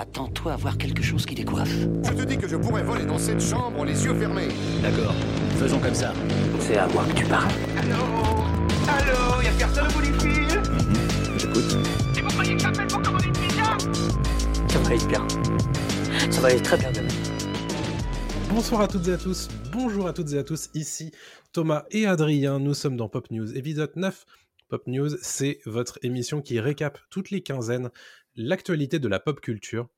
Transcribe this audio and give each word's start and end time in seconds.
Attends-toi 0.00 0.52
à 0.52 0.56
voir 0.56 0.78
quelque 0.78 1.02
chose 1.02 1.26
qui 1.26 1.34
décoiffe. 1.34 1.76
Je 2.04 2.12
te 2.12 2.22
dis 2.22 2.38
que 2.38 2.46
je 2.46 2.54
pourrais 2.54 2.84
voler 2.84 3.04
dans 3.04 3.18
cette 3.18 3.40
chambre 3.40 3.84
les 3.84 4.04
yeux 4.04 4.14
fermés. 4.14 4.46
D'accord, 4.80 5.12
faisons 5.56 5.80
comme 5.80 5.92
ça. 5.92 6.14
C'est 6.60 6.76
à 6.76 6.86
moi 6.86 7.04
que 7.04 7.14
tu 7.14 7.24
parles. 7.24 7.50
Allô 7.76 7.96
Allô 8.86 9.42
Y'a 9.42 9.50
personne 9.58 9.88
au 9.88 9.90
bout 9.90 10.02
du 10.02 10.12
fil 10.20 10.62
J'écoute. 11.36 11.78
Et 12.16 12.22
vous 12.22 12.28
croyez 12.28 12.54
que 12.54 12.62
j'appelle 12.62 12.86
pour 12.86 13.02
commander 13.02 13.26
une 13.26 13.32
pizza 13.32 13.76
Ça 14.68 14.78
va 14.78 14.86
aller 14.86 15.06
bien. 15.06 15.26
Ça 16.30 16.40
va 16.42 16.48
aller 16.48 16.62
très 16.62 16.76
bien 16.76 16.92
demain. 16.92 17.08
Bonsoir 18.50 18.82
à 18.82 18.86
toutes 18.86 19.08
et 19.08 19.12
à 19.14 19.18
tous, 19.18 19.48
bonjour 19.72 20.06
à 20.06 20.12
toutes 20.12 20.32
et 20.32 20.38
à 20.38 20.44
tous, 20.44 20.70
ici 20.74 21.10
Thomas 21.52 21.86
et 21.90 22.06
Adrien, 22.06 22.60
nous 22.60 22.74
sommes 22.74 22.96
dans 22.96 23.08
Pop 23.08 23.32
News, 23.32 23.56
épisode 23.56 23.90
9. 23.96 24.24
Pop 24.68 24.86
News, 24.86 25.16
c'est 25.22 25.60
votre 25.64 25.98
émission 26.02 26.42
qui 26.42 26.60
récap 26.60 26.98
toutes 27.10 27.30
les 27.30 27.40
quinzaines 27.40 27.90
l'actualité 28.38 29.00
de 29.00 29.08
la 29.08 29.18
pop 29.18 29.40
culture, 29.40 29.88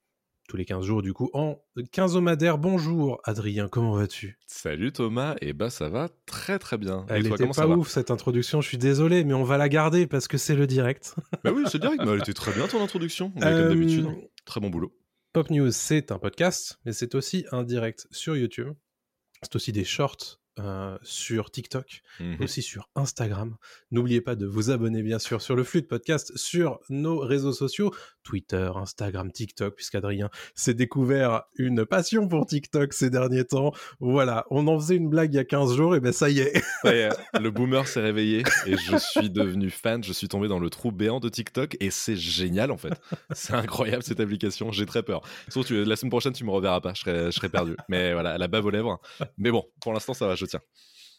tous 0.48 0.56
les 0.56 0.64
15 0.64 0.82
jours 0.84 1.02
du 1.02 1.12
coup, 1.12 1.29
en 1.34 1.62
quinzomadaire. 1.92 2.56
Bonjour 2.56 3.20
Adrien, 3.24 3.69
comment 3.69 3.92
vas-tu? 3.92 4.38
Salut 4.46 4.92
Thomas, 4.92 5.37
et 5.42 5.52
bah 5.52 5.69
ça 5.69 5.91
va 5.91 6.09
très 6.24 6.59
très 6.59 6.79
bien. 6.79 7.05
Elle 7.10 7.27
et 7.27 7.29
toi, 7.29 7.34
était 7.37 7.45
comment 7.45 7.55
pas 7.55 7.62
ça 7.62 7.68
ouf 7.68 7.88
cette 7.88 8.10
introduction, 8.10 8.62
je 8.62 8.68
suis 8.68 8.79
désolé, 8.79 9.24
mais 9.24 9.34
on 9.34 9.45
va 9.45 9.59
la 9.59 9.68
garder 9.68 10.06
parce 10.06 10.27
que 10.27 10.38
c'est 10.38 10.56
le 10.56 10.66
direct. 10.66 11.15
Bah 11.45 11.52
oui, 11.55 11.65
c'est 11.70 11.79
direct, 11.79 12.02
mais 12.02 12.10
elle 12.12 12.20
était 12.20 12.32
très 12.32 12.52
bien 12.52 12.66
ton 12.66 12.82
introduction, 12.82 13.30
on 13.37 13.42
est 13.42 13.45
Euh, 13.45 13.68
comme 13.68 13.79
d'habitude. 13.79 14.09
Très 14.46 14.60
bon 14.60 14.70
boulot. 14.70 14.96
Pop 15.34 15.51
News, 15.51 15.70
c'est 15.70 16.10
un 16.10 16.18
podcast, 16.18 16.79
mais 16.87 16.93
c'est 16.95 17.15
aussi 17.15 17.45
un 17.52 17.62
direct 17.62 18.09
sur 18.10 18.37
YouTube. 18.37 18.73
C'est 19.43 19.54
aussi 19.54 19.70
des 19.73 19.84
shorts 19.84 20.41
euh, 20.60 20.96
sur 21.02 21.50
TikTok, 21.50 22.02
Mhm. 22.20 22.37
aussi 22.42 22.62
sur 22.62 22.88
Instagram. 22.95 23.56
N'oubliez 23.91 24.20
pas 24.20 24.37
de 24.37 24.46
vous 24.46 24.70
abonner, 24.70 25.02
bien 25.02 25.18
sûr, 25.18 25.41
sur 25.42 25.56
le 25.56 25.64
flux 25.64 25.82
de 25.82 25.87
podcast, 25.87 26.37
sur 26.37 26.78
nos 26.91 27.18
réseaux 27.18 27.52
sociaux, 27.52 27.92
Twitter, 28.23 28.70
Instagram, 28.77 29.32
TikTok, 29.32 29.74
puisqu'Adrien 29.74 30.28
s'est 30.54 30.74
découvert 30.74 31.45
une 31.56 31.84
passion 31.87 32.28
pour 32.28 32.46
TikTok 32.46 32.92
ces 32.92 33.10
derniers 33.10 33.45
temps. 33.45 33.73
Voilà, 33.98 34.45
on 34.51 34.66
en 34.68 34.79
faisait 34.79 34.96
une 34.96 35.09
blague 35.09 35.32
il 35.32 35.37
y 35.37 35.40
a 35.40 35.45
15 35.45 35.74
jours, 35.76 35.96
et 35.96 36.01
ben 36.01 36.12
ça 36.12 36.29
y 36.30 36.40
est. 36.40 36.63
Ça 36.82 36.95
y 36.95 36.98
est, 36.98 37.09
le 37.40 37.51
boomer 37.51 37.87
s'est 37.88 38.01
réveillé 38.01 38.42
et 38.66 38.76
je 38.76 38.96
suis 38.96 39.30
devenu 39.30 39.70
fan, 39.70 40.04
je 40.04 40.13
suis 40.13 40.29
tombé 40.29 40.48
dans 40.48 40.59
le 40.59 40.68
trou 40.70 40.92
béant 40.92 41.20
de 41.20 41.29
TikTok 41.29 41.76
et 41.80 41.90
c'est 41.90 42.16
génial 42.16 42.70
en 42.70 42.76
fait. 42.76 42.92
C'est 43.32 43.54
incroyable 43.54 44.02
cette 44.02 44.20
application, 44.20 44.70
j'ai 44.73 44.87
très 44.87 45.02
peur. 45.02 45.23
Sauf 45.48 45.68
que 45.68 45.74
la 45.74 45.96
semaine 45.96 46.10
prochaine 46.10 46.32
tu 46.32 46.45
me 46.45 46.51
reverras 46.51 46.80
pas, 46.80 46.92
je 46.95 47.01
serai, 47.01 47.24
je 47.26 47.30
serai 47.30 47.48
perdu. 47.48 47.76
Mais 47.88 48.13
voilà, 48.13 48.37
la 48.38 48.48
bave 48.48 48.66
aux 48.66 48.70
lèvres. 48.70 49.01
Mais 49.38 49.51
bon, 49.51 49.65
pour 49.80 49.92
l'instant 49.92 50.15
ça 50.15 50.26
va, 50.26 50.35
je 50.35 50.45
tiens. 50.51 50.60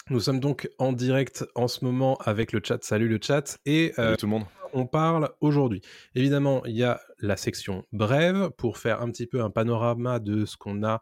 Nous 0.09 0.19
sommes 0.19 0.39
donc 0.39 0.69
en 0.79 0.93
direct 0.93 1.45
en 1.55 1.67
ce 1.67 1.85
moment 1.85 2.17
avec 2.25 2.51
le 2.51 2.61
chat. 2.63 2.83
Salut 2.83 3.07
le 3.07 3.19
chat. 3.21 3.59
Et 3.65 3.91
euh, 3.91 4.03
Salut 4.03 4.17
tout 4.17 4.25
le 4.25 4.31
monde. 4.31 4.45
on 4.73 4.85
parle 4.85 5.29
aujourd'hui. 5.41 5.81
Évidemment, 6.15 6.65
il 6.65 6.75
y 6.75 6.83
a 6.83 6.99
la 7.19 7.37
section 7.37 7.85
brève 7.91 8.49
pour 8.57 8.77
faire 8.77 9.01
un 9.01 9.11
petit 9.11 9.27
peu 9.27 9.41
un 9.41 9.49
panorama 9.49 10.19
de 10.19 10.45
ce 10.45 10.57
qu'on 10.57 10.83
a 10.83 11.01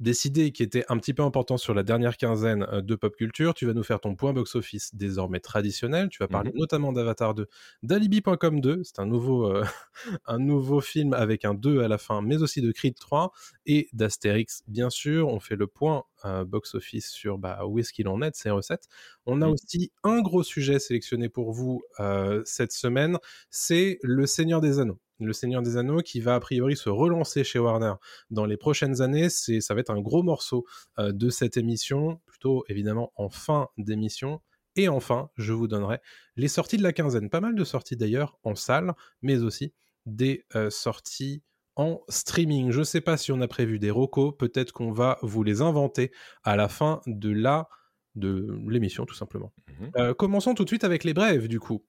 décidé 0.00 0.52
qui 0.52 0.62
était 0.62 0.84
un 0.88 0.96
petit 0.98 1.14
peu 1.14 1.22
important 1.22 1.56
sur 1.56 1.74
la 1.74 1.82
dernière 1.82 2.16
quinzaine 2.16 2.64
euh, 2.72 2.80
de 2.82 2.94
pop 2.94 3.14
culture. 3.16 3.54
Tu 3.54 3.66
vas 3.66 3.74
nous 3.74 3.82
faire 3.82 4.00
ton 4.00 4.14
point 4.16 4.32
box-office 4.32 4.94
désormais 4.94 5.40
traditionnel. 5.40 6.08
Tu 6.08 6.18
vas 6.22 6.28
parler 6.28 6.50
notamment 6.54 6.92
d'Avatar 6.92 7.34
2, 7.34 7.46
d'Alibi.com 7.82 8.60
2, 8.60 8.82
c'est 8.84 8.98
un 9.00 9.06
nouveau, 9.06 9.46
euh, 9.50 9.64
un 10.26 10.38
nouveau 10.38 10.80
film 10.80 11.12
avec 11.14 11.44
un 11.44 11.54
2 11.54 11.80
à 11.82 11.88
la 11.88 11.98
fin, 11.98 12.22
mais 12.22 12.42
aussi 12.42 12.60
de 12.62 12.72
Creed 12.72 12.96
3 12.98 13.32
et 13.66 13.88
d'Astérix, 13.92 14.62
bien 14.68 14.90
sûr. 14.90 15.28
On 15.28 15.40
fait 15.40 15.56
le 15.56 15.66
point 15.66 16.04
euh, 16.24 16.44
box-office 16.44 17.08
sur 17.10 17.38
bah, 17.38 17.64
où 17.66 17.78
est-ce 17.78 17.92
qu'il 17.92 18.08
en 18.08 18.22
est 18.22 18.30
de 18.30 18.36
ses 18.36 18.50
recettes. 18.50 18.88
On 19.26 19.42
a 19.42 19.46
Mhm. 19.46 19.52
aussi 19.52 19.92
un 20.04 20.20
gros 20.22 20.42
sujet 20.42 20.78
sélectionné 20.78 21.28
pour 21.28 21.52
vous 21.52 21.82
euh, 22.00 22.42
cette 22.44 22.72
semaine, 22.72 23.18
c'est 23.50 23.98
Le 24.02 24.26
Seigneur 24.26 24.60
des 24.60 24.78
Anneaux. 24.80 24.98
Le 25.20 25.32
Seigneur 25.32 25.62
des 25.62 25.76
Anneaux 25.76 26.00
qui 26.00 26.20
va 26.20 26.34
a 26.34 26.40
priori 26.40 26.76
se 26.76 26.88
relancer 26.88 27.44
chez 27.44 27.58
Warner 27.58 27.94
dans 28.30 28.44
les 28.44 28.56
prochaines 28.56 29.00
années. 29.00 29.28
C'est, 29.28 29.60
ça 29.60 29.74
va 29.74 29.80
être 29.80 29.90
un 29.90 30.00
gros 30.00 30.22
morceau 30.22 30.66
euh, 30.98 31.12
de 31.12 31.30
cette 31.30 31.56
émission, 31.56 32.20
plutôt 32.26 32.64
évidemment 32.68 33.12
en 33.16 33.28
fin 33.28 33.68
d'émission. 33.78 34.40
Et 34.76 34.88
enfin, 34.88 35.30
je 35.36 35.52
vous 35.52 35.66
donnerai 35.66 35.98
les 36.36 36.48
sorties 36.48 36.76
de 36.76 36.82
la 36.82 36.92
quinzaine. 36.92 37.30
Pas 37.30 37.40
mal 37.40 37.54
de 37.54 37.64
sorties 37.64 37.96
d'ailleurs 37.96 38.38
en 38.44 38.54
salle, 38.54 38.94
mais 39.22 39.42
aussi 39.42 39.72
des 40.06 40.44
euh, 40.54 40.70
sorties 40.70 41.42
en 41.74 42.00
streaming. 42.08 42.70
Je 42.70 42.82
sais 42.82 43.00
pas 43.00 43.16
si 43.16 43.32
on 43.32 43.40
a 43.40 43.48
prévu 43.48 43.78
des 43.78 43.90
rocos, 43.90 44.32
peut-être 44.32 44.72
qu'on 44.72 44.92
va 44.92 45.18
vous 45.22 45.42
les 45.42 45.62
inventer 45.62 46.12
à 46.42 46.56
la 46.56 46.68
fin 46.68 47.00
de 47.06 47.30
la 47.30 47.68
de 48.14 48.58
l'émission 48.68 49.06
tout 49.06 49.14
simplement. 49.14 49.52
Mhm. 49.68 49.90
Euh, 49.96 50.14
commençons 50.14 50.54
tout 50.54 50.64
de 50.64 50.68
suite 50.68 50.84
avec 50.84 51.04
les 51.04 51.14
brèves 51.14 51.48
du 51.48 51.60
coup. 51.60 51.84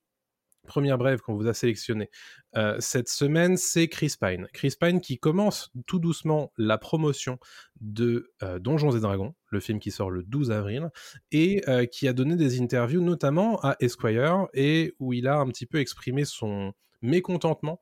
Première 0.69 0.99
brève 0.99 1.19
qu'on 1.19 1.33
vous 1.33 1.47
a 1.47 1.53
sélectionnée 1.55 2.11
euh, 2.55 2.77
cette 2.79 3.09
semaine, 3.09 3.57
c'est 3.57 3.87
Chris 3.87 4.13
Pine. 4.21 4.47
Chris 4.53 4.75
Pine 4.79 5.01
qui 5.01 5.17
commence 5.17 5.71
tout 5.87 5.97
doucement 5.97 6.53
la 6.57 6.77
promotion 6.77 7.39
de 7.81 8.31
euh, 8.43 8.59
Donjons 8.59 8.91
et 8.91 8.99
Dragons, 8.99 9.33
le 9.49 9.59
film 9.59 9.79
qui 9.79 9.89
sort 9.89 10.11
le 10.11 10.21
12 10.21 10.51
avril, 10.51 10.91
et 11.31 11.63
euh, 11.67 11.87
qui 11.87 12.07
a 12.07 12.13
donné 12.13 12.35
des 12.35 12.61
interviews 12.61 13.01
notamment 13.01 13.59
à 13.61 13.77
Esquire, 13.79 14.45
et 14.53 14.93
où 14.99 15.11
il 15.13 15.27
a 15.27 15.37
un 15.37 15.47
petit 15.47 15.65
peu 15.65 15.79
exprimé 15.79 16.23
son 16.23 16.73
mécontentement 17.01 17.79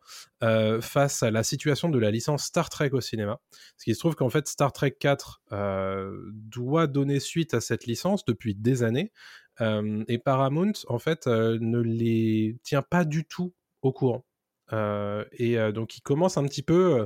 face 0.79 1.23
à 1.23 1.31
la 1.31 1.41
situation 1.41 1.89
de 1.89 1.97
la 1.97 2.11
licence 2.11 2.43
Star 2.43 2.69
Trek 2.69 2.91
au 2.93 3.01
cinéma. 3.01 3.41
Parce 3.49 3.83
qu'il 3.83 3.95
se 3.95 3.99
trouve 3.99 4.13
qu'en 4.13 4.29
fait 4.29 4.47
Star 4.47 4.71
Trek 4.71 4.95
4 4.99 5.41
euh, 5.53 6.15
doit 6.33 6.85
donner 6.85 7.19
suite 7.19 7.55
à 7.55 7.59
cette 7.59 7.87
licence 7.87 8.25
depuis 8.25 8.53
des 8.53 8.83
années, 8.83 9.11
et 9.59 10.17
Paramount 10.17 10.73
en 10.87 10.99
fait 10.99 11.27
ne 11.27 11.79
les 11.79 12.57
tient 12.63 12.81
pas 12.81 13.05
du 13.05 13.25
tout 13.25 13.53
au 13.81 13.91
courant. 13.91 14.25
Euh, 14.73 15.23
et 15.31 15.57
euh, 15.57 15.71
donc 15.71 15.95
il 15.95 16.01
commence 16.01 16.37
un 16.37 16.43
petit 16.43 16.61
peu 16.61 16.99
euh, 16.99 17.05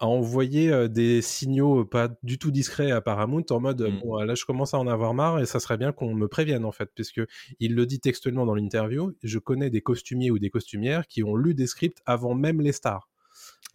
à 0.00 0.08
envoyer 0.08 0.88
des 0.88 1.22
signaux 1.22 1.84
pas 1.84 2.08
du 2.24 2.36
tout 2.36 2.50
discrets 2.50 2.90
à 2.90 3.00
Paramount 3.00 3.44
en 3.50 3.60
mode 3.60 3.80
Mm. 3.80 4.00
bon 4.00 4.16
là 4.16 4.34
je 4.34 4.44
commence 4.44 4.74
à 4.74 4.78
en 4.78 4.88
avoir 4.88 5.14
marre 5.14 5.38
et 5.38 5.46
ça 5.46 5.60
serait 5.60 5.76
bien 5.76 5.92
qu'on 5.92 6.14
me 6.14 6.26
prévienne 6.26 6.64
en 6.64 6.72
fait 6.72 6.90
puisque 6.94 7.20
il 7.60 7.76
le 7.76 7.86
dit 7.86 8.00
textuellement 8.00 8.44
dans 8.44 8.56
l'interview 8.56 9.12
je 9.22 9.38
connais 9.38 9.70
des 9.70 9.82
costumiers 9.82 10.32
ou 10.32 10.40
des 10.40 10.50
costumières 10.50 11.06
qui 11.06 11.22
ont 11.22 11.36
lu 11.36 11.54
des 11.54 11.68
scripts 11.68 12.02
avant 12.06 12.34
même 12.34 12.60
les 12.60 12.72
stars 12.72 13.08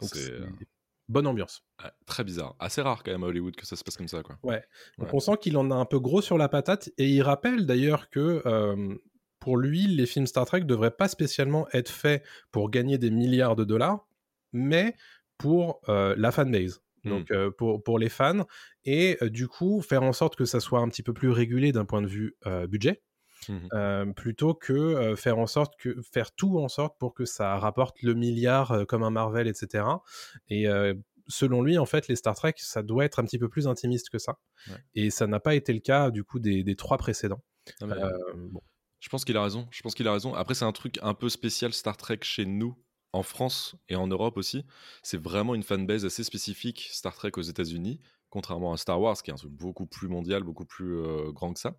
donc 0.00 0.10
C'est, 0.12 0.32
bonne 1.12 1.26
ambiance 1.26 1.62
Ouais, 1.82 1.90
très 2.06 2.24
bizarre. 2.24 2.56
Assez 2.58 2.80
rare 2.82 3.02
quand 3.04 3.12
même 3.12 3.22
à 3.24 3.26
Hollywood 3.28 3.54
que 3.54 3.66
ça 3.66 3.76
se 3.76 3.84
passe 3.84 3.96
comme 3.96 4.08
ça 4.08 4.22
quoi. 4.22 4.38
Ouais. 4.42 4.64
Donc 4.98 5.08
Ouais. 5.08 5.14
on 5.14 5.20
sent 5.20 5.32
qu'il 5.40 5.56
en 5.56 5.70
a 5.70 5.74
un 5.74 5.84
peu 5.84 5.98
gros 6.00 6.22
sur 6.22 6.38
la 6.38 6.48
patate 6.48 6.90
et 6.98 7.08
il 7.08 7.22
rappelle 7.22 7.66
d'ailleurs 7.66 8.10
que 8.10 8.42
euh, 8.46 8.94
pour 9.38 9.56
lui, 9.56 9.86
les 9.86 10.06
films 10.06 10.26
Star 10.26 10.46
Trek 10.46 10.60
devraient 10.62 10.92
pas 10.96 11.08
spécialement 11.08 11.66
être 11.72 11.88
faits 11.90 12.24
pour 12.52 12.70
gagner 12.70 12.96
des 12.98 13.10
milliards 13.10 13.56
de 13.56 13.64
dollars, 13.64 14.06
mais 14.52 14.94
pour 15.38 15.80
euh, 15.88 16.14
la 16.16 16.30
fanbase. 16.32 16.82
Donc 17.04 17.32
euh, 17.32 17.50
pour, 17.50 17.82
pour 17.82 17.98
les 17.98 18.08
fans 18.08 18.46
et 18.84 19.18
du 19.22 19.48
coup 19.48 19.82
faire 19.82 20.04
en 20.04 20.12
sorte 20.12 20.36
que 20.36 20.44
ça 20.44 20.60
soit 20.60 20.78
un 20.78 20.88
petit 20.88 21.02
peu 21.02 21.12
plus 21.12 21.30
régulé 21.30 21.72
d'un 21.72 21.84
point 21.84 22.00
de 22.00 22.06
vue 22.06 22.36
budget 22.68 23.02
Euh, 23.72 24.06
plutôt 24.12 24.54
que 24.54 25.14
faire 25.16 25.38
en 25.38 25.46
sorte 25.46 25.74
que 25.78 26.00
faire 26.02 26.32
tout 26.32 26.58
en 26.58 26.68
sorte 26.68 26.98
pour 26.98 27.12
que 27.14 27.24
ça 27.24 27.58
rapporte 27.58 28.00
le 28.02 28.14
milliard 28.14 28.86
comme 28.86 29.02
un 29.02 29.10
Marvel 29.10 29.48
etc 29.48 29.84
et 30.48 30.66
selon 31.28 31.62
lui 31.62 31.78
en 31.78 31.86
fait 31.86 32.08
les 32.08 32.16
Star 32.16 32.34
Trek 32.34 32.54
ça 32.58 32.82
doit 32.82 33.04
être 33.04 33.18
un 33.18 33.24
petit 33.24 33.38
peu 33.38 33.48
plus 33.48 33.66
intimiste 33.66 34.10
que 34.10 34.18
ça 34.18 34.38
Ouais. 34.68 34.76
et 34.94 35.10
ça 35.10 35.26
n'a 35.26 35.40
pas 35.40 35.56
été 35.56 35.72
le 35.72 35.80
cas 35.80 36.10
du 36.12 36.22
coup 36.22 36.38
des, 36.38 36.62
des 36.62 36.76
trois 36.76 36.96
précédents 36.98 37.42
mais, 37.80 37.94
Euh, 37.94 38.10
bon. 38.36 38.60
Je 39.00 39.08
pense 39.08 39.24
qu'il 39.24 39.36
a 39.36 39.42
raison. 39.42 39.66
Je 39.72 39.82
pense 39.82 39.96
qu'il 39.96 40.06
a 40.06 40.12
raison. 40.12 40.32
Après, 40.34 40.54
c'est 40.54 40.64
un 40.64 40.70
truc 40.70 41.00
un 41.02 41.14
peu 41.14 41.28
spécial 41.28 41.72
Star 41.72 41.96
Trek 41.96 42.18
chez 42.22 42.46
nous, 42.46 42.76
en 43.12 43.24
France 43.24 43.74
et 43.88 43.96
en 43.96 44.06
Europe 44.06 44.36
aussi. 44.36 44.64
C'est 45.02 45.20
vraiment 45.20 45.56
une 45.56 45.64
fanbase 45.64 46.04
assez 46.04 46.22
spécifique 46.22 46.88
Star 46.92 47.12
Trek 47.14 47.32
aux 47.36 47.42
États-Unis, 47.42 48.00
contrairement 48.30 48.72
à 48.72 48.76
Star 48.76 49.00
Wars, 49.00 49.20
qui 49.20 49.30
est 49.30 49.34
un 49.34 49.36
truc 49.36 49.50
beaucoup 49.50 49.86
plus 49.86 50.06
mondial, 50.06 50.44
beaucoup 50.44 50.64
plus 50.64 50.96
euh, 50.98 51.32
grand 51.32 51.52
que 51.52 51.58
ça. 51.58 51.74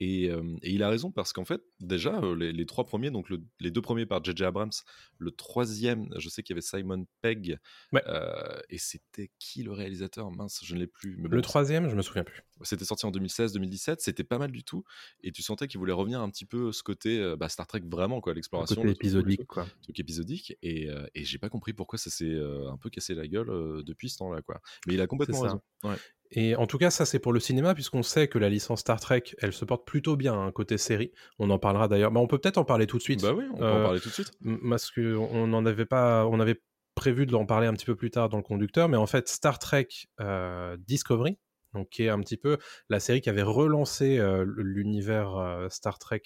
Et, 0.00 0.30
euh, 0.30 0.42
et 0.62 0.70
il 0.72 0.82
a 0.82 0.88
raison 0.88 1.10
parce 1.10 1.32
qu'en 1.32 1.44
fait, 1.44 1.60
déjà, 1.80 2.20
euh, 2.22 2.36
les, 2.36 2.52
les 2.52 2.66
trois 2.66 2.84
premiers, 2.84 3.10
donc 3.10 3.28
le- 3.30 3.42
les 3.58 3.70
deux 3.72 3.82
premiers 3.82 4.06
par 4.06 4.22
J.J. 4.22 4.44
Abrams, 4.44 4.70
le 5.18 5.30
troisième, 5.32 6.08
je 6.18 6.28
sais 6.28 6.42
qu'il 6.44 6.54
y 6.54 6.56
avait 6.56 6.60
Simon 6.62 7.06
Pegg, 7.20 7.58
Ouais. 7.92 8.02
euh, 8.06 8.60
et 8.70 8.78
c'était 8.78 9.30
qui 9.40 9.62
le 9.64 9.72
réalisateur? 9.72 10.30
Mince, 10.30 10.60
je 10.64 10.74
ne 10.74 10.80
l'ai 10.80 10.86
plus. 10.86 11.16
Mais 11.18 11.28
le 11.28 11.42
troisième 11.42 11.88
je 11.88 11.96
me 11.96 12.02
souviens 12.02 12.24
plus 12.24 12.42
c'était 12.62 12.84
sorti 12.84 13.06
en 13.06 13.12
2016-2017, 13.12 13.96
c'était 14.00 14.24
pas 14.24 14.38
mal 14.38 14.50
du 14.50 14.64
tout, 14.64 14.82
et 15.22 15.30
tu 15.30 15.42
sentais 15.42 15.68
qu'il 15.68 15.78
voulait 15.78 15.92
revenir 15.92 16.20
un 16.20 16.28
petit 16.28 16.44
peu 16.44 16.72
ce 16.72 16.82
côté 16.82 17.20
euh, 17.20 17.36
bah, 17.36 17.48
Star 17.48 17.68
Trek 17.68 17.82
vraiment 17.88 18.20
quoi, 18.20 18.32
Le 18.32 18.36
l'exploration, 18.36 18.82
le 18.82 18.90
épisodique 18.90 19.38
truc- 19.38 19.48
quoi 19.48 19.66
truc 19.82 20.00
épisodique, 20.00 20.56
et, 20.62 20.90
euh, 20.90 21.06
et 21.14 21.22
j'ai 21.24 21.38
pas 21.38 21.48
compris 21.50 21.72
pourquoi 21.72 21.98
ça 22.00 22.10
s'est 22.10 22.24
euh, 22.24 22.68
un 22.68 22.76
peu 22.76 22.90
cassé 22.90 23.14
la 23.14 23.28
gueule 23.28 23.50
euh, 23.50 23.82
depuis 23.84 24.10
ce 24.10 24.18
temps-là 24.18 24.42
quoi. 24.42 24.60
Mais 24.88 24.94
il 24.94 25.00
a 25.00 25.06
complètement 25.06 25.40
raison. 25.40 25.60
Ouais. 25.84 25.94
Et 26.30 26.54
en 26.56 26.66
tout 26.66 26.78
cas, 26.78 26.90
ça 26.90 27.06
c'est 27.06 27.18
pour 27.18 27.32
le 27.32 27.40
cinéma, 27.40 27.74
puisqu'on 27.74 28.02
sait 28.02 28.28
que 28.28 28.38
la 28.38 28.48
licence 28.48 28.80
Star 28.80 29.00
Trek, 29.00 29.22
elle 29.38 29.52
se 29.52 29.64
porte 29.64 29.86
plutôt 29.86 30.16
bien 30.16 30.34
hein, 30.34 30.52
côté 30.52 30.76
série. 30.78 31.12
On 31.38 31.48
en 31.50 31.58
parlera 31.58 31.88
d'ailleurs. 31.88 32.12
Mais 32.12 32.20
on 32.20 32.26
peut 32.26 32.38
peut-être 32.38 32.58
en 32.58 32.64
parler 32.64 32.86
tout 32.86 32.98
de 32.98 33.02
suite. 33.02 33.22
Bah 33.22 33.32
oui, 33.34 33.44
on 33.52 33.56
peut 33.58 33.64
Euh, 33.64 33.80
en 33.80 33.84
parler 33.84 34.00
tout 34.00 34.08
de 34.08 34.14
suite. 34.14 34.32
Parce 34.68 34.90
que 34.90 35.16
on 35.16 35.46
n'en 35.46 35.64
avait 35.64 35.86
pas, 35.86 36.26
on 36.26 36.38
avait 36.40 36.60
prévu 36.94 37.26
de 37.26 37.32
l'en 37.32 37.46
parler 37.46 37.66
un 37.66 37.72
petit 37.74 37.86
peu 37.86 37.96
plus 37.96 38.10
tard 38.10 38.28
dans 38.28 38.36
le 38.38 38.42
conducteur, 38.42 38.88
mais 38.88 38.96
en 38.96 39.06
fait 39.06 39.28
Star 39.28 39.58
Trek 39.58 39.88
euh, 40.20 40.76
Discovery, 40.86 41.38
donc 41.74 41.88
qui 41.90 42.02
est 42.04 42.08
un 42.08 42.18
petit 42.20 42.36
peu 42.36 42.58
la 42.88 42.98
série 43.00 43.20
qui 43.20 43.30
avait 43.30 43.42
relancé 43.42 44.18
euh, 44.18 44.44
l'univers 44.56 45.36
euh, 45.36 45.68
Star 45.70 45.98
Trek 45.98 46.22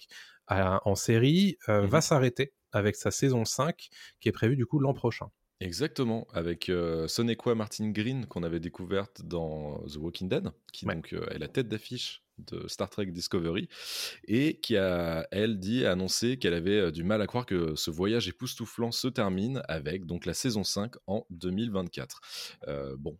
à- 0.47 0.81
en 0.87 0.95
série, 0.95 1.57
euh, 1.69 1.83
Mhm. 1.83 1.87
va 1.87 2.01
s'arrêter 2.01 2.53
avec 2.71 2.95
sa 2.95 3.11
saison 3.11 3.45
5 3.45 3.87
qui 4.19 4.29
est 4.29 4.31
prévue 4.33 4.55
du 4.55 4.65
coup 4.65 4.79
l'an 4.79 4.93
prochain. 4.95 5.27
Exactement, 5.63 6.27
avec 6.33 6.67
euh, 6.69 7.07
Sonequa 7.07 7.55
Martin 7.55 7.89
Green 7.91 8.25
qu'on 8.25 8.43
avait 8.43 8.59
découverte 8.59 9.21
dans 9.23 9.79
The 9.87 9.95
Walking 9.95 10.27
Dead, 10.27 10.51
qui 10.73 10.85
Ouais. 10.85 10.95
donc 10.95 11.13
euh, 11.13 11.25
est 11.29 11.37
la 11.39 11.47
tête 11.47 11.69
d'affiche 11.69 12.21
de 12.39 12.67
Star 12.67 12.89
Trek 12.89 13.05
Discovery, 13.05 13.69
et 14.27 14.59
qui 14.59 14.75
a, 14.75 15.25
elle, 15.31 15.59
dit, 15.59 15.85
annoncé 15.85 16.37
qu'elle 16.37 16.53
avait 16.55 16.79
euh, 16.79 16.91
du 16.91 17.03
mal 17.03 17.21
à 17.21 17.27
croire 17.27 17.45
que 17.45 17.75
ce 17.75 17.91
voyage 17.91 18.27
époustouflant 18.27 18.91
se 18.91 19.07
termine 19.07 19.61
avec 19.69 20.05
donc 20.05 20.25
la 20.25 20.33
saison 20.33 20.63
5 20.63 20.95
en 21.07 21.25
2024. 21.29 22.19
Euh, 22.67 22.95
bon. 22.97 23.17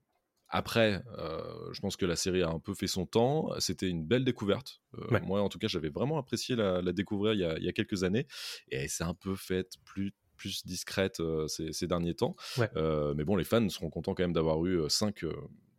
Après, 0.56 1.02
euh, 1.18 1.42
je 1.74 1.80
pense 1.80 1.96
que 1.96 2.06
la 2.06 2.16
série 2.16 2.44
a 2.44 2.50
un 2.50 2.60
peu 2.60 2.76
fait 2.76 2.86
son 2.86 3.08
temps. 3.08 3.50
C'était 3.60 3.90
une 3.90 4.06
belle 4.06 4.24
découverte. 4.24 4.82
Euh, 5.00 5.08
Ouais. 5.10 5.22
Moi, 5.22 5.42
en 5.42 5.50
tout 5.50 5.58
cas, 5.58 5.68
j'avais 5.68 5.90
vraiment 5.90 6.20
apprécié 6.20 6.56
la, 6.56 6.80
la 6.80 6.92
découvrir 6.92 7.34
il 7.34 7.40
y, 7.40 7.44
a, 7.44 7.58
il 7.58 7.64
y 7.64 7.70
a 7.70 7.72
quelques 7.74 8.04
années. 8.04 8.28
Et 8.70 8.76
elle 8.76 8.90
s'est 8.90 9.04
un 9.04 9.16
peu 9.16 9.36
faite 9.36 9.74
plus, 9.84 10.14
plus 10.44 10.66
discrète 10.66 11.22
euh, 11.22 11.48
ces, 11.48 11.72
ces 11.72 11.88
derniers 11.88 12.16
temps. 12.16 12.36
Ouais. 12.58 12.70
Euh, 12.76 13.14
mais 13.16 13.24
bon, 13.24 13.38
les 13.38 13.46
fans 13.46 13.70
seront 13.70 13.90
contents 13.90 14.14
quand 14.14 14.24
même 14.24 14.34
d'avoir 14.34 14.66
eu 14.66 14.90
5 14.90 15.24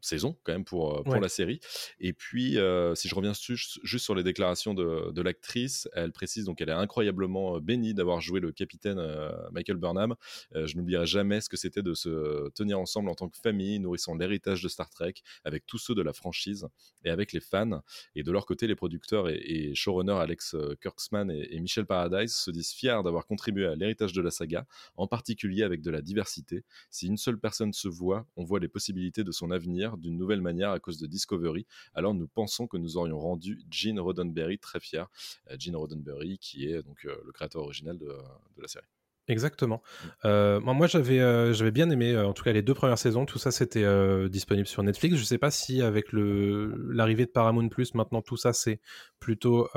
saisons 0.05 0.37
quand 0.45 0.53
même 0.53 0.65
pour, 0.65 0.99
euh, 0.99 1.03
pour 1.03 1.15
Ouais. 1.15 1.21
la 1.21 1.29
série. 1.29 1.61
Et 2.01 2.13
puis, 2.13 2.59
euh, 2.59 2.95
si 2.95 3.09
je 3.09 3.15
reviens 3.15 3.33
juste 3.35 3.99
sur 3.99 4.15
les 4.15 4.23
déclarations 4.23 4.75
de, 4.75 5.11
de 5.13 5.23
l'actrice, 5.23 5.89
elle 5.93 6.13
précise 6.13 6.45
donc 6.45 6.59
qu'elle 6.59 6.69
est 6.69 6.73
incroyablement 6.73 7.57
euh, 7.57 7.61
bénie 7.61 7.95
d'avoir 7.95 8.21
joué 8.21 8.41
le 8.41 8.53
capitaine 8.53 8.99
euh, 8.99 9.33
Michael 9.53 9.77
Burnham. 9.79 10.15
Euh, 10.55 10.67
je 10.67 10.77
n'oublierai 10.77 11.07
jamais 11.07 11.41
ce 11.41 11.49
que 11.49 11.57
c'était 11.57 11.83
de 11.83 11.95
se 11.95 12.49
tenir 12.51 12.79
ensemble 12.79 13.09
en 13.11 13.15
tant 13.15 13.29
que 13.29 13.39
famille, 13.39 13.79
nourrissant 13.81 14.15
l'héritage 14.15 14.63
de 14.63 14.69
Star 14.69 14.91
Trek 14.91 15.15
avec 15.45 15.67
tous 15.67 15.79
ceux 15.79 15.95
de 15.95 16.03
la 16.03 16.13
franchise 16.13 16.67
et 17.05 17.11
avec 17.11 17.33
les 17.33 17.41
fans. 17.41 17.83
Et 18.15 18.23
de 18.23 18.31
leur 18.33 18.47
côté, 18.47 18.67
les 18.67 18.75
producteurs 18.77 19.29
et, 19.29 19.37
et 19.45 19.75
showrunners 19.75 20.13
Alex 20.21 20.57
Kurtzman 20.81 21.31
et, 21.31 21.55
et 21.55 21.61
Michel 21.61 21.87
Paradise 21.87 22.35
se 22.35 22.51
disent 22.51 22.73
fiers 22.73 23.01
d'avoir 23.05 23.27
contribué 23.27 23.67
à 23.67 23.75
l'héritage 23.75 24.13
de 24.13 24.21
la 24.23 24.31
saga, 24.31 24.67
en 24.97 25.07
particulier 25.07 25.63
avec 25.63 25.81
de 25.83 25.91
la 25.91 26.03
diversité. 26.03 26.65
Si 26.91 27.07
une 27.07 27.17
seule 27.17 27.39
personne 27.39 27.73
se 27.73 27.89
voit, 27.89 28.27
on 28.37 28.45
voit 28.45 28.61
les 28.61 28.69
possibilités 28.69 29.25
de 29.25 29.33
son 29.33 29.51
avenir 29.51 29.94
d'une 29.99 30.17
nouvelle 30.17 30.41
manière 30.41 30.71
à 30.71 30.81
cause 30.81 30.99
de 30.99 31.07
Discovery. 31.07 31.67
Alors 31.95 32.15
nous 32.15 32.29
pensons 32.29 32.67
que 32.67 32.77
nous 32.77 32.97
aurions 32.97 33.19
rendu 33.19 33.63
Gene 33.71 34.01
Roddenberry 34.01 34.59
très 34.59 34.81
fier. 34.81 35.09
Euh, 35.51 35.57
Gene 35.59 35.77
Roddenberry 35.77 36.39
qui 36.39 36.67
est 36.67 36.83
donc 36.83 37.05
euh, 37.05 37.17
le 37.25 37.33
créateur 37.33 37.63
original 37.63 37.99
de, 37.99 38.07
de 38.07 38.63
la 38.63 38.69
série. 38.69 38.87
Exactement. 39.27 39.83
Euh, 40.27 40.61
moi, 40.61 40.87
j'avais 40.87 41.19
euh, 41.19 41.55
j'avais 41.55 41.71
bien 41.71 41.89
aimé, 41.89 42.13
euh, 42.13 42.27
en 42.27 42.35
tout 42.35 42.45
cas 42.45 42.53
les 42.53 42.61
deux 42.61 42.75
premières 42.75 42.99
saisons, 42.99 43.25
tout 43.25 43.39
ça 43.39 43.51
c'était 43.51 43.85
disponible 44.29 44.67
sur 44.67 44.83
Netflix. 44.83 45.17
Je 45.17 45.25
sais 45.25 45.39
pas 45.39 45.51
si 45.51 45.81
avec 45.81 46.13
le 46.13 46.75
l'arrivée 46.93 47.25
de 47.25 47.31
Paramount 47.31 47.69
Plus, 47.69 47.95
maintenant 47.95 48.21
tout 48.21 48.37
ça 48.37 48.53
c'est 48.53 48.81
plutôt 49.21 49.69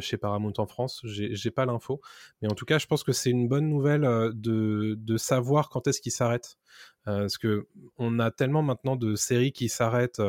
chez 0.00 0.18
Paramount 0.18 0.52
en 0.58 0.66
France. 0.66 1.00
J'ai 1.04 1.34
j'ai 1.34 1.50
pas 1.50 1.64
l'info, 1.64 2.02
mais 2.42 2.50
en 2.50 2.54
tout 2.54 2.66
cas, 2.66 2.78
je 2.78 2.86
pense 2.86 3.02
que 3.02 3.12
c'est 3.12 3.30
une 3.30 3.48
bonne 3.48 3.68
nouvelle 3.68 4.02
de 4.34 4.96
de 4.98 5.16
savoir 5.16 5.70
quand 5.70 5.86
est-ce 5.86 6.02
qu'il 6.02 6.12
s'arrête. 6.12 6.58
Euh, 7.08 7.20
parce 7.20 7.38
que 7.38 7.66
on 7.96 8.18
a 8.18 8.30
tellement 8.30 8.62
maintenant 8.62 8.96
de 8.96 9.14
séries 9.14 9.52
qui 9.52 9.70
s'arrêtent 9.70 10.20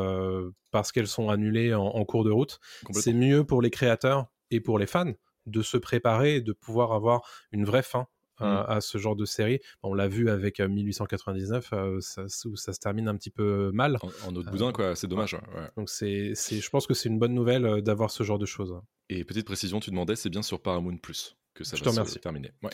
parce 0.72 0.94
qu'elles 0.94 1.08
sont 1.08 1.30
annulées 1.30 1.74
en, 1.74 1.84
en 1.84 2.06
cours 2.06 2.24
de 2.24 2.32
route. 2.32 2.62
C'est 2.92 3.14
mieux 3.14 3.44
pour 3.44 3.62
les 3.62 3.70
créateurs 3.70 4.28
et 4.50 4.62
pour 4.62 4.80
les 4.80 4.88
fans 4.88 5.12
de 5.46 5.62
se 5.62 5.76
préparer 5.76 6.36
et 6.36 6.42
de 6.42 6.54
pouvoir 6.54 6.94
avoir 6.94 7.22
une 7.52 7.66
vraie 7.66 7.84
fin 7.84 8.08
euh, 8.42 8.62
Mm. 8.64 8.66
à 8.70 8.82
ce 8.82 8.98
genre 8.98 9.16
de 9.16 9.26
série. 9.26 9.60
On 9.84 9.94
l'a 9.94 10.08
vu 10.08 10.30
avec 10.30 10.60
euh, 10.60 10.68
1899, 10.68 11.70
euh, 11.74 12.00
ça, 12.02 12.24
où 12.46 12.56
ça 12.56 12.74
se 12.74 12.80
termine 12.80 13.08
un 13.08 13.16
petit 13.16 13.30
peu 13.30 13.72
mal. 13.74 13.98
En, 14.02 14.30
en 14.30 14.36
autre 14.36 14.52
boudin, 14.52 14.72
quoi, 14.72 14.96
c'est 14.96 15.08
dommage. 15.08 15.34
ouais, 15.34 15.40
ouais. 15.62 15.68
Donc 15.78 15.90
c'est, 15.90 16.34
je 16.36 16.70
pense 16.70 16.88
que 16.88 16.94
c'est 16.94 17.10
une 17.10 17.20
bonne 17.20 17.34
nouvelle 17.34 17.66
euh, 17.66 17.82
d'avoir 17.82 18.12
ce 18.12 18.24
genre 18.24 18.40
de 18.40 18.46
choses. 18.46 18.76
Et 19.10 19.24
petite 19.24 19.46
précision, 19.46 19.80
tu 19.80 19.90
demandais, 19.92 20.16
c'est 20.16 20.30
bien 20.30 20.42
sur 20.42 20.62
Paramount 20.62 20.98
Plus 20.98 21.36
que 21.54 21.64
ça 21.64 21.76
Je 21.76 21.84
va 21.84 21.90
te 21.90 21.96
se 21.96 22.00
remercie. 22.00 22.20
terminer. 22.20 22.52
Ouais. 22.64 22.70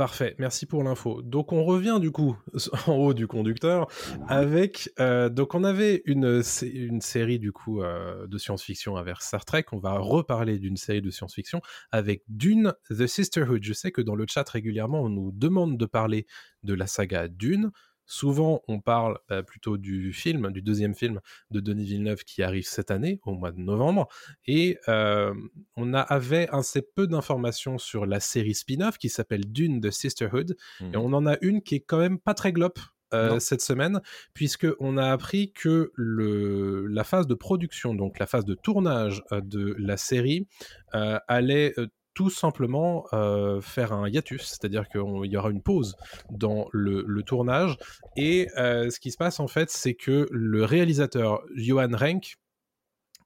Parfait, 0.00 0.34
merci 0.38 0.64
pour 0.64 0.82
l'info. 0.82 1.20
Donc 1.20 1.52
on 1.52 1.62
revient 1.62 1.98
du 2.00 2.10
coup 2.10 2.34
en 2.86 2.94
haut 2.94 3.12
du 3.12 3.26
conducteur 3.26 3.86
avec 4.28 4.88
euh, 4.98 5.28
donc 5.28 5.54
on 5.54 5.62
avait 5.62 6.00
une, 6.06 6.42
sé- 6.42 6.70
une 6.70 7.02
série 7.02 7.38
du 7.38 7.52
coup 7.52 7.82
euh, 7.82 8.26
de 8.26 8.38
science-fiction 8.38 8.96
avec 8.96 9.20
Star 9.20 9.44
Trek. 9.44 9.66
On 9.72 9.78
va 9.78 9.98
reparler 9.98 10.58
d'une 10.58 10.78
série 10.78 11.02
de 11.02 11.10
science-fiction 11.10 11.60
avec 11.92 12.22
Dune 12.28 12.72
The 12.88 13.06
Sisterhood. 13.06 13.62
Je 13.62 13.74
sais 13.74 13.92
que 13.92 14.00
dans 14.00 14.14
le 14.14 14.24
chat 14.26 14.48
régulièrement 14.48 15.02
on 15.02 15.10
nous 15.10 15.32
demande 15.32 15.76
de 15.76 15.84
parler 15.84 16.24
de 16.62 16.72
la 16.72 16.86
saga 16.86 17.28
Dune. 17.28 17.70
Souvent, 18.12 18.62
on 18.66 18.80
parle 18.80 19.20
bah, 19.28 19.44
plutôt 19.44 19.78
du 19.78 20.12
film, 20.12 20.50
du 20.50 20.62
deuxième 20.62 20.96
film 20.96 21.20
de 21.52 21.60
Denis 21.60 21.84
Villeneuve 21.84 22.24
qui 22.24 22.42
arrive 22.42 22.66
cette 22.66 22.90
année, 22.90 23.20
au 23.24 23.34
mois 23.34 23.52
de 23.52 23.60
novembre. 23.60 24.08
Et 24.46 24.78
euh, 24.88 25.32
on 25.76 25.94
a, 25.94 26.00
avait 26.00 26.48
assez 26.50 26.82
peu 26.82 27.06
d'informations 27.06 27.78
sur 27.78 28.06
la 28.06 28.18
série 28.18 28.54
spin-off 28.54 28.98
qui 28.98 29.10
s'appelle 29.10 29.44
Dune 29.46 29.80
The 29.80 29.92
Sisterhood. 29.92 30.56
Et 30.92 30.96
on 30.96 31.12
en 31.12 31.24
a 31.24 31.36
une 31.40 31.62
qui 31.62 31.76
est 31.76 31.80
quand 31.80 31.98
même 31.98 32.18
pas 32.18 32.34
très 32.34 32.52
glop. 32.52 32.80
euh, 33.14 33.40
cette 33.40 33.60
semaine, 33.62 34.00
puisque 34.34 34.66
on 34.78 34.96
a 34.96 35.10
appris 35.10 35.52
que 35.52 35.90
le, 35.94 36.86
la 36.86 37.04
phase 37.04 37.26
de 37.26 37.34
production, 37.34 37.94
donc 37.94 38.18
la 38.18 38.26
phase 38.26 38.44
de 38.44 38.54
tournage 38.54 39.22
euh, 39.32 39.40
de 39.40 39.74
la 39.78 39.96
série, 39.96 40.46
euh, 40.94 41.18
allait 41.28 41.74
tout 42.20 42.28
simplement 42.28 43.06
euh, 43.14 43.62
faire 43.62 43.94
un 43.94 44.06
hiatus, 44.06 44.42
c'est-à-dire 44.42 44.90
qu'il 44.90 45.00
y 45.24 45.36
aura 45.38 45.48
une 45.48 45.62
pause 45.62 45.96
dans 46.28 46.68
le, 46.70 47.02
le 47.06 47.22
tournage. 47.22 47.78
Et 48.14 48.46
euh, 48.58 48.90
ce 48.90 49.00
qui 49.00 49.10
se 49.10 49.16
passe 49.16 49.40
en 49.40 49.46
fait, 49.48 49.70
c'est 49.70 49.94
que 49.94 50.28
le 50.30 50.66
réalisateur 50.66 51.40
Johan 51.56 51.88
Renck 51.94 52.36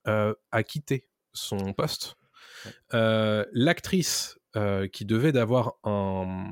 euh, 0.06 0.32
a 0.52 0.62
quitté 0.62 1.08
son 1.32 1.73
poste. 1.73 2.14
L'actrice 2.93 4.38
qui 4.93 5.05
devait 5.05 5.32
d'avoir 5.32 5.75
un, 5.82 6.46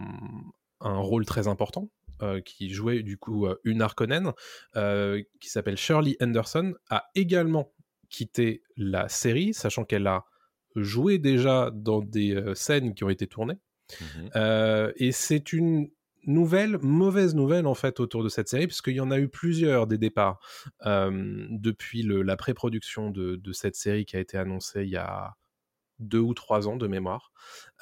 un 0.81 0.99
rôle 0.99 1.25
très 1.25 1.47
important, 1.47 1.91
euh, 2.23 2.41
qui 2.41 2.71
jouait 2.71 3.05
du 3.05 3.19
coup 3.19 3.47
euh, 3.47 3.55
une 3.62 3.83
Harkonnen, 3.83 4.33
euh, 4.75 5.23
qui 5.41 5.49
s'appelle 5.49 5.77
Shirley 5.77 6.17
Anderson, 6.21 6.75
a 6.91 7.05
également 7.15 7.73
quitté 8.09 8.65
la 8.77 9.09
série, 9.09 9.55
sachant 9.55 9.85
qu'elle 9.85 10.09
a 10.09 10.25
joué 10.77 11.19
déjà 11.19 11.71
dans 11.73 12.01
des 12.01 12.35
euh, 12.35 12.55
scènes 12.55 12.95
qui 12.95 13.05
ont 13.05 13.11
été 13.11 13.27
tournées. 13.27 13.59
Mhm. 14.01 14.31
Euh, 14.37 14.93
et 14.97 15.13
c'est 15.13 15.53
une 15.53 15.89
nouvelle, 16.25 16.79
mauvaise 16.79 17.35
nouvelle 17.35 17.67
en 17.67 17.75
fait 17.75 17.99
autour 18.01 18.23
de 18.23 18.29
cette 18.29 18.49
série, 18.49 18.67
puisqu'il 18.67 18.95
y 18.95 19.01
en 19.01 19.11
a 19.11 19.19
eu 19.19 19.29
plusieurs 19.29 19.87
des 19.87 19.99
départs 19.99 20.39
euh, 20.87 21.47
depuis 21.51 22.03
le- 22.03 22.23
la 22.23 22.37
pré-production 22.37 23.11
de, 23.11 23.37
de 23.37 23.53
cette 23.53 23.75
série 23.75 24.05
qui 24.05 24.17
a 24.17 24.21
été 24.21 24.39
annoncée 24.39 24.85
il 24.85 24.91
y 24.91 24.97
a 24.97 25.35
deux 25.99 26.21
ou 26.21 26.33
trois 26.35 26.69
ans 26.69 26.77
de 26.77 26.87
mémoire. 26.87 27.33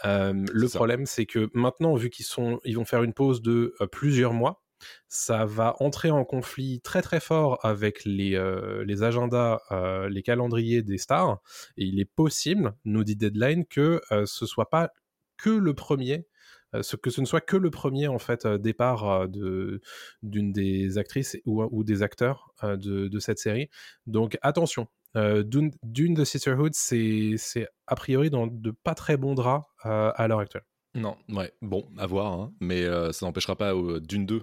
Le 0.04 0.66
ça. 0.66 0.78
problème, 0.78 1.06
c'est 1.06 1.26
que 1.26 1.48
maintenant, 1.54 1.94
vu 1.94 2.10
qu'ils 2.10 2.26
sont, 2.26 2.60
ils 2.64 2.76
vont 2.76 2.84
faire 2.84 3.02
une 3.02 3.14
pause 3.14 3.40
de 3.42 3.74
plusieurs 3.92 4.32
mois, 4.32 4.62
ça 5.08 5.44
va 5.44 5.76
entrer 5.80 6.10
en 6.10 6.24
conflit 6.24 6.80
très 6.80 7.02
très 7.02 7.20
fort 7.20 7.58
avec 7.64 8.04
les, 8.04 8.34
euh, 8.36 8.84
les 8.84 9.02
agendas, 9.02 9.60
euh, 9.70 10.08
les 10.08 10.22
calendriers 10.22 10.82
des 10.82 10.98
stars. 10.98 11.40
Et 11.76 11.84
il 11.84 12.00
est 12.00 12.04
possible, 12.04 12.74
nous 12.84 13.04
dit 13.04 13.16
Deadline, 13.16 13.66
que 13.66 14.00
euh, 14.12 14.24
ce 14.26 14.46
soit 14.46 14.70
pas 14.70 14.92
que 15.36 15.50
le 15.50 15.74
premier, 15.74 16.26
que 17.02 17.10
ce 17.10 17.20
ne 17.20 17.26
soit 17.26 17.40
que 17.40 17.56
le 17.56 17.70
premier 17.70 18.06
en 18.06 18.18
fait 18.18 18.46
départ 18.46 19.28
de 19.28 19.80
d'une 20.22 20.52
des 20.52 20.98
actrices 20.98 21.36
ou, 21.44 21.82
des 21.82 22.02
acteurs 22.02 22.54
de, 22.62 23.08
de 23.08 23.18
cette 23.18 23.38
série. 23.38 23.68
Donc 24.06 24.38
attention, 24.42 24.86
Dune, 25.14 25.72
the 26.14 26.24
Sisterhood, 26.24 26.74
c'est 26.74 27.66
a 27.86 27.96
priori 27.96 28.30
dans 28.30 28.46
de 28.46 28.70
pas 28.70 28.94
très 28.94 29.16
bons 29.16 29.34
draps 29.34 29.66
à 29.82 30.28
l'heure 30.28 30.40
actuelle. 30.40 30.64
Non, 30.94 31.16
ouais, 31.28 31.52
bon, 31.62 31.88
à 31.98 32.06
voir, 32.06 32.32
hein. 32.32 32.52
mais 32.60 32.84
ça 33.12 33.24
n'empêchera 33.26 33.56
pas 33.56 33.72
Dune 34.00 34.26
2, 34.26 34.36
euh, 34.36 34.40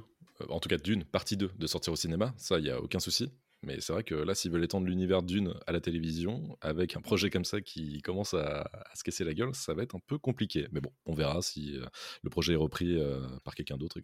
en 0.50 0.60
tout 0.60 0.70
cas 0.70 0.78
Dune, 0.78 1.04
partie 1.04 1.38
2, 1.38 1.52
de 1.58 1.68
sortir 1.68 1.94
au 1.94 1.96
cinéma, 1.96 2.34
ça, 2.38 2.60
il 2.60 2.64
n'y 2.64 2.70
a 2.70 2.82
aucun 2.82 3.00
souci. 3.00 3.32
Mais 3.64 3.80
c'est 3.82 3.92
vrai 3.92 4.04
que 4.04 4.14
là, 4.14 4.36
s'ils 4.36 4.52
veulent 4.52 4.64
étendre 4.64 4.86
l'univers 4.86 5.24
Dune 5.24 5.54
à 5.66 5.72
la 5.72 5.82
télévision, 5.82 6.58
avec 6.62 6.96
un 6.96 7.02
projet 7.02 7.32
comme 7.32 7.46
ça 7.46 7.60
qui 7.60 8.02
commence 8.04 8.36
à, 8.36 8.70
à 8.72 8.96
se 8.96 9.04
casser 9.04 9.24
la 9.24 9.34
gueule, 9.34 9.56
ça 9.56 9.74
va 9.74 9.82
être 9.82 9.96
un 9.96 10.02
peu 10.06 10.20
compliqué. 10.20 10.68
Mais 10.72 10.80
bon, 10.80 10.92
on 11.06 11.16
verra 11.16 11.42
si 11.42 11.76
euh, 11.76 11.86
le 12.22 12.30
projet 12.30 12.54
est 12.54 12.58
repris 12.58 13.00
euh, 13.00 13.20
par 13.44 13.56
quelqu'un 13.56 13.78
d'autre. 13.78 14.00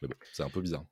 Mais 0.00 0.08
bon, 0.08 0.16
c'est 0.32 0.42
un 0.42 0.48
peu 0.48 0.62
bizarre. 0.62 0.86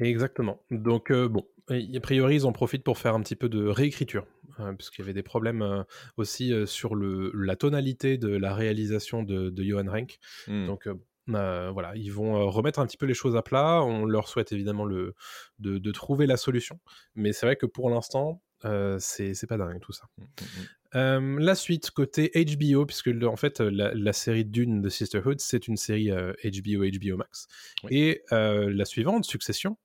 Exactement. 0.00 0.64
Donc 0.70 1.10
euh, 1.10 1.28
bon, 1.28 1.46
a 1.68 2.00
priori 2.00 2.36
ils 2.36 2.46
en 2.46 2.52
profitent 2.52 2.82
pour 2.82 2.98
faire 2.98 3.14
un 3.14 3.20
petit 3.20 3.36
peu 3.36 3.48
de 3.48 3.66
réécriture, 3.66 4.26
euh, 4.58 4.72
puisqu'il 4.72 5.02
y 5.02 5.04
avait 5.04 5.12
des 5.12 5.22
problèmes 5.22 5.62
euh, 5.62 5.82
aussi 6.16 6.52
euh, 6.52 6.64
sur 6.66 6.94
le, 6.94 7.30
la 7.34 7.56
tonalité 7.56 8.16
de 8.16 8.28
la 8.28 8.54
réalisation 8.54 9.22
de, 9.22 9.50
de 9.50 9.62
Johan 9.62 9.90
Renck. 9.90 10.18
Hmm. 10.46 10.66
Donc 10.66 10.88
euh, 11.34 11.70
voilà, 11.70 11.94
ils 11.96 12.12
vont 12.12 12.36
euh, 12.36 12.44
remettre 12.44 12.78
un 12.78 12.86
petit 12.86 12.96
peu 12.96 13.06
les 13.06 13.14
choses 13.14 13.36
à 13.36 13.42
plat. 13.42 13.82
On 13.82 14.04
leur 14.04 14.28
souhaite 14.28 14.52
évidemment 14.52 14.84
le, 14.84 15.14
de, 15.58 15.78
de 15.78 15.92
trouver 15.92 16.26
la 16.26 16.36
solution, 16.36 16.78
mais 17.14 17.32
c'est 17.32 17.46
vrai 17.46 17.56
que 17.56 17.66
pour 17.66 17.90
l'instant, 17.90 18.42
euh, 18.64 18.96
c'est 18.98 19.46
pas 19.48 19.56
dingue 19.56 19.80
tout 19.80 19.92
ça. 19.92 20.06
Hmm, 20.18 20.22
hmm, 20.22 20.44
hmm. 20.44 20.64
Euh, 20.96 21.36
la 21.38 21.54
suite 21.54 21.90
côté 21.92 22.32
HBO, 22.34 22.84
puisque 22.84 23.06
le- 23.06 23.28
en 23.28 23.36
fait 23.36 23.60
la, 23.60 23.94
la 23.94 24.12
série 24.12 24.44
Dune 24.44 24.82
de 24.82 24.88
Sisterhood, 24.88 25.40
c'est 25.40 25.68
une 25.68 25.76
série 25.76 26.10
euh, 26.10 26.32
HBO 26.44 26.84
HBO 26.84 27.16
Max, 27.16 27.46
Oui. 27.84 27.96
et 27.96 28.22
la 28.32 28.84
suivante, 28.84 29.24
Succession, 29.24 29.76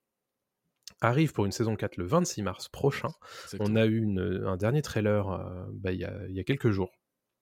arrive 1.01 1.31
pour 1.33 1.45
une 1.45 1.51
saison 1.51 1.75
4 1.75 1.97
le 1.97 2.05
26 2.05 2.41
mars 2.41 2.69
prochain. 2.69 3.09
On 3.59 3.75
a 3.75 3.85
eu 3.85 3.97
une- 4.01 4.43
un 4.47 4.57
dernier 4.57 4.81
trailer 4.81 5.27
bah, 5.73 5.91
y, 5.91 6.07
il 6.29 6.35
y 6.35 6.39
a 6.39 6.43
quelques 6.43 6.71
jours. 6.71 6.91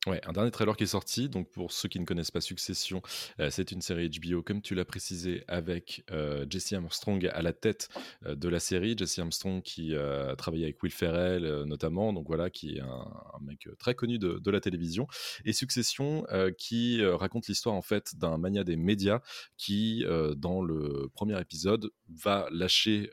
Un 0.06 0.34
dernier 0.34 0.52
trailer 0.52 0.76
qui 0.76 0.84
est 0.84 0.88
sorti. 0.88 1.30
Donc, 1.30 1.50
pour 1.50 1.72
ceux 1.72 1.88
qui 1.88 2.00
ne 2.00 2.06
connaissent 2.06 2.32
pas 2.32 2.42
Succession, 2.42 3.02
euh, 3.40 3.50
c'est 3.50 3.72
une 3.72 3.82
série 3.82 4.10
HBO, 4.10 4.42
comme 4.42 4.62
tu 4.62 4.76
l'as 4.76 4.84
précisé, 4.84 5.46
avec 5.48 6.04
euh, 6.12 6.46
Jesse 6.50 6.74
Armstrong 6.74 7.26
à 7.34 7.42
la 7.42 7.54
tête 7.54 7.88
euh, 8.26 8.36
de 8.36 8.50
la 8.50 8.60
série. 8.60 8.98
Jesse 8.98 9.20
Armstrong 9.20 9.62
qui 9.62 9.96
a 9.96 10.36
travaillé 10.36 10.66
avec 10.66 10.84
Will 10.84 10.92
Ferrell 10.92 11.64
notamment, 11.66 12.12
donc 12.12 12.28
voilà, 12.28 12.50
qui 12.50 12.76
est 12.76 12.82
un, 12.82 13.40
mec 13.42 13.68
très 13.80 13.96
connu 13.96 14.20
de, 14.20 14.40
de, 14.40 14.52
la 14.52 14.60
télévision. 14.60 15.08
Et 15.46 15.54
Succession 15.54 16.26
qui 16.58 17.04
raconte 17.06 17.48
l'histoire 17.48 17.76
en 17.76 17.82
fait 17.82 18.16
d'un 18.18 18.38
mania 18.38 18.64
des 18.64 18.76
médias 18.76 19.22
qui, 19.58 20.06
dans 20.38 20.62
le 20.62 21.10
premier 21.14 21.40
épisode, 21.40 21.90
va 22.16 22.48
lâcher 22.52 23.10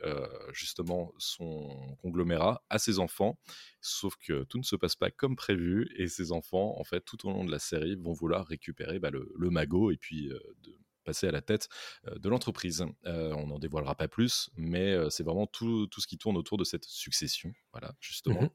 justement 0.53 1.13
son 1.19 1.97
conglomérat 2.03 2.63
à 2.71 2.79
ses 2.79 2.99
enfants 2.99 3.39
Sauf 3.81 4.17
que 4.17 4.45
tout 4.45 4.59
ne 4.59 4.63
se 4.63 4.77
passe 4.77 4.95
pas 4.95 5.11
comme 5.11 5.37
prévu 5.37 5.91
et 5.97 6.07
ces 6.07 6.33
enfants, 6.33 6.79
en 6.79 6.85
fait, 6.85 7.01
tout 7.01 7.27
au 7.27 7.33
long 7.33 7.45
de 7.45 7.51
la 7.51 7.59
série, 7.59 7.97
vont 7.97 8.13
vouloir 8.13 8.47
récupérer 8.47 8.99
bah, 8.99 9.11
le, 9.11 9.51
magot 9.51 9.91
et 9.91 9.97
puis 9.97 10.29
de 10.29 10.79
passer 11.05 11.27
à 11.27 11.33
la 11.33 11.41
tête 11.41 11.69
de 12.15 12.29
l'entreprise. 12.29 12.85
on 13.05 13.47
n'en 13.47 13.59
dévoilera 13.59 13.95
pas 13.95 14.09
plus, 14.09 14.51
mais 14.57 14.97
c'est 15.11 15.23
vraiment 15.25 15.47
tout, 15.47 15.87
tout, 15.87 16.01
ce 16.01 16.07
qui 16.07 16.19
tourne 16.19 16.37
autour 16.37 16.59
de 16.59 16.65
cette 16.65 16.85
succession. 16.85 17.53
Voilà, 17.73 17.95
justement. 18.01 18.43
Mmh 18.43 18.51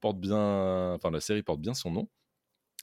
porte 0.00 0.18
bien, 0.18 0.94
enfin 0.94 1.10
la 1.10 1.20
série 1.20 1.42
porte 1.42 1.60
bien 1.60 1.74
son 1.74 1.90
nom. 1.90 2.08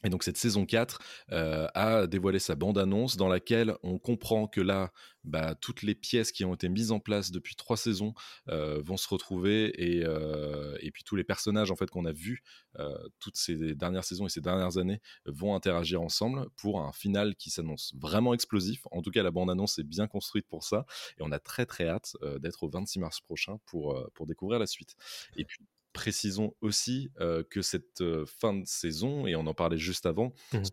Et 0.04 0.10
donc 0.10 0.24
cette 0.24 0.38
saison 0.38 0.66
4 0.66 1.00
euh, 1.32 1.68
a 1.74 2.08
dévoilé 2.08 2.40
sa 2.40 2.56
bande-annonce 2.56 3.18
dans 3.18 3.28
laquelle 3.28 3.76
on 3.84 4.00
comprend 4.00 4.48
que 4.48 4.62
là, 4.62 4.92
bah, 5.26 5.56
toutes 5.56 5.82
les 5.82 5.96
pièces 5.96 6.32
qui 6.32 6.46
ont 6.46 6.54
été 6.54 6.70
mises 6.70 6.92
en 6.92 7.00
place 7.00 7.32
depuis 7.32 7.56
trois 7.56 7.76
saisons 7.76 8.14
euh, 8.48 8.82
vont 8.82 8.96
se 8.96 9.10
retrouver 9.10 9.74
et, 9.76 10.06
euh, 10.06 10.78
et, 10.80 10.92
puis 10.92 11.04
tous 11.04 11.18
les 11.18 11.26
personnages 11.26 11.70
en 11.72 11.76
fait 11.76 11.90
qu'on 11.90 12.06
a 12.06 12.14
vus 12.14 12.44
toutes 13.20 13.36
ces 13.36 13.76
dernières 13.76 14.06
saisons 14.06 14.26
et 14.26 14.30
ces 14.30 14.40
dernières 14.40 14.78
années 14.78 15.02
vont 15.26 15.54
interagir 15.54 16.02
ensemble 16.02 16.48
pour 16.56 16.80
un 16.80 16.94
final 16.94 17.36
qui 17.36 17.50
s'annonce 17.50 17.94
vraiment 17.98 18.34
explosif. 18.34 18.84
En 18.92 19.02
tout 19.02 19.12
cas, 19.12 19.22
la 19.22 19.32
bande-annonce 19.32 19.80
est 19.80 19.84
bien 19.84 20.08
construite 20.08 20.48
pour 20.48 20.64
ça 20.64 20.86
et 21.18 21.22
on 21.22 21.32
a 21.34 21.40
très 21.40 21.66
très 21.66 21.90
hâte 21.90 22.16
d'être 22.40 22.64
au 22.64 22.70
26 22.70 23.00
mars 23.00 23.20
prochain 23.20 23.58
pour, 23.66 24.10
pour 24.14 24.28
découvrir 24.28 24.60
la 24.60 24.68
suite. 24.68 24.96
Et 25.36 25.44
puis 25.44 25.60
précisons 25.94 26.56
aussi 26.62 27.12
que 27.50 27.62
cette 27.62 28.04
fin 28.26 28.54
de 28.54 28.66
saison, 28.66 29.28
et 29.28 29.36
on 29.36 29.46
en 29.48 29.54
parlait 29.54 29.78
juste 29.78 30.06
avant, 30.06 30.34
mmh 30.54 30.64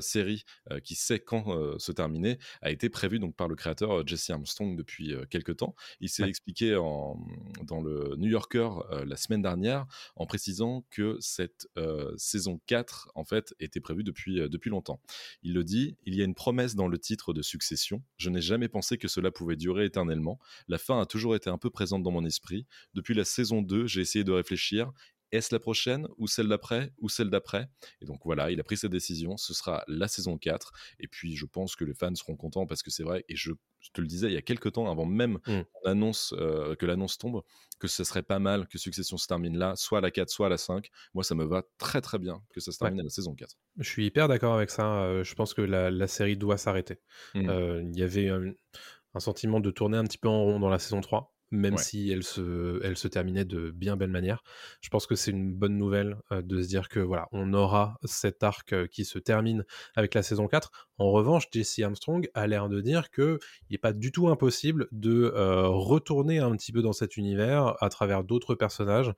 série 0.00 0.44
qui 0.84 0.94
sait 0.94 1.20
quand 1.20 1.78
se 1.78 1.92
terminer 1.92 2.38
a 2.62 2.70
été 2.70 2.88
prévue 2.88 3.18
donc 3.18 3.36
par 3.36 3.48
le 3.48 3.56
créateur 3.56 4.06
Jesse 4.06 4.30
Armstrong 4.30 4.76
depuis 4.76 5.14
quelques 5.30 5.56
temps. 5.56 5.74
Il 6.00 6.08
s'est 6.08 6.28
expliqué 6.28 6.76
en, 6.76 7.18
dans 7.62 7.80
le 7.80 8.14
New 8.16 8.30
Yorker 8.30 8.70
la 9.06 9.16
semaine 9.16 9.42
dernière 9.42 9.86
en 10.16 10.26
précisant 10.26 10.84
que 10.90 11.16
cette 11.20 11.68
saison 12.16 12.60
4 12.66 13.10
en 13.14 13.24
fait 13.24 13.54
était 13.60 13.80
prévue 13.80 14.04
depuis, 14.04 14.36
depuis 14.48 14.70
longtemps. 14.70 15.00
Il 15.42 15.54
le 15.54 15.64
dit, 15.64 15.96
il 16.04 16.14
y 16.14 16.22
a 16.22 16.24
une 16.24 16.34
promesse 16.34 16.74
dans 16.74 16.88
le 16.88 16.98
titre 16.98 17.32
de 17.32 17.42
Succession. 17.42 18.02
Je 18.16 18.30
n'ai 18.30 18.40
jamais 18.40 18.68
pensé 18.68 18.98
que 18.98 19.08
cela 19.08 19.30
pouvait 19.30 19.56
durer 19.56 19.84
éternellement. 19.84 20.38
La 20.68 20.78
fin 20.78 21.00
a 21.00 21.06
toujours 21.06 21.34
été 21.36 21.50
un 21.50 21.58
peu 21.58 21.70
présente 21.70 22.02
dans 22.02 22.10
mon 22.10 22.24
esprit. 22.24 22.66
Depuis 22.94 23.14
la 23.14 23.24
saison 23.24 23.62
2, 23.62 23.86
j'ai 23.86 24.00
essayé 24.00 24.24
de 24.24 24.32
réfléchir 24.32 24.92
est-ce 25.32 25.54
la 25.54 25.58
prochaine 25.58 26.08
ou 26.16 26.26
celle 26.26 26.48
d'après 26.48 26.92
ou 26.98 27.08
celle 27.08 27.30
d'après? 27.30 27.68
Et 28.00 28.06
donc 28.06 28.20
voilà, 28.24 28.50
il 28.50 28.60
a 28.60 28.64
pris 28.64 28.76
sa 28.76 28.88
décision, 28.88 29.36
ce 29.36 29.54
sera 29.54 29.84
la 29.86 30.08
saison 30.08 30.38
4 30.38 30.72
et 31.00 31.08
puis 31.08 31.36
je 31.36 31.46
pense 31.46 31.76
que 31.76 31.84
les 31.84 31.94
fans 31.94 32.14
seront 32.14 32.36
contents 32.36 32.66
parce 32.66 32.82
que 32.82 32.90
c'est 32.90 33.02
vrai 33.02 33.24
et 33.28 33.36
je, 33.36 33.52
te 33.92 34.00
le 34.00 34.06
disais 34.06 34.28
il 34.28 34.34
y 34.34 34.36
a 34.36 34.42
quelques 34.42 34.72
temps 34.72 34.90
avant 34.90 35.06
même 35.06 35.38
mmh. 35.46 35.60
annonce, 35.84 36.34
euh, 36.36 36.74
que 36.74 36.86
l'annonce 36.86 37.18
tombe 37.18 37.42
que 37.78 37.88
ce 37.88 38.04
serait 38.04 38.22
pas 38.22 38.38
mal 38.38 38.66
que 38.66 38.78
Succession 38.78 39.16
se 39.16 39.26
termine 39.26 39.56
là, 39.56 39.74
soit 39.76 39.98
à 39.98 40.00
la 40.00 40.10
4 40.10 40.28
soit 40.28 40.46
à 40.46 40.50
la 40.50 40.58
5. 40.58 40.88
Moi 41.14 41.24
ça 41.24 41.34
me 41.34 41.44
va 41.44 41.62
très 41.78 42.00
très 42.00 42.18
bien 42.18 42.42
que 42.52 42.60
ça 42.60 42.72
se 42.72 42.78
termine 42.78 43.00
à 43.00 43.04
la 43.04 43.10
saison 43.10 43.34
4. 43.34 43.56
Je 43.78 43.88
suis 43.88 44.06
hyper 44.06 44.28
d'accord 44.28 44.54
avec 44.54 44.70
ça, 44.70 45.02
euh, 45.02 45.24
je 45.24 45.34
pense 45.34 45.54
que 45.54 45.62
la, 45.62 46.08
série 46.08 46.36
doit 46.36 46.56
s'arrêter. 46.56 47.00
Mmh. 47.34 47.48
Euh, 47.48 47.82
il 47.82 47.98
y 47.98 48.02
avait 48.02 48.28
un 48.28 49.20
sentiment 49.20 49.60
de 49.60 49.70
tourner 49.70 49.98
un 49.98 50.04
petit 50.04 50.18
peu 50.18 50.28
en 50.28 50.42
rond 50.42 50.58
dans 50.58 50.70
la 50.70 50.78
saison 50.78 51.00
3 51.00 51.37
même 51.50 51.78
si 51.78 52.10
elle 52.10 52.22
se, 52.22 52.80
elle 52.84 52.96
se 52.96 53.08
terminait 53.08 53.44
de 53.44 53.70
bien 53.70 53.96
belle 53.96 54.10
manière. 54.10 54.42
Je 54.80 54.88
pense 54.88 55.06
que 55.06 55.14
c'est 55.14 55.30
une 55.30 55.52
bonne 55.52 55.76
nouvelle 55.76 56.18
de 56.30 56.62
se 56.62 56.68
dire 56.68 56.88
que 56.88 57.00
voilà, 57.00 57.28
on 57.32 57.54
aura 57.54 57.98
cet 58.04 58.42
arc 58.42 58.88
qui 58.88 59.04
se 59.04 59.18
termine 59.18 59.64
avec 59.94 60.14
la 60.14 60.22
saison 60.22 60.46
4. 60.46 60.88
En 60.98 61.10
revanche, 61.10 61.46
Jesse 61.52 61.78
Armstrong 61.78 62.28
a 62.34 62.46
l'air 62.46 62.68
de 62.68 62.80
dire 62.80 63.10
que 63.10 63.38
il 63.68 63.74
n'est 63.74 63.78
pas 63.78 63.92
du 63.92 64.12
tout 64.12 64.28
impossible 64.28 64.88
de 64.92 65.32
retourner 65.34 66.38
un 66.38 66.54
petit 66.56 66.72
peu 66.72 66.82
dans 66.82 66.92
cet 66.92 67.16
univers 67.16 67.74
à 67.82 67.88
travers 67.88 68.24
d'autres 68.24 68.54
personnages 68.54 69.12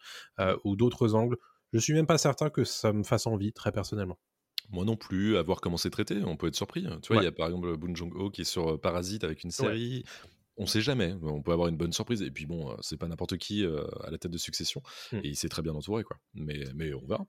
ou 0.65 0.77
d'autres 0.77 1.15
angles. 1.15 1.37
Je 1.73 1.79
suis 1.79 1.93
même 1.93 2.07
pas 2.07 2.19
certain 2.19 2.51
que 2.51 2.65
ça 2.65 2.93
me 2.93 3.05
fasse 3.05 3.27
envie, 3.27 3.53
très 3.53 3.73
personnellement. 3.73 4.19
Moi 4.71 4.85
non 4.85 4.97
plus, 4.97 5.37
à 5.37 5.43
voir 5.43 5.61
comment 5.61 5.77
c'est 5.77 5.91
traité, 5.91 6.23
on 6.25 6.37
peut 6.37 6.47
être 6.47 6.55
surpris. 6.55 6.87
Tu 7.03 7.13
vois, 7.13 7.23
il 7.23 7.25
y 7.25 7.29
a 7.29 7.33
par 7.33 7.47
exemple 7.47 7.77
Boon 7.77 7.95
Jong-ho 7.95 8.31
qui 8.31 8.43
est 8.43 8.45
sur 8.45 8.81
Parasite 8.81 9.25
avec 9.25 9.43
une 9.43 9.51
série 9.51 10.05
on 10.61 10.67
sait 10.67 10.83
jamais. 10.83 11.15
On 11.23 11.43
peut 11.43 11.53
avoir 11.53 11.69
une 11.69 11.77
bonne 11.77 11.93
surprise. 11.93 12.23
Et 12.23 12.31
puis 12.31 12.47
bon, 12.47 12.71
euh, 12.71 12.75
c'est 12.83 12.99
pas 12.99 13.09
n'importe 13.09 13.39
qui 13.39 13.65
euh, 13.65 13.83
à 14.05 14.11
la 14.11 14.19
tête 14.19 14.31
de 14.31 14.39
succession. 14.39 14.83
Hmm. 15.11 15.21
Et 15.25 15.29
il 15.29 15.37
s'est 15.37 15.49
très 15.49 15.63
bien 15.63 15.75
entouré, 15.75 16.05
quoi. 16.05 16.19
Mais, 16.35 16.65
mais 16.75 16.93
on 16.93 17.07
verra. 17.07 17.27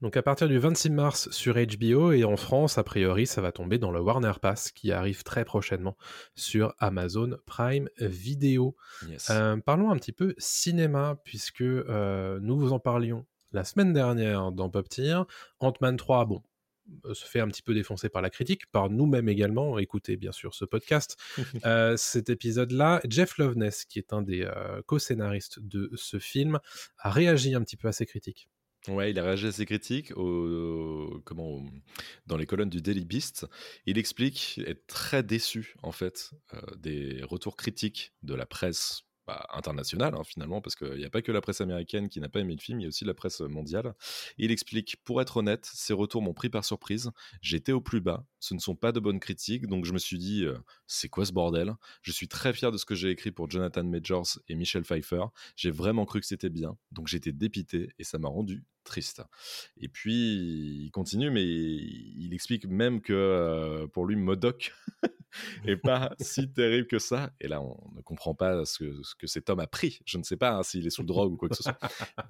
Donc 0.00 0.16
à 0.16 0.22
partir 0.22 0.48
du 0.48 0.58
26 0.58 0.88
mars 0.88 1.30
sur 1.30 1.56
HBO 1.56 2.12
et 2.12 2.24
en 2.24 2.38
France, 2.38 2.78
a 2.78 2.82
priori, 2.82 3.26
ça 3.26 3.42
va 3.42 3.52
tomber 3.52 3.76
dans 3.76 3.90
le 3.90 4.00
Warner 4.00 4.32
Pass 4.40 4.72
qui 4.72 4.92
arrive 4.92 5.24
très 5.24 5.44
prochainement 5.44 5.94
sur 6.34 6.74
Amazon 6.78 7.36
Prime 7.44 7.86
Video. 7.98 8.74
Euh, 9.28 9.58
parlons 9.58 9.90
un 9.90 9.96
petit 9.96 10.12
peu 10.12 10.34
cinéma 10.38 11.20
puisque 11.22 11.60
nous 11.60 12.58
vous 12.58 12.72
en 12.72 12.78
parlions 12.78 13.26
la 13.52 13.62
semaine 13.62 13.92
dernière 13.92 14.52
dans 14.52 14.70
Pop 14.70 14.88
Tier. 14.88 15.20
Ant-Man 15.58 15.98
3, 15.98 16.24
bon, 16.24 16.42
se 17.12 17.24
fait 17.24 17.40
un 17.40 17.48
petit 17.48 17.62
peu 17.62 17.74
défoncer 17.74 18.08
par 18.08 18.22
la 18.22 18.30
critique, 18.30 18.66
par 18.70 18.90
nous-mêmes 18.90 19.28
également. 19.28 19.78
Écoutez 19.78 20.16
bien 20.16 20.32
sûr 20.32 20.54
ce 20.54 20.64
podcast. 20.64 21.16
Euh, 21.66 21.96
cet 21.96 22.30
épisode-là, 22.30 23.00
Jeff 23.08 23.36
Loveness, 23.36 23.84
qui 23.84 23.98
est 23.98 24.12
un 24.12 24.22
des 24.22 24.42
euh, 24.42 24.80
co-scénaristes 24.86 25.60
de 25.60 25.90
ce 25.94 26.18
film, 26.18 26.58
a 26.98 27.10
réagi 27.10 27.54
un 27.54 27.62
petit 27.62 27.76
peu 27.76 27.88
à 27.88 27.92
ces 27.92 28.06
critiques. 28.06 28.48
Ouais, 28.88 29.10
il 29.10 29.18
a 29.18 29.24
réagi 29.24 29.48
à 29.48 29.52
ces 29.52 29.66
critiques 29.66 30.16
au, 30.16 31.20
comment, 31.24 31.62
dans 32.26 32.36
les 32.36 32.46
colonnes 32.46 32.70
du 32.70 32.80
Daily 32.80 33.04
Beast. 33.04 33.46
Il 33.84 33.98
explique 33.98 34.60
être 34.66 34.86
très 34.86 35.22
déçu 35.22 35.74
en 35.82 35.92
fait 35.92 36.30
des 36.78 37.22
retours 37.24 37.56
critiques 37.56 38.12
de 38.22 38.34
la 38.34 38.46
presse 38.46 39.02
bah, 39.30 39.46
international 39.52 40.14
hein, 40.16 40.24
finalement, 40.24 40.60
parce 40.60 40.74
qu'il 40.74 40.96
n'y 40.96 41.04
a 41.04 41.10
pas 41.10 41.22
que 41.22 41.30
la 41.30 41.40
presse 41.40 41.60
américaine 41.60 42.08
qui 42.08 42.20
n'a 42.20 42.28
pas 42.28 42.40
aimé 42.40 42.54
le 42.54 42.60
film, 42.60 42.80
il 42.80 42.82
y 42.82 42.86
a 42.86 42.88
aussi 42.88 43.04
la 43.04 43.14
presse 43.14 43.40
mondiale. 43.40 43.94
il 44.38 44.50
explique, 44.50 44.96
pour 45.04 45.20
être 45.22 45.36
honnête, 45.36 45.70
ces 45.72 45.92
retours 45.92 46.20
m'ont 46.20 46.34
pris 46.34 46.50
par 46.50 46.64
surprise. 46.64 47.12
J'étais 47.40 47.70
au 47.70 47.80
plus 47.80 48.00
bas, 48.00 48.26
ce 48.40 48.54
ne 48.54 48.58
sont 48.58 48.74
pas 48.74 48.90
de 48.90 48.98
bonnes 48.98 49.20
critiques, 49.20 49.68
donc 49.68 49.84
je 49.84 49.92
me 49.92 49.98
suis 49.98 50.18
dit, 50.18 50.44
euh, 50.44 50.58
c'est 50.88 51.08
quoi 51.08 51.24
ce 51.24 51.32
bordel? 51.32 51.74
Je 52.02 52.10
suis 52.10 52.26
très 52.26 52.52
fier 52.52 52.72
de 52.72 52.76
ce 52.76 52.84
que 52.84 52.96
j'ai 52.96 53.10
écrit 53.10 53.30
pour 53.30 53.48
Jonathan 53.48 53.84
Majors 53.84 54.40
et 54.48 54.56
Michel 54.56 54.82
Pfeiffer. 54.82 55.26
J'ai 55.54 55.70
vraiment 55.70 56.06
cru 56.06 56.20
que 56.20 56.26
c'était 56.26 56.50
bien, 56.50 56.76
donc 56.90 57.06
j'étais 57.06 57.32
dépité 57.32 57.90
et 58.00 58.04
ça 58.04 58.18
m'a 58.18 58.28
rendu 58.28 58.64
triste. 58.82 59.22
Et 59.76 59.88
puis, 59.88 60.84
il 60.86 60.90
continue, 60.90 61.30
mais 61.30 61.44
il 61.44 62.30
explique 62.32 62.66
même 62.66 63.00
que 63.00 63.12
euh, 63.12 63.86
pour 63.86 64.06
lui, 64.06 64.16
Modoc 64.16 64.72
est 65.66 65.76
pas 65.76 66.14
si 66.20 66.48
terrible 66.50 66.86
que 66.86 66.98
ça. 66.98 67.30
Et 67.40 67.48
là, 67.48 67.60
on 67.60 67.76
ne 67.94 68.00
comprend 68.02 68.34
pas 68.34 68.64
ce 68.64 68.78
que, 68.78 69.02
ce 69.02 69.14
que 69.14 69.26
cet 69.26 69.50
homme 69.50 69.60
a 69.60 69.66
pris. 69.66 70.00
Je 70.04 70.18
ne 70.18 70.22
sais 70.22 70.36
pas 70.36 70.52
hein, 70.52 70.62
s'il 70.62 70.86
est 70.86 70.90
sous 70.90 71.02
drogue 71.02 71.32
ou 71.32 71.36
quoi 71.36 71.48
que 71.48 71.56
ce 71.56 71.62
soit. 71.62 71.78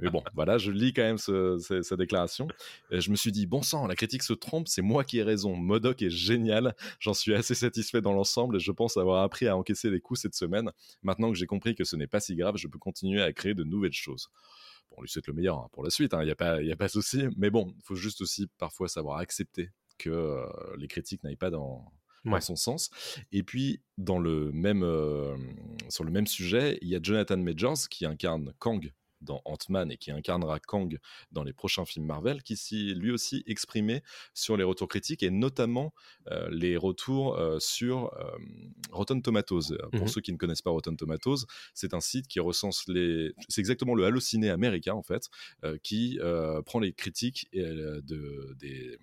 Mais 0.00 0.10
bon, 0.10 0.22
voilà, 0.34 0.58
je 0.58 0.70
lis 0.70 0.92
quand 0.92 1.02
même 1.02 1.18
sa 1.18 1.96
déclaration. 1.96 2.48
Et 2.90 3.00
je 3.00 3.10
me 3.10 3.16
suis 3.16 3.32
dit, 3.32 3.46
bon 3.46 3.62
sang, 3.62 3.86
la 3.86 3.96
critique 3.96 4.22
se 4.22 4.32
trompe, 4.32 4.68
c'est 4.68 4.82
moi 4.82 5.04
qui 5.04 5.18
ai 5.18 5.22
raison. 5.22 5.56
Modoc 5.56 6.02
est 6.02 6.10
génial. 6.10 6.74
J'en 6.98 7.14
suis 7.14 7.34
assez 7.34 7.54
satisfait 7.54 8.00
dans 8.00 8.12
l'ensemble 8.12 8.56
et 8.56 8.60
je 8.60 8.72
pense 8.72 8.96
avoir 8.96 9.22
appris 9.22 9.46
à 9.46 9.56
encaisser 9.56 9.90
les 9.90 10.00
coups 10.00 10.20
cette 10.20 10.34
semaine. 10.34 10.70
Maintenant 11.02 11.30
que 11.30 11.38
j'ai 11.38 11.46
compris 11.46 11.74
que 11.74 11.84
ce 11.84 11.96
n'est 11.96 12.06
pas 12.06 12.20
si 12.20 12.36
grave, 12.36 12.56
je 12.56 12.68
peux 12.68 12.78
continuer 12.78 13.22
à 13.22 13.32
créer 13.32 13.54
de 13.54 13.64
nouvelles 13.64 13.92
choses. 13.92 14.28
Bon, 14.90 14.96
on 14.98 15.02
lui 15.02 15.08
souhaite 15.08 15.26
le 15.26 15.34
meilleur 15.34 15.58
hein, 15.58 15.68
pour 15.72 15.84
la 15.84 15.90
suite, 15.90 16.12
il 16.12 16.16
hein, 16.16 16.24
n'y 16.24 16.30
a 16.30 16.36
pas, 16.36 16.56
a 16.56 16.76
pas 16.76 16.86
de 16.86 16.92
souci. 16.92 17.24
Mais 17.36 17.50
bon, 17.50 17.72
il 17.76 17.82
faut 17.84 17.94
juste 17.94 18.20
aussi 18.20 18.48
parfois 18.58 18.88
savoir 18.88 19.18
accepter 19.18 19.70
que 19.98 20.10
euh, 20.10 20.46
les 20.78 20.88
critiques 20.88 21.22
n'aillent 21.22 21.36
pas 21.36 21.50
dans, 21.50 21.92
son 22.40 22.56
sens. 22.56 22.90
Et 23.32 23.42
puis, 23.42 23.80
dans 23.98 24.18
le 24.18 24.52
même, 24.52 24.82
euh, 24.82 25.36
sur 25.88 26.04
le 26.04 26.10
même 26.10 26.26
sujet, 26.26 26.78
il 26.82 26.88
y 26.88 26.96
a 26.96 27.00
Jonathan 27.02 27.36
Majors 27.36 27.88
qui 27.88 28.06
incarne 28.06 28.52
Kang 28.58 28.92
dans 29.20 29.42
Ant-Man 29.44 29.90
et 29.90 29.96
qui 29.96 30.10
incarnera 30.10 30.58
Kang 30.60 30.98
dans 31.32 31.44
les 31.44 31.52
prochains 31.52 31.84
films 31.84 32.06
Marvel, 32.06 32.42
qui 32.42 32.56
s'est 32.56 32.94
lui 32.94 33.10
aussi 33.10 33.42
exprimé 33.46 34.02
sur 34.34 34.56
les 34.56 34.64
retours 34.64 34.88
critiques 34.88 35.22
et 35.22 35.30
notamment 35.30 35.92
euh, 36.30 36.48
les 36.50 36.76
retours 36.76 37.36
euh, 37.36 37.58
sur 37.58 38.12
euh, 38.14 38.30
Rotten 38.90 39.22
Tomatoes. 39.22 39.76
Pour 39.92 40.04
mmh 40.04 40.08
ceux 40.08 40.20
qui 40.20 40.32
ne 40.32 40.38
connaissent 40.38 40.62
pas 40.62 40.70
Rotten 40.70 40.96
Tomatoes, 40.96 41.46
c'est 41.74 41.94
un 41.94 42.00
site 42.00 42.26
qui 42.26 42.40
recense 42.40 42.88
les. 42.88 43.32
C'est 43.48 43.60
exactement 43.60 43.94
le 43.94 44.04
Allociné 44.04 44.50
américain 44.50 44.94
en 44.94 45.02
fait, 45.02 45.28
qui 45.82 46.18
prend 46.66 46.80
les 46.80 46.92
critiques 46.92 47.48
de, 47.52 48.56
des 48.58 48.98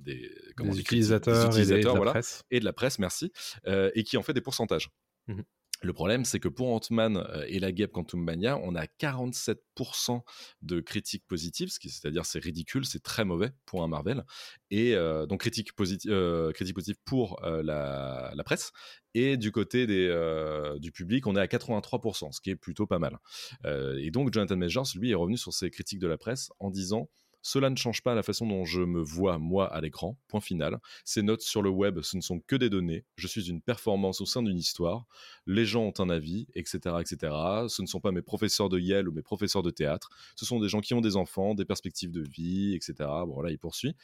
des, 0.00 0.30
utilisateurs, 0.78 1.56
et, 1.58 1.64
de 1.66 2.04
la 2.04 2.10
presse. 2.10 2.42
et 2.50 2.60
de 2.60 2.64
la 2.64 2.72
presse, 2.72 2.98
merci, 2.98 3.32
et 3.66 4.04
qui 4.04 4.16
en 4.16 4.22
fait 4.22 4.32
des 4.32 4.40
pourcentages. 4.40 4.90
Mmh 5.28 5.40
Le 5.82 5.92
problème, 5.92 6.24
c'est 6.24 6.40
que 6.40 6.48
pour 6.48 6.68
Ant-Man 6.68 7.16
euh, 7.16 7.44
et 7.46 7.58
la 7.58 7.70
guêpe 7.72 7.92
Quantum 7.92 8.22
Mania, 8.22 8.58
on 8.58 8.74
a 8.74 8.86
47% 8.86 10.22
de 10.62 10.80
critiques 10.80 11.26
positives, 11.26 11.68
c'est-à-dire 11.68 12.24
c'est 12.24 12.38
ridicule, 12.38 12.86
c'est 12.86 13.02
très 13.02 13.24
mauvais 13.24 13.50
pour 13.66 13.82
un 13.82 13.88
Marvel. 13.88 14.24
Et 14.70 14.94
euh, 14.94 15.26
donc 15.26 15.40
critiques 15.40 15.74
positives 15.74 16.96
pour 17.04 17.44
euh, 17.44 17.62
la, 17.62 18.32
la 18.34 18.44
presse. 18.44 18.72
Et 19.14 19.36
du 19.36 19.52
côté 19.52 19.86
des, 19.86 20.08
euh, 20.08 20.78
du 20.80 20.90
public, 20.90 21.26
on 21.26 21.36
est 21.36 21.40
à 21.40 21.46
83%, 21.46 22.32
ce 22.32 22.40
qui 22.40 22.50
est 22.50 22.56
plutôt 22.56 22.86
pas 22.86 22.98
mal. 22.98 23.18
Euh, 23.64 23.96
et 24.00 24.10
donc 24.10 24.32
Jonathan 24.32 24.56
Majors, 24.56 24.88
lui, 24.96 25.12
est 25.12 25.14
revenu 25.14 25.36
sur 25.36 25.52
ses 25.52 25.70
critiques 25.70 26.00
de 26.00 26.08
la 26.08 26.18
presse 26.18 26.50
en 26.58 26.70
disant 26.70 27.08
cela 27.44 27.68
ne 27.68 27.76
change 27.76 28.02
pas 28.02 28.14
la 28.14 28.22
façon 28.22 28.46
dont 28.46 28.64
je 28.64 28.80
me 28.80 29.02
vois 29.02 29.38
moi 29.38 29.70
à 29.70 29.82
l'écran. 29.82 30.16
Point 30.28 30.40
final. 30.40 30.80
Ces 31.04 31.20
notes 31.20 31.42
sur 31.42 31.60
le 31.60 31.68
web, 31.68 32.00
ce 32.00 32.16
ne 32.16 32.22
sont 32.22 32.40
que 32.40 32.56
des 32.56 32.70
données. 32.70 33.04
Je 33.16 33.26
suis 33.26 33.50
une 33.50 33.60
performance 33.60 34.22
au 34.22 34.26
sein 34.26 34.42
d'une 34.42 34.56
histoire. 34.56 35.04
Les 35.46 35.66
gens 35.66 35.82
ont 35.82 35.92
un 35.98 36.08
avis, 36.08 36.48
etc., 36.54 36.96
etc. 37.00 37.32
Ce 37.68 37.82
ne 37.82 37.86
sont 37.86 38.00
pas 38.00 38.12
mes 38.12 38.22
professeurs 38.22 38.70
de 38.70 38.78
Yale 38.78 39.10
ou 39.10 39.12
mes 39.12 39.20
professeurs 39.20 39.62
de 39.62 39.70
théâtre. 39.70 40.08
Ce 40.36 40.46
sont 40.46 40.58
des 40.58 40.70
gens 40.70 40.80
qui 40.80 40.94
ont 40.94 41.02
des 41.02 41.16
enfants, 41.16 41.54
des 41.54 41.66
perspectives 41.66 42.10
de 42.10 42.22
vie, 42.22 42.74
etc. 42.74 42.94
Bon, 43.26 43.42
là, 43.42 43.50
il 43.50 43.58
poursuit. 43.58 43.94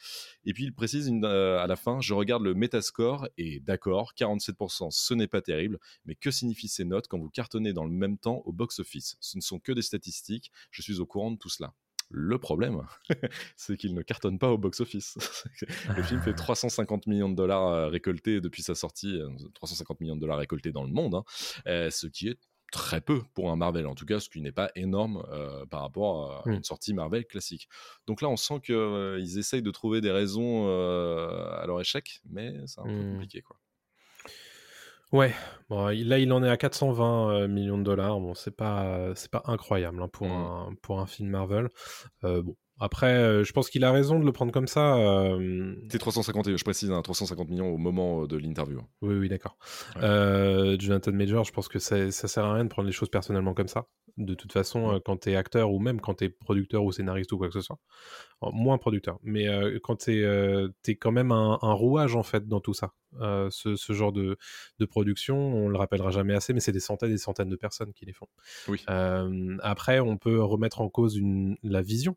Et 0.45 0.53
puis, 0.53 0.65
il 0.65 0.73
précise 0.73 1.11
euh, 1.11 1.57
à 1.57 1.65
la 1.65 1.75
fin 1.75 1.99
je 1.99 2.13
regarde 2.13 2.43
le 2.43 2.53
Metascore 2.53 3.27
et 3.39 3.59
d'accord, 3.59 4.13
47%, 4.15 4.91
ce 4.91 5.13
n'est 5.15 5.27
pas 5.27 5.41
terrible. 5.41 5.79
Mais 6.05 6.13
que 6.13 6.29
signifient 6.29 6.67
ces 6.67 6.85
notes 6.85 7.07
quand 7.07 7.17
vous 7.17 7.31
cartonnez 7.31 7.73
dans 7.73 7.85
le 7.85 7.91
même 7.91 8.19
temps 8.19 8.43
au 8.45 8.51
box-office? 8.51 9.17
Ce 9.19 9.35
ne 9.35 9.41
sont 9.41 9.59
que 9.59 9.71
des 9.71 9.81
statistiques. 9.81 10.51
Je 10.69 10.83
suis 10.83 10.99
au 10.99 11.07
courant 11.07 11.31
de 11.31 11.37
tout 11.37 11.49
cela. 11.49 11.73
Le 12.11 12.37
problème, 12.37 12.81
c'est 13.55 13.77
qu'il 13.77 13.93
ne 13.95 14.01
cartonne 14.01 14.37
pas 14.39 14.51
au 14.51 14.57
box-office. 14.57 15.17
le 15.95 16.03
film 16.03 16.21
fait 16.21 16.33
350 16.33 17.07
millions 17.07 17.29
de 17.29 17.35
dollars 17.35 17.67
euh, 17.67 17.87
récoltés 17.87 18.41
depuis 18.41 18.63
sa 18.63 18.75
sortie, 18.75 19.19
euh, 19.19 19.29
350 19.55 19.99
millions 20.01 20.15
de 20.15 20.21
dollars 20.21 20.37
récoltés 20.39 20.71
dans 20.71 20.83
le 20.83 20.91
monde, 20.91 21.15
hein, 21.15 21.23
euh, 21.67 21.89
ce 21.89 22.07
qui 22.07 22.27
est 22.27 22.37
très 22.71 23.01
peu 23.01 23.21
pour 23.33 23.51
un 23.51 23.57
Marvel, 23.57 23.85
en 23.85 23.95
tout 23.95 24.05
cas, 24.05 24.21
ce 24.21 24.29
qui 24.29 24.39
n'est 24.39 24.53
pas 24.53 24.71
énorme 24.75 25.25
euh, 25.31 25.65
par 25.65 25.81
rapport 25.81 26.31
à 26.47 26.49
une 26.49 26.63
sortie 26.63 26.93
Marvel 26.93 27.25
classique. 27.25 27.67
Donc 28.07 28.21
là, 28.21 28.29
on 28.29 28.37
sent 28.37 28.61
qu'ils 28.63 29.37
essayent 29.37 29.61
de 29.61 29.71
trouver 29.71 29.99
des 29.99 30.11
raisons 30.11 30.67
euh, 30.69 31.49
à 31.61 31.65
leur 31.67 31.81
échec, 31.81 32.21
mais 32.29 32.53
c'est 32.67 32.79
un 32.79 32.85
peu 32.85 32.91
Mm. 32.91 33.11
compliqué. 33.13 33.41
Quoi. 33.41 33.57
Ouais, 35.11 35.33
bon, 35.69 35.87
là 35.87 36.19
il 36.19 36.31
en 36.31 36.41
est 36.43 36.49
à 36.49 36.55
420 36.57 37.31
euh, 37.33 37.47
millions 37.47 37.77
de 37.77 37.83
dollars. 37.83 38.19
Bon, 38.21 38.33
c'est 38.33 38.55
pas 38.55 39.13
c'est 39.15 39.29
pas 39.29 39.43
incroyable 39.45 40.01
hein, 40.01 40.07
pour 40.07 40.27
Mm. 40.27 40.31
un 40.31 40.75
pour 40.81 40.99
un 41.01 41.05
film 41.05 41.29
Marvel. 41.29 41.67
Euh, 42.23 42.41
bon, 42.43 42.55
après, 42.81 43.13
euh, 43.13 43.43
je 43.43 43.51
pense 43.53 43.69
qu'il 43.69 43.83
a 43.83 43.91
raison 43.91 44.19
de 44.19 44.25
le 44.25 44.31
prendre 44.31 44.51
comme 44.51 44.67
ça. 44.67 44.95
euh, 44.97 45.75
C'était 45.83 45.99
350, 45.99 46.47
et 46.47 46.57
je 46.57 46.63
précise, 46.63 46.91
hein, 46.91 47.01
350 47.01 47.49
millions 47.49 47.69
au 47.73 47.77
moment 47.77 48.23
euh, 48.23 48.27
de 48.27 48.37
l'interview. 48.37 48.79
hein. 48.79 48.87
Oui, 49.01 49.15
oui, 49.15 49.29
d'accord. 49.29 49.57
Ouais. 49.95 50.01
Euh, 50.03 50.77
Jonathan 50.79 51.11
Major, 51.13 51.43
je 51.45 51.51
pense 51.53 51.67
que 51.67 51.79
ça, 51.79 52.11
ça 52.11 52.27
sert 52.27 52.43
à 52.45 52.53
rien 52.55 52.63
de 52.65 52.69
prendre 52.69 52.87
les 52.87 52.91
choses 52.93 53.09
personnellement 53.09 53.53
comme 53.53 53.67
ça. 53.67 53.85
De 54.17 54.33
toute 54.33 54.51
façon, 54.51 54.93
euh, 54.93 54.99
quand 55.03 55.15
t'es 55.17 55.35
acteur 55.35 55.71
ou 55.71 55.79
même 55.79 56.01
quand 56.01 56.15
t'es 56.15 56.29
producteur 56.29 56.83
ou 56.83 56.91
scénariste 56.91 57.31
ou 57.31 57.37
quoi 57.37 57.47
que 57.47 57.53
ce 57.53 57.61
soit, 57.61 57.79
moins 58.41 58.77
producteur, 58.77 59.19
mais 59.23 59.47
quand 59.83 59.97
t'es 59.97 60.25
t'es 60.81 60.95
quand 60.95 61.11
même 61.11 61.31
un, 61.31 61.59
un 61.61 61.73
rouage 61.73 62.15
en 62.15 62.23
fait 62.23 62.47
dans 62.47 62.59
tout 62.59 62.73
ça. 62.73 62.91
Ce, 63.19 63.75
ce 63.75 63.93
genre 63.93 64.11
de, 64.11 64.37
de 64.79 64.85
production, 64.85 65.37
on 65.37 65.67
le 65.69 65.77
rappellera 65.77 66.09
jamais 66.11 66.33
assez, 66.33 66.51
mais 66.53 66.59
c'est 66.59 66.71
des 66.71 66.79
centaines 66.79 67.09
et 67.09 67.13
des 67.13 67.17
centaines 67.19 67.49
de 67.49 67.55
personnes 67.55 67.93
qui 67.93 68.05
les 68.05 68.13
font. 68.13 68.27
Oui. 68.67 68.83
Après, 69.61 69.99
on 69.99 70.17
peut 70.17 70.41
remettre 70.41 70.81
en 70.81 70.89
cause 70.89 71.15
une, 71.17 71.55
la 71.63 71.81
vision. 71.81 72.15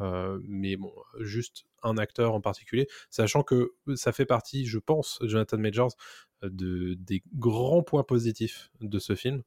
Euh, 0.00 0.38
mais 0.44 0.76
bon, 0.76 0.92
juste 1.20 1.64
un 1.82 1.98
acteur 1.98 2.34
en 2.34 2.40
particulier, 2.40 2.86
sachant 3.10 3.42
que 3.42 3.72
ça 3.94 4.12
fait 4.12 4.26
partie, 4.26 4.66
je 4.66 4.78
pense, 4.78 5.18
Jonathan 5.22 5.58
Majors, 5.58 5.94
euh, 6.44 6.50
de, 6.50 6.94
des 6.94 7.22
grands 7.34 7.82
points 7.82 8.04
positifs 8.04 8.70
de 8.80 8.98
ce 8.98 9.14
film. 9.14 9.42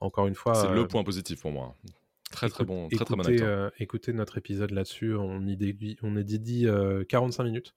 Encore 0.00 0.26
une 0.28 0.34
fois, 0.34 0.54
C'est 0.54 0.68
euh, 0.68 0.74
le 0.74 0.86
point 0.86 1.02
positif 1.02 1.40
pour 1.40 1.50
moi. 1.50 1.74
Très 2.30 2.48
très 2.48 2.64
bon, 2.64 2.88
très 2.88 3.04
très 3.04 3.16
bon 3.16 3.22
écoutez, 3.22 3.34
acteur. 3.36 3.48
euh, 3.48 3.70
écoutez 3.78 4.12
notre 4.12 4.36
épisode 4.38 4.70
là-dessus, 4.70 5.14
on 5.14 5.46
y 5.46 5.96
on 6.02 6.12
dédie 6.12 6.66
euh, 6.66 7.02
45 7.08 7.42
minutes. 7.44 7.74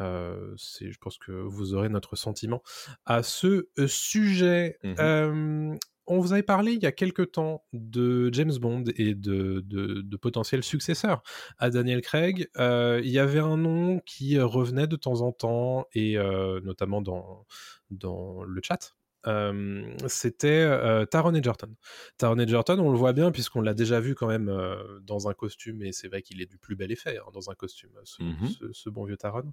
Euh, 0.00 0.54
c'est, 0.56 0.92
je 0.92 0.98
pense 0.98 1.18
que 1.18 1.32
vous 1.32 1.74
aurez 1.74 1.88
notre 1.88 2.16
sentiment 2.16 2.62
à 3.04 3.22
ce 3.22 3.68
euh, 3.78 3.88
sujet. 3.88 4.78
Mhm. 4.84 5.78
On 6.12 6.18
vous 6.18 6.32
avait 6.32 6.42
parlé 6.42 6.72
il 6.72 6.82
y 6.82 6.86
a 6.86 6.92
quelque 6.92 7.22
temps 7.22 7.64
de 7.72 8.30
James 8.32 8.52
Bond 8.60 8.84
et 8.96 9.14
de, 9.14 9.60
de, 9.64 10.00
de 10.02 10.16
potentiels 10.16 10.64
successeurs 10.64 11.22
à 11.58 11.70
Daniel 11.70 12.00
Craig. 12.00 12.48
Euh, 12.58 13.00
il 13.04 13.10
y 13.10 13.18
avait 13.20 13.38
un 13.38 13.56
nom 13.56 14.00
qui 14.00 14.38
revenait 14.38 14.86
de 14.88 14.96
temps 14.96 15.20
en 15.20 15.30
temps, 15.32 15.86
et 15.94 16.18
euh, 16.18 16.60
notamment 16.62 17.00
dans, 17.00 17.46
dans 17.90 18.42
le 18.42 18.60
chat. 18.62 18.96
Euh, 19.26 19.84
c'était 20.08 20.48
euh, 20.48 21.04
Taron 21.04 21.34
Egerton. 21.34 21.76
Taron 22.16 22.38
Egerton, 22.38 22.78
on 22.78 22.90
le 22.90 22.96
voit 22.96 23.12
bien 23.12 23.30
puisqu'on 23.30 23.60
l'a 23.60 23.74
déjà 23.74 24.00
vu 24.00 24.14
quand 24.14 24.26
même 24.28 24.48
euh, 24.48 24.98
dans 25.02 25.28
un 25.28 25.34
costume, 25.34 25.82
et 25.82 25.92
c'est 25.92 26.08
vrai 26.08 26.22
qu'il 26.22 26.40
est 26.40 26.46
du 26.46 26.56
plus 26.56 26.74
bel 26.74 26.90
effet 26.90 27.18
hein, 27.18 27.28
dans 27.34 27.50
un 27.50 27.54
costume, 27.54 27.90
ce, 28.04 28.22
Mhm. 28.22 28.48
ce- 28.48 28.72
ce 28.72 28.88
bon 28.88 29.04
vieux 29.04 29.18
Taron. 29.18 29.52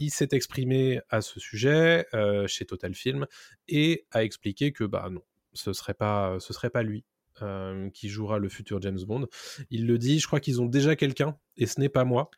Il 0.00 0.10
s'est 0.10 0.28
exprimé 0.32 1.00
à 1.10 1.20
ce 1.22 1.38
sujet 1.40 2.06
chez 2.48 2.66
Total 2.66 2.92
Film 2.94 3.26
et 3.68 4.04
a 4.10 4.24
expliqué 4.24 4.72
que 4.72 4.82
bah 4.82 5.08
non, 5.10 5.22
ce 5.52 5.72
serait 5.72 5.94
pas, 5.94 6.36
ce 6.40 6.52
serait 6.52 6.70
pas 6.70 6.82
lui 6.82 7.04
euh, 7.42 7.88
qui 7.90 8.08
jouera 8.08 8.38
le 8.38 8.48
futur 8.48 8.80
James 8.82 8.98
Bond. 9.06 9.26
Il 9.70 9.86
le 9.86 9.96
dit, 9.98 10.18
je 10.20 10.26
crois 10.26 10.40
qu'ils 10.40 10.60
ont 10.60 10.66
déjà 10.66 10.96
quelqu'un 10.96 11.36
et 11.56 11.66
ce 11.66 11.80
n'est 11.80 11.88
pas 11.88 12.04
moi. 12.04 12.30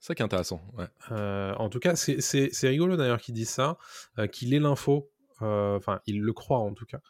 C'est 0.00 0.08
ça 0.08 0.14
qui 0.14 0.22
est 0.22 0.24
intéressant. 0.24 0.60
Ouais. 0.76 0.86
Euh, 1.12 1.54
en 1.54 1.68
tout 1.70 1.78
cas, 1.80 1.96
c'est- 1.96 2.20
rigolo 2.68 2.96
d'ailleurs 2.96 3.20
qu'il 3.20 3.34
dise 3.34 3.48
ça, 3.48 3.78
euh, 4.18 4.26
qu'il 4.26 4.52
ait 4.54 4.60
l'info. 4.60 5.10
Enfin, 5.40 6.00
il 6.06 6.20
le 6.22 6.32
croit 6.32 6.58
en 6.58 6.72
tout 6.72 6.86
cas. 6.86 7.00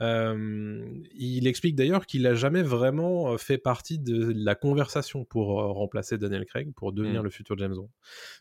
Il 0.00 1.46
explique 1.46 1.74
d'ailleurs 1.74 2.06
qu'il 2.06 2.26
a 2.26 2.34
jamais 2.34 2.62
vraiment 2.62 3.36
fait 3.38 3.58
partie 3.58 3.98
de 3.98 4.32
la 4.36 4.54
conversation 4.54 5.24
pour 5.24 5.48
remplacer 5.74 6.18
Daniel 6.18 6.44
Craig, 6.46 6.72
pour 6.74 6.92
devenir 6.92 7.20
Mm. 7.22 7.24
le 7.24 7.30
futur 7.30 7.58
James 7.58 7.74
Bond. 7.74 7.90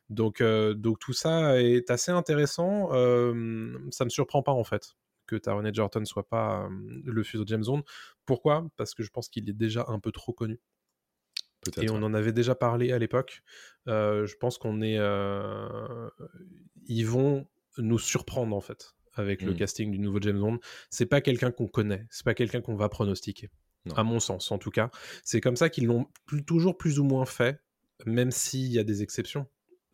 Donc, 0.10 0.42
donc 0.44 1.00
tout 1.00 1.14
ça 1.14 1.62
est 1.62 1.90
assez 1.90 2.12
intéressant. 2.12 2.90
Ça 3.92 4.06
me 4.06 4.10
surprend 4.10 4.42
pas 4.44 4.52
en 4.52 4.64
fait 4.64 4.96
que 5.28 5.36
Taron 5.36 5.66
Egerton 5.66 6.04
soit 6.06 6.28
pas 6.28 6.68
le 7.04 7.24
futur 7.24 7.46
James 7.48 7.64
Bond. 7.66 7.84
Pourquoi? 8.26 8.68
Parce 8.78 8.94
que 8.96 9.04
je 9.04 9.10
pense 9.10 9.30
qu'il 9.30 9.48
est 9.50 9.54
déjà 9.54 9.86
un 9.90 10.00
peu 10.00 10.12
trop 10.12 10.34
connu. 10.34 10.60
Et 11.82 11.90
on 11.90 12.02
en 12.04 12.14
avait 12.14 12.32
déjà 12.32 12.56
parlé 12.56 12.92
à 12.94 13.00
l'époque. 13.00 13.42
Euh, 13.88 14.26
je 14.26 14.36
pense 14.38 14.58
qu'on 14.58 14.82
est. 14.82 14.98
euh, 14.98 16.10
Ils 16.86 17.06
vont 17.06 17.46
nous 17.78 18.00
surprendre 18.00 18.56
en 18.56 18.62
fait 18.62 18.96
avec 19.14 19.42
le 19.42 19.52
Mm. 19.52 19.56
casting 19.58 19.92
du 19.92 20.00
nouveau 20.00 20.22
James 20.22 20.40
Bond. 20.40 20.60
C'est 20.90 21.06
pas 21.08 21.20
quelqu'un 21.22 21.52
qu'on 21.52 21.68
connaît, 21.68 22.06
c'est 22.10 22.24
pas 22.24 22.34
quelqu'un 22.36 22.62
qu'on 22.62 22.76
va 22.76 22.88
pronostiquer. 22.88 23.50
Non. 23.86 23.96
À 23.96 24.04
mon 24.04 24.20
sens, 24.20 24.52
en 24.52 24.58
tout 24.58 24.70
cas. 24.72 24.90
C'est 25.24 25.42
comme 25.42 25.56
ça 25.58 25.70
qu'ils 25.70 25.86
l'ont 25.88 26.08
plus- 26.26 26.44
toujours 26.46 26.78
plus 26.78 27.00
ou 27.00 27.04
moins 27.04 27.26
fait, 27.26 27.60
même 28.06 28.32
s'il 28.32 28.72
y 28.72 28.80
a 28.80 28.84
des 28.84 29.02
exceptions. 29.04 29.48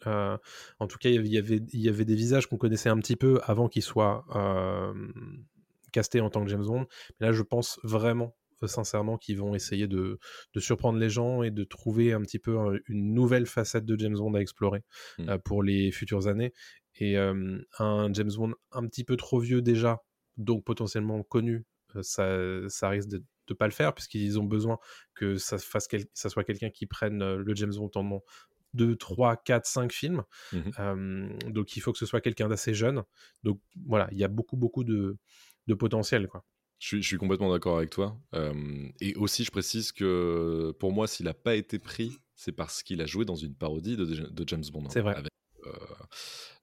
Euh, 0.07 0.37
en 0.79 0.87
tout 0.87 0.97
cas, 0.97 1.09
il 1.09 1.25
y 1.27 1.37
avait, 1.37 1.61
il 1.71 1.79
y 1.81 1.89
avait 1.89 2.05
des 2.05 2.15
visages 2.15 2.47
qu'on 2.47 2.57
connaissait 2.57 2.89
un 2.89 2.97
petit 2.97 3.15
peu 3.15 3.39
avant 3.43 3.67
qu'ils 3.69 3.83
soient 3.83 4.25
euh, 4.35 4.93
castés 5.91 6.21
en 6.21 6.29
tant 6.29 6.43
que 6.43 6.49
James 6.49 6.65
Bond. 6.65 6.85
Mais 7.19 7.27
là, 7.27 7.33
je 7.33 7.41
pense 7.43 7.79
vraiment, 7.83 8.35
euh, 8.63 8.67
sincèrement, 8.67 9.17
qu'ils 9.17 9.37
vont 9.37 9.55
essayer 9.55 9.87
de, 9.87 10.19
de 10.53 10.59
surprendre 10.59 10.99
les 10.99 11.09
gens 11.09 11.43
et 11.43 11.51
de 11.51 11.63
trouver 11.63 12.13
un 12.13 12.21
petit 12.21 12.39
peu 12.39 12.57
une 12.87 13.13
nouvelle 13.13 13.45
facette 13.45 13.85
de 13.85 13.97
James 13.99 14.15
Bond 14.17 14.33
à 14.35 14.39
explorer 14.41 14.83
Mm. 15.19 15.29
euh, 15.29 15.37
pour 15.37 15.63
les 15.63 15.91
futures 15.91 16.27
années. 16.27 16.53
Et 16.99 17.17
un 17.17 18.13
James 18.13 18.31
Bond 18.35 18.53
un 18.71 18.85
petit 18.87 19.03
peu 19.03 19.15
trop 19.17 19.39
vieux 19.39 19.63
déjà, 19.63 20.03
donc 20.37 20.63
potentiellement 20.63 21.23
connu, 21.23 21.65
ça, 22.01 22.37
ça 22.67 22.89
risque 22.89 23.09
de 23.09 23.23
ne 23.49 23.55
pas 23.55 23.65
le 23.65 23.71
faire, 23.73 23.95
puisqu'ils 23.95 24.39
ont 24.39 24.43
besoin 24.43 24.77
que 25.15 25.37
ça, 25.37 25.57
fasse 25.57 25.87
quel- 25.87 26.05
ça 26.13 26.29
soit 26.29 26.43
quelqu'un 26.43 26.69
qui 26.69 26.85
prenne 26.85 27.35
le 27.35 27.55
James 27.55 27.73
Bond 27.75 28.21
2, 28.73 28.95
3, 28.95 29.37
4, 29.37 29.65
5 29.65 29.91
films. 29.91 30.23
Euh, 30.79 31.29
donc 31.49 31.75
il 31.75 31.79
faut 31.81 31.91
que 31.91 31.97
ce 31.97 32.05
soit 32.05 32.21
quelqu'un 32.21 32.47
d'assez 32.49 32.73
jeune. 32.73 33.03
Donc 33.43 33.59
voilà, 33.85 34.07
il 34.11 34.17
y 34.17 34.23
a 34.23 34.27
beaucoup, 34.27 34.57
beaucoup 34.57 34.83
de, 34.83 35.17
de 35.67 35.73
potentiel. 35.73 36.27
Quoi. 36.27 36.43
Je 36.79 36.87
suis, 36.87 37.01
je 37.01 37.07
suis 37.07 37.17
complètement 37.17 37.51
d'accord 37.51 37.77
avec 37.77 37.89
toi. 37.89 38.19
Euh, 38.35 38.87
et 38.99 39.15
aussi, 39.15 39.43
je 39.43 39.51
précise 39.51 39.91
que 39.91 40.73
pour 40.79 40.91
moi, 40.91 41.07
s'il 41.07 41.25
n'a 41.25 41.33
pas 41.33 41.55
été 41.55 41.79
pris, 41.79 42.17
c'est 42.35 42.51
parce 42.51 42.83
qu'il 42.83 42.99
a 43.01 43.05
joué 43.05 43.25
dans 43.25 43.35
une 43.35 43.55
parodie 43.55 43.95
de, 43.95 44.05
de 44.05 44.43
James 44.47 44.63
Bond. 44.71 44.85
hein, 44.85 44.89
C'est 44.91 45.01
vrai. 45.01 45.15
Avec, 45.15 45.31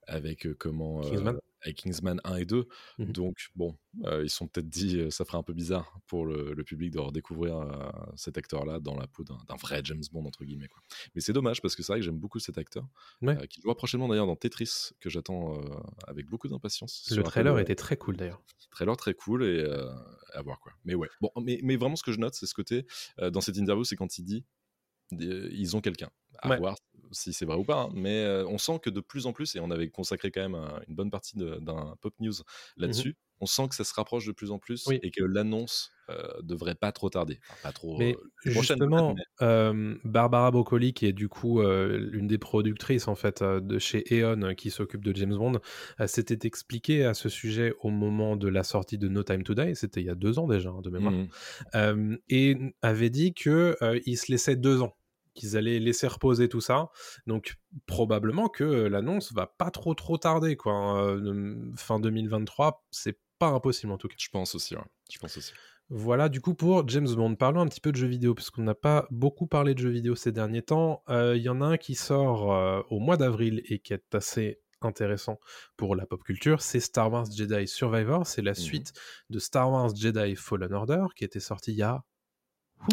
avec 0.07 0.45
euh, 0.45 0.55
comment. 0.57 0.99
euh, 1.05 1.09
Kingsman. 1.09 1.39
avec 1.63 1.77
Kingsman 1.77 2.19
1 2.23 2.35
et 2.37 2.45
2. 2.45 2.67
Mhm. 2.97 3.11
Donc, 3.11 3.49
bon, 3.55 3.77
euh, 4.05 4.23
ils 4.23 4.29
sont 4.29 4.47
peut-être 4.47 4.67
dit, 4.67 4.97
euh, 4.99 5.09
ça 5.11 5.25
ferait 5.25 5.37
un 5.37 5.43
peu 5.43 5.53
bizarre 5.53 5.99
pour 6.07 6.25
le, 6.25 6.53
le 6.53 6.63
public 6.63 6.91
de 6.91 6.99
redécouvrir 6.99 7.57
euh, 7.59 7.89
cet 8.15 8.37
acteur-là 8.37 8.79
dans 8.79 8.95
la 8.95 9.07
peau 9.07 9.23
d'un 9.23 9.37
vrai 9.61 9.81
James 9.83 10.01
Bond, 10.11 10.25
entre 10.25 10.43
guillemets. 10.43 10.67
Quoi. 10.67 10.81
Mais 11.13 11.21
c'est 11.21 11.33
dommage 11.33 11.61
parce 11.61 11.75
que 11.75 11.83
c'est 11.83 11.93
vrai 11.93 11.99
que 11.99 12.05
j'aime 12.05 12.17
beaucoup 12.17 12.39
cet 12.39 12.57
acteur, 12.57 12.85
Ouais. 13.21 13.37
euh, 13.37 13.45
qui 13.45 13.61
jouera 13.61 13.75
prochainement 13.75 14.07
d'ailleurs 14.07 14.27
dans 14.27 14.35
Tetris, 14.35 14.89
que 14.99 15.09
j'attends 15.09 15.59
euh, 15.59 15.63
avec 16.07 16.27
beaucoup 16.27 16.47
d'impatience. 16.47 17.07
Le 17.15 17.21
trailer 17.23 17.57
était 17.59 17.75
très 17.75 17.95
cool 17.97 18.17
d'ailleurs. 18.17 18.41
trailer 18.71 18.97
très 18.97 19.13
cool 19.13 19.43
et 19.43 19.59
euh, 19.59 19.89
à 20.33 20.41
voir 20.41 20.59
quoi. 20.59 20.73
Mais 20.85 20.95
ouais. 20.95 21.09
Bon, 21.21 21.29
mais, 21.41 21.59
mais 21.63 21.75
vraiment 21.75 21.95
ce 21.95 22.03
que 22.03 22.11
je 22.11 22.19
note, 22.19 22.33
c'est 22.33 22.47
ce 22.47 22.53
côté 22.55 22.85
euh, 23.19 23.29
dans 23.29 23.41
cette 23.41 23.57
interview, 23.57 23.83
c'est 23.83 23.95
quand 23.95 24.17
il 24.17 24.23
dit 24.23 24.43
euh, 25.13 25.49
ils 25.51 25.75
ont 25.75 25.81
quelqu'un. 25.81 26.09
À 26.41 26.49
Ouais. 26.49 26.57
voir 26.57 26.75
si 27.11 27.33
c'est 27.33 27.45
vrai 27.45 27.57
ou 27.57 27.63
pas. 27.65 27.83
hein. 27.83 27.89
Mais 27.93 28.23
euh, 28.23 28.45
on 28.47 28.57
sent 28.57 28.79
que 28.81 28.89
de 28.89 29.01
plus 29.01 29.25
en 29.25 29.33
plus, 29.33 29.55
et 29.55 29.59
on 29.59 29.69
avait 29.71 29.89
consacré 29.89 30.31
quand 30.31 30.41
même 30.41 30.55
un- 30.55 30.79
une 30.87 30.95
bonne 30.95 31.11
partie 31.11 31.37
d'un 31.37 31.95
pop 32.01 32.13
news 32.19 32.33
là-dessus. 32.77 33.15
on 33.43 33.47
sent 33.47 33.69
que 33.69 33.73
ça 33.75 33.83
se 33.83 33.93
rapproche 33.95 34.27
de 34.27 34.31
plus 34.33 34.51
en 34.51 34.59
plus 34.59 34.85
Oui. 34.85 34.99
et 35.01 35.09
que 35.09 35.23
l'annonce 35.23 35.89
euh, 36.11 36.27
devrait 36.43 36.75
pas 36.75 36.91
trop 36.91 37.09
tarder. 37.09 37.39
Enfin, 37.49 37.55
pas 37.63 37.71
trop. 37.71 37.97
Mais 37.97 38.15
justement, 38.45 39.15
Barbara 40.03 40.51
Broccoli, 40.51 40.93
qui 40.93 41.05
est 41.07 41.13
du 41.13 41.27
coup 41.27 41.61
l'une 41.61 42.27
des 42.27 42.37
productrices 42.37 43.07
en 43.07 43.15
fait 43.15 43.41
de 43.43 43.79
chez 43.79 44.03
Eon 44.11 44.41
euh, 44.43 44.53
qui 44.53 44.69
s'occupe 44.69 45.03
de 45.03 45.15
James 45.15 45.35
Bond, 45.35 45.59
s'était 46.05 46.45
expliqué 46.47 47.03
à 47.05 47.13
ce 47.13 47.29
sujet 47.29 47.73
au 47.81 47.89
moment 47.89 48.35
de 48.35 48.47
la 48.47 48.63
sortie 48.63 48.97
de 48.97 49.07
No 49.07 49.23
Time 49.23 49.43
to 49.43 49.53
Die. 49.55 49.75
C'était 49.75 50.01
il 50.01 50.05
y 50.07 50.09
a 50.11 50.15
deux 50.15 50.37
ans 50.37 50.47
déjà 50.47 50.69
hein, 50.69 50.81
de 50.81 50.89
mais- 50.91 50.99
mémoire. 50.99 51.25
Et 52.29 52.57
avait 52.83 53.09
dit 53.09 53.33
que 53.33 53.75
ils 54.05 54.17
se 54.17 54.31
laissaient 54.31 54.55
deux 54.55 54.81
ans 54.81 54.95
qu'ils 55.33 55.55
allaient 55.57 55.79
laisser 55.79 56.07
reposer 56.07 56.49
tout 56.49 56.61
ça 56.61 56.89
donc 57.27 57.55
probablement 57.85 58.49
que 58.49 58.63
l'annonce 58.63 59.31
va 59.33 59.47
pas 59.47 59.71
trop 59.71 59.93
trop 59.93 60.17
tarder 60.17 60.55
quoi 60.55 60.73
hein. 60.73 61.17
Euh, 61.17 61.71
fin 61.77 61.99
2023 61.99 62.85
c'est 62.91 63.17
pas 63.39 63.47
impossible 63.49 63.91
en 63.91 63.97
tout 63.97 64.07
cas 64.07 64.15
Je 64.19 64.29
pense 64.29 64.53
aussi, 64.55 64.75
ouais. 64.75 64.81
Je 65.11 65.17
pense 65.17 65.35
aussi. 65.37 65.53
voilà 65.89 66.29
du 66.29 66.41
coup 66.41 66.53
pour 66.53 66.87
James 66.89 67.07
Bond 67.15 67.35
parlons 67.35 67.61
un 67.61 67.67
petit 67.67 67.81
peu 67.81 67.91
de 67.91 67.97
jeux 67.97 68.07
vidéo 68.07 68.33
parce 68.35 68.49
qu'on 68.51 68.63
n'a 68.63 68.75
pas 68.75 69.07
beaucoup 69.09 69.47
parlé 69.47 69.73
de 69.73 69.79
jeux 69.79 69.89
vidéo 69.89 70.15
ces 70.15 70.31
derniers 70.31 70.61
temps 70.61 71.03
Euh, 71.09 71.35
il 71.35 71.41
y 71.41 71.49
en 71.49 71.61
a 71.61 71.65
un 71.65 71.77
qui 71.77 71.95
sort 71.95 72.53
euh, 72.53 72.81
au 72.89 72.99
mois 72.99 73.17
d'avril 73.17 73.61
et 73.65 73.79
qui 73.79 73.93
est 73.93 74.13
assez 74.15 74.59
intéressant 74.83 75.39
pour 75.77 75.95
la 75.95 76.07
pop 76.07 76.23
culture, 76.23 76.61
c'est 76.61 76.79
Star 76.79 77.11
Wars 77.11 77.25
Jedi 77.31 77.67
Survivor, 77.67 78.25
c'est 78.25 78.41
la 78.41 78.51
Mhm. 78.51 78.55
suite 78.55 78.93
de 79.29 79.37
Star 79.39 79.71
Wars 79.71 79.95
Jedi 79.95 80.35
Fallen 80.35 80.73
Order 80.73 81.05
qui 81.15 81.23
était 81.23 81.39
sorti 81.39 81.71
il 81.71 81.77
y 81.77 81.83
a 81.83 82.03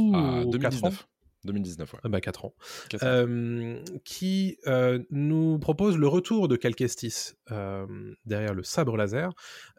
ouh, 0.01 0.13
Ah, 0.15 0.45
2019. 0.51 1.07
2019, 1.49 1.93
ouais. 1.93 1.99
ah 2.05 2.09
bah 2.09 2.21
4 2.21 2.45
ans. 2.45 2.55
Euh, 3.03 3.83
qui 4.05 4.59
euh, 4.67 5.01
nous 5.11 5.59
propose 5.59 5.99
le 5.99 6.07
retour 6.07 6.49
de 6.49 6.57
Cal 6.57 6.75
Kestis 6.75 7.35
euh, 7.51 7.87
derrière 8.25 8.55
le 8.55 8.63
sabre 8.63 8.97
laser. 8.97 9.33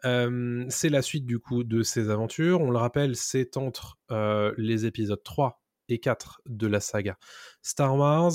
Euh, 0.04 0.64
c'est 0.68 0.90
la 0.90 1.02
suite 1.02 1.24
du 1.24 1.38
coup 1.38 1.64
de 1.64 1.82
ses 1.82 2.10
aventures. 2.10 2.60
On 2.60 2.70
le 2.70 2.78
rappelle, 2.78 3.16
c'est 3.16 3.56
entre 3.56 3.98
les 4.58 4.86
épisodes 4.86 5.22
3 5.22 5.62
et 5.88 5.98
4 5.98 6.42
de 6.46 6.66
la 6.66 6.80
saga 6.80 7.18
Star 7.62 7.96
Wars. 7.96 8.32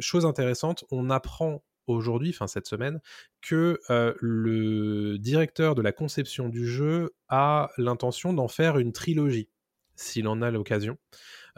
Chose 0.00 0.24
intéressante, 0.24 0.84
on 0.90 1.10
apprend 1.10 1.62
aujourd'hui, 1.86 2.30
enfin 2.30 2.46
cette 2.46 2.66
semaine, 2.66 3.00
que 3.42 3.80
euh, 3.90 4.14
le 4.20 5.18
directeur 5.18 5.74
de 5.74 5.82
la 5.82 5.92
conception 5.92 6.48
du 6.48 6.66
jeu 6.66 7.14
a 7.28 7.70
l'intention 7.78 8.32
d'en 8.32 8.48
faire 8.48 8.78
une 8.78 8.92
trilogie, 8.92 9.48
s'il 9.96 10.28
en 10.28 10.42
a 10.42 10.50
l'occasion. 10.50 10.96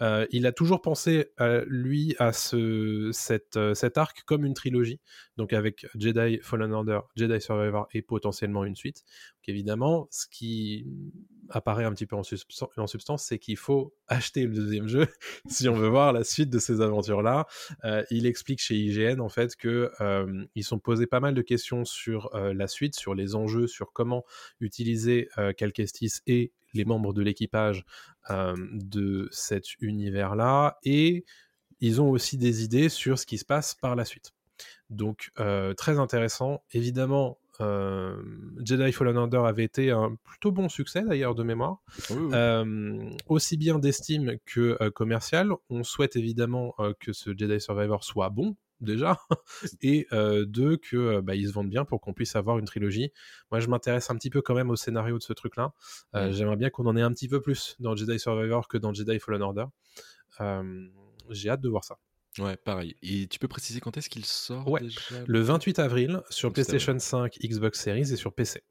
Euh, 0.00 0.26
il 0.30 0.46
a 0.46 0.52
toujours 0.52 0.82
pensé, 0.82 1.32
euh, 1.40 1.64
lui, 1.68 2.14
à 2.18 2.32
ce, 2.32 3.10
euh, 3.56 3.74
cet 3.74 3.98
arc 3.98 4.22
comme 4.24 4.44
une 4.44 4.54
trilogie, 4.54 5.00
donc 5.36 5.52
avec 5.52 5.86
Jedi 5.94 6.38
Fallen 6.42 6.72
Order, 6.72 7.00
Jedi 7.16 7.40
Survivor 7.40 7.88
et 7.92 8.02
potentiellement 8.02 8.64
une 8.64 8.76
suite. 8.76 9.04
Évidemment, 9.48 10.08
ce 10.10 10.26
qui 10.28 10.86
apparaît 11.50 11.84
un 11.84 11.92
petit 11.92 12.06
peu 12.06 12.16
en, 12.16 12.22
substan- 12.22 12.68
en 12.76 12.86
substance, 12.88 13.24
c'est 13.24 13.38
qu'il 13.38 13.56
faut 13.56 13.94
acheter 14.08 14.44
le 14.44 14.52
deuxième 14.52 14.88
jeu 14.88 15.06
si 15.48 15.68
on 15.68 15.74
veut 15.74 15.88
voir 15.88 16.12
la 16.12 16.24
suite 16.24 16.50
de 16.50 16.58
ces 16.58 16.80
aventures-là. 16.80 17.46
Il 18.10 18.26
explique 18.26 18.60
chez 18.60 18.74
IGN 18.74 19.20
en 19.20 19.28
fait 19.28 19.54
que 19.54 19.92
euh, 20.00 20.44
ils 20.56 20.64
sont 20.64 20.80
posés 20.80 21.06
pas 21.06 21.20
mal 21.20 21.34
de 21.34 21.42
questions 21.42 21.84
sur 21.84 22.30
la 22.34 22.66
suite, 22.66 22.96
sur 22.96 23.14
les 23.14 23.36
enjeux, 23.36 23.68
sur 23.68 23.92
comment 23.92 24.24
utiliser 24.60 25.28
Cal 25.56 25.72
Kestis 25.72 26.20
et 26.26 26.52
les 26.76 26.84
membres 26.84 27.12
de 27.12 27.22
l'équipage 27.22 27.84
euh, 28.30 28.54
de 28.72 29.28
cet 29.32 29.64
univers-là, 29.80 30.78
et 30.84 31.24
ils 31.80 32.00
ont 32.00 32.10
aussi 32.10 32.38
des 32.38 32.64
idées 32.64 32.88
sur 32.88 33.18
ce 33.18 33.26
qui 33.26 33.38
se 33.38 33.44
passe 33.44 33.74
par 33.74 33.96
la 33.96 34.04
suite. 34.04 34.32
Donc 34.90 35.30
euh, 35.40 35.74
très 35.74 35.98
intéressant. 35.98 36.62
Évidemment, 36.72 37.38
euh, 37.60 38.16
Jedi 38.64 38.92
Fallen 38.92 39.16
Order 39.16 39.42
avait 39.46 39.64
été 39.64 39.90
un 39.90 40.14
plutôt 40.24 40.52
bon 40.52 40.68
succès 40.68 41.02
d'ailleurs 41.02 41.34
de 41.34 41.42
mémoire, 41.42 41.78
Oui, 42.10 42.16
oui. 42.18 42.30
euh, 42.34 43.10
aussi 43.28 43.56
bien 43.56 43.78
d'estime 43.78 44.36
que 44.46 44.76
euh, 44.80 44.90
commercial. 44.90 45.50
On 45.70 45.82
souhaite 45.82 46.16
évidemment 46.16 46.74
que 47.00 47.12
ce 47.12 47.30
Jedi 47.36 47.60
Survivor 47.60 48.04
soit 48.04 48.30
bon 48.30 48.56
déjà, 48.80 49.18
et 49.82 50.06
euh, 50.12 50.44
deux 50.44 50.76
que 50.76 50.96
euh, 50.96 51.22
bah, 51.22 51.34
ils 51.34 51.48
se 51.48 51.52
vendent 51.52 51.70
bien 51.70 51.84
pour 51.84 52.00
qu'on 52.00 52.12
puisse 52.12 52.36
avoir 52.36 52.58
une 52.58 52.66
trilogie. 52.66 53.12
Moi, 53.50 53.60
je 53.60 53.68
m'intéresse 53.68 54.10
un 54.10 54.16
petit 54.16 54.30
peu 54.30 54.42
quand 54.42 54.54
même 54.54 54.70
au 54.70 54.76
scénario 54.76 55.18
de 55.18 55.22
ce 55.22 55.32
truc-là. 55.32 55.72
Euh, 56.14 56.28
Mm. 56.28 56.32
J'aimerais 56.32 56.56
bien 56.56 56.70
qu'on 56.70 56.86
en 56.86 56.96
ait 56.96 57.02
un 57.02 57.12
petit 57.12 57.28
peu 57.28 57.40
plus 57.40 57.76
dans 57.78 57.94
Jedi 57.94 58.18
Survivor 58.18 58.68
que 58.68 58.78
dans 58.78 58.92
Jedi 58.92 59.18
Fallen 59.20 59.42
Order. 59.42 59.66
J'ai 61.30 61.50
hâte 61.50 61.60
de 61.60 61.68
voir 61.68 61.84
ça. 61.84 61.98
Ouais, 62.38 62.56
pareil. 62.56 62.96
Et 63.02 63.26
tu 63.28 63.38
peux 63.38 63.48
préciser 63.48 63.80
quand 63.80 63.96
est-ce 63.96 64.10
qu'il 64.10 64.24
sort 64.26 64.68
Ouais, 64.68 64.80
déjà 64.80 65.00
Le 65.26 65.40
28 65.40 65.78
avril 65.78 66.22
sur 66.28 66.48
28 66.50 66.60
avril. 66.60 66.70
PlayStation 66.78 66.98
5, 66.98 67.38
Xbox 67.42 67.80
Series 67.80 68.12
et 68.12 68.16
sur 68.16 68.32
PC. 68.34 68.62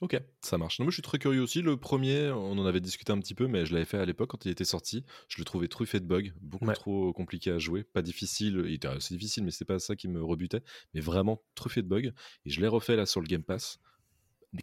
Ok, 0.00 0.20
ça 0.40 0.58
marche. 0.58 0.80
Non, 0.80 0.84
moi, 0.86 0.90
je 0.90 0.96
suis 0.96 1.02
très 1.02 1.18
curieux 1.18 1.40
aussi. 1.40 1.62
Le 1.62 1.76
premier, 1.76 2.30
on 2.30 2.58
en 2.58 2.66
avait 2.66 2.80
discuté 2.80 3.12
un 3.12 3.18
petit 3.20 3.34
peu, 3.34 3.46
mais 3.46 3.64
je 3.64 3.72
l'avais 3.72 3.84
fait 3.84 3.96
à 3.96 4.04
l'époque 4.04 4.30
quand 4.30 4.44
il 4.44 4.50
était 4.50 4.64
sorti. 4.64 5.04
Je 5.28 5.38
le 5.38 5.44
trouvais 5.44 5.68
truffé 5.68 6.00
de 6.00 6.04
bugs, 6.04 6.30
beaucoup 6.40 6.66
Ouais. 6.66 6.74
trop 6.74 7.12
compliqué 7.12 7.52
à 7.52 7.58
jouer. 7.58 7.84
Pas 7.84 8.02
difficile, 8.02 8.64
il 8.66 8.74
était 8.74 8.88
assez 8.88 9.14
difficile, 9.14 9.44
mais 9.44 9.52
c'est 9.52 9.64
pas 9.64 9.78
ça 9.78 9.94
qui 9.94 10.08
me 10.08 10.22
rebutait. 10.22 10.62
Mais 10.94 11.00
vraiment 11.00 11.42
truffé 11.54 11.80
de 11.82 11.86
bugs. 11.88 12.10
Et 12.44 12.50
je 12.50 12.60
l'ai 12.60 12.66
refait 12.66 12.96
là 12.96 13.06
sur 13.06 13.20
le 13.20 13.26
Game 13.28 13.44
Pass. 13.44 13.78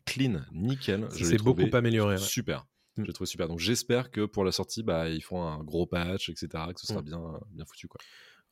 Clean, 0.05 0.41
nickel. 0.53 1.07
Je 1.15 1.25
l'ai 1.25 1.37
beaucoup 1.37 1.63
amélioré. 1.73 2.17
Super. 2.17 2.65
Mm. 2.97 3.05
Je 3.07 3.25
super. 3.25 3.47
Donc 3.47 3.59
j'espère 3.59 4.11
que 4.11 4.25
pour 4.25 4.43
la 4.43 4.51
sortie, 4.51 4.83
bah, 4.83 5.09
ils 5.09 5.21
font 5.23 5.43
un 5.43 5.63
gros 5.63 5.85
patch, 5.85 6.29
etc. 6.29 6.47
Que 6.73 6.79
ce 6.81 6.87
sera 6.87 7.01
Mm. 7.01 7.05
bien, 7.05 7.39
bien 7.51 7.65
foutu. 7.65 7.87
Quoi. 7.87 7.99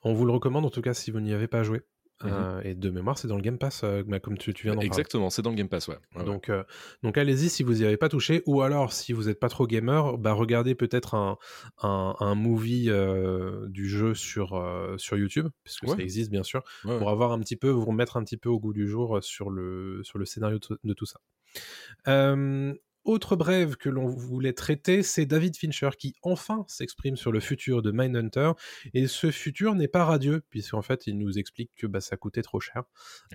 On 0.02 0.14
vous 0.14 0.26
le 0.26 0.32
recommande 0.32 0.66
en 0.66 0.70
tout 0.70 0.82
cas 0.82 0.94
si 0.94 1.12
vous 1.12 1.20
n'y 1.20 1.34
avez 1.34 1.48
pas 1.50 1.64
joué. 1.64 1.82
Mhm. 2.22 2.32
Euh, 2.32 2.62
et 2.64 2.76
de 2.76 2.90
mémoire, 2.90 3.18
c'est 3.18 3.28
dans 3.30 3.38
le 3.38 3.42
Game 3.42 3.58
Pass, 3.58 3.82
euh, 3.84 4.04
comme 4.22 4.38
tu, 4.38 4.54
tu 4.54 4.64
viens 4.64 4.74
d'en 4.74 4.78
parler. 4.82 4.88
Exactement, 4.88 5.30
c'est 5.30 5.42
dans 5.42 5.52
le 5.52 5.56
Game 5.56 5.70
Pass, 5.70 5.88
ouais. 5.88 5.96
Ouais, 6.16 6.20
ouais. 6.20 6.26
Donc, 6.26 6.50
euh, 6.50 6.64
donc 7.02 7.18
allez-y 7.18 7.50
si 7.50 7.64
vous 7.64 7.74
n'y 7.76 7.86
avez 7.86 7.96
pas 7.98 8.10
touché, 8.10 8.44
ou 8.46 8.62
alors 8.62 8.92
si 8.92 9.14
vous 9.14 9.24
n'êtes 9.26 9.40
pas 9.40 9.48
trop 9.48 9.66
gamer, 9.68 10.18
bah 10.18 10.34
regardez 10.34 10.76
peut-être 10.76 11.16
un, 11.16 11.38
un, 11.82 12.16
un 12.20 12.36
movie 12.36 12.90
du 13.70 13.88
jeu 13.88 14.14
sur, 14.16 14.62
sur 14.98 15.18
YouTube, 15.18 15.48
puisque 15.64 15.84
Ouais. 15.84 15.96
ça 15.96 16.04
existe 16.04 16.30
bien 16.30 16.44
sûr, 16.44 16.62
pour 16.84 17.10
avoir 17.10 17.32
un 17.32 17.40
petit 17.40 17.56
peu, 17.56 17.70
vous 17.70 17.86
remettre 17.86 18.18
un 18.18 18.24
petit 18.24 18.38
peu 18.38 18.50
au 18.50 18.60
goût 18.60 18.74
du 18.74 18.88
jour 18.90 19.20
sur 19.24 19.50
le, 19.50 20.02
sur 20.04 20.20
le 20.20 20.26
scénario 20.26 20.60
de 20.84 20.94
tout 20.94 21.06
ça. 21.06 21.20
Autre 23.06 23.36
brève 23.36 23.76
que 23.76 23.90
l'on 23.90 24.08
voulait 24.08 24.54
traiter, 24.54 25.04
c'est 25.04 25.26
David 25.26 25.56
Fincher 25.56 25.90
qui 25.98 26.16
enfin 26.22 26.66
s'exprime 26.68 27.16
sur 27.16 27.32
le 27.32 27.40
futur 27.40 27.82
de 27.82 27.92
Mindhunter. 27.92 28.52
Et 28.94 29.08
ce 29.08 29.32
futur 29.32 29.76
n'est 29.76 29.88
pas 29.88 30.06
radieux, 30.06 30.44
puisqu'en 30.50 30.82
fait, 30.82 31.08
il 31.08 31.18
nous 31.18 31.38
explique 31.38 31.72
que 31.76 31.88
bah, 31.88 32.02
ça 32.02 32.18
coûtait 32.18 32.42
trop 32.42 32.60
cher 32.60 32.84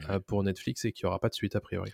euh, 0.09 0.20
pour 0.20 0.42
Netflix 0.42 0.85
et 0.85 0.92
qu'il 0.92 1.07
n'y 1.07 1.09
aura 1.09 1.18
pas 1.18 1.29
de 1.29 1.35
suite 1.35 1.57
a 1.57 1.61
priori. 1.61 1.90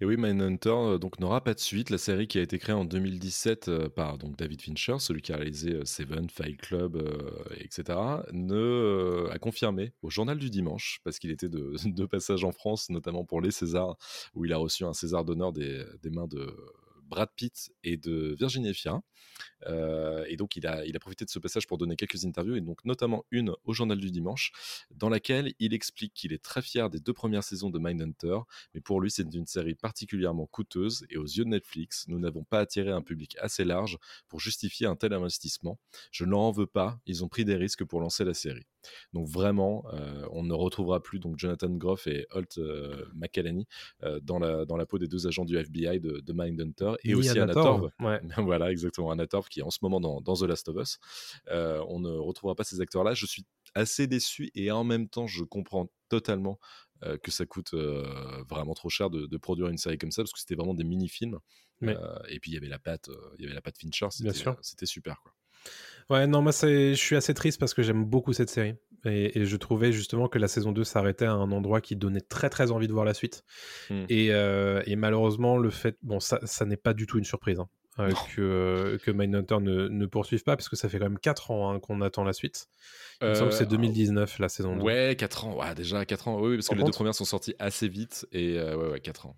Et 0.00 0.04
oui, 0.04 0.16
Mindhunter 0.16 0.70
euh, 0.70 0.98
donc 0.98 1.18
n'aura 1.20 1.42
pas 1.42 1.54
de 1.54 1.60
suite. 1.60 1.90
La 1.90 1.98
série 1.98 2.26
qui 2.26 2.38
a 2.38 2.42
été 2.42 2.58
créée 2.58 2.74
en 2.74 2.84
2017 2.84 3.68
euh, 3.68 3.88
par 3.88 4.18
donc 4.18 4.36
David 4.36 4.60
Fincher, 4.60 4.96
celui 4.98 5.22
qui 5.22 5.32
a 5.32 5.36
réalisé 5.36 5.72
euh, 5.72 5.84
Seven, 5.84 6.28
Fight 6.28 6.60
Club, 6.60 6.96
etc., 7.58 7.98
ne 8.32 9.28
a 9.30 9.38
confirmé 9.38 9.92
au 10.02 10.10
Journal 10.10 10.38
du 10.38 10.50
Dimanche 10.50 11.00
parce 11.04 11.18
qu'il 11.18 11.30
était 11.30 11.48
de, 11.48 11.74
de 11.84 12.06
passage 12.06 12.44
en 12.44 12.52
France, 12.52 12.90
notamment 12.90 13.24
pour 13.24 13.40
les 13.40 13.50
Césars, 13.50 13.96
où 14.34 14.44
il 14.44 14.52
a 14.52 14.56
reçu 14.56 14.84
un 14.84 14.92
César 14.92 15.24
d'honneur 15.24 15.52
des, 15.52 15.84
des 16.02 16.10
mains 16.10 16.26
de 16.26 16.54
Brad 17.14 17.30
Pitt 17.36 17.70
et 17.84 17.96
de 17.96 18.34
Virginie 18.40 18.70
Efira. 18.70 19.00
Euh, 19.66 20.24
et 20.28 20.36
donc, 20.36 20.56
il 20.56 20.66
a, 20.66 20.84
il 20.84 20.96
a 20.96 20.98
profité 20.98 21.24
de 21.24 21.30
ce 21.30 21.38
passage 21.38 21.66
pour 21.66 21.78
donner 21.78 21.96
quelques 21.96 22.24
interviews, 22.24 22.56
et 22.56 22.60
donc 22.60 22.84
notamment 22.84 23.24
une 23.30 23.52
au 23.64 23.72
Journal 23.72 23.98
du 23.98 24.10
Dimanche, 24.10 24.52
dans 24.90 25.08
laquelle 25.08 25.52
il 25.58 25.74
explique 25.74 26.14
qu'il 26.14 26.32
est 26.32 26.42
très 26.42 26.62
fier 26.62 26.90
des 26.90 27.00
deux 27.00 27.12
premières 27.12 27.44
saisons 27.44 27.70
de 27.70 27.78
Mindhunter, 27.78 28.38
mais 28.74 28.80
pour 28.80 29.00
lui, 29.00 29.10
c'est 29.10 29.22
une 29.34 29.46
série 29.46 29.74
particulièrement 29.74 30.46
coûteuse, 30.46 31.06
et 31.10 31.16
aux 31.16 31.24
yeux 31.24 31.44
de 31.44 31.50
Netflix, 31.50 32.04
nous 32.08 32.18
n'avons 32.18 32.44
pas 32.44 32.60
attiré 32.60 32.90
un 32.90 33.02
public 33.02 33.36
assez 33.40 33.64
large 33.64 33.98
pour 34.28 34.40
justifier 34.40 34.86
un 34.86 34.96
tel 34.96 35.12
investissement. 35.12 35.78
Je 36.10 36.24
ne 36.24 36.30
leur 36.30 36.40
en 36.40 36.52
veux 36.52 36.66
pas, 36.66 36.98
ils 37.06 37.24
ont 37.24 37.28
pris 37.28 37.44
des 37.44 37.56
risques 37.56 37.84
pour 37.84 38.00
lancer 38.00 38.24
la 38.24 38.34
série. 38.34 38.66
Donc 39.12 39.28
vraiment, 39.28 39.84
euh, 39.92 40.26
on 40.30 40.42
ne 40.42 40.52
retrouvera 40.52 41.02
plus 41.02 41.18
donc 41.18 41.38
Jonathan 41.38 41.70
Groff 41.70 42.06
et 42.06 42.26
Holt 42.32 42.58
euh, 42.58 43.04
McElhenney 43.14 43.66
euh, 44.02 44.20
dans, 44.22 44.38
la, 44.38 44.64
dans 44.64 44.76
la 44.76 44.86
peau 44.86 44.98
des 44.98 45.08
deux 45.08 45.26
agents 45.26 45.44
du 45.44 45.56
FBI 45.56 46.00
de, 46.00 46.20
de 46.20 46.32
Mindhunter, 46.32 46.92
et 47.02 47.08
Ni 47.08 47.14
aussi 47.14 47.38
Anna 47.38 47.52
Torv, 47.52 47.90
ouais. 48.00 48.20
voilà, 48.38 48.70
exactement. 48.70 49.10
Qui 49.48 49.60
est 49.60 49.62
en 49.62 49.70
ce 49.70 49.78
moment 49.82 50.00
dans, 50.00 50.20
dans 50.20 50.34
The 50.34 50.42
Last 50.42 50.68
of 50.68 50.76
Us. 50.80 50.98
Euh, 51.50 51.84
on 51.88 52.00
ne 52.00 52.10
retrouvera 52.10 52.54
pas 52.54 52.64
ces 52.64 52.80
acteurs-là. 52.80 53.14
Je 53.14 53.26
suis 53.26 53.44
assez 53.74 54.06
déçu 54.06 54.50
et 54.54 54.70
en 54.70 54.84
même 54.84 55.08
temps, 55.08 55.26
je 55.26 55.42
comprends 55.44 55.90
totalement 56.08 56.58
euh, 57.02 57.16
que 57.18 57.30
ça 57.30 57.44
coûte 57.44 57.74
euh, 57.74 58.04
vraiment 58.48 58.74
trop 58.74 58.88
cher 58.88 59.10
de, 59.10 59.26
de 59.26 59.36
produire 59.36 59.68
une 59.68 59.78
série 59.78 59.98
comme 59.98 60.12
ça 60.12 60.22
parce 60.22 60.32
que 60.32 60.38
c'était 60.38 60.54
vraiment 60.54 60.74
des 60.74 60.84
mini-films. 60.84 61.38
Mais- 61.80 61.96
Euh, 61.96 62.18
et 62.28 62.38
puis 62.40 62.52
il 62.52 62.54
y 62.54 62.56
avait 62.56 62.68
la 62.68 62.78
patte, 62.78 63.10
il 63.36 63.42
y 63.42 63.46
avait 63.46 63.54
la 63.54 63.60
patte 63.60 63.78
Fincher. 63.78 64.06
Bien 64.20 64.32
C'était, 64.32 64.32
sûr. 64.38 64.56
c'était 64.62 64.86
super 64.86 65.20
quoi. 65.22 65.32
Ouais, 66.10 66.26
non, 66.26 66.42
moi, 66.42 66.52
je 66.52 66.92
suis 66.94 67.16
assez 67.16 67.32
triste 67.32 67.58
parce 67.58 67.72
que 67.72 67.82
j'aime 67.82 68.04
beaucoup 68.04 68.32
cette 68.34 68.50
série. 68.50 68.74
Et, 69.06 69.38
et 69.38 69.46
je 69.46 69.56
trouvais 69.56 69.90
justement 69.92 70.28
que 70.28 70.38
la 70.38 70.48
saison 70.48 70.72
2 70.72 70.84
s'arrêtait 70.84 71.24
à 71.24 71.32
un 71.32 71.50
endroit 71.52 71.80
qui 71.80 71.96
donnait 71.96 72.20
très 72.20 72.50
très 72.50 72.70
envie 72.70 72.86
de 72.88 72.92
voir 72.92 73.04
la 73.06 73.14
suite. 73.14 73.44
Mm. 73.90 74.04
Et, 74.10 74.26
et 74.26 74.96
malheureusement, 74.96 75.56
le 75.56 75.70
fait. 75.70 75.96
Bon, 76.02 76.20
ça, 76.20 76.38
ça 76.44 76.64
n'est 76.66 76.76
pas 76.76 76.92
du 76.94 77.06
tout 77.06 77.18
une 77.18 77.24
surprise. 77.24 77.58
hein. 77.58 77.68
Euh, 77.98 78.10
que, 78.34 78.98
que 79.04 79.10
Mindhunter 79.10 79.58
ne, 79.60 79.88
ne 79.88 80.06
poursuive 80.06 80.42
pas, 80.42 80.56
parce 80.56 80.68
que 80.68 80.76
ça 80.76 80.88
fait 80.88 80.98
quand 80.98 81.04
même 81.04 81.18
4 81.18 81.50
ans 81.50 81.70
hein, 81.70 81.80
qu'on 81.80 82.00
attend 82.00 82.24
la 82.24 82.32
suite. 82.32 82.68
Il 83.20 83.28
me 83.28 83.34
semble 83.34 83.50
que 83.50 83.56
c'est 83.56 83.68
2019 83.68 84.38
la 84.38 84.48
saison 84.48 84.76
2. 84.76 84.82
Ouais, 84.82 85.14
4 85.16 85.46
ans. 85.46 85.56
Ouais, 85.56 85.74
déjà 85.74 86.04
4 86.04 86.28
ans. 86.28 86.40
Oui, 86.40 86.56
parce 86.56 86.66
Par 86.66 86.76
que 86.76 86.80
les 86.80 86.86
deux 86.86 86.92
premières 86.92 87.14
sont 87.14 87.24
sorties 87.24 87.54
assez 87.58 87.88
vite. 87.88 88.26
Et 88.32 88.58
euh, 88.58 88.76
ouais, 88.76 88.90
ouais, 88.90 89.00
4 89.00 89.26
ans. 89.26 89.36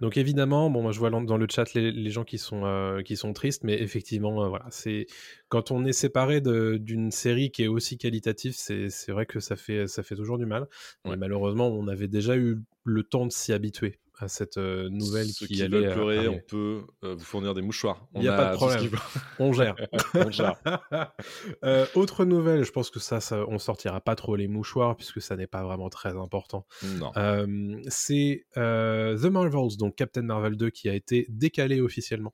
Donc 0.00 0.16
évidemment, 0.16 0.68
bon, 0.68 0.82
moi 0.82 0.92
je 0.92 0.98
vois 0.98 1.10
dans 1.10 1.36
le 1.36 1.46
chat 1.50 1.72
les, 1.72 1.90
les 1.90 2.10
gens 2.10 2.24
qui 2.24 2.38
sont, 2.38 2.64
euh, 2.64 3.02
qui 3.02 3.16
sont 3.16 3.32
tristes, 3.32 3.64
mais 3.64 3.80
effectivement, 3.80 4.44
euh, 4.44 4.48
voilà, 4.48 4.66
c'est 4.70 5.06
quand 5.48 5.70
on 5.70 5.84
est 5.84 5.92
séparé 5.92 6.40
d'une 6.42 7.10
série 7.10 7.50
qui 7.50 7.64
est 7.64 7.68
aussi 7.68 7.96
qualitative, 7.96 8.54
c'est 8.56 8.90
c'est 8.90 9.12
vrai 9.12 9.24
que 9.24 9.40
ça 9.40 9.56
fait, 9.56 9.86
ça 9.86 10.02
fait 10.02 10.16
toujours 10.16 10.38
du 10.38 10.46
mal. 10.46 10.66
Ouais. 11.04 11.14
Et 11.14 11.16
malheureusement, 11.16 11.68
on 11.68 11.88
avait 11.88 12.08
déjà 12.08 12.36
eu 12.36 12.58
le 12.84 13.02
temps 13.02 13.26
de 13.26 13.32
s'y 13.32 13.52
habituer 13.52 13.98
à 14.18 14.28
cette 14.28 14.56
euh, 14.56 14.88
nouvelle 14.88 15.26
Ceux 15.26 15.46
qui, 15.46 15.54
qui 15.54 15.62
allait 15.62 15.78
veulent 15.78 15.88
euh, 15.88 15.94
pleurer, 15.94 16.28
on 16.28 16.40
peut 16.40 16.84
euh, 17.04 17.14
vous 17.14 17.24
fournir 17.24 17.54
des 17.54 17.62
mouchoirs. 17.62 18.06
Il 18.14 18.22
y 18.22 18.28
a 18.28 18.36
pas 18.36 18.52
de 18.52 18.56
problème. 18.56 18.90
On 19.38 19.52
gère. 19.52 19.76
On 20.14 20.30
gère. 20.30 20.56
Euh, 21.64 21.86
autre 21.94 22.24
nouvelle, 22.24 22.64
je 22.64 22.70
pense 22.70 22.90
que 22.90 23.00
ça, 23.00 23.20
ça, 23.20 23.44
on 23.48 23.58
sortira 23.58 24.00
pas 24.00 24.14
trop 24.14 24.36
les 24.36 24.46
mouchoirs 24.46 24.96
puisque 24.96 25.20
ça 25.20 25.36
n'est 25.36 25.46
pas 25.46 25.62
vraiment 25.62 25.88
très 25.88 26.16
important. 26.16 26.66
Euh, 27.16 27.80
c'est 27.88 28.46
euh, 28.56 29.16
The 29.16 29.24
Marvels, 29.24 29.76
donc 29.78 29.96
Captain 29.96 30.22
Marvel 30.22 30.56
2, 30.56 30.70
qui 30.70 30.88
a 30.88 30.94
été 30.94 31.26
décalé 31.28 31.80
officiellement. 31.80 32.32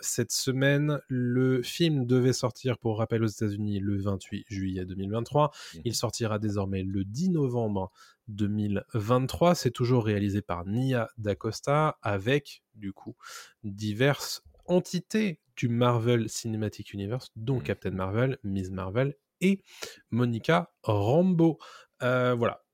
Cette 0.00 0.32
semaine, 0.32 1.00
le 1.08 1.62
film 1.62 2.04
devait 2.06 2.34
sortir, 2.34 2.78
pour 2.78 2.98
rappel, 2.98 3.22
aux 3.22 3.28
États-Unis 3.28 3.80
le 3.80 4.00
28 4.02 4.44
juillet 4.48 4.84
2023. 4.84 5.50
Mhm. 5.74 5.82
Il 5.84 5.94
sortira 5.94 6.38
désormais 6.38 6.82
le 6.82 7.04
10 7.04 7.30
novembre 7.30 7.90
2023. 8.28 9.54
C'est 9.54 9.70
toujours 9.70 10.04
réalisé 10.04 10.42
par 10.42 10.64
Nia 10.66 11.08
DaCosta 11.18 11.98
avec, 12.02 12.62
du 12.74 12.92
coup, 12.92 13.16
diverses 13.64 14.42
entités 14.66 15.40
du 15.56 15.68
Marvel 15.68 16.28
Cinematic 16.28 16.92
Universe, 16.92 17.30
dont 17.36 17.56
Mhm. 17.58 17.62
Captain 17.64 17.90
Marvel, 17.90 18.38
Ms. 18.44 18.70
Marvel 18.70 19.14
et 19.40 19.62
Monica 20.10 20.72
Rambeau. 20.82 21.58
Euh, 22.02 22.34
voilà. 22.34 22.64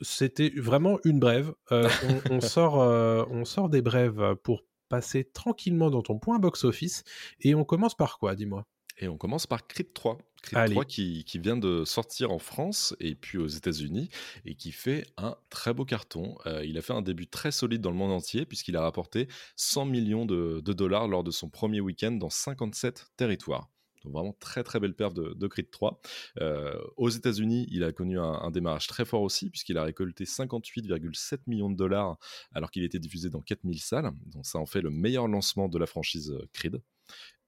C'était 0.00 0.50
vraiment 0.56 0.98
une 1.04 1.20
brève. 1.20 1.54
Euh, 1.72 1.88
on, 2.28 2.36
on 2.36 2.40
sort, 2.58 2.80
euh, 2.82 3.24
on 3.30 3.44
sort 3.44 3.68
des 3.68 3.82
brèves 3.82 4.34
pour 4.42 4.62
passer 4.88 5.24
tranquillement 5.32 5.90
dans 5.90 6.02
ton 6.02 6.18
point 6.18 6.38
box-office. 6.38 7.04
Et 7.40 7.54
on 7.54 7.64
commence 7.64 7.94
par 7.94 8.18
quoi, 8.18 8.34
dis-moi? 8.34 8.66
Et 8.98 9.08
on 9.08 9.16
commence 9.16 9.46
par 9.46 9.66
Creed 9.66 9.92
3. 9.92 10.18
Creed 10.44 10.58
Allez. 10.58 10.72
3 10.72 10.84
qui, 10.84 11.24
qui 11.24 11.38
vient 11.38 11.56
de 11.56 11.84
sortir 11.84 12.30
en 12.30 12.38
France 12.38 12.94
et 13.00 13.14
puis 13.14 13.38
aux 13.38 13.46
États-Unis 13.46 14.08
et 14.44 14.54
qui 14.54 14.72
fait 14.72 15.06
un 15.16 15.36
très 15.50 15.74
beau 15.74 15.84
carton. 15.84 16.36
Euh, 16.46 16.64
il 16.64 16.78
a 16.78 16.82
fait 16.82 16.92
un 16.92 17.02
début 17.02 17.26
très 17.26 17.50
solide 17.50 17.80
dans 17.80 17.90
le 17.90 17.96
monde 17.96 18.12
entier 18.12 18.46
puisqu'il 18.46 18.76
a 18.76 18.82
rapporté 18.82 19.28
100 19.56 19.86
millions 19.86 20.26
de, 20.26 20.60
de 20.64 20.72
dollars 20.72 21.08
lors 21.08 21.24
de 21.24 21.30
son 21.30 21.48
premier 21.48 21.80
week-end 21.80 22.12
dans 22.12 22.30
57 22.30 23.06
territoires. 23.16 23.68
Donc 24.04 24.12
vraiment 24.12 24.36
très 24.38 24.62
très 24.62 24.80
belle 24.80 24.94
perf 24.94 25.14
de, 25.14 25.34
de 25.34 25.46
Creed 25.46 25.70
3. 25.70 26.00
Euh, 26.40 26.78
aux 26.96 27.08
États-Unis, 27.08 27.66
il 27.70 27.84
a 27.84 27.92
connu 27.92 28.18
un, 28.18 28.32
un 28.42 28.50
démarrage 28.50 28.86
très 28.86 29.04
fort 29.04 29.22
aussi 29.22 29.50
puisqu'il 29.50 29.78
a 29.78 29.82
récolté 29.82 30.24
58,7 30.24 31.38
millions 31.46 31.70
de 31.70 31.76
dollars 31.76 32.18
alors 32.52 32.70
qu'il 32.70 32.84
était 32.84 32.98
diffusé 32.98 33.30
dans 33.30 33.40
4000 33.40 33.80
salles. 33.80 34.10
Donc 34.26 34.44
ça 34.46 34.58
en 34.58 34.66
fait 34.66 34.82
le 34.82 34.90
meilleur 34.90 35.26
lancement 35.26 35.68
de 35.68 35.78
la 35.78 35.86
franchise 35.86 36.30
euh, 36.30 36.46
Creed. 36.52 36.80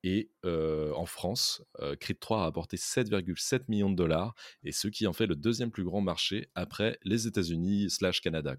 Et 0.02 0.30
en 0.44 1.06
France, 1.06 1.62
euh, 1.80 1.96
Creed 1.96 2.18
3 2.20 2.44
a 2.44 2.46
apporté 2.46 2.76
7,7 2.76 3.62
millions 3.68 3.90
de 3.90 3.96
dollars, 3.96 4.34
et 4.62 4.72
ce 4.72 4.88
qui 4.88 5.06
en 5.06 5.12
fait 5.12 5.26
le 5.26 5.36
deuxième 5.36 5.70
plus 5.70 5.84
grand 5.84 6.00
marché 6.00 6.48
après 6.54 6.98
les 7.04 7.26
États-Unis 7.26 7.90
slash 7.90 8.20
Canada. 8.20 8.54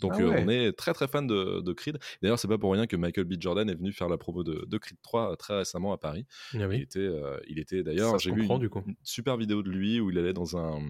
Donc 0.00 0.12
Ah 0.16 0.22
euh, 0.22 0.42
on 0.44 0.48
est 0.48 0.72
très 0.72 0.92
très 0.92 1.06
fan 1.06 1.26
de, 1.26 1.60
de 1.60 1.72
Creed. 1.72 1.98
D'ailleurs, 2.20 2.38
c'est 2.38 2.48
pas 2.48 2.58
pour 2.58 2.72
rien 2.72 2.86
que 2.86 2.96
Michael 2.96 3.24
B. 3.24 3.34
Jordan 3.38 3.68
est 3.70 3.74
venu 3.74 3.92
faire 3.92 4.08
la 4.08 4.18
promo 4.18 4.42
de, 4.42 4.64
de 4.66 4.78
Creed 4.78 4.98
3 5.02 5.32
euh, 5.32 5.36
très 5.36 5.56
récemment 5.58 5.92
à 5.92 5.98
Paris. 5.98 6.26
Ah 6.54 6.58
Il 6.72 6.82
était, 6.82 6.98
euh, 6.98 7.38
il 7.48 7.58
était 7.58 7.82
d'ailleurs, 7.82 8.10
Ça 8.12 8.18
j'ai 8.18 8.32
vu 8.32 8.42
une, 8.42 8.70
super 9.02 9.36
vidéo 9.36 9.62
de 9.62 9.70
lui 9.70 10.00
où 10.00 10.10
il 10.10 10.18
allait 10.18 10.32
dans 10.32 10.56
un 10.56 10.80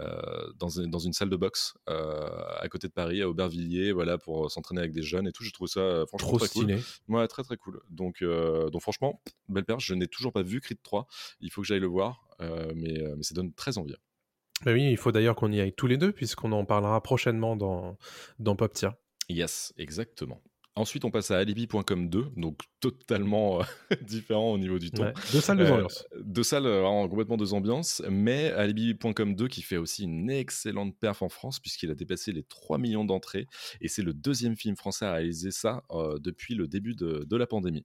euh, 0.00 0.52
dans, 0.56 0.80
un- 0.80 0.88
dans 0.88 0.98
une 0.98 1.12
salle 1.12 1.30
de 1.30 1.36
boxe 1.36 1.74
à 1.86 2.68
côté 2.68 2.88
de 2.88 2.92
Paris, 2.92 3.22
à 3.22 3.28
Aubervilliers, 3.28 3.92
voilà, 3.92 4.18
pour 4.18 4.50
s'entraîner 4.50 4.80
avec 4.80 4.92
des 4.92 5.02
jeunes 5.02 5.26
et 5.28 5.32
tout. 5.32 5.44
Je 5.44 5.52
trouve 5.52 5.68
ça 5.68 6.04
franchement 6.08 6.28
Trop 6.28 6.38
très 6.38 6.48
cool. 6.48 6.64
stylé. 6.64 6.80
Ouais, 7.08 7.26
très 7.28 7.42
très 7.42 7.56
cool. 7.56 7.80
Donc, 7.90 8.22
donc 8.24 8.80
franchement, 8.82 9.22
belle 9.48 9.64
perche. 9.64 9.86
Je 9.86 9.94
n'ai 9.94 10.08
toujours 10.08 10.32
pas 10.32 10.42
vu 10.42 10.60
Creed 10.60 10.78
3. 10.82 11.06
Il 11.40 11.50
faut 11.50 11.60
que 11.62 11.66
j'aille 11.66 11.80
le 11.80 11.86
voir, 11.86 12.26
mais, 12.40 13.02
mais 13.16 13.22
ça 13.22 13.34
donne 13.34 13.52
très 13.52 13.78
envie. 13.78 13.94
Bah 14.64 14.72
oui, 14.72 14.90
il 14.90 14.96
faut 14.96 15.12
d'ailleurs 15.12 15.36
qu'on 15.36 15.50
y 15.52 15.60
aille 15.60 15.72
tous 15.72 15.86
les 15.86 15.96
deux, 15.96 16.12
puisqu'on 16.12 16.52
en 16.52 16.64
parlera 16.64 17.02
prochainement 17.02 17.56
dans, 17.56 17.96
dans 18.38 18.56
Pop 18.56 18.72
Tier. 18.72 18.90
Yes, 19.28 19.72
exactement. 19.78 20.40
Ensuite, 20.74 21.04
on 21.04 21.10
passe 21.10 21.30
à 21.30 21.36
Alibi.com 21.36 22.08
2, 22.08 22.28
donc 22.38 22.60
totalement 22.80 23.60
euh, 23.60 23.64
différent 24.00 24.52
au 24.52 24.58
niveau 24.58 24.78
du 24.78 24.90
ton. 24.90 25.02
Ouais. 25.04 25.12
Deux 25.30 25.42
salles, 25.42 25.58
deux 25.58 25.64
Euh, 25.66 25.74
ambiances. 25.74 26.06
Deux 26.24 26.42
salles, 26.42 26.64
euh, 26.64 26.80
vraiment 26.80 27.06
complètement 27.10 27.36
deux 27.36 27.52
ambiances, 27.52 28.00
mais 28.08 28.50
Alibi.com 28.52 29.34
2 29.34 29.48
qui 29.48 29.60
fait 29.60 29.76
aussi 29.76 30.04
une 30.04 30.30
excellente 30.30 30.96
perf 30.98 31.20
en 31.20 31.28
France 31.28 31.60
puisqu'il 31.60 31.90
a 31.90 31.94
dépassé 31.94 32.32
les 32.32 32.42
3 32.42 32.78
millions 32.78 33.04
d'entrées 33.04 33.48
et 33.82 33.88
c'est 33.88 34.00
le 34.00 34.14
deuxième 34.14 34.56
film 34.56 34.74
français 34.74 35.04
à 35.04 35.12
réaliser 35.12 35.50
ça 35.50 35.82
euh, 35.90 36.18
depuis 36.18 36.54
le 36.54 36.66
début 36.66 36.94
de, 36.94 37.26
de 37.28 37.36
la 37.36 37.46
pandémie. 37.46 37.84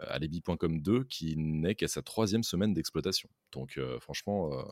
Euh, 0.00 0.06
Alibi.com 0.08 0.80
2 0.80 1.04
qui 1.04 1.36
n'est 1.36 1.76
qu'à 1.76 1.86
sa 1.86 2.02
troisième 2.02 2.42
semaine 2.42 2.74
d'exploitation. 2.74 3.28
Donc 3.52 3.78
euh, 3.78 4.00
franchement, 4.00 4.52
euh, 4.54 4.62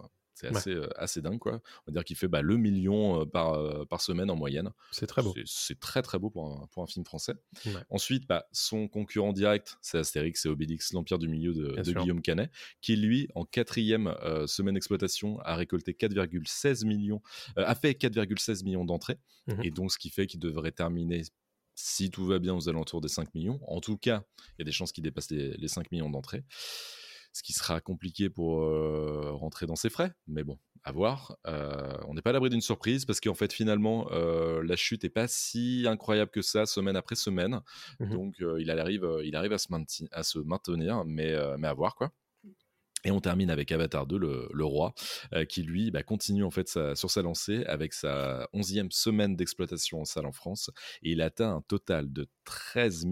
c'est 0.42 0.50
Ouais. 0.50 0.56
assez, 0.56 0.70
euh, 0.74 0.88
assez 0.96 1.22
dingue 1.22 1.38
quoi. 1.38 1.54
On 1.54 1.90
va 1.90 1.92
dire 1.92 2.04
qu'il 2.04 2.16
fait 2.16 2.28
bah, 2.28 2.42
le 2.42 2.56
million 2.56 3.24
par, 3.26 3.86
par 3.86 4.00
semaine 4.00 4.30
en 4.30 4.36
moyenne. 4.36 4.70
C'est 4.90 5.06
très 5.06 5.22
beau. 5.22 5.34
C'est- 5.46 5.78
très 5.80 6.02
très 6.02 6.18
beau 6.18 6.28
pour 6.30 6.46
un, 6.46 6.66
pour 6.72 6.82
un 6.82 6.86
film 6.86 7.04
français. 7.04 7.34
Ouais. 7.66 7.72
Ensuite, 7.90 8.26
bah, 8.26 8.46
son 8.52 8.88
concurrent 8.88 9.32
direct, 9.32 9.78
c'est 9.80 9.98
Astérix 9.98 10.44
et 10.44 10.48
Obélix, 10.48 10.92
l'Empire 10.92 11.18
du 11.18 11.28
Milieu 11.28 11.52
de. 11.54 11.92
Guillaume 11.92 12.22
Canet, 12.22 12.50
qui 12.80 12.96
lui, 12.96 13.28
en 13.34 13.44
quatrième 13.44 14.08
euh, 14.22 14.46
semaine 14.46 14.74
d'exploitation, 14.74 15.38
a 15.40 15.54
récolté 15.56 15.92
4,16 15.94 16.84
millions, 16.84 17.22
euh, 17.58 17.64
a 17.66 17.74
fait 17.74 17.94
4,16 17.94 18.64
millions 18.64 18.84
d'entrées, 18.84 19.18
Mhm. 19.46 19.60
et 19.64 19.70
donc 19.70 19.92
ce 19.92 19.98
qui 19.98 20.10
fait 20.10 20.26
qu'il 20.26 20.40
devrait 20.40 20.72
terminer, 20.72 21.22
si 21.74 22.10
tout 22.10 22.26
va 22.26 22.38
bien, 22.38 22.54
aux 22.54 22.68
alentours 22.68 23.00
des 23.00 23.08
5 23.08 23.34
millions. 23.34 23.60
En 23.66 23.80
tout 23.80 23.96
cas, 23.96 24.24
il 24.50 24.54
y 24.60 24.62
a 24.62 24.64
des 24.64 24.72
chances 24.72 24.92
qu'il 24.92 25.02
dépasse 25.04 25.30
les, 25.30 25.50
les 25.56 25.68
5 25.68 25.90
millions 25.92 26.10
d'entrées. 26.10 26.44
Ce 27.32 27.42
qui 27.42 27.52
sera 27.52 27.80
compliqué 27.80 28.28
pour 28.28 28.62
euh, 28.62 29.30
rentrer 29.32 29.66
dans 29.66 29.76
ses 29.76 29.88
frais, 29.90 30.12
mais 30.26 30.44
bon, 30.44 30.58
à 30.84 30.92
voir. 30.92 31.36
Euh, 31.46 31.96
on 32.06 32.14
n'est 32.14 32.22
pas 32.22 32.30
à 32.30 32.32
l'abri 32.34 32.50
d'une 32.50 32.60
surprise 32.60 33.04
parce 33.04 33.20
qu'en 33.20 33.34
fait, 33.34 33.52
finalement, 33.52 34.08
euh, 34.12 34.62
la 34.62 34.76
chute 34.76 35.02
n'est 35.04 35.10
pas 35.10 35.28
si 35.28 35.84
incroyable 35.88 36.30
que 36.30 36.42
ça, 36.42 36.66
semaine 36.66 36.96
après 36.96 37.14
semaine. 37.16 37.60
Mhm. 38.00 38.10
Donc, 38.10 38.42
il, 38.58 38.70
arrive, 38.70 39.08
il 39.24 39.34
arrive 39.34 39.52
à 39.52 39.58
se, 39.58 39.68
mainti- 39.68 40.08
à 40.12 40.22
se 40.22 40.38
maintenir, 40.38 41.04
mais, 41.06 41.34
mais 41.58 41.68
à 41.68 41.72
voir 41.74 41.94
quoi. 41.94 42.12
Et 43.04 43.10
on 43.10 43.20
termine 43.20 43.50
avec 43.50 43.72
Avatar 43.72 44.06
2, 44.06 44.16
le, 44.18 44.48
le 44.52 44.64
roi, 44.64 44.94
euh, 45.32 45.44
qui 45.44 45.62
lui 45.62 45.90
bah, 45.90 46.02
continue 46.02 46.44
en 46.44 46.50
fait 46.50 46.68
sa- 46.68 46.94
sur 46.94 47.10
sa 47.10 47.22
lancée 47.22 47.64
avec 47.64 47.94
sa 47.94 48.48
11e 48.52 48.90
semaine 48.90 49.34
d'exploitation 49.34 50.00
en 50.00 50.04
salle 50.04 50.26
en 50.26 50.32
France. 50.32 50.70
Et 51.02 51.12
il 51.12 51.20
atteint 51.20 51.52
un 51.56 51.62
total 51.62 52.12
de 52.12 52.28
13 52.44 53.06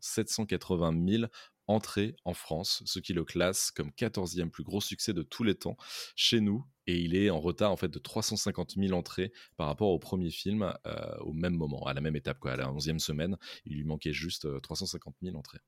780 0.00 1.06
000 1.08 1.24
entrées 1.68 2.16
en 2.24 2.34
France, 2.34 2.82
ce 2.86 2.98
qui 2.98 3.12
le 3.12 3.24
classe 3.24 3.70
comme 3.70 3.90
14e 3.90 4.50
plus 4.50 4.64
gros 4.64 4.80
succès 4.80 5.12
de 5.12 5.22
tous 5.22 5.44
les 5.44 5.54
temps 5.54 5.76
chez 6.14 6.40
nous. 6.40 6.64
Et 6.88 7.00
il 7.00 7.16
est 7.16 7.30
en 7.30 7.40
retard 7.40 7.72
en 7.72 7.76
fait 7.76 7.88
de 7.88 7.98
350 7.98 8.74
000 8.76 8.96
entrées 8.96 9.32
par 9.56 9.66
rapport 9.66 9.88
au 9.88 9.98
premier 9.98 10.30
film 10.30 10.72
euh, 10.86 11.16
au 11.18 11.32
même 11.32 11.54
moment, 11.54 11.84
à 11.86 11.94
la 11.94 12.00
même 12.00 12.14
étape, 12.14 12.38
quoi, 12.38 12.52
à 12.52 12.56
la 12.56 12.66
11e 12.68 13.00
semaine. 13.00 13.36
Il 13.64 13.76
lui 13.76 13.84
manquait 13.84 14.12
juste 14.12 14.44
euh, 14.44 14.60
350 14.60 15.16
000 15.22 15.36
entrées. 15.36 15.58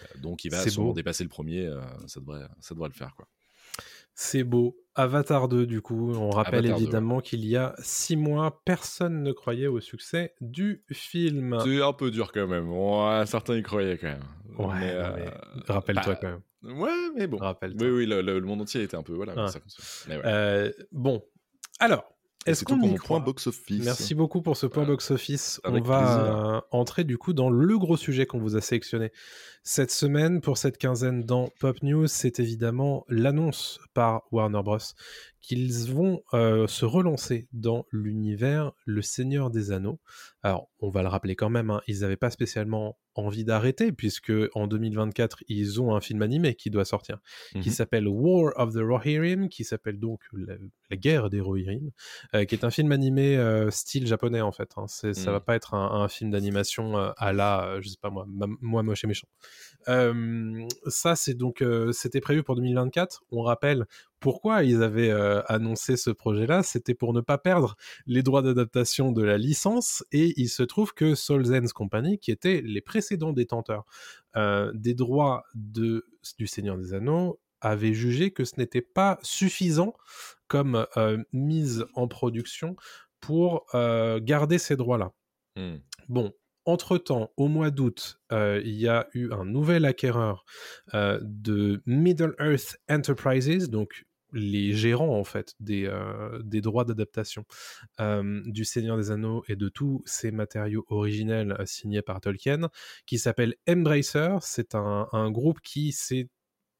Euh, 0.00 0.20
donc 0.20 0.44
il 0.44 0.50
va 0.50 0.68
sûrement 0.68 0.88
beau. 0.88 0.94
dépasser 0.94 1.24
le 1.24 1.28
premier, 1.28 1.66
euh, 1.66 1.80
ça, 2.06 2.20
devrait, 2.20 2.46
ça 2.60 2.74
devrait 2.74 2.88
le 2.88 2.94
faire. 2.94 3.14
Quoi. 3.16 3.28
C'est 4.14 4.44
beau. 4.44 4.76
Avatar 4.96 5.48
2, 5.48 5.66
du 5.66 5.80
coup, 5.80 6.12
on 6.14 6.30
rappelle 6.30 6.58
Avatar 6.66 6.78
2, 6.78 6.82
évidemment 6.82 7.20
qu'il 7.20 7.44
y 7.46 7.56
a 7.56 7.74
six 7.78 8.16
mois, 8.16 8.60
personne 8.64 9.22
ne 9.22 9.32
croyait 9.32 9.68
au 9.68 9.80
succès 9.80 10.34
du 10.40 10.84
film. 10.92 11.56
C'est 11.64 11.80
un 11.80 11.92
peu 11.92 12.10
dur 12.10 12.32
quand 12.32 12.46
même. 12.46 12.68
Ouais, 12.70 13.24
certains 13.26 13.56
y 13.56 13.62
croyaient 13.62 13.96
quand 13.98 14.08
même. 14.08 14.24
Ouais, 14.58 14.90
euh, 14.92 15.30
rappelle-toi 15.68 16.14
bah, 16.14 16.18
quand 16.20 16.28
même. 16.28 16.78
Ouais, 16.78 16.90
mais 17.16 17.26
bon. 17.28 17.38
Rappelle-toi. 17.38 17.86
Oui, 17.86 17.92
oui, 17.94 18.06
le, 18.06 18.20
le- 18.20 18.38
le 18.40 18.46
monde 18.46 18.60
entier 18.62 18.82
était 18.82 18.96
un 18.96 19.02
peu. 19.02 19.14
Voilà, 19.14 19.48
ça. 19.48 19.60
Mais 20.08 20.16
ouais. 20.16 20.22
Euh, 20.26 20.72
bon, 20.92 21.24
alors, 21.78 22.04
est-ce 22.46 22.60
c'est 22.60 22.64
tout 22.64 22.74
qu'on 22.74 22.80
pour 22.80 22.88
y 22.88 22.90
mon 22.92 22.96
croit 22.96 23.16
point 23.18 23.24
box-office. 23.26 23.84
Merci 23.84 24.14
beaucoup 24.14 24.40
pour 24.42 24.56
ce 24.56 24.66
point 24.66 24.82
Voilà. 24.84 24.94
box-office. 24.94 25.60
On 25.64 25.80
va 25.80 26.56
euh, 26.56 26.60
entrer 26.70 27.04
du 27.04 27.18
coup 27.18 27.32
dans 27.32 27.50
le 27.50 27.78
gros 27.78 27.96
sujet 27.96 28.26
qu'on 28.26 28.38
vous 28.38 28.56
a 28.56 28.60
sélectionné 28.60 29.12
cette 29.62 29.90
semaine 29.90 30.40
pour 30.40 30.56
cette 30.56 30.78
quinzaine 30.78 31.24
dans 31.24 31.48
Pop 31.60 31.82
News. 31.82 32.06
C'est 32.06 32.40
évidemment 32.40 33.04
l'annonce 33.08 33.78
par 33.94 34.22
Warner 34.32 34.62
Bros. 34.62 34.78
qu'ils 35.42 35.90
vont 35.92 36.22
euh, 36.32 36.66
se 36.66 36.84
relancer 36.86 37.46
dans 37.52 37.84
l'univers 37.92 38.72
Le 38.86 39.02
Seigneur 39.02 39.50
des 39.50 39.70
Anneaux. 39.72 40.00
Alors, 40.42 40.70
on 40.80 40.88
va 40.88 41.02
le 41.02 41.08
rappeler 41.08 41.36
quand 41.36 41.50
même, 41.50 41.70
hein, 41.70 41.82
ils 41.88 42.00
n'avaient 42.00 42.16
pas 42.16 42.30
spécialement 42.30 42.96
envie 43.16 43.44
d'arrêter 43.44 43.92
puisque 43.92 44.32
en 44.54 44.66
2024 44.66 45.42
ils 45.48 45.80
ont 45.80 45.94
un 45.94 46.00
film 46.00 46.22
animé 46.22 46.54
qui 46.54 46.70
doit 46.70 46.84
sortir 46.84 47.18
qui 47.60 47.68
Mhm. 47.68 47.74
s'appelle 47.74 48.08
War 48.08 48.52
of 48.56 48.72
the 48.72 48.78
Rohirrim 48.78 49.48
qui 49.48 49.64
s'appelle 49.64 49.98
donc 49.98 50.20
la- 50.32 50.54
La 50.90 50.96
guerre 50.96 51.30
des 51.30 51.40
Rohirrim, 51.40 51.90
euh, 52.34 52.44
qui 52.44 52.54
est 52.54 52.64
un 52.64 52.70
film 52.70 52.90
animé 52.92 53.36
euh, 53.36 53.70
style 53.70 54.06
japonais 54.06 54.40
en 54.40 54.52
fait. 54.52 54.70
Hein. 54.76 54.86
C'est, 54.88 55.14
Ça 55.14 55.30
Mm. 55.30 55.34
va 55.34 55.40
pas 55.40 55.54
être 55.54 55.74
un, 55.74 56.02
un 56.02 56.08
film 56.08 56.30
d'animation 56.30 56.98
euh, 56.98 57.10
à 57.16 57.32
la, 57.32 57.80
je 57.80 57.88
sais 57.88 57.96
pas 58.00 58.10
moi, 58.10 58.24
ma- 58.28 58.46
moi 58.60 58.82
moche 58.82 59.04
et 59.04 59.06
méchant. 59.06 59.28
Ça, 60.86 61.16
c'est 61.16 61.34
donc, 61.34 61.64
c'était 61.92 62.20
prévu 62.20 62.42
pour 62.42 62.56
2024. 62.56 63.22
On 63.30 63.42
rappelle 63.42 63.86
pourquoi 64.18 64.64
ils 64.64 64.82
avaient 64.82 65.10
annoncé 65.48 65.96
ce 65.96 66.10
projet-là. 66.10 66.62
C'était 66.62 66.94
pour 66.94 67.12
ne 67.12 67.20
pas 67.20 67.38
perdre 67.38 67.76
les 68.06 68.22
droits 68.22 68.42
d'adaptation 68.42 69.12
de 69.12 69.22
la 69.22 69.38
licence. 69.38 70.04
Et 70.12 70.34
il 70.40 70.48
se 70.48 70.62
trouve 70.62 70.92
que 70.94 71.14
Solzens 71.14 71.72
Company, 71.72 72.18
qui 72.18 72.30
étaient 72.30 72.60
les 72.64 72.80
précédents 72.80 73.32
détenteurs 73.32 73.84
des 74.74 74.94
droits 74.94 75.44
de, 75.54 76.06
du 76.38 76.46
Seigneur 76.46 76.76
des 76.76 76.94
Anneaux, 76.94 77.40
avait 77.60 77.92
jugé 77.92 78.30
que 78.30 78.44
ce 78.44 78.54
n'était 78.58 78.80
pas 78.82 79.18
suffisant 79.22 79.94
comme 80.50 80.86
euh, 80.96 81.16
mise 81.32 81.86
en 81.94 82.08
production 82.08 82.74
pour 83.20 83.64
euh, 83.74 84.18
garder 84.20 84.58
ces 84.58 84.76
droits-là. 84.76 85.12
Hmm. 85.56 85.76
Bon, 86.08 86.32
entre-temps, 86.64 87.30
au 87.36 87.46
mois 87.46 87.70
d'août, 87.70 88.20
euh, 88.32 88.60
il 88.64 88.74
y 88.74 88.88
a 88.88 89.06
eu 89.14 89.32
un 89.32 89.44
nouvel 89.44 89.84
acquéreur 89.84 90.44
euh, 90.92 91.20
de 91.22 91.82
Middle 91.86 92.34
Earth 92.40 92.78
Enterprises, 92.90 93.70
donc 93.70 94.04
les 94.32 94.72
gérants 94.72 95.18
en 95.18 95.24
fait 95.24 95.54
des, 95.60 95.86
euh, 95.86 96.40
des 96.44 96.60
droits 96.60 96.84
d'adaptation 96.84 97.44
du 97.98 98.64
Seigneur 98.64 98.96
des 98.96 99.10
Anneaux 99.10 99.42
et 99.48 99.56
de 99.56 99.68
tous 99.68 100.02
ces 100.04 100.30
matériaux 100.30 100.84
originels 100.88 101.56
signés 101.64 102.02
par 102.02 102.20
Tolkien, 102.20 102.68
qui 103.06 103.18
s'appelle 103.18 103.54
Embracer. 103.68 104.36
C'est 104.40 104.74
un, 104.74 105.08
un 105.12 105.30
groupe 105.30 105.60
qui 105.60 105.92
s'est 105.92 106.28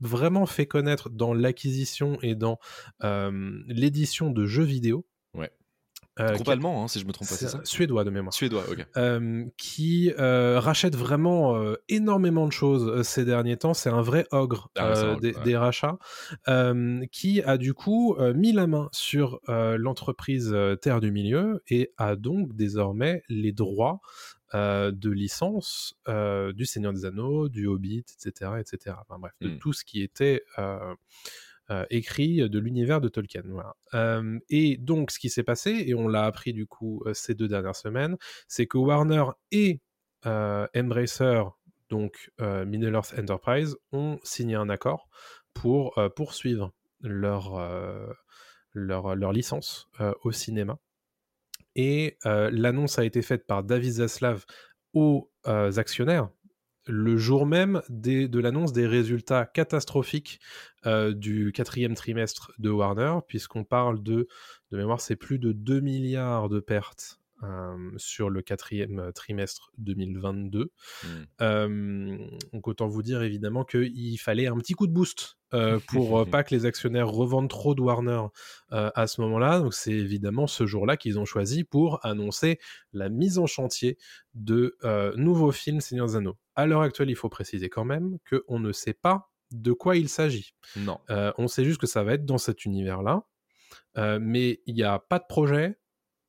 vraiment 0.00 0.46
fait 0.46 0.66
connaître 0.66 1.10
dans 1.10 1.34
l'acquisition 1.34 2.18
et 2.22 2.34
dans 2.34 2.58
euh, 3.04 3.60
l'édition 3.66 4.30
de 4.30 4.46
jeux 4.46 4.64
vidéo. 4.64 5.06
Ouais. 5.34 5.50
Euh, 6.18 6.34
Groupe 6.34 6.48
allemand, 6.48 6.82
hein, 6.82 6.88
si 6.88 6.98
je 6.98 7.06
me 7.06 7.12
trompe 7.12 7.28
pas, 7.28 7.34
c'est 7.36 7.48
ça 7.48 7.60
suédois 7.64 8.04
de 8.04 8.10
mémoire 8.10 8.34
Suédois, 8.34 8.64
ok. 8.68 8.84
euh, 8.96 9.44
qui 9.56 10.12
euh, 10.18 10.58
rachète 10.58 10.96
vraiment 10.96 11.56
euh, 11.56 11.76
énormément 11.88 12.46
de 12.46 12.52
choses 12.52 13.02
ces 13.06 13.24
derniers 13.24 13.56
temps. 13.56 13.74
C'est 13.74 13.90
un 13.90 14.02
vrai 14.02 14.26
ogre 14.32 14.70
Ah 14.76 14.92
un 14.92 15.12
ogre, 15.12 15.20
des, 15.20 15.32
ouais. 15.32 15.42
des 15.44 15.56
rachats, 15.56 15.98
qui 17.12 17.42
a 17.42 17.56
du 17.56 17.74
coup 17.74 18.16
mis 18.34 18.52
la 18.52 18.66
main 18.66 18.88
sur 18.92 19.40
l'entreprise 19.46 20.54
Terre 20.82 21.00
du 21.00 21.12
Milieu 21.12 21.62
et 21.68 21.92
a 21.96 22.16
donc 22.16 22.54
désormais 22.54 23.22
les 23.28 23.52
droits 23.52 24.00
euh, 24.54 24.90
de 24.90 25.10
licence 25.10 25.94
euh, 26.08 26.52
du 26.52 26.66
Seigneur 26.66 26.92
des 26.92 27.04
Anneaux, 27.04 27.48
du 27.48 27.66
Hobbit, 27.68 27.98
etc., 28.00 28.52
etc. 28.58 28.96
Enfin, 29.00 29.18
bref, 29.20 29.32
de 29.40 29.50
Mm. 29.50 29.58
tout 29.58 29.72
ce 29.72 29.84
qui 29.84 30.02
était 30.02 30.42
euh, 30.58 30.94
écrit 31.90 32.48
de 32.48 32.58
l'univers 32.58 33.00
de 33.00 33.08
Tolkien. 33.08 33.42
Voilà. 33.44 33.76
Et 34.48 34.76
donc, 34.76 35.12
ce 35.12 35.20
qui 35.20 35.30
s'est 35.30 35.44
passé, 35.44 35.84
et 35.86 35.94
on 35.94 36.08
l'a 36.08 36.24
appris 36.24 36.52
du 36.52 36.66
coup 36.66 37.04
ces 37.12 37.34
deux 37.34 37.46
dernières 37.46 37.76
semaines, 37.76 38.16
c'est 38.48 38.66
que 38.66 38.76
Warner 38.76 39.26
et 39.52 39.80
Embracer, 40.24 41.42
donc 41.88 42.32
euh, 42.40 42.64
Middle 42.66 42.94
Earth 42.94 43.14
Enterprise, 43.16 43.76
ont 43.92 44.18
signé 44.24 44.56
un 44.56 44.68
accord 44.68 45.08
pour 45.54 45.94
poursuivre 46.16 46.72
leur, 47.02 47.56
leur, 48.72 49.14
leur 49.14 49.32
licence 49.32 49.88
au 50.24 50.32
cinéma. 50.32 50.76
Et 51.76 52.18
l'annonce 52.24 52.98
a 52.98 53.04
été 53.04 53.22
faite 53.22 53.46
par 53.46 53.62
David 53.62 53.92
Zaslav 53.92 54.44
aux 54.92 55.30
actionnaires 55.44 56.28
le 56.86 57.16
jour 57.16 57.46
même 57.46 57.82
de 57.88 58.38
l'annonce 58.38 58.72
des 58.72 58.86
résultats 58.86 59.46
catastrophiques 59.46 60.40
du 60.84 61.52
quatrième 61.52 61.94
trimestre 61.94 62.52
de 62.58 62.70
Warner, 62.70 63.18
puisqu'on 63.28 63.64
parle 63.64 64.02
de, 64.02 64.28
de 64.70 64.76
mémoire, 64.76 65.00
c'est 65.00 65.16
plus 65.16 65.38
de 65.38 65.52
2 65.52 65.80
milliards 65.80 66.48
de 66.48 66.60
pertes 66.60 67.19
euh, 67.42 67.90
sur 67.96 68.30
le 68.30 68.42
quatrième 68.42 69.12
trimestre 69.14 69.70
2022. 69.78 70.72
Hmm. 71.02 71.06
Euh, 71.40 72.18
donc 72.52 72.68
autant 72.68 72.88
vous 72.88 73.02
dire 73.02 73.22
évidemment 73.22 73.64
qu'il 73.64 74.18
fallait 74.20 74.46
un 74.46 74.56
petit 74.56 74.74
coup 74.74 74.86
de 74.86 74.92
boost 74.92 75.38
euh, 75.52 75.80
pour 75.88 76.20
euh, 76.20 76.24
pas 76.30 76.44
que 76.44 76.54
les 76.54 76.66
actionnaires 76.66 77.08
revendent 77.08 77.50
trop 77.50 77.74
de 77.74 77.80
Warner 77.80 78.22
euh, 78.72 78.90
à 78.94 79.06
ce 79.06 79.20
moment-là. 79.22 79.60
Donc 79.60 79.74
c'est 79.74 79.92
évidemment 79.92 80.46
ce 80.46 80.66
jour-là 80.66 80.96
qu'ils 80.96 81.18
ont 81.18 81.24
choisi 81.24 81.64
pour 81.64 82.04
annoncer 82.04 82.58
la 82.92 83.08
mise 83.08 83.38
en 83.38 83.46
chantier 83.46 83.98
de 84.34 84.76
nouveaux 85.16 85.52
films 85.52 85.80
Seigneur 85.80 86.06
des 86.06 86.16
Anneaux. 86.16 86.36
À 86.54 86.66
l'heure 86.66 86.82
actuelle, 86.82 87.10
il 87.10 87.16
faut 87.16 87.28
préciser 87.28 87.68
quand 87.68 87.84
même 87.84 88.18
qu'on 88.28 88.58
ne 88.60 88.72
sait 88.72 88.94
pas 88.94 89.30
de 89.50 89.72
quoi 89.72 89.96
il 89.96 90.08
s'agit. 90.08 90.54
Non. 90.76 90.98
On 91.08 91.48
sait 91.48 91.64
juste 91.64 91.80
que 91.80 91.86
ça 91.86 92.04
va 92.04 92.14
être 92.14 92.24
dans 92.24 92.38
cet 92.38 92.64
univers-là, 92.64 93.24
Euh, 93.96 94.20
mais 94.22 94.60
il 94.66 94.74
n'y 94.76 94.84
a 94.84 95.00
pas 95.00 95.18
de 95.18 95.24
projet, 95.28 95.79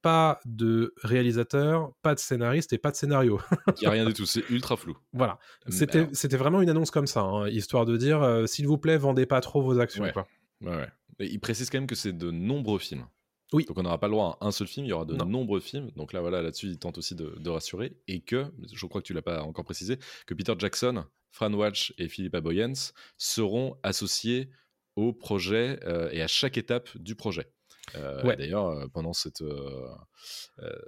pas 0.02 0.40
de 0.46 0.94
réalisateur, 1.04 1.94
pas 2.02 2.16
de 2.16 2.20
scénariste 2.20 2.74
et 2.74 2.78
pas 2.78 2.92
de 2.92 2.96
scénario. 2.96 3.40
Il 3.78 3.82
n'y 3.82 3.88
a 3.88 3.92
rien 3.92 4.06
du 4.06 4.14
tout, 4.14 4.26
c'est 4.26 4.48
ultra 4.50 4.78
flou. 4.78 4.98
voilà. 5.14 5.40
Mais 5.68 5.72
C'était 6.14 6.38
vraiment 6.38 6.62
une 6.62 6.70
annonce 6.70 6.92
comme 6.92 7.08
ça, 7.08 7.22
hein, 7.22 7.48
histoire 7.48 7.86
de 7.86 7.98
dire 7.98 8.22
euh, 8.22 8.46
s'il 8.46 8.68
vous 8.68 8.78
plaît, 8.78 8.98
vendez 8.98 9.26
pas 9.26 9.42
trop 9.42 9.62
vos 9.62 9.80
actions. 9.80 10.04
Ouais. 10.04 10.12
quoi. 10.12 10.28
Ouais, 10.62 10.76
ouais. 10.76 10.88
Et 11.20 11.26
il 11.28 11.40
précise 11.40 11.70
quand 11.70 11.78
même 11.78 11.88
que 11.88 11.96
c'est 11.96 12.14
de 12.18 12.32
nombreux 12.32 12.80
films. 12.80 13.06
Oui. 13.54 13.66
Donc 13.66 13.78
on 13.78 13.84
n'aura 13.84 14.00
pas 14.00 14.08
le 14.08 14.12
droit 14.14 14.38
à 14.40 14.48
un 14.48 14.52
seul 14.52 14.68
film, 14.68 14.86
il 14.86 14.90
y 14.90 14.94
aura 14.94 15.06
de 15.06 15.14
Non. 15.14 15.26
nombreux 15.26 15.60
films. 15.60 15.92
Donc 15.96 16.14
là, 16.14 16.22
voilà, 16.22 16.42
là-dessus, 16.42 16.68
il 16.68 16.80
tente 16.80 16.98
aussi 16.98 17.16
de, 17.16 17.36
de 17.38 17.50
rassurer. 17.50 17.98
Et 18.08 18.22
que, 18.22 18.46
je 18.74 18.86
crois 18.86 19.02
que 19.02 19.08
tu 19.08 19.14
l'as 19.14 19.22
pas 19.22 19.44
encore 19.44 19.66
précisé, 19.66 19.98
que 20.26 20.34
Peter 20.34 20.54
Jackson, 20.58 21.04
Fran 21.32 21.52
Walsh 21.54 21.94
et 21.98 22.08
Philippa 22.08 22.40
Boyens 22.42 22.94
seront 23.18 23.78
associés 23.84 24.50
au 24.96 25.12
projet 25.14 25.80
euh, 25.86 26.10
et 26.12 26.22
à 26.22 26.28
chaque 26.28 26.58
étape 26.58 26.90
du 26.98 27.16
projet. 27.16 27.52
Euh, 27.96 28.22
Ouais. 28.24 28.36
D'ailleurs, 28.36 28.68
euh, 28.68 28.88
pendant 28.88 29.14
cette, 29.14 29.42
euh, 29.42 29.88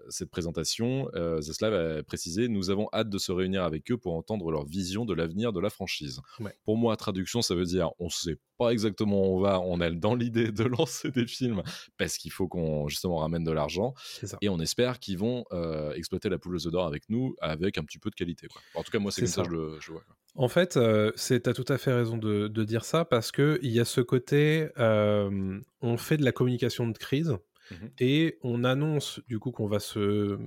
cette 0.09 0.29
présentation, 0.29 1.09
Zaslav 1.39 1.73
a 1.73 2.03
précisé 2.03 2.47
Nous 2.47 2.69
avons 2.69 2.87
hâte 2.93 3.09
de 3.09 3.17
se 3.17 3.31
réunir 3.31 3.63
avec 3.63 3.91
eux 3.91 3.97
pour 3.97 4.15
entendre 4.15 4.51
leur 4.51 4.65
vision 4.65 5.05
de 5.05 5.13
l'avenir 5.13 5.53
de 5.53 5.59
la 5.59 5.69
franchise. 5.69 6.21
Ouais. 6.39 6.55
Pour 6.65 6.77
moi, 6.77 6.95
traduction, 6.95 7.41
ça 7.41 7.55
veut 7.55 7.65
dire 7.65 7.91
on 7.99 8.09
sait 8.09 8.37
pas 8.57 8.69
exactement 8.69 9.21
où 9.21 9.37
on 9.37 9.39
va, 9.39 9.59
on 9.59 9.81
est 9.81 9.91
dans 9.91 10.15
l'idée 10.15 10.51
de 10.51 10.63
lancer 10.63 11.11
des 11.11 11.27
films 11.27 11.63
parce 11.97 12.17
qu'il 12.17 12.31
faut 12.31 12.47
qu'on 12.47 12.87
justement 12.87 13.17
ramène 13.17 13.43
de 13.43 13.51
l'argent 13.51 13.93
et 14.41 14.49
on 14.49 14.59
espère 14.59 14.99
qu'ils 14.99 15.17
vont 15.17 15.45
euh, 15.51 15.93
exploiter 15.93 16.29
la 16.29 16.37
poule 16.37 16.55
aux 16.55 16.69
d'or 16.71 16.85
avec 16.85 17.09
nous 17.09 17.35
avec 17.41 17.77
un 17.77 17.83
petit 17.83 17.99
peu 17.99 18.09
de 18.09 18.15
qualité. 18.15 18.47
Quoi. 18.47 18.61
En 18.75 18.83
tout 18.83 18.91
cas, 18.91 18.99
moi, 18.99 19.11
c'est 19.11 19.21
comme 19.21 19.27
ça, 19.27 19.43
ça. 19.43 19.43
que 19.43 19.49
je 19.49 19.55
le, 19.55 19.79
je 19.79 19.87
le 19.87 19.93
vois. 19.93 20.03
quoi. 20.03 20.15
En 20.35 20.47
fait, 20.47 20.77
euh, 20.77 21.11
c'est 21.15 21.47
as 21.47 21.53
tout 21.53 21.65
à 21.67 21.77
fait 21.77 21.93
raison 21.93 22.17
de, 22.17 22.47
de 22.47 22.63
dire 22.63 22.85
ça 22.85 23.05
parce 23.05 23.31
que 23.31 23.59
il 23.61 23.71
y 23.71 23.79
a 23.79 23.85
ce 23.85 24.01
côté, 24.01 24.69
euh, 24.79 25.59
on 25.81 25.97
fait 25.97 26.17
de 26.17 26.25
la 26.25 26.31
communication 26.31 26.87
de 26.87 26.97
crise 26.97 27.37
Mhm. 27.71 27.91
et 27.99 28.39
on 28.41 28.63
annonce 28.65 29.21
du 29.27 29.39
coup 29.39 29.51
qu'on 29.51 29.67
va 29.67 29.79
se 29.79 30.37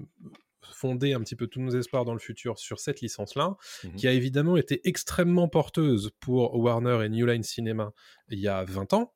fonder 0.60 1.12
un 1.14 1.20
petit 1.20 1.36
peu 1.36 1.46
tous 1.46 1.60
nos 1.60 1.70
espoirs 1.70 2.04
dans 2.04 2.12
le 2.12 2.18
futur 2.18 2.58
sur 2.58 2.78
cette 2.80 3.00
licence-là, 3.00 3.56
Mhm. 3.84 3.94
qui 3.94 4.08
a 4.08 4.12
évidemment 4.12 4.56
été 4.56 4.86
extrêmement 4.86 5.48
porteuse 5.48 6.10
pour 6.20 6.54
Warner 6.58 7.04
et 7.04 7.08
New 7.08 7.24
Line 7.24 7.42
Cinema 7.44 7.92
il 8.28 8.38
y 8.40 8.48
a 8.48 8.64
20 8.64 8.92
ans. 8.92 9.14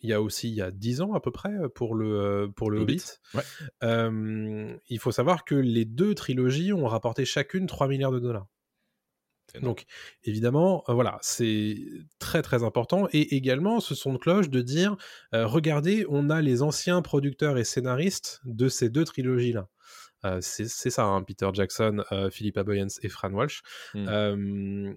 Il 0.00 0.10
y 0.10 0.12
a 0.12 0.20
aussi 0.20 0.48
il 0.48 0.54
y 0.54 0.60
a 0.62 0.72
10 0.72 1.00
ans 1.00 1.14
à 1.14 1.20
peu 1.20 1.30
près 1.30 1.52
pour 1.76 1.94
le, 1.94 2.20
euh, 2.20 2.48
pour 2.48 2.70
le 2.72 2.80
Hobbit. 2.80 2.94
Hobbit. 2.94 3.36
Ouais. 3.36 3.42
Euh, 3.84 4.76
il 4.88 4.98
faut 4.98 5.12
savoir 5.12 5.44
que 5.44 5.54
les 5.54 5.84
deux 5.84 6.14
trilogies 6.16 6.72
ont 6.72 6.86
rapporté 6.88 7.24
chacune 7.24 7.66
3 7.68 7.86
milliards 7.86 8.10
de 8.12 8.18
dollars. 8.18 8.48
Donc, 9.60 9.84
évidemment, 10.24 10.84
euh, 10.88 10.94
voilà, 10.94 11.18
c'est 11.20 11.76
très 12.18 12.42
très 12.42 12.62
important. 12.62 13.08
Et 13.12 13.36
également, 13.36 13.80
ce 13.80 13.94
son 13.94 14.14
de 14.14 14.18
cloche 14.18 14.48
de 14.48 14.62
dire, 14.62 14.96
euh, 15.34 15.46
regardez, 15.46 16.06
on 16.08 16.30
a 16.30 16.40
les 16.40 16.62
anciens 16.62 17.02
producteurs 17.02 17.58
et 17.58 17.64
scénaristes 17.64 18.40
de 18.44 18.68
ces 18.68 18.88
deux 18.88 19.04
trilogies-là. 19.04 19.68
Euh, 20.24 20.38
c'est 20.40 20.68
ça, 20.68 21.04
hein, 21.04 21.22
Peter 21.22 21.48
Jackson, 21.52 22.04
Philippa 22.30 22.62
Boyens 22.62 22.88
et 23.02 23.08
Fran 23.08 23.32
Walsh. 23.32 23.62
Mm. 23.94 24.06
Euh, 24.08 24.94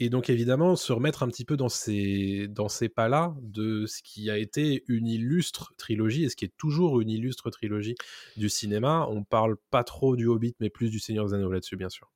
et 0.00 0.10
donc, 0.10 0.28
évidemment, 0.28 0.74
se 0.74 0.92
remettre 0.92 1.22
un 1.22 1.28
petit 1.28 1.44
peu 1.44 1.56
dans 1.56 1.68
ces, 1.68 2.48
dans 2.48 2.68
ces 2.68 2.88
pas-là 2.88 3.34
de 3.42 3.86
ce 3.86 4.02
qui 4.02 4.28
a 4.28 4.38
été 4.38 4.82
une 4.88 5.06
illustre 5.06 5.72
trilogie 5.78 6.24
et 6.24 6.28
ce 6.28 6.36
qui 6.36 6.44
est 6.44 6.56
toujours 6.56 7.00
une 7.00 7.10
illustre 7.10 7.48
trilogie 7.50 7.94
du 8.36 8.48
cinéma. 8.48 9.06
On 9.08 9.22
parle 9.22 9.56
pas 9.70 9.84
trop 9.84 10.16
du 10.16 10.26
Hobbit, 10.26 10.56
mais 10.58 10.68
plus 10.68 10.90
du 10.90 10.98
Seigneur 10.98 11.26
des 11.26 11.34
Anneaux 11.34 11.52
là-dessus, 11.52 11.76
bien 11.76 11.88
sûr. 11.88 12.10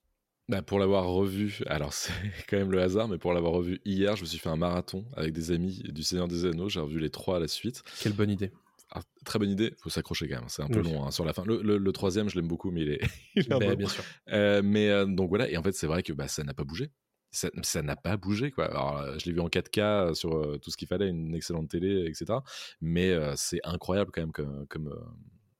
Bah, 0.49 0.63
pour 0.63 0.79
l'avoir 0.79 1.05
revu, 1.07 1.59
alors 1.67 1.93
c'est 1.93 2.13
quand 2.49 2.57
même 2.57 2.71
le 2.73 2.81
hasard, 2.81 3.07
mais 3.09 3.19
pour 3.19 3.33
l'avoir 3.35 3.53
revu 3.53 3.81
hier, 3.85 4.17
je 4.17 4.23
me 4.23 4.27
suis 4.27 4.39
fait 4.39 4.49
un 4.49 4.57
marathon 4.57 5.05
avec 5.15 5.33
des 5.33 5.51
amis 5.51 5.83
du 5.91 6.03
Seigneur 6.03 6.27
des 6.29 6.45
Anneaux. 6.47 6.69
J'ai 6.69 6.81
revu 6.81 6.99
les 7.01 7.11
trois 7.11 7.37
à 7.37 7.41
la 7.41 7.49
suite. 7.49 7.83
Quelle 8.01 8.15
bonne 8.15 8.31
idée. 8.31 8.51
Ah, 8.91 9.03
très 9.27 9.39
bonne 9.39 9.51
idée, 9.51 9.75
faut 9.83 9.91
s'accrocher 9.91 10.27
quand 10.29 10.37
même. 10.37 10.49
C'est 10.49 10.63
un 10.63 10.69
peu 10.69 10.81
Oui. 10.81 10.91
long 10.91 11.05
hein, 11.05 11.11
sur 11.11 11.27
la 11.27 11.35
fin. 11.35 11.43
Le, 11.45 11.61
le- 11.61 11.77
le 11.77 11.93
troisième, 11.93 12.31
je 12.31 12.37
l'aime 12.37 12.49
beaucoup, 12.49 12.71
mais 12.71 12.81
il 12.81 12.89
est, 12.93 13.01
il 13.37 13.43
est 13.43 13.49
long. 13.51 13.75
bien 13.75 13.89
sûr. 13.89 14.03
Euh, 14.33 14.63
mais 14.65 14.89
euh, 14.89 15.05
donc 15.05 15.29
voilà, 15.29 15.51
et 15.51 15.59
en 15.59 15.63
fait, 15.63 15.73
c'est 15.73 15.87
vrai 15.87 16.03
que 16.03 16.15
bah, 16.15 16.29
ça 16.29 16.43
n'a 16.45 16.55
pas 16.55 16.65
bougé. 16.65 16.91
Ça 17.31 17.83
n'a 17.83 17.95
pas 17.97 18.17
bougé, 18.17 18.51
quoi. 18.51 18.65
Alors, 18.71 18.97
euh, 18.97 19.19
je 19.19 19.27
l'ai 19.27 19.33
vu 19.33 19.41
en 19.41 19.49
4K 19.49 20.15
sur 20.15 20.35
euh, 20.39 20.57
tout 20.57 20.71
ce 20.71 20.79
qu'il 20.79 20.89
fallait, 20.89 21.09
une 21.11 21.35
excellente 21.35 21.69
télé, 21.69 22.07
etc. 22.07 22.39
Mais 22.81 23.15
c'est 23.37 23.61
incroyable 23.65 24.11
quand 24.15 24.23
même 24.23 24.33
comme, 24.33 24.67
comme, 24.69 24.95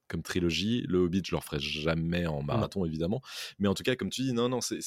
comme 0.09 0.23
trilogie. 0.23 0.83
Le 0.89 0.97
Hobbit, 0.99 1.21
je 1.25 1.31
le 1.31 1.37
referai 1.37 1.59
jamais 1.59 2.27
en 2.27 2.41
marathon, 2.43 2.83
évidemment. 2.85 3.21
Mais 3.59 3.67
en 3.69 3.73
tout 3.73 3.83
cas, 3.83 3.95
comme 3.95 4.09
tu 4.09 4.23
dis, 4.23 4.33
non, 4.33 4.49
non, 4.49 4.59
c'est- 4.59 4.81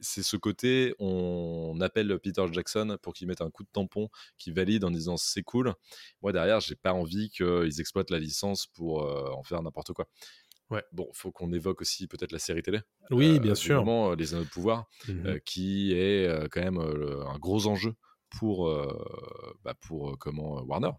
c'est 0.00 0.22
ce 0.24 0.36
côté, 0.36 0.94
on 0.98 1.78
appelle 1.80 2.18
Peter 2.18 2.44
Jackson 2.52 2.98
pour 3.00 3.14
qu'il 3.14 3.28
mette 3.28 3.40
un 3.40 3.50
coup 3.50 3.62
de 3.62 3.68
tampon, 3.72 4.08
qui 4.36 4.50
valide 4.50 4.84
en 4.84 4.90
disant 4.90 5.16
c'est 5.16 5.42
cool. 5.44 5.72
Moi 6.20 6.32
derrière, 6.32 6.58
j'ai 6.60 6.74
pas 6.74 6.92
envie 6.92 7.30
qu'ils 7.30 7.80
exploitent 7.80 8.10
la 8.10 8.18
licence 8.18 8.66
pour 8.66 9.04
euh, 9.04 9.30
en 9.30 9.44
faire 9.44 9.62
n'importe 9.62 9.92
quoi. 9.92 10.06
Ouais. 10.70 10.82
Bon, 10.92 11.08
faut 11.12 11.30
qu'on 11.30 11.52
évoque 11.52 11.80
aussi 11.82 12.06
peut-être 12.08 12.32
la 12.32 12.38
série 12.40 12.62
télé. 12.62 12.80
Oui, 13.10 13.36
Euh, 13.36 13.38
bien 13.38 13.54
sûr. 13.54 13.88
euh, 13.88 14.16
Les 14.16 14.34
Anneaux 14.34 14.44
de 14.44 14.48
Pouvoir, 14.48 14.88
euh, 15.08 15.38
qui 15.44 15.92
est 15.92 16.48
quand 16.50 16.62
même 16.62 16.78
un 16.78 17.38
gros 17.38 17.66
enjeu 17.66 17.94
pour, 18.30 18.68
bah, 19.62 19.74
pour 19.80 20.18
comment, 20.18 20.60
Warner. 20.62 20.90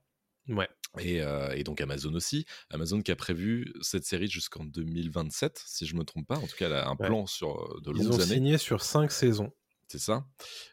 Ouais. 0.47 0.69
Et, 0.99 1.21
euh, 1.21 1.51
et 1.55 1.63
donc 1.63 1.81
Amazon 1.81 2.13
aussi. 2.13 2.45
Amazon 2.69 3.01
qui 3.01 3.11
a 3.11 3.15
prévu 3.15 3.73
cette 3.81 4.05
série 4.05 4.27
jusqu'en 4.29 4.63
2027, 4.63 5.61
si 5.65 5.85
je 5.85 5.95
me 5.95 6.03
trompe 6.03 6.27
pas. 6.27 6.37
En 6.37 6.47
tout 6.47 6.55
cas, 6.57 6.67
elle 6.67 6.73
a 6.73 6.87
un 6.87 6.95
Ouais. 6.95 7.07
plan 7.07 7.25
sur 7.25 7.49
euh, 7.59 7.81
de 7.81 7.91
Ils 7.91 7.97
longues 8.03 8.11
ont 8.11 8.15
années. 8.15 8.25
signé 8.35 8.57
sur 8.57 8.81
5 8.83 9.11
saisons. 9.11 9.51
C'est 9.87 9.99
ça. 9.99 10.25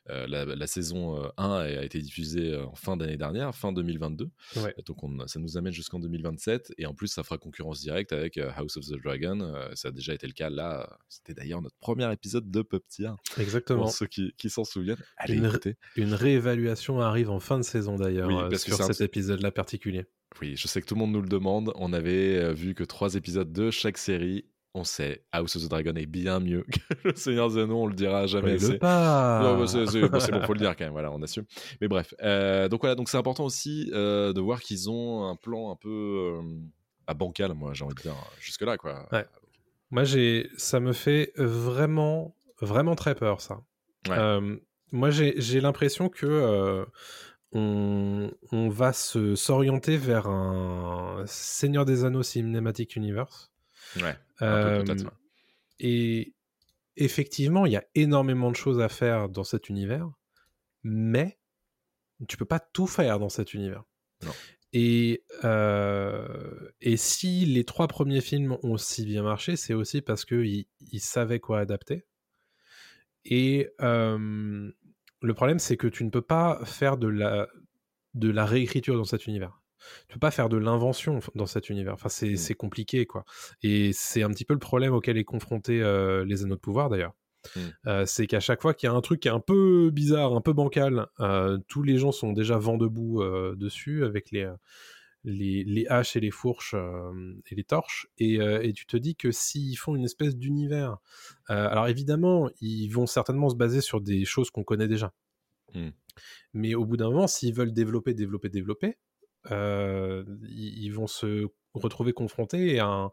Euh, 0.09 0.27
la, 0.27 0.45
la 0.47 0.67
saison 0.67 1.23
euh, 1.23 1.29
1 1.37 1.51
a 1.51 1.83
été 1.85 2.01
diffusée 2.01 2.57
en 2.57 2.75
fin 2.75 2.97
d'année 2.97 3.19
dernière, 3.19 3.55
fin 3.55 3.71
2022. 3.73 4.31
Ouais. 4.57 4.75
Donc 4.87 5.05
on- 5.05 5.27
ça 5.27 5.39
nous 5.39 5.57
amène 5.59 5.73
jusqu'en 5.73 5.99
2027. 6.01 6.73
Et 6.79 6.87
en 6.87 6.95
plus, 6.95 7.09
ça 7.09 7.23
fera 7.23 7.37
concurrence 7.39 7.81
directe 7.81 8.13
avec 8.13 8.39
House 8.39 8.77
of 8.79 8.87
the 8.87 9.01
Dragon. 9.03 9.55
Ça 9.75 9.89
a 9.89 9.91
déjà 9.91 10.15
été 10.15 10.27
le 10.27 10.33
cas 10.33 10.49
là. 10.51 10.99
C'était 11.09 11.35
d'ailleurs 11.35 11.61
notre 11.61 11.77
premier 11.79 12.11
épisode 12.13 12.51
de 12.51 12.63
Pop 12.63 12.83
Tier. 12.89 13.11
Exactement. 13.39 13.83
Pour 13.83 13.93
ceux 13.93 14.07
qui, 14.07 14.33
qui 14.39 14.49
s'en 14.49 14.65
souviennent, 14.65 14.97
allez 15.19 15.35
Une- 15.35 15.45
écouter. 15.47 15.77
Une 15.97 16.15
réévaluation 16.15 17.01
arrive 17.01 17.31
en 17.31 17.39
fin 17.41 17.59
de 17.59 17.65
saison 17.65 17.97
d'ailleurs 17.97 18.29
Oui, 18.29 18.35
euh, 18.37 18.49
parce 18.49 18.63
sur 18.65 18.83
cet 18.83 19.01
épisode-là 19.03 19.51
particulier. 19.53 20.07
Oui, 20.41 20.57
je 20.57 20.67
sais 20.67 20.81
que 20.81 20.87
tout 20.87 20.95
le 20.95 21.01
monde 21.01 21.13
nous 21.13 21.21
le 21.21 21.29
demande. 21.29 21.73
On 21.77 21.93
avait 21.93 22.55
vu 22.55 22.75
que 22.75 22.85
trois 22.85 23.15
épisodes 23.17 23.53
de 23.53 23.71
chaque 23.71 23.99
série. 23.99 24.47
On 24.75 24.85
sait, 24.85 25.23
House 25.33 25.57
of 25.57 25.65
the 25.65 25.69
Dragon 25.69 25.95
est 25.97 26.07
bien 26.07 26.41
mieux 26.41 26.63
que 26.73 27.09
Le 27.09 27.15
Seigneur 27.15 27.51
des 27.51 27.59
Anneaux, 27.59 27.83
on 27.83 27.87
le 27.87 27.95
dira 27.95 28.27
jamais 28.27 28.57
pas. 28.79 29.43
Bah, 29.43 29.67
c'est 29.67 29.85
bon, 29.85 30.19
c'est 30.19 30.33
bon, 30.33 30.43
faut 30.43 30.55
le 30.55 30.59
dire 30.59 30.75
quand 30.77 30.85
même, 30.85 30.93
voilà, 30.93 31.13
on 31.13 31.21
assume. 31.23 31.45
Mais 31.81 31.89
bref, 31.89 32.15
euh, 32.23 32.69
donc 32.69 32.81
voilà, 32.81 32.95
donc 32.95 33.11
c'est 33.11 33.19
important 33.19 33.45
aussi 33.45 33.91
euh, 33.93 34.33
de 34.33 34.41
voir 34.41 34.61
qu'ils 34.61 34.89
ont 34.89 35.29
un 35.29 35.37
plan 35.37 35.71
un 35.71 35.77
peu 35.77 36.41
euh, 36.41 36.43
à 37.07 37.13
bancal, 37.13 37.53
moi 37.53 37.75
j'ai 37.75 37.85
envie 37.85 37.95
de 37.95 38.01
dire, 38.01 38.15
jusque-là, 38.41 38.79
quoi. 38.79 39.07
Ouais. 39.13 39.27
Moi, 39.91 40.05
j'ai, 40.05 40.49
ça 40.57 40.81
me 40.81 40.95
fait 40.95 41.33
vraiment, 41.37 42.35
vraiment 42.63 42.95
très 42.95 43.15
peur, 43.15 43.43
ça. 43.43 43.61
Ouais. 44.09 44.41
Moi, 44.91 45.11
j'ai, 45.11 45.61
l'impression 45.61 46.09
que 46.09 46.87
on, 47.53 48.31
on 48.53 48.69
va 48.71 48.95
se 48.95 49.35
s'orienter 49.35 49.99
vers 49.99 50.29
un 50.29 51.25
Seigneur 51.27 51.85
des 51.85 52.07
Anneaux 52.07 52.23
Cinematic 52.23 52.97
Universe. 52.97 53.52
Ouais, 53.97 54.17
un 54.41 54.79
peu 54.79 54.85
peut-être. 54.85 55.03
Euh, 55.03 55.05
ouais. 55.05 55.11
Et 55.81 56.35
effectivement, 56.97 57.67
il 57.67 57.73
y 57.73 57.77
a 57.77 57.85
énormément 57.95 58.51
de 58.51 58.57
choses 58.57 58.81
à 58.81 58.89
faire 58.89 59.29
dans 59.29 59.45
cet 59.45 59.69
univers, 59.69 60.09
mais 60.83 61.39
tu 62.29 62.37
peux 62.37 62.45
pas 62.45 62.61
tout 62.61 62.87
faire 62.87 63.19
dans 63.19 63.29
cet 63.29 63.55
univers. 63.55 63.85
Non. 64.23 64.33
Et, 64.73 65.25
euh, 65.45 66.71
et 66.81 66.97
si 66.97 67.45
les 67.45 67.65
trois 67.65 67.89
premiers 67.89 68.21
films 68.23 68.57
ont 68.63 68.79
si 68.79 69.05
bien 69.05 69.23
marché, 69.23 69.57
c'est 69.57 69.75
aussi 69.75 70.01
parce 70.01 70.25
qu'ils 70.25 70.67
ils 70.81 71.01
savaient 71.01 71.41
quoi 71.41 71.61
adapter. 71.61 72.07
Et 73.25 73.71
euh, 73.81 74.71
le 75.21 75.35
problème, 75.35 75.59
c'est 75.59 75.77
que 75.77 75.87
tu 75.87 76.05
ne 76.05 76.11
peux 76.11 76.23
pas 76.23 76.65
faire 76.65 76.97
de 76.97 77.09
la, 77.09 77.49
de 78.15 78.31
la 78.31 78.47
réécriture 78.47 78.97
dans 78.97 79.05
cet 79.05 79.27
univers. 79.27 79.62
Tu 80.09 80.15
peux 80.15 80.21
pas 80.21 80.31
faire 80.31 80.49
de 80.49 80.57
l'invention 80.57 81.21
dans 81.35 81.47
cet 81.47 81.71
univers. 81.71 81.95
Enfin, 81.95 82.09
c'est 82.09 82.33
Mm. 82.33 82.37
c'est 82.37 82.55
compliqué, 82.55 83.07
quoi. 83.07 83.25
Et 83.63 83.93
c'est 83.93 84.23
un 84.23 84.31
petit 84.31 84.45
peu 84.45 84.55
le 84.55 84.61
problème 84.61 84.93
auquel 84.95 85.17
est 85.19 85.25
confronté 85.25 85.83
euh, 85.83 86.25
les 86.25 86.43
Anneaux 86.45 86.57
de 86.57 86.61
Pouvoir, 86.61 86.89
d'ailleurs. 86.89 87.15
Mm. 87.57 87.61
Euh, 87.87 88.07
c'est 88.07 88.27
qu'à 88.27 88.41
chaque 88.41 88.63
fois 88.63 88.75
qu'il 88.75 88.89
y 88.89 88.91
a 88.91 88.95
un 88.95 89.01
truc 89.01 89.21
qui 89.21 89.29
est 89.29 89.33
un 89.33 89.41
peu 89.41 89.91
bizarre, 89.91 90.35
un 90.35 90.41
peu 90.41 90.53
bancal, 90.53 91.07
euh, 91.21 91.59
tous 91.69 91.83
les 91.83 91.99
gens 91.99 92.13
sont 92.13 92.33
déjà 92.33 92.59
vent 92.59 92.77
debout 92.77 93.23
dessus 93.57 94.05
avec 94.05 94.31
les, 94.31 94.49
les, 95.25 95.65
les 95.65 95.87
haches 95.89 96.17
et 96.17 96.21
les 96.21 96.31
fourches 96.31 96.75
et 97.51 97.55
les 97.55 97.65
torches. 97.65 98.07
Et, 98.19 98.35
et 98.37 98.73
tu 98.73 98.87
te 98.87 98.97
dis 98.97 99.17
que 99.17 99.31
s'ils 99.33 99.77
font 99.77 99.97
une 99.97 100.05
espèce 100.05 100.37
d'univers, 100.37 100.99
alors 101.49 101.89
évidemment, 101.89 102.49
ils 102.61 102.89
vont 102.89 103.07
certainement 103.07 103.49
se 103.49 103.57
baser 103.57 103.81
sur 103.81 104.01
des 104.01 104.25
choses 104.25 104.51
qu'on 104.51 104.65
connaît 104.65 104.89
déjà. 104.89 105.13
Mm. 105.75 105.89
Mais 106.55 106.75
au 106.75 106.85
bout 106.85 106.97
d'un 106.97 107.11
moment, 107.11 107.27
s'ils 107.27 107.55
veulent 107.55 107.73
développer, 107.73 108.15
développer, 108.15 108.49
développer, 108.49 108.99
euh, 109.51 110.25
ils, 110.49 110.91
vont 110.91 111.07
se 111.07 111.49
retrouver 111.75 112.13
confrontés 112.13 112.79
à 112.79 113.11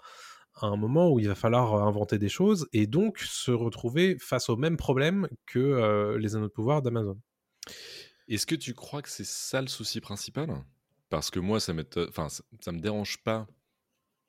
un, 0.61 0.75
moment 0.77 1.11
où 1.11 1.19
il 1.19 1.27
va 1.27 1.35
falloir 1.35 1.75
inventer 1.83 2.19
des 2.19 2.29
choses 2.29 2.67
et 2.73 2.85
donc 2.85 3.19
se 3.19 3.51
retrouver 3.51 4.17
face 4.19 4.49
au 4.49 4.57
même 4.57 4.77
problème 4.77 5.27
que 5.45 5.59
euh, 5.59 6.17
les 6.17 6.35
anneaux 6.35 6.47
de 6.47 6.53
pouvoir 6.53 6.81
d'Amazon. 6.81 7.19
Est-ce 8.27 8.45
que 8.45 8.55
tu 8.55 8.73
crois 8.73 9.01
que 9.01 9.09
c'est 9.09 9.25
ça 9.25 9.61
le 9.61 9.67
souci 9.67 10.01
principal? 10.01 10.49
Parce 11.09 11.31
que 11.31 11.39
moi, 11.39 11.59
ça, 11.59 11.73
enfin, 12.07 12.29
ça, 12.29 12.43
ça 12.61 12.71
me 12.71 12.79
dérange 12.79 13.23
pas 13.23 13.47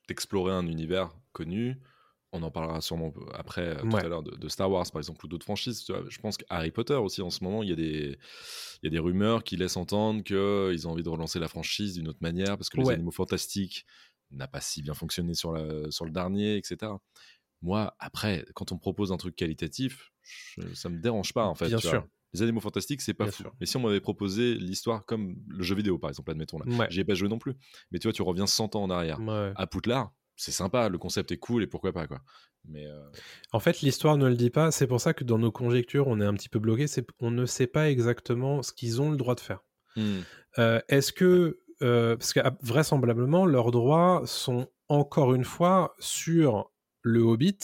d'explorer 0.08 0.52
un 0.52 0.66
univers 0.66 1.10
connu. 1.32 1.80
On 2.32 2.42
en 2.44 2.50
parlera 2.52 2.80
sûrement 2.80 3.12
après, 3.34 3.62
euh, 3.76 3.80
tout 3.82 3.96
à 3.96 4.02
l'heure, 4.08 4.22
de, 4.22 4.36
de 4.36 4.48
Star 4.48 4.70
Wars, 4.70 4.86
par 4.92 5.00
exemple, 5.00 5.24
ou 5.24 5.28
d'autres 5.28 5.44
franchises. 5.44 5.82
tu 5.84 5.92
vois. 5.92 6.04
Je 6.08 6.18
pense 6.20 6.36
qu'Harry 6.36 6.70
Potter 6.70 6.94
aussi, 6.94 7.22
en 7.22 7.30
ce 7.30 7.42
moment, 7.42 7.62
il 7.64 7.68
y, 7.70 7.72
a 7.72 7.76
des, 7.76 8.18
il 8.82 8.84
y 8.84 8.86
a 8.86 8.90
des 8.90 8.98
rumeurs 9.00 9.42
qui 9.42 9.56
laissent 9.56 9.76
entendre 9.76 10.22
qu'ils 10.22 10.86
ont 10.86 10.92
envie 10.92 11.02
de 11.02 11.08
relancer 11.08 11.40
la 11.40 11.48
franchise 11.48 11.94
d'une 11.94 12.06
autre 12.06 12.20
manière, 12.22 12.56
parce 12.56 12.68
que 12.70 12.76
les 12.78 12.82
animaux 12.94 13.10
fantastiques 13.10 13.84
n'a 14.30 14.46
pas 14.46 14.60
si 14.60 14.80
bien 14.80 14.94
fonctionné 14.94 15.34
sur, 15.34 15.52
la, 15.52 15.90
sur 15.90 16.04
le 16.04 16.12
dernier, 16.12 16.56
etc. 16.56 16.92
Moi, 17.62 17.94
après, 17.98 18.44
quand 18.54 18.70
on 18.70 18.76
me 18.76 18.80
propose 18.80 19.10
un 19.12 19.16
truc 19.16 19.34
qualitatif, 19.34 20.12
je- 20.22 20.72
ça 20.74 20.88
me 20.88 20.98
dérange 21.00 21.32
pas, 21.32 21.46
en 21.46 21.54
fait. 21.56 21.66
Bien 21.66 21.78
tu 21.78 21.88
vois. 21.88 21.98
sûr. 21.98 22.08
Les 22.32 22.42
animaux 22.42 22.60
fantastiques, 22.60 23.00
c'est 23.00 23.12
pas 23.12 23.24
Bien 23.24 23.32
fou. 23.32 23.42
sûr. 23.42 23.52
Mais 23.58 23.66
si 23.66 23.76
on 23.76 23.80
m'avait 23.80 24.00
proposé 24.00 24.54
l'histoire 24.54 25.04
comme 25.04 25.34
le 25.48 25.64
jeu 25.64 25.74
vidéo, 25.74 25.98
par 25.98 26.10
exemple, 26.10 26.30
admettons 26.30 26.58
là, 26.60 26.66
Ouais. 26.76 26.86
j'y 26.88 27.00
ai 27.00 27.04
pas 27.04 27.14
joué 27.14 27.28
non 27.28 27.40
plus. 27.40 27.54
Mais 27.90 27.98
tu 27.98 28.06
vois, 28.06 28.12
tu 28.12 28.22
reviens 28.22 28.46
100 28.46 28.76
ans 28.76 28.84
en 28.84 28.90
arrière. 28.90 29.18
Ouais. 29.18 29.52
À 29.56 29.66
Poudlard, 29.66 30.12
c'est 30.40 30.52
sympa, 30.52 30.88
le 30.88 30.96
concept 30.96 31.32
est 31.32 31.36
cool 31.36 31.62
et 31.62 31.66
pourquoi 31.66 31.92
pas, 31.92 32.06
quoi. 32.06 32.20
Mais 32.66 32.86
euh, 32.86 33.10
En 33.52 33.60
fait, 33.60 33.80
l'histoire 33.82 34.16
ne 34.16 34.26
le 34.28 34.36
dit 34.36 34.50
pas. 34.50 34.70
C'est 34.70 34.86
pour 34.86 35.00
ça 35.00 35.12
que 35.12 35.22
dans 35.24 35.38
nos 35.38 35.52
conjectures, 35.52 36.06
on 36.08 36.20
est 36.20 36.24
un 36.24 36.32
petit 36.34 36.48
peu 36.48 36.58
bloqué. 36.58 36.86
C'est 36.86 37.06
on 37.20 37.30
ne 37.30 37.44
sait 37.46 37.66
pas 37.66 37.90
exactement 37.90 38.62
ce 38.62 38.72
qu'ils 38.72 39.02
ont 39.02 39.10
le 39.10 39.16
droit 39.18 39.34
de 39.34 39.40
faire. 39.40 39.60
hmm, 39.96 40.20
Euh, 40.58 40.80
Est-ce 40.88 41.12
que 41.12 41.58
euh, 41.82 42.16
parce 42.16 42.32
que 42.32 42.40
ah, 42.40 42.56
vraisemblablement 42.62 43.44
leurs 43.46 43.70
droits 43.70 44.22
sont 44.26 44.68
encore 44.88 45.34
une 45.34 45.44
fois 45.44 45.94
sur 45.98 46.70
le 47.02 47.20
Hobbit 47.20 47.58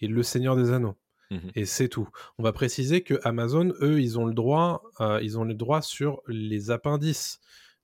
et 0.00 0.06
le 0.06 0.22
Seigneur 0.22 0.56
des 0.56 0.72
Anneaux. 0.72 0.96
Mhm. 1.30 1.50
Et 1.54 1.64
c'est 1.66 1.88
tout. 1.88 2.08
On 2.38 2.42
va 2.42 2.52
préciser 2.52 3.02
que 3.02 3.20
Amazon, 3.24 3.72
eux, 3.82 4.00
ils 4.00 4.18
ont 4.18 4.24
le 4.26 4.34
droit, 4.34 4.82
ils 5.22 5.38
ont 5.38 5.44
le 5.44 5.54
droit 5.54 5.82
sur 5.82 6.22
les 6.26 6.70
appendices 6.70 7.38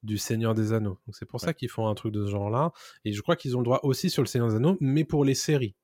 du 0.05 0.18
Seigneur 0.18 0.55
des 0.55 0.72
Anneaux. 0.72 0.98
Donc 1.07 1.16
c'est 1.16 1.26
pour 1.26 1.40
ça 1.40 1.55
qu'ils 1.55 1.68
font 1.70 1.88
un 1.88 1.94
truc 1.94 2.12
de 2.12 2.24
ce 2.26 2.30
genre-là. 2.30 2.72
Et 3.05 3.12
je 3.12 3.20
crois 3.22 3.36
qu'ils 3.36 3.57
ont 3.57 3.61
le 3.61 3.64
droit 3.64 3.80
aussi 3.82 4.11
sur 4.11 4.22
le 4.22 4.26
Seigneur 4.26 4.48
des 4.48 4.57
Anneaux, 4.57 4.76
mais 4.80 5.05
pour 5.05 5.24
les 5.24 5.34
séries. 5.34 5.74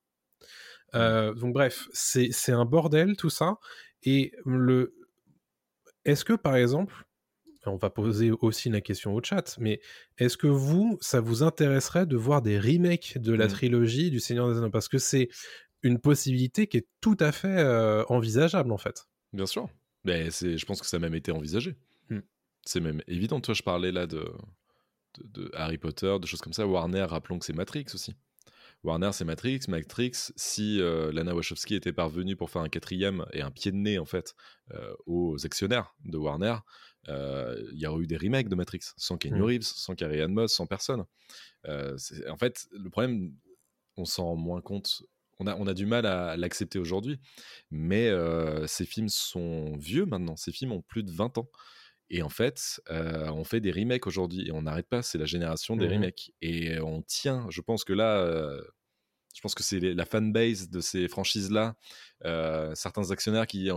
Euh, 0.95 1.33
donc 1.33 1.53
bref, 1.53 1.87
c'est 1.93 2.51
un 2.51 2.65
bordel 2.65 3.15
tout 3.15 3.29
ça. 3.29 3.57
Et 4.03 4.33
le, 4.45 4.93
est-ce 6.05 6.25
que 6.25 6.33
par 6.33 6.55
exemple, 6.55 7.05
on 7.65 7.75
va 7.77 7.89
poser 7.91 8.31
aussi 8.31 8.69
la 8.69 8.81
question 8.81 9.13
au 9.13 9.21
chat, 9.23 9.55
mais 9.59 9.79
est-ce 10.17 10.35
que 10.35 10.47
vous, 10.47 10.97
ça 10.99 11.19
vous 11.21 11.43
intéresserait 11.43 12.07
de 12.07 12.17
voir 12.17 12.41
des 12.41 12.59
remakes 12.59 13.19
de 13.19 13.33
la 13.33 13.45
Mm. 13.45 13.49
trilogie 13.49 14.09
du 14.11 14.19
Seigneur 14.19 14.49
des 14.51 14.57
Anneaux? 14.57 14.71
Parce 14.71 14.87
que 14.89 14.97
c'est 14.97 15.29
une 15.83 15.99
possibilité 15.99 16.67
qui 16.67 16.77
est 16.77 16.87
tout 17.01 17.17
à 17.19 17.31
fait 17.31 17.59
euh, 17.59 18.03
envisageable 18.09 18.71
en 18.71 18.77
fait. 18.77 19.05
bien 19.33 19.45
sûr. 19.45 19.69
Mais 20.03 20.31
c'est, 20.31 20.57
je 20.57 20.65
pense 20.65 20.81
que 20.81 20.87
ça 20.87 20.97
a 20.97 20.99
même 20.99 21.13
été 21.13 21.31
envisagé. 21.31 21.75
C'est 22.71 22.79
même 22.79 23.01
évident. 23.05 23.41
Toi, 23.41 23.53
je 23.53 23.63
parlais 23.63 23.91
là 23.91 24.07
de, 24.07 24.31
de, 25.17 25.41
de 25.41 25.51
Harry 25.55 25.77
Potter, 25.77 26.17
de 26.21 26.25
choses 26.25 26.39
comme 26.39 26.53
ça. 26.53 26.65
Warner, 26.65 27.03
rappelons 27.03 27.37
que 27.37 27.45
c'est 27.45 27.51
Matrix 27.51 27.87
aussi. 27.93 28.15
Warner, 28.85 29.09
c'est 29.11 29.25
Matrix. 29.25 29.59
Matrix, 29.67 30.31
si 30.37 30.79
euh, 30.79 31.11
Lana 31.11 31.35
Wachowski 31.35 31.75
était 31.75 31.91
parvenue 31.91 32.37
pour 32.37 32.49
faire 32.49 32.61
un 32.61 32.69
quatrième 32.69 33.25
et 33.33 33.41
un 33.41 33.51
pied 33.51 33.73
de 33.73 33.75
nez, 33.75 33.99
en 33.99 34.05
fait, 34.05 34.35
euh, 34.73 34.93
aux 35.05 35.45
actionnaires 35.45 35.93
de 36.05 36.17
Warner, 36.17 36.55
euh, 37.09 37.61
il 37.73 37.79
y 37.79 37.85
aurait 37.87 38.03
eu 38.03 38.07
des 38.07 38.15
remakes 38.15 38.47
de 38.47 38.55
Matrix, 38.55 38.93
sans 38.95 39.17
Keanu 39.17 39.41
Mm. 39.41 39.43
Reeves, 39.43 39.63
sans 39.63 39.93
Carrie 39.93 40.21
Ann 40.21 40.31
Moss, 40.31 40.53
sans 40.53 40.65
personne. 40.65 41.03
En 41.67 42.37
fait, 42.39 42.69
le 42.71 42.89
problème, 42.89 43.33
on 43.97 44.05
s'en 44.05 44.27
rend 44.27 44.35
moins 44.37 44.61
compte. 44.61 45.03
On 45.39 45.47
a, 45.47 45.57
on 45.57 45.67
a 45.67 45.73
du 45.73 45.85
mal 45.85 46.05
à 46.05 46.37
l'accepter 46.37 46.79
aujourd'hui, 46.79 47.19
mais 47.69 48.09
ces 48.65 48.85
films 48.85 49.09
sont 49.09 49.75
vieux 49.75 50.05
maintenant. 50.05 50.37
Ces 50.37 50.53
films 50.53 50.71
ont 50.71 50.81
plus 50.81 51.03
de 51.03 51.11
20 51.11 51.37
ans. 51.37 51.49
Et 52.13 52.21
en 52.23 52.29
fait, 52.29 52.81
euh, 52.91 53.29
on 53.31 53.45
fait 53.45 53.61
des 53.61 53.71
remakes 53.71 54.05
aujourd'hui 54.05 54.47
et 54.47 54.51
on 54.51 54.63
n'arrête 54.63 54.87
pas. 54.87 55.01
C'est 55.01 55.17
la 55.17 55.25
génération 55.25 55.77
des 55.77 55.87
Mhm. 55.87 55.93
remakes. 55.93 56.31
Et 56.41 56.77
on 56.81 57.01
tient. 57.01 57.47
Je 57.49 57.61
pense 57.61 57.85
que 57.85 57.93
là, 57.93 58.17
euh, 58.19 58.61
je 59.33 59.39
pense 59.39 59.55
que 59.55 59.63
c'est 59.63 59.79
la 59.79 60.05
fanbase 60.05 60.69
de 60.69 60.81
ces 60.81 61.07
franchises-là. 61.07 61.75
euh, 62.25 62.75
certains 62.75 63.09
actionnaires 63.11 63.47
qui, 63.47 63.69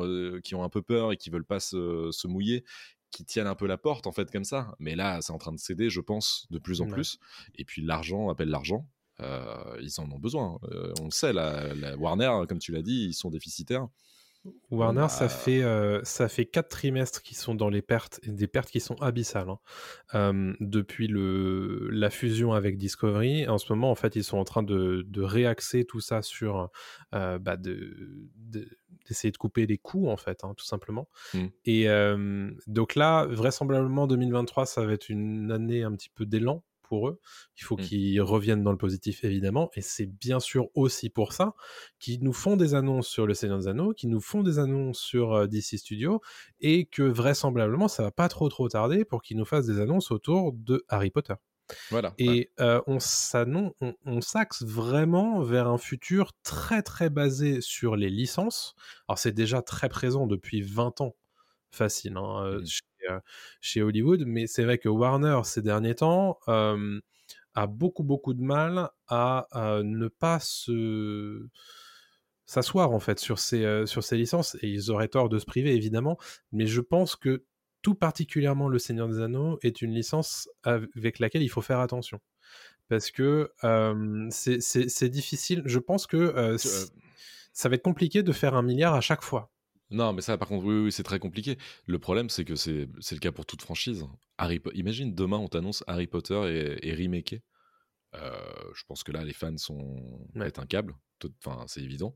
qui 0.43 0.55
ont 0.55 0.65
un 0.65 0.69
peu 0.69 0.83
peur 0.83 1.13
et 1.13 1.17
qui 1.17 1.31
veulent 1.31 1.47
pas 1.47 1.61
se, 1.61 2.11
se 2.13 2.27
mouiller, 2.27 2.65
qui 3.11 3.25
tiennent 3.25 3.47
un 3.47 3.55
peu 3.55 3.67
la 3.67 3.79
porte 3.79 4.07
en 4.09 4.13
fait 4.13 4.31
comme 4.31 4.45
ça. 4.45 4.75
Mais 4.81 4.97
là, 4.97 5.23
c'est 5.23 5.33
en 5.33 5.39
train 5.39 5.53
de 5.53 5.59
céder, 5.59 5.89
je 5.89 6.01
pense, 6.01 6.47
de 6.51 6.59
plus 6.59 6.81
en 6.83 6.87
plus. 6.95 7.19
Et 7.55 7.65
puis 7.65 7.81
l'argent 7.83 8.29
appelle 8.29 8.49
l'argent. 8.51 8.87
Ils 9.21 9.95
en 9.99 10.11
ont 10.11 10.19
besoin. 10.19 10.59
Euh, 10.73 10.93
on 11.01 11.05
le 11.05 11.11
sait, 11.13 11.33
la, 11.33 11.73
la 11.75 11.97
Warner, 11.97 12.33
comme 12.49 12.59
tu 12.59 12.73
l'as 12.73 12.83
dit, 12.83 13.07
ils 13.07 13.15
sont 13.15 13.31
déficitaires. 13.31 13.87
Warner, 14.71 15.01
Bah, 15.03 15.09
ça 15.09 15.29
fait 15.29 15.63
euh, 15.63 16.01
ça 16.05 16.29
fait 16.29 16.45
quatre 16.45 16.69
trimestres 16.69 17.23
qui 17.23 17.35
sont 17.35 17.55
dans 17.55 17.71
les 17.71 17.81
pertes 17.81 18.21
et 18.25 18.31
des 18.31 18.47
pertes 18.47 18.71
qui 18.71 18.81
sont 18.81 18.97
abyssales 19.01 19.49
hein. 19.49 19.59
Euh, 20.15 20.53
depuis 20.61 21.07
le 21.07 21.89
la 21.91 22.11
fusion 22.11 22.53
avec 22.53 22.77
Discovery. 22.77 23.49
En 23.49 23.59
ce 23.59 23.73
moment, 23.73 23.91
en 23.91 23.95
fait, 23.95 24.17
ils 24.17 24.25
sont 24.25 24.37
en 24.39 24.45
train 24.45 24.63
de, 24.63 25.05
de 25.09 25.23
réaxer 25.23 25.85
tout 25.85 26.01
ça 26.01 26.21
sur 26.23 26.71
euh, 27.15 27.39
bah, 27.39 27.57
de, 27.57 28.29
de- 28.37 28.69
d'essayer 29.07 29.31
de 29.33 29.37
couper 29.37 29.67
les 29.67 29.79
coûts 29.79 30.09
en 30.09 30.17
fait, 30.17 30.45
hein, 30.45 30.55
tout 30.57 30.65
simplement. 30.65 31.09
Mm. 31.35 31.47
Et 31.65 31.87
donc 32.67 32.95
là, 32.95 33.27
vraisemblablement 33.27 34.07
2023, 34.07 34.67
ça 34.67 34.85
va 34.85 34.93
être 34.93 35.09
une 35.09 35.51
année 35.53 35.83
un 35.83 35.93
petit 35.93 36.11
peu 36.11 36.27
d'élan 36.27 36.63
pour 36.89 37.09
eux. 37.09 37.21
Il 37.59 37.65
faut 37.65 37.77
Mm. 37.77 37.81
qu'ils 37.83 38.23
reviennent 38.23 38.63
dans 38.63 38.71
le 38.73 38.79
positif 38.79 39.25
évidemment, 39.25 39.71
et 39.75 39.81
c'est 39.81 40.07
bien 40.07 40.41
sûr 40.41 40.69
aussi 40.75 41.11
pour 41.11 41.33
ça 41.33 41.55
qui 41.99 42.19
nous 42.21 42.33
font 42.33 42.57
des 42.57 42.75
annonces 42.75 43.09
sur 43.09 43.27
le 43.27 43.35
Seigneur 43.35 43.59
des 43.59 43.69
Anneaux, 43.69 43.93
qui 43.95 44.07
nous 44.07 44.21
font 44.21 44.43
des 44.43 44.59
annonces 44.59 44.99
sur 45.01 45.33
euh, 45.35 45.47
DC 45.47 45.79
Studios, 45.79 46.21
et 46.61 46.87
que 46.87 47.03
vraisemblablement 47.03 47.89
ça 47.89 48.03
va 48.03 48.11
pas 48.11 48.29
trop 48.29 48.49
trop 48.49 48.69
tarder 48.69 49.05
pour 49.05 49.23
qu'ils 49.23 49.37
nous 49.37 49.45
fassent 49.45 49.67
des 49.67 49.81
annonces 49.81 50.11
autour 50.11 50.53
de 50.53 50.85
Harry 50.89 51.11
Potter. 51.11 51.35
Voilà. 51.91 52.11
ouais. 52.11 52.15
Et 52.27 52.51
euh, 52.61 52.83
on 52.87 52.99
s'annon- 53.01 53.73
on, 53.81 53.95
on 54.05 54.21
s'axe 54.21 54.63
vraiment 54.63 55.41
vers 55.41 55.67
un 55.69 55.79
futur 55.79 56.33
très 56.43 56.83
très 56.83 57.09
basé 57.09 57.63
sur 57.63 57.97
les 57.97 58.11
licences. 58.11 58.75
Alors 59.09 59.19
c'est 59.19 59.33
déjà 59.33 59.63
très 59.63 59.89
présent 59.89 60.27
depuis 60.27 60.61
20 60.61 61.01
ans, 61.01 61.15
facile, 61.71 62.19
hein, 62.19 62.45
euh, 62.45 62.59
Mhm. 62.61 62.67
Chez, 63.07 63.13
euh, 63.13 63.21
chez 63.61 63.83
Hollywood, 63.83 64.25
mais 64.27 64.47
c'est 64.47 64.65
vrai 64.65 64.79
que 64.79 64.89
Warner 64.89 65.41
ces 65.45 65.63
derniers 65.63 65.95
temps 65.97 66.39
euh, 66.49 67.01
a 67.55 67.67
beaucoup 67.67 68.05
beaucoup 68.05 68.35
de 68.35 68.43
mal 68.43 68.91
à, 69.09 69.47
euh, 69.57 69.83
ne 69.85 70.09
pas 70.09 70.41
se 70.41 71.49
s'asseoir 72.47 72.91
en 72.93 73.01
fait 73.01 73.19
sur 73.19 73.39
ces, 73.39 73.65
euh, 73.65 73.87
sur 73.87 74.05
ces 74.05 74.17
licences 74.17 74.57
et 74.61 74.69
ils 74.69 74.91
auraient 74.91 75.09
tort 75.09 75.29
de 75.29 75.39
se 75.39 75.47
priver 75.47 75.75
évidemment 75.75 76.19
mais 76.53 76.67
je 76.67 76.81
pense 76.83 77.17
que 77.17 77.45
tout 77.83 77.95
particulièrement 77.95 78.69
le 78.69 78.79
Seigneur 78.79 79.09
des 79.09 79.21
Anneaux 79.21 79.59
est 79.63 79.81
une 79.83 79.93
licence 79.95 80.49
avec 80.65 81.19
laquelle 81.19 81.43
il 81.43 81.49
faut 81.49 81.63
faire 81.63 81.81
attention 81.81 82.21
parce 82.89 83.11
que 83.11 83.53
euh, 83.65 84.29
c'est- 84.31 85.09
difficile. 85.09 85.63
Je 85.67 85.79
pense 85.79 86.07
que 86.07 86.17
euh, 86.19 86.59
ça 87.53 87.69
va 87.69 87.77
être 87.77 87.83
compliqué 87.85 88.23
de 88.23 88.33
faire 88.33 88.55
un 88.55 88.63
milliard 88.63 88.95
à 88.95 89.01
chaque 89.01 89.23
fois 89.23 89.51
Non, 89.95 90.13
mais 90.13 90.23
ça, 90.23 90.37
par 90.37 90.49
contre, 90.49 90.65
oui, 90.65 90.75
oui, 90.85 90.93
c'est 90.93 91.03
très 91.03 91.19
compliqué. 91.19 91.57
Le 91.87 91.99
problème, 91.99 92.29
c'est 92.29 92.45
que 92.45 92.57
c'est 92.57 92.89
le 93.13 93.19
cas 93.19 93.33
pour 93.33 93.47
toute 93.47 93.63
franchise. 93.63 94.05
Harry 94.39 94.59
Po- 94.59 94.73
Imagine 94.73 95.15
demain, 95.15 95.39
on 95.39 95.49
t'annonce 95.49 95.85
Harry 95.87 96.07
Potter 96.07 96.41
et, 96.83 96.89
et 96.89 96.95
remaké. 96.95 97.43
Euh, 98.15 98.31
je 98.75 98.83
pense 98.87 99.03
que 99.05 99.13
là, 99.13 99.25
les 99.25 99.33
fans 99.33 99.57
sont 99.57 100.27
Ouais. 100.35 100.53
un 100.59 100.67
câble. 100.67 100.95
Enfin, 101.45 101.65
c'est 101.69 101.81
évident. 101.81 102.15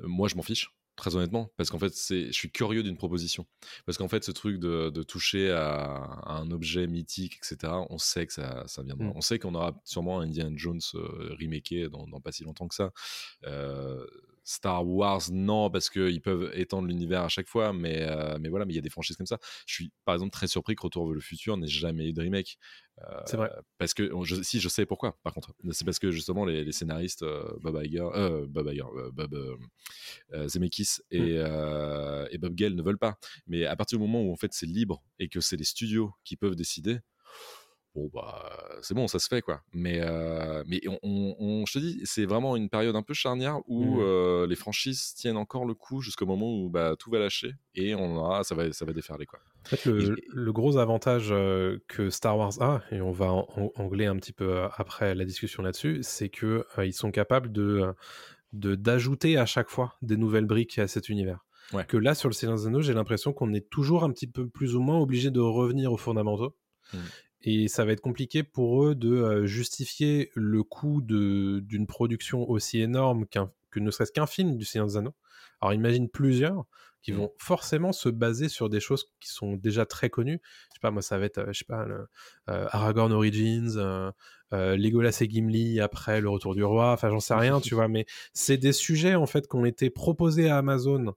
Euh, 0.00 0.06
moi, 0.06 0.28
je 0.28 0.36
m'en 0.36 0.42
fiche. 0.42 0.70
Très 0.96 1.16
honnêtement, 1.16 1.50
parce 1.56 1.70
qu'en 1.70 1.78
fait, 1.80 1.92
je 1.92 2.30
suis 2.30 2.52
curieux 2.52 2.84
d'une 2.84 2.96
proposition. 2.96 3.48
Parce 3.84 3.98
qu'en 3.98 4.06
fait, 4.06 4.22
ce 4.22 4.30
truc 4.30 4.60
de, 4.60 4.90
de 4.90 5.02
toucher 5.02 5.50
à, 5.50 5.86
à 5.96 6.34
un 6.34 6.52
objet 6.52 6.86
mythique, 6.86 7.36
etc., 7.38 7.72
on 7.90 7.98
sait 7.98 8.28
que 8.28 8.32
ça, 8.32 8.62
ça 8.68 8.84
viendra. 8.84 9.06
Mm. 9.08 9.12
On 9.16 9.20
sait 9.20 9.40
qu'on 9.40 9.56
aura 9.56 9.74
sûrement 9.84 10.20
un 10.20 10.26
Indiana 10.28 10.54
Jones 10.56 10.80
euh, 10.94 11.34
remaké 11.40 11.88
dans, 11.88 12.06
dans 12.06 12.20
pas 12.20 12.30
si 12.30 12.44
longtemps 12.44 12.68
que 12.68 12.76
ça. 12.76 12.92
Euh, 13.44 14.06
Star 14.44 14.86
Wars, 14.86 15.22
non, 15.32 15.70
parce 15.70 15.88
qu'ils 15.88 16.20
peuvent 16.20 16.50
étendre 16.54 16.86
l'univers 16.86 17.22
à 17.22 17.28
chaque 17.28 17.48
fois, 17.48 17.72
mais, 17.72 18.02
euh, 18.02 18.36
mais 18.38 18.50
voilà, 18.50 18.66
mais 18.66 18.74
il 18.74 18.76
y 18.76 18.78
a 18.78 18.82
des 18.82 18.90
franchises 18.90 19.16
comme 19.16 19.26
ça. 19.26 19.38
Je 19.66 19.74
suis 19.74 19.92
par 20.04 20.14
exemple 20.14 20.32
très 20.32 20.46
surpris 20.46 20.76
que 20.76 20.82
Retour 20.82 21.06
vers 21.06 21.14
le 21.14 21.20
futur 21.20 21.56
n'ait 21.56 21.66
jamais 21.66 22.10
eu 22.10 22.12
de 22.12 22.20
remake. 22.20 22.58
Euh, 23.00 23.22
C'est 23.26 23.38
vrai. 23.38 23.50
Parce 23.78 23.94
que, 23.94 24.10
je- 24.22 24.42
si, 24.42 24.60
je 24.60 24.68
sais 24.68 24.84
pourquoi, 24.86 25.18
par 25.22 25.32
contre. 25.32 25.54
C'est 25.72 25.84
parce 25.86 25.98
que 25.98 26.10
justement, 26.10 26.44
les, 26.44 26.62
les 26.62 26.72
scénaristes, 26.72 27.22
euh, 27.22 27.42
Bob 27.62 27.80
Iger, 27.82 28.06
euh, 28.14 28.46
Bob 28.46 28.68
Iger, 28.70 28.84
euh, 28.94 29.10
Bob 29.10 29.34
euh, 29.34 29.56
euh, 30.34 30.46
Zemeckis 30.46 30.98
et, 31.10 31.20
Mm. 31.20 31.24
euh, 31.38 32.28
et 32.30 32.38
Bob 32.38 32.54
Gale 32.54 32.74
ne 32.74 32.82
veulent 32.82 32.98
pas. 32.98 33.18
Mais 33.46 33.64
à 33.64 33.76
partir 33.76 33.98
du 33.98 34.04
moment 34.04 34.22
où 34.22 34.30
en 34.32 34.36
fait 34.36 34.52
c'est 34.52 34.66
libre 34.66 35.02
et 35.18 35.28
que 35.28 35.40
c'est 35.40 35.56
les 35.56 35.64
studios 35.64 36.12
qui 36.22 36.36
peuvent 36.36 36.54
décider, 36.54 36.98
bon 37.94 38.10
bah 38.12 38.50
c'est 38.82 38.94
bon, 38.94 39.06
ça 39.06 39.18
se 39.18 39.28
fait 39.28 39.40
quoi. 39.40 39.62
Mais 39.72 40.00
euh, 40.00 40.62
mais 40.66 40.80
on, 40.88 40.98
on- 41.02 41.36
on- 41.38 41.66
je 41.66 41.72
te 41.74 41.78
dis, 41.78 42.00
c'est 42.04 42.26
vraiment 42.26 42.56
une 42.56 42.68
période 42.68 42.96
un 42.96 43.02
peu 43.02 43.14
charnière 43.14 43.58
où 43.66 43.84
Mhm. 43.84 44.00
euh, 44.00 44.46
les 44.46 44.56
franchises 44.56 45.14
tiennent 45.14 45.36
encore 45.36 45.64
le 45.64 45.74
coup 45.74 46.00
jusqu'au 46.00 46.26
moment 46.26 46.52
où 46.52 46.68
bah, 46.70 46.96
tout 46.98 47.10
va 47.10 47.18
lâcher 47.18 47.52
et 47.74 47.94
on 47.94 48.16
aura, 48.16 48.42
ça 48.44 48.54
va 48.54 48.72
ça 48.72 48.84
va 48.84 48.92
déferler 48.92 49.26
quoi. 49.26 49.38
En 49.64 49.68
fait, 49.68 49.84
le, 49.86 50.18
Et- 50.18 50.22
le 50.32 50.52
gros 50.52 50.76
avantage 50.76 51.28
euh, 51.30 51.78
que 51.88 52.10
Star 52.10 52.36
Wars 52.36 52.60
a, 52.60 52.82
et 52.90 53.00
on 53.00 53.12
va 53.12 53.32
en, 53.32 53.46
angler 53.76 54.06
un 54.06 54.16
petit 54.16 54.32
peu 54.32 54.62
après 54.76 55.14
la 55.14 55.24
discussion 55.24 55.62
là-dessus, 55.62 56.00
c'est 56.02 56.28
que 56.28 56.64
ils 56.84 56.92
sont 56.92 57.10
capables 57.10 57.50
de 57.52 57.92
de- 58.52 58.74
d'ajouter 58.76 59.36
à 59.36 59.46
chaque 59.46 59.68
fois 59.68 59.94
des 60.02 60.16
nouvelles 60.16 60.44
briques 60.46 60.78
à 60.78 60.86
cet 60.86 61.08
univers. 61.08 61.44
Ouais. 61.72 61.84
Que 61.86 61.96
là, 61.96 62.14
sur 62.14 62.28
le 62.28 62.34
Seigneur 62.34 62.56
des 62.56 62.66
Anneaux, 62.66 62.82
j'ai 62.82 62.92
l'impression 62.94 63.32
qu'on 63.32 63.52
est 63.54 63.68
toujours 63.70 64.04
un 64.04 64.10
petit 64.12 64.26
peu 64.28 64.46
plus 64.48 64.76
ou 64.76 64.80
moins 64.80 64.98
obligé 65.00 65.30
de 65.30 65.40
revenir 65.40 65.92
aux 65.92 65.96
fondamentaux. 65.96 66.54
Mhm. 66.92 67.00
Et 67.44 67.68
ça 67.68 67.84
va 67.84 67.92
être 67.92 68.00
compliqué 68.00 68.42
pour 68.42 68.84
eux 68.84 68.94
de 68.94 69.44
justifier 69.46 70.30
le 70.34 70.62
coût 70.62 71.00
d'une 71.02 71.86
production 71.86 72.48
aussi 72.48 72.80
énorme 72.80 73.26
qu'un- 73.26 73.50
que 73.70 73.80
ne 73.80 73.90
serait-ce 73.90 74.12
qu'un 74.12 74.26
film 74.26 74.56
du 74.56 74.64
Seigneur 74.64 74.86
des 74.88 74.96
Anneaux. 74.96 75.14
Alors 75.60 75.72
imagine 75.74 76.08
plusieurs 76.08 76.64
qui 77.02 77.12
Mhm. 77.12 77.18
vont 77.18 77.32
forcément 77.38 77.92
se 77.92 78.08
baser 78.08 78.48
sur 78.48 78.70
des 78.70 78.80
choses 78.80 79.10
qui 79.20 79.28
sont 79.28 79.56
déjà 79.56 79.84
très 79.84 80.08
connues. 80.08 80.40
Je 80.70 80.74
sais 80.74 80.80
pas, 80.80 80.90
moi 80.90 81.02
ça 81.02 81.18
va 81.18 81.26
être, 81.26 81.44
je 81.52 81.58
sais 81.58 81.64
pas, 81.66 81.84
le, 81.84 82.06
euh, 82.48 82.66
Aragorn 82.70 83.12
Origins, 83.12 83.74
euh, 83.76 84.10
euh, 84.54 84.76
Legolas 84.76 85.18
et 85.20 85.28
Gimli 85.28 85.80
après 85.80 86.22
le 86.22 86.30
Retour 86.30 86.54
du 86.54 86.64
Roi. 86.64 86.92
Enfin, 86.92 87.10
j'en 87.10 87.20
sais 87.20 87.34
rien, 87.34 87.60
tu 87.72 87.74
vois, 87.74 87.88
mais 87.88 88.06
c'est 88.32 88.56
des 88.56 88.72
sujets 88.72 89.16
en 89.16 89.26
fait 89.26 89.46
qui 89.48 89.56
ont 89.56 89.66
été 89.66 89.90
proposés 89.90 90.48
à 90.48 90.56
Amazon 90.58 91.14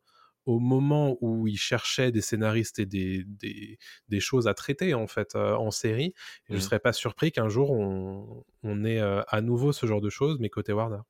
au 0.47 0.59
moment 0.59 1.17
où 1.21 1.45
ils 1.47 1.57
cherchaient 1.59 2.11
des 2.11 2.21
scénaristes 2.21 2.79
et 2.79 2.85
des, 2.87 3.23
des, 3.25 3.77
des 4.09 4.19
choses 4.19 4.47
à 4.47 4.53
traiter 4.55 4.93
en 4.95 5.05
fait 5.07 5.35
euh, 5.35 5.53
en 5.55 5.69
série. 5.71 6.13
Et 6.49 6.53
je 6.53 6.55
Mhm. 6.55 6.61
serais 6.61 6.79
pas 6.79 6.93
surpris 6.93 7.31
qu'un 7.31 7.49
jour 7.49 7.69
on, 7.71 8.43
on 8.63 8.83
ait 8.85 8.99
euh, 9.01 9.21
à 9.27 9.41
nouveau 9.41 9.71
ce 9.73 9.85
genre 9.85 10.01
de 10.01 10.09
choses, 10.09 10.37
mais 10.39 10.49
côté 10.49 10.73
Warner. 10.73 11.01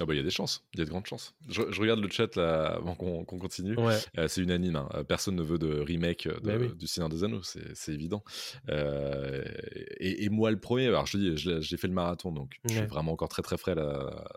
Ah 0.00 0.04
bah 0.04 0.14
il 0.14 0.18
y 0.18 0.20
a 0.20 0.22
des 0.22 0.30
chances, 0.30 0.64
il 0.74 0.78
y 0.78 0.82
a 0.82 0.84
de 0.84 0.90
grandes 0.90 1.06
chances. 1.06 1.34
Je, 1.48 1.62
je 1.72 1.80
regarde 1.80 1.98
le 1.98 2.08
chat 2.08 2.36
là 2.36 2.74
avant 2.76 2.94
qu'on 2.94 3.24
continue. 3.24 3.74
Ouais. 3.76 3.96
Euh, 4.18 4.28
c'est 4.28 4.42
unanime, 4.42 4.76
hein. 4.76 4.88
Personne 5.08 5.34
ne 5.34 5.42
veut 5.42 5.58
de 5.58 5.80
remake 5.80 6.28
de- 6.28 6.38
Bah 6.40 6.56
oui. 6.60 6.72
du 6.76 6.86
Seigneur 6.86 7.08
des 7.08 7.24
Anneaux, 7.24 7.42
c'est 7.42 7.92
évident. 7.92 8.22
Euh, 8.68 9.42
et, 9.98 10.24
et 10.24 10.28
moi 10.28 10.50
le 10.50 10.60
premier, 10.60 10.86
alors 10.86 11.06
je 11.06 11.18
dis, 11.18 11.32
j'ai 11.36 11.76
fait 11.76 11.88
le 11.88 11.94
marathon, 11.94 12.30
donc 12.32 12.52
je 12.66 12.70
suis 12.74 12.80
Ouais. 12.82 12.86
vraiment 12.86 13.12
encore 13.12 13.28
très 13.28 13.42
très 13.42 13.56
frais 13.56 13.74
là, 13.74 13.84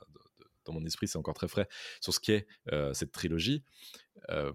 de- 0.10 0.20
de- 0.20 0.20
dans 0.66 0.74
mon 0.74 0.86
esprit, 0.86 1.07
c'est 1.07 1.18
encore 1.18 1.34
très 1.34 1.47
frais 1.47 1.68
sur 2.01 2.14
ce 2.14 2.20
qu'est 2.20 2.47
euh, 2.72 2.93
cette 2.93 3.12
trilogie. 3.12 3.64
Euh, 4.30 4.51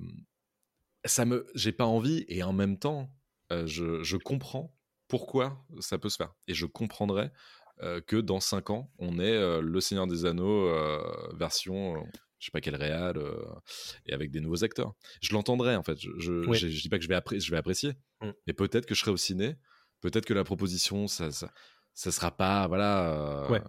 ça 1.05 1.25
me, 1.25 1.47
j'ai 1.55 1.73
pas 1.73 1.85
envie, 1.87 2.25
et 2.29 2.43
en 2.43 2.53
même 2.53 2.79
temps, 2.79 3.11
euh, 3.53 3.67
je, 3.67 4.03
je 4.03 4.17
comprends 4.17 4.75
pourquoi 5.09 5.65
ça 5.81 5.99
peut 5.99 6.09
se 6.09 6.17
faire, 6.17 6.35
et 6.49 6.55
je 6.55 6.67
comprendrais 6.67 7.31
que 8.07 8.17
dans 8.17 8.41
5 8.41 8.71
ans, 8.71 8.91
on 8.99 9.19
ait 9.19 9.31
euh, 9.37 9.61
le 9.61 9.81
Seigneur 9.83 10.07
des 10.07 10.25
Anneaux 10.25 10.67
version, 11.37 12.03
je 12.39 12.47
sais 12.47 12.51
pas 12.51 12.63
quel 12.63 12.75
réal, 12.75 13.19
euh, 13.19 13.37
et 14.07 14.15
avec 14.15 14.31
des 14.31 14.41
nouveaux 14.41 14.65
acteurs. 14.65 14.95
Je 15.21 15.35
l'entendrai 15.35 15.77
en 15.77 15.83
fait. 15.83 15.99
Je, 16.01 16.09
je, 16.19 16.33
Oui. 16.49 16.57
j'ai- 16.57 16.71
je 16.71 16.81
dis 16.83 16.89
pas 16.89 16.97
que 16.97 17.05
je 17.05 17.09
vais, 17.09 17.15
appré- 17.15 17.39
je 17.39 17.51
vais 17.51 17.59
apprécier, 17.59 17.93
Mm. 18.23 18.31
mais 18.47 18.55
peut-être 18.55 18.87
que 18.87 18.95
je 18.95 19.01
serai 19.01 19.11
au 19.11 19.17
ciné, 19.19 19.57
peut-être 20.01 20.25
que 20.25 20.33
la 20.35 20.43
proposition, 20.43 21.07
ça, 21.07 21.31
ça, 21.31 21.53
ça 21.93 22.11
sera 22.11 22.35
pas, 22.35 22.67
voilà. 22.67 23.13
euh, 23.45 23.49
Ouais. 23.51 23.63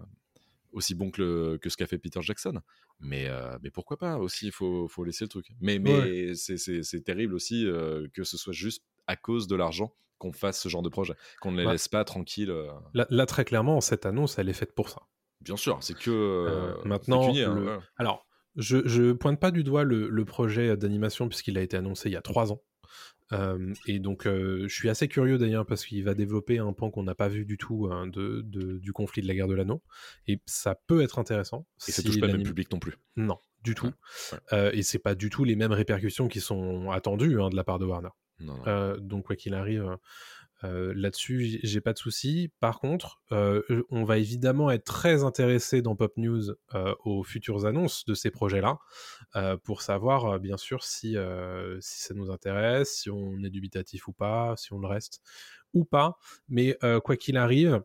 Aussi 0.77 0.95
bon 0.95 1.11
que, 1.11 1.21
le- 1.21 1.57
que 1.57 1.69
ce 1.69 1.75
qu'a 1.77 1.87
fait 1.87 1.97
Peter 1.97 2.21
Jackson. 2.21 2.61
Mais, 2.99 3.27
euh, 3.27 3.57
mais 3.61 3.71
pourquoi 3.71 3.97
pas 3.97 4.17
aussi, 4.17 4.47
il 4.47 4.51
faut, 4.51 4.87
faut 4.87 5.03
laisser 5.03 5.25
le 5.25 5.29
truc. 5.29 5.47
Mais, 5.59 5.79
mais 5.79 6.33
c'est- 6.35 7.03
terrible 7.03 7.33
aussi 7.35 7.65
euh, 7.65 8.07
que 8.13 8.23
ce 8.23 8.37
soit 8.37 8.53
juste 8.53 8.83
à 9.07 9.15
cause 9.15 9.47
de 9.47 9.55
l'argent 9.55 9.93
qu'on 10.17 10.31
fasse 10.31 10.61
ce 10.61 10.69
genre 10.69 10.81
de 10.81 10.89
projet, 10.89 11.13
qu'on 11.41 11.51
ne 11.51 11.57
les 11.59 11.65
Ouais. 11.65 11.73
laisse 11.73 11.87
pas 11.87 12.03
tranquilles. 12.03 12.49
euh. 12.51 12.71
Là, 12.93 13.05
là, 13.09 13.25
très 13.25 13.45
clairement, 13.45 13.81
cette 13.81 14.05
annonce, 14.05 14.39
elle 14.39 14.49
est 14.49 14.53
faite 14.53 14.73
pour 14.73 14.89
ça. 14.89 15.01
Bien 15.41 15.57
sûr, 15.57 15.77
c'est 15.81 15.95
que 15.97 16.09
Euh, 16.11 16.73
maintenant, 16.85 17.27
hein, 17.29 17.53
le- 17.55 17.65
ouais. 17.65 17.77
Alors, 17.97 18.25
je, 18.55 18.87
je 18.87 19.11
pointe 19.11 19.39
pas 19.39 19.51
du 19.51 19.63
doigt 19.63 19.83
le, 19.83 20.09
le 20.09 20.25
projet 20.25 20.75
d'animation 20.75 21.29
puisqu'il 21.29 21.57
a 21.57 21.61
été 21.61 21.77
annoncé 21.77 22.09
il 22.09 22.13
y 22.13 22.15
a 22.15 22.21
trois 22.21 22.51
ans. 22.51 22.61
Euh, 23.33 23.73
et 23.87 23.99
donc, 23.99 24.25
euh, 24.25 24.65
je 24.69 24.73
suis 24.73 24.87
assez 24.89 25.07
curieux 25.09 25.37
d'ailleurs 25.37 25.65
parce 25.65 25.85
qu'il 25.85 26.03
va 26.03 26.13
développer 26.13 26.59
un 26.59 26.71
pan 26.71 26.89
qu'on 26.89 27.03
n'a 27.03 27.15
pas 27.15 27.27
vu 27.27 27.45
du 27.45 27.57
tout 27.57 27.89
hein, 27.91 28.07
de, 28.07 28.41
de- 28.45 28.77
du 28.77 28.93
conflit 28.93 29.21
de 29.21 29.27
la 29.27 29.33
guerre 29.35 29.47
de 29.49 29.53
l'anneau. 29.53 29.81
Et 30.27 30.39
ça 30.45 30.75
peut 30.87 31.01
être 31.01 31.19
intéressant. 31.19 31.65
Et 31.87 31.91
ça 31.91 32.01
si 32.01 32.07
touche 32.07 32.19
pas 32.19 32.27
le 32.27 32.33
même 32.33 32.43
public 32.43 32.71
non 32.71 32.79
plus. 32.79 32.93
Non, 33.17 33.37
du 33.63 33.75
tout. 33.75 33.87
Ouais, 33.87 33.91
ouais. 34.31 34.39
Euh, 34.53 34.71
et 34.73 34.81
c'est 34.81 34.99
pas 34.99 35.13
du 35.13 35.29
tout 35.29 35.43
les 35.43 35.55
mêmes 35.57 35.73
répercussions 35.73 36.29
qui 36.29 36.39
sont 36.39 36.89
attendues 36.91 37.41
hein, 37.41 37.49
de 37.49 37.55
la 37.57 37.65
part 37.65 37.79
de 37.79 37.85
Warner. 37.85 38.09
Non, 38.39 38.57
non. 38.65 38.97
Donc 38.99 39.25
quoi 39.25 39.35
qu'il 39.35 39.55
arrive, 39.55 39.97
euh, 40.63 40.93
là-dessus, 40.95 41.59
j'ai 41.63 41.81
pas 41.81 41.93
de 41.93 41.97
souci. 41.97 42.51
Par 42.59 42.79
contre, 42.79 43.21
euh, 43.31 43.61
on 43.89 44.03
va 44.03 44.17
évidemment 44.17 44.71
être 44.71 44.85
très 44.85 45.23
intéressé 45.23 45.81
dans 45.81 45.95
Pop 45.95 46.13
News 46.17 46.51
euh, 46.73 46.95
aux 47.03 47.23
futures 47.23 47.65
annonces 47.65 48.05
de 48.05 48.13
ces 48.13 48.31
projets-là, 48.31 48.79
pour 49.63 49.81
savoir 49.81 50.39
bien 50.39 50.57
sûr 50.57 50.83
si, 50.83 51.15
si 51.79 52.01
ça 52.01 52.13
nous 52.13 52.31
intéresse, 52.31 53.01
si 53.01 53.09
on 53.09 53.43
est 53.43 53.49
dubitatif 53.49 54.07
ou 54.07 54.13
pas, 54.13 54.55
si 54.57 54.73
on 54.73 54.79
le 54.79 54.87
reste 54.87 55.21
ou 55.73 55.85
pas. 55.85 56.17
Mais 56.49 56.77
quoi 57.03 57.15
qu'il 57.17 57.37
arrive, 57.37 57.83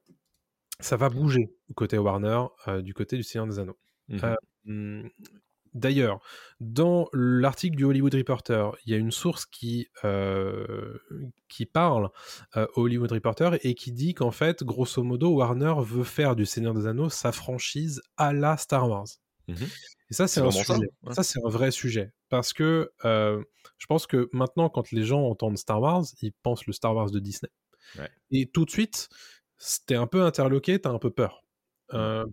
ça 0.81 0.97
va 0.97 1.09
bouger 1.09 1.55
du 1.69 1.75
côté 1.75 1.99
Warner, 1.99 2.45
du 2.83 2.95
côté 2.95 3.17
du 3.17 3.23
Seigneur 3.23 3.47
des 3.47 3.59
Anneaux. 3.59 3.79
Mhm. 4.09 5.11
D'ailleurs, 5.75 6.21
dans 6.61 7.09
l'article 7.15 7.77
du 7.77 7.85
Hollywood 7.85 8.15
Reporter, 8.15 8.77
il 8.85 8.93
y 8.93 8.95
a 8.95 8.99
une 8.99 9.11
source 9.11 9.47
qui, 9.47 9.89
euh, 10.05 10.99
qui 11.49 11.65
parle 11.65 12.11
euh, 12.57 12.67
au 12.75 12.83
Hollywood 12.83 13.11
Reporter 13.11 13.59
et 13.67 13.75
qui 13.75 13.93
dit 13.93 14.13
qu'en 14.13 14.31
fait, 14.31 14.63
grosso 14.65 15.03
modo, 15.03 15.31
Warner 15.31 15.75
veut 15.79 16.05
faire 16.05 16.37
du 16.37 16.45
Seigneur 16.45 16.75
des 16.75 16.87
Anneaux 16.87 17.09
sa 17.09 17.33
franchise 17.33 18.03
à 18.19 18.35
la 18.35 18.59
Star 18.59 18.89
Wars. 18.89 19.07
Mhm. 19.49 19.67
Et 20.11 20.15
ça, 20.15 20.29
c'est 20.29 20.41
un 20.41 20.45
vraiment 20.45 20.63
ça, 20.63 20.75
sujet. 20.75 20.89
ouais. 21.05 21.15
Ça, 21.15 21.23
c'est 21.23 21.39
un 21.43 21.49
vrai 21.49 21.71
sujet. 21.71 22.13
Parce 22.29 22.53
que 22.53 22.93
euh, 23.07 23.43
je 23.79 23.87
pense 23.87 24.07
que 24.07 24.29
maintenant, 24.33 24.69
quand 24.69 24.93
les 24.93 25.05
gens 25.05 25.23
entendent 25.23 25.57
Star 25.57 25.81
Wars, 25.81 26.05
ils 26.21 26.33
pensent 26.43 26.67
le 26.67 26.75
Star 26.75 26.95
Wars 26.95 27.11
de 27.11 27.19
Disney. 27.19 27.51
Ouais. 27.99 28.11
Et 28.31 28.47
tout 28.47 28.67
de 28.67 28.71
suite, 28.71 29.09
t'es 29.87 29.95
un 29.95 30.07
peu 30.07 30.23
interloqué, 30.23 30.79
t'as 30.81 30.91
un 30.91 30.99
peu 30.99 31.11
peur. 31.11 31.43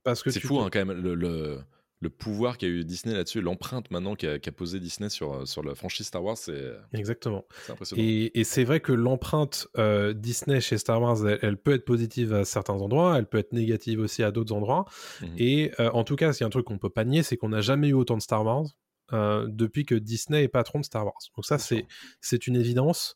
Parce 0.04 0.24
que 0.24 0.30
C'est 0.30 0.40
fou 0.40 0.60
hein, 0.60 0.70
quand 0.72 0.86
même 0.86 1.02
le, 1.02 1.16
le, 1.16 1.62
le 2.02 2.10
pouvoir 2.10 2.58
qu'a 2.58 2.68
eu 2.68 2.86
Disney 2.86 3.14
là-dessus, 3.14 3.42
l'empreinte 3.42 3.92
maintenant 3.92 4.16
qu'a 4.16 4.40
qu'a 4.40 4.52
posé 4.52 4.80
Disney 4.80 5.10
sur, 5.10 5.48
sur 5.48 5.64
la 5.64 5.76
franchise 5.76 6.08
Star 6.08 6.24
Wars, 6.24 6.38
c'est 6.38 6.72
Exactement. 6.94 7.46
c'est 7.66 7.74
impressionnant. 7.74 8.02
Et, 8.02 8.40
et 8.40 8.44
c'est 8.44 8.64
vrai 8.64 8.80
que 8.80 8.94
l'empreinte 8.94 9.68
euh, 9.78 10.14
Disney 10.14 10.62
chez 10.62 10.78
Star 10.78 11.02
Wars, 11.02 11.28
elle, 11.28 11.40
elle 11.42 11.58
peut 11.58 11.74
être 11.74 11.86
positive 11.86 12.34
à 12.34 12.46
certains 12.46 12.76
endroits, 12.76 13.18
elle 13.18 13.26
peut 13.26 13.38
être 13.38 13.52
négative 13.52 14.00
aussi 14.00 14.24
à 14.24 14.32
d'autres 14.32 14.54
endroits. 14.54 14.86
Mhm. 15.22 15.36
Et 15.38 15.72
euh, 15.80 15.90
en 15.92 16.04
tout 16.04 16.16
cas, 16.16 16.32
s'il 16.32 16.42
y 16.42 16.44
a 16.46 16.48
un 16.48 16.52
truc 16.52 16.66
qu'on 16.66 16.78
peut 16.78 16.90
pas 16.90 17.04
nier, 17.04 17.24
c'est 17.24 17.36
qu'on 17.36 17.50
n'a 17.50 17.62
jamais 17.62 17.90
eu 17.90 17.94
autant 17.94 18.16
de 18.16 18.22
Star 18.22 18.46
Wars 18.46 18.66
euh, 19.12 19.48
depuis 19.50 19.86
que 19.86 19.96
Disney 19.96 20.44
est 20.44 20.48
patron 20.48 20.80
de 20.80 20.86
Star 20.86 21.06
Wars. 21.06 21.20
Donc 21.36 21.46
ça, 21.46 21.58
c'est 21.58 22.48
une 22.48 22.56
évidence. 22.56 23.16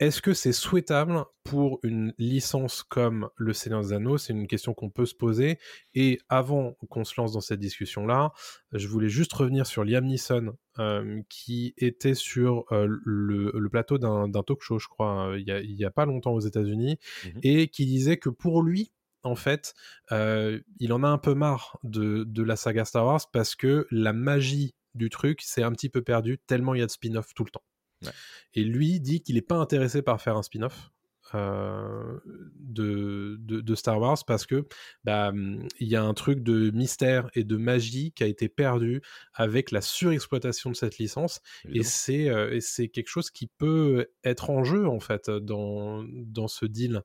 Est-ce 0.00 0.22
que 0.22 0.32
c'est 0.32 0.52
souhaitable 0.52 1.24
pour 1.42 1.80
une 1.82 2.14
licence 2.18 2.84
comme 2.84 3.30
Le 3.36 3.52
Seigneur 3.52 3.80
des 3.80 3.92
Anneaux? 3.92 4.16
C'est 4.16 4.32
une 4.32 4.46
question 4.46 4.72
qu'on 4.72 4.90
peut 4.90 5.06
se 5.06 5.14
poser. 5.14 5.58
Et 5.94 6.20
avant 6.28 6.74
qu'on 6.88 7.04
se 7.04 7.20
lance 7.20 7.32
dans 7.32 7.40
cette 7.40 7.58
discussion-là, 7.58 8.32
je 8.72 8.86
voulais 8.86 9.08
juste 9.08 9.32
revenir 9.32 9.66
sur 9.66 9.84
Liam 9.84 10.04
Neeson, 10.04 10.54
euh, 10.78 11.20
qui 11.28 11.74
était 11.76 12.14
sur 12.14 12.64
euh, 12.70 12.86
le, 13.04 13.50
le 13.52 13.68
plateau 13.68 13.98
d'un 13.98 14.30
talk 14.30 14.62
show, 14.62 14.78
je 14.78 14.86
crois, 14.86 15.30
euh, 15.30 15.38
il 15.40 15.74
y 15.74 15.84
a, 15.84 15.90
pas 15.90 16.06
longtemps 16.06 16.32
aux 16.32 16.40
États-Unis, 16.40 16.98
Mhm. 17.24 17.40
et 17.42 17.68
qui 17.68 17.84
disait 17.84 18.18
que 18.18 18.28
pour 18.28 18.62
lui, 18.62 18.92
en 19.24 19.34
fait, 19.34 19.74
il 20.10 20.92
en 20.92 21.02
a 21.02 21.08
un 21.08 21.18
peu 21.18 21.34
marre 21.34 21.78
de, 21.82 22.22
de 22.24 22.42
la 22.44 22.54
saga 22.54 22.84
Star 22.84 23.04
Wars 23.04 23.28
parce 23.32 23.56
que 23.56 23.86
la 23.90 24.12
magie 24.12 24.76
du 24.94 25.10
truc 25.10 25.42
s'est 25.42 25.64
un 25.64 25.72
petit 25.72 25.88
peu 25.88 26.02
perdue 26.02 26.38
tellement 26.46 26.74
il 26.74 26.80
y 26.80 26.82
a 26.82 26.86
de 26.86 26.90
spin-off 26.90 27.34
tout 27.34 27.44
le 27.44 27.50
temps. 27.50 27.64
Ouais. 28.04 28.12
Et 28.54 28.64
lui 28.64 29.00
dit 29.00 29.22
qu'il 29.22 29.34
n'est 29.36 29.42
pas 29.42 29.56
intéressé 29.56 30.02
par 30.02 30.20
faire 30.20 30.36
un 30.36 30.42
spin-off. 30.42 30.90
euh, 31.34 32.18
de, 32.58 33.36
de, 33.40 33.60
de 33.60 33.74
Star 33.74 34.00
Wars 34.00 34.16
parce 34.26 34.46
que 34.46 34.66
bah, 35.04 35.30
il 35.78 35.88
y 35.88 35.94
a 35.96 36.02
un 36.02 36.14
truc 36.14 36.42
de 36.42 36.70
mystère 36.70 37.28
et 37.34 37.44
de 37.44 37.56
magie 37.58 38.12
qui 38.12 38.24
a 38.24 38.26
été 38.26 38.48
perdu 38.48 39.02
avec 39.34 39.70
la 39.70 39.82
surexploitation 39.82 40.70
de 40.70 40.76
cette 40.76 40.96
licence 40.98 41.40
et 41.70 41.82
c'est 41.82 42.30
euh, 42.30 42.54
et 42.54 42.60
c'est 42.62 42.88
quelque 42.88 43.08
chose 43.08 43.30
qui 43.30 43.46
peut 43.46 44.08
être 44.24 44.48
en 44.48 44.64
jeu 44.64 44.88
en 44.88 45.00
fait 45.00 45.28
dans, 45.30 46.02
dans 46.08 46.48
ce 46.48 46.64
deal 46.64 47.02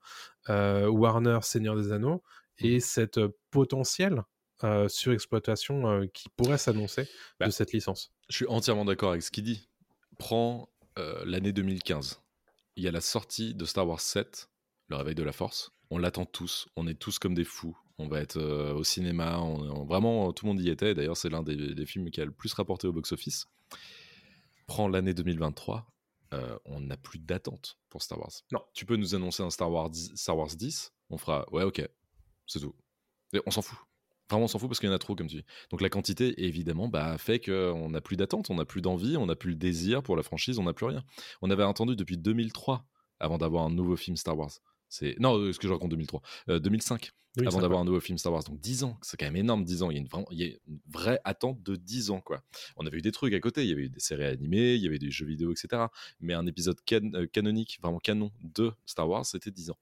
euh, 0.50 0.88
Warner 0.88 1.40
Seigneur 1.42 1.76
des 1.76 1.92
Anneaux 1.92 2.24
et 2.60 2.80
cette 2.80 3.18
euh, 3.18 3.36
potentielle 3.52 4.22
euh, 4.64 4.88
surexploitation 4.88 6.08
qui 6.14 6.30
pourrait 6.38 6.58
s'annoncer 6.58 7.10
Bah, 7.40 7.48
de 7.48 7.52
cette 7.52 7.74
licence. 7.74 8.14
Je 8.30 8.38
suis 8.38 8.48
entièrement 8.48 8.86
d'accord 8.86 9.10
avec 9.12 9.24
ce 9.24 9.32
qu'il 9.32 9.44
dit. 9.44 9.68
Prends 10.18 10.70
euh, 11.00 11.24
l'année 11.26 11.54
2015. 11.54 12.22
Il 12.76 12.84
y 12.84 12.88
a 12.88 12.92
la 12.92 13.02
sortie 13.02 13.54
de 13.54 13.66
Star 13.66 13.88
Wars 13.88 14.02
7, 14.02 14.50
Le 14.90 14.96
Réveil 14.98 15.16
de 15.16 15.24
la 15.24 15.32
Force. 15.32 15.72
On 15.90 15.98
l'attend 15.98 16.26
tous. 16.26 16.68
On 16.76 16.88
est 16.88 16.96
tous 17.00 17.20
comme 17.20 17.36
des 17.36 17.44
fous. 17.44 17.78
On 18.00 18.08
va 18.08 18.20
être 18.22 18.38
euh, 18.38 18.74
au 18.74 18.84
cinéma. 18.84 19.40
On, 19.40 19.60
on- 19.70 19.86
vraiment, 19.86 20.34
tout 20.34 20.46
le 20.46 20.54
monde 20.54 20.62
y 20.62 20.70
était. 20.70 20.96
D'ailleurs, 20.96 21.18
c'est 21.18 21.30
l'un 21.30 21.44
des, 21.44 21.76
des 21.76 21.86
films 21.86 22.10
qui 22.10 22.20
a 22.22 22.26
le 22.26 22.32
plus 22.32 22.52
rapporté 22.54 22.88
au 22.88 22.94
box-office. 22.94 23.46
Prends 24.68 24.88
l'année 24.88 25.14
2023. 25.14 25.86
euh, 26.34 26.58
on 26.66 26.80
n'a 26.80 26.98
plus 26.98 27.20
d'attente 27.20 27.78
pour 27.90 28.02
Star 28.02 28.18
Wars. 28.20 28.32
Non. 28.52 28.64
Tu 28.74 28.86
peux 28.88 28.96
nous 28.96 29.14
annoncer 29.14 29.44
un 29.44 29.52
Star 29.52 29.70
Wars 29.72 29.90
10, 29.92 30.14
Star 30.16 30.36
Wars 30.38 30.48
10 30.56 30.92
on 31.12 31.18
fera 31.20 31.46
ouais, 31.54 31.62
ok, 31.64 31.88
c'est 32.48 32.60
tout. 32.60 32.74
Et 33.34 33.42
on 33.46 33.52
s'en 33.52 33.62
fout. 33.62 33.78
Vraiment, 34.34 34.46
on 34.46 34.48
s'en 34.48 34.60
fout 34.60 34.68
parce 34.70 34.80
qu'il 34.80 34.90
y 34.90 34.92
en 34.92 34.96
a 34.96 35.00
trop, 35.00 35.16
comme 35.16 35.28
tu 35.28 35.38
dis. 35.38 35.46
Donc 35.70 35.82
la 35.82 35.90
quantité, 35.90 36.44
évidemment, 36.44 36.88
bah, 36.88 37.18
fait 37.18 37.40
qu'on 37.40 37.90
n'a 37.90 38.02
plus 38.02 38.16
d'attente, 38.18 38.50
on 38.50 38.56
n'a 38.56 38.66
plus 38.66 38.82
d'envie, 38.82 39.16
on 39.18 39.26
n'a 39.28 39.36
plus 39.36 39.52
le 39.52 39.56
désir 39.56 40.02
pour 40.04 40.16
la 40.16 40.24
franchise, 40.24 40.58
on 40.60 40.64
n'a 40.64 40.74
plus 40.74 40.86
rien. 40.88 41.04
On 41.42 41.50
avait 41.52 41.64
attendu 41.64 41.96
depuis 41.96 42.18
2003 42.18 42.86
avant 43.20 43.38
d'avoir 43.38 43.64
un 43.64 43.70
nouveau 43.70 43.96
film 43.96 44.18
Star 44.18 44.38
Wars. 44.38 44.52
C'est 44.90 45.16
non, 45.20 45.38
euh, 45.38 45.54
ce 45.54 45.60
que 45.60 45.68
je 45.68 45.74
raconte 45.74 45.90
2003, 45.92 46.22
Euh, 46.50 46.60
2005 46.60 47.12
avant 47.36 47.46
2005, 47.46 47.62
d'avoir 47.62 47.80
un 47.82 47.86
nouveau 47.86 48.00
film 48.00 48.18
Star 48.20 48.32
Wars. 48.34 48.44
Donc 48.44 48.60
10 48.60 48.84
ans, 48.84 48.98
c'est 49.02 49.18
quand 49.18 49.26
même 49.26 49.36
énorme 49.38 49.64
10 49.64 49.82
ans. 49.82 49.90
Il 49.90 49.96
y, 49.96 49.98
a 49.98 50.02
une, 50.02 50.08
vraiment- 50.08 50.28
il 50.32 50.40
y 50.40 50.44
a 50.44 50.48
une 50.68 50.80
vraie 50.92 51.20
attente 51.24 51.64
de 51.64 51.76
10 51.76 52.10
ans. 52.12 52.22
quoi. 52.22 52.44
On 52.76 52.86
avait 52.86 52.98
eu 52.98 53.02
des 53.02 53.12
trucs 53.12 53.34
à 53.34 53.40
côté, 53.40 53.64
il 53.64 53.70
y 53.70 53.72
avait 53.72 53.84
eu 53.84 53.90
des 53.90 54.00
séries 54.00 54.26
animées, 54.26 54.76
il 54.76 54.82
y 54.82 54.88
avait 54.88 55.00
des 55.00 55.10
jeux 55.10 55.26
vidéo, 55.26 55.52
etc. 55.52 55.84
Mais 56.20 56.34
un 56.34 56.46
épisode 56.46 56.78
can- 56.88 57.12
euh, 57.16 57.26
canonique, 57.28 57.80
vraiment 57.82 58.00
canon 58.00 58.32
de 58.44 58.72
Star 58.86 59.10
Wars, 59.10 59.26
c'était 59.26 59.52
10 59.52 59.70
ans. 59.72 59.78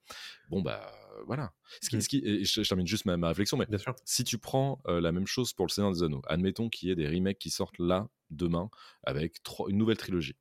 Bon, 0.48 0.62
bah 0.62 0.90
voilà. 1.26 1.52
Ce 1.80 1.88
qui, 1.90 1.96
Mm. 1.96 2.00
ce 2.00 2.08
qui- 2.08 2.22
et 2.24 2.44
je, 2.44 2.62
je 2.62 2.68
termine 2.68 2.86
juste 2.86 3.04
ma, 3.04 3.16
ma 3.16 3.28
réflexion, 3.28 3.56
mais 3.56 3.66
Bien 3.66 3.78
sûr. 3.78 3.94
si 4.04 4.24
tu 4.24 4.38
prends 4.38 4.80
euh, 4.88 5.00
la 5.00 5.12
même 5.12 5.26
chose 5.26 5.52
pour 5.52 5.66
le 5.66 5.70
Seigneur 5.70 5.92
des 5.92 6.02
Anneaux, 6.02 6.22
admettons 6.26 6.68
qu'il 6.68 6.88
y 6.88 6.92
ait 6.92 6.96
des 6.96 7.08
remakes 7.08 7.38
qui 7.38 7.50
sortent 7.50 7.78
là, 7.78 8.08
demain, 8.30 8.70
avec 9.04 9.42
trois- 9.42 9.68
une 9.70 9.76
nouvelle 9.78 9.96
trilogie. 9.98 10.36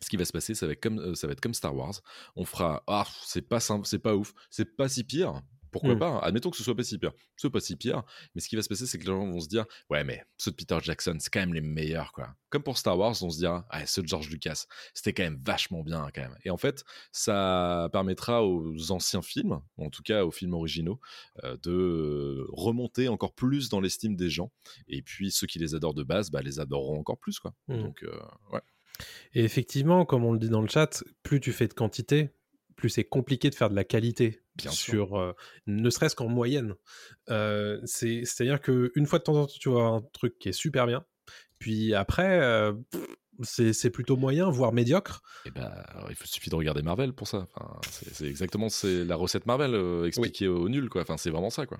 Ce 0.00 0.08
qui 0.08 0.16
va 0.16 0.24
se 0.24 0.32
passer, 0.32 0.54
ça 0.54 0.66
va 0.66 0.72
être 0.72 0.82
comme, 0.82 0.98
euh, 0.98 1.14
ça 1.14 1.26
va 1.28 1.32
être 1.32 1.40
comme 1.40 1.54
Star 1.54 1.74
Wars. 1.76 1.94
On 2.34 2.44
fera, 2.44 2.82
ah, 2.88 3.06
c'est 3.24 3.42
pas 3.48 3.60
simple, 3.60 3.86
c'est 3.86 4.00
pas 4.00 4.16
ouf, 4.16 4.34
c'est 4.50 4.76
pas 4.76 4.88
si 4.88 5.04
pire. 5.04 5.40
Pourquoi 5.72 5.94
Mm. 5.94 5.98
pas 5.98 6.08
hein. 6.08 6.20
Admettons 6.22 6.50
que 6.50 6.56
ce 6.56 6.62
soit 6.62 6.76
pas 6.76 6.84
si 6.84 6.98
pire. 6.98 7.12
Ce 7.36 7.40
soit 7.42 7.50
pas 7.50 7.60
si 7.60 7.74
pire, 7.76 8.04
mais 8.34 8.40
ce 8.40 8.48
qui 8.48 8.54
va 8.56 8.62
se 8.62 8.68
passer, 8.68 8.86
c'est 8.86 8.98
que 8.98 9.02
les 9.04 9.10
gens 9.10 9.26
vont 9.26 9.40
se 9.40 9.48
dire, 9.48 9.64
ouais, 9.90 10.04
mais 10.04 10.22
ceux 10.36 10.50
de 10.52 10.56
Peter 10.56 10.78
Jackson, 10.82 11.16
c'est 11.18 11.32
quand 11.32 11.40
même 11.40 11.54
les 11.54 11.60
meilleurs, 11.62 12.12
quoi. 12.12 12.36
Comme 12.50 12.62
pour 12.62 12.76
Star 12.78 12.98
Wars, 12.98 13.16
on 13.22 13.30
se 13.30 13.38
dira, 13.38 13.66
ah, 13.70 13.84
ceux 13.86 14.02
de 14.02 14.08
George 14.08 14.28
Lucas, 14.28 14.66
c'était 14.94 15.14
quand 15.14 15.22
même 15.24 15.40
vachement 15.44 15.82
bien, 15.82 16.08
quand 16.14 16.20
même. 16.20 16.36
Et 16.44 16.50
en 16.50 16.58
fait, 16.58 16.84
ça 17.10 17.88
permettra 17.92 18.46
aux 18.46 18.92
anciens 18.92 19.22
films, 19.22 19.60
en 19.78 19.88
tout 19.90 20.02
cas 20.02 20.24
aux 20.24 20.30
films 20.30 20.52
originaux, 20.54 21.00
euh, 21.44 21.56
de 21.62 22.46
remonter 22.50 23.08
encore 23.08 23.32
plus 23.34 23.70
dans 23.70 23.80
l'estime 23.80 24.14
des 24.14 24.28
gens. 24.28 24.52
Et 24.88 25.00
puis 25.00 25.30
ceux 25.32 25.46
qui 25.46 25.58
les 25.58 25.74
adorent 25.74 25.94
de 25.94 26.04
base, 26.04 26.30
bah, 26.30 26.42
les 26.42 26.60
adoreront 26.60 26.98
encore 26.98 27.18
plus, 27.18 27.38
quoi. 27.38 27.54
Mm. 27.68 27.82
Donc, 27.82 28.02
euh, 28.02 28.20
ouais. 28.52 28.60
Et 29.32 29.42
effectivement, 29.42 30.04
comme 30.04 30.24
on 30.24 30.32
le 30.32 30.38
dit 30.38 30.50
dans 30.50 30.60
le 30.60 30.68
chat, 30.68 31.02
plus 31.22 31.40
tu 31.40 31.52
fais 31.52 31.66
de 31.66 31.72
quantité, 31.72 32.30
plus 32.76 32.90
c'est 32.90 33.04
compliqué 33.04 33.48
de 33.48 33.54
faire 33.54 33.70
de 33.70 33.74
la 33.74 33.84
qualité 33.84 34.41
Bien 34.56 34.70
sur, 34.70 35.18
euh, 35.18 35.32
ne 35.66 35.88
serait-ce 35.90 36.14
qu'en 36.14 36.28
moyenne. 36.28 36.74
Euh, 37.30 37.80
c'est- 37.84 38.24
C'est-à-dire 38.24 38.60
qu'une 38.60 39.06
fois 39.06 39.18
de 39.18 39.24
temps 39.24 39.34
en 39.36 39.46
temps, 39.46 39.52
tu 39.58 39.68
avoir 39.70 39.94
un 39.94 40.02
truc 40.12 40.38
qui 40.38 40.48
est 40.50 40.52
super 40.52 40.86
bien, 40.86 41.04
puis 41.58 41.94
après, 41.94 42.40
euh, 42.40 42.72
c'est 43.42 43.90
plutôt 43.90 44.16
moyen, 44.16 44.50
voire 44.50 44.72
médiocre. 44.72 45.22
Et 45.46 45.50
bah, 45.50 45.72
alors, 45.94 46.10
il 46.10 46.16
suffit 46.26 46.50
de 46.50 46.54
regarder 46.54 46.82
Marvel 46.82 47.12
pour 47.12 47.26
ça. 47.26 47.46
Enfin, 47.54 47.80
c'est 47.90 48.26
exactement 48.26 48.68
c'est 48.68 49.04
la 49.04 49.16
recette 49.16 49.46
Marvel 49.46 49.74
euh, 49.74 50.04
expliquée 50.06 50.48
au 50.48 50.68
nul, 50.68 50.88
quoi. 50.90 51.02
Enfin, 51.02 51.16
c'est 51.16 51.30
vraiment 51.30 51.50
ça, 51.50 51.66
quoi. 51.66 51.78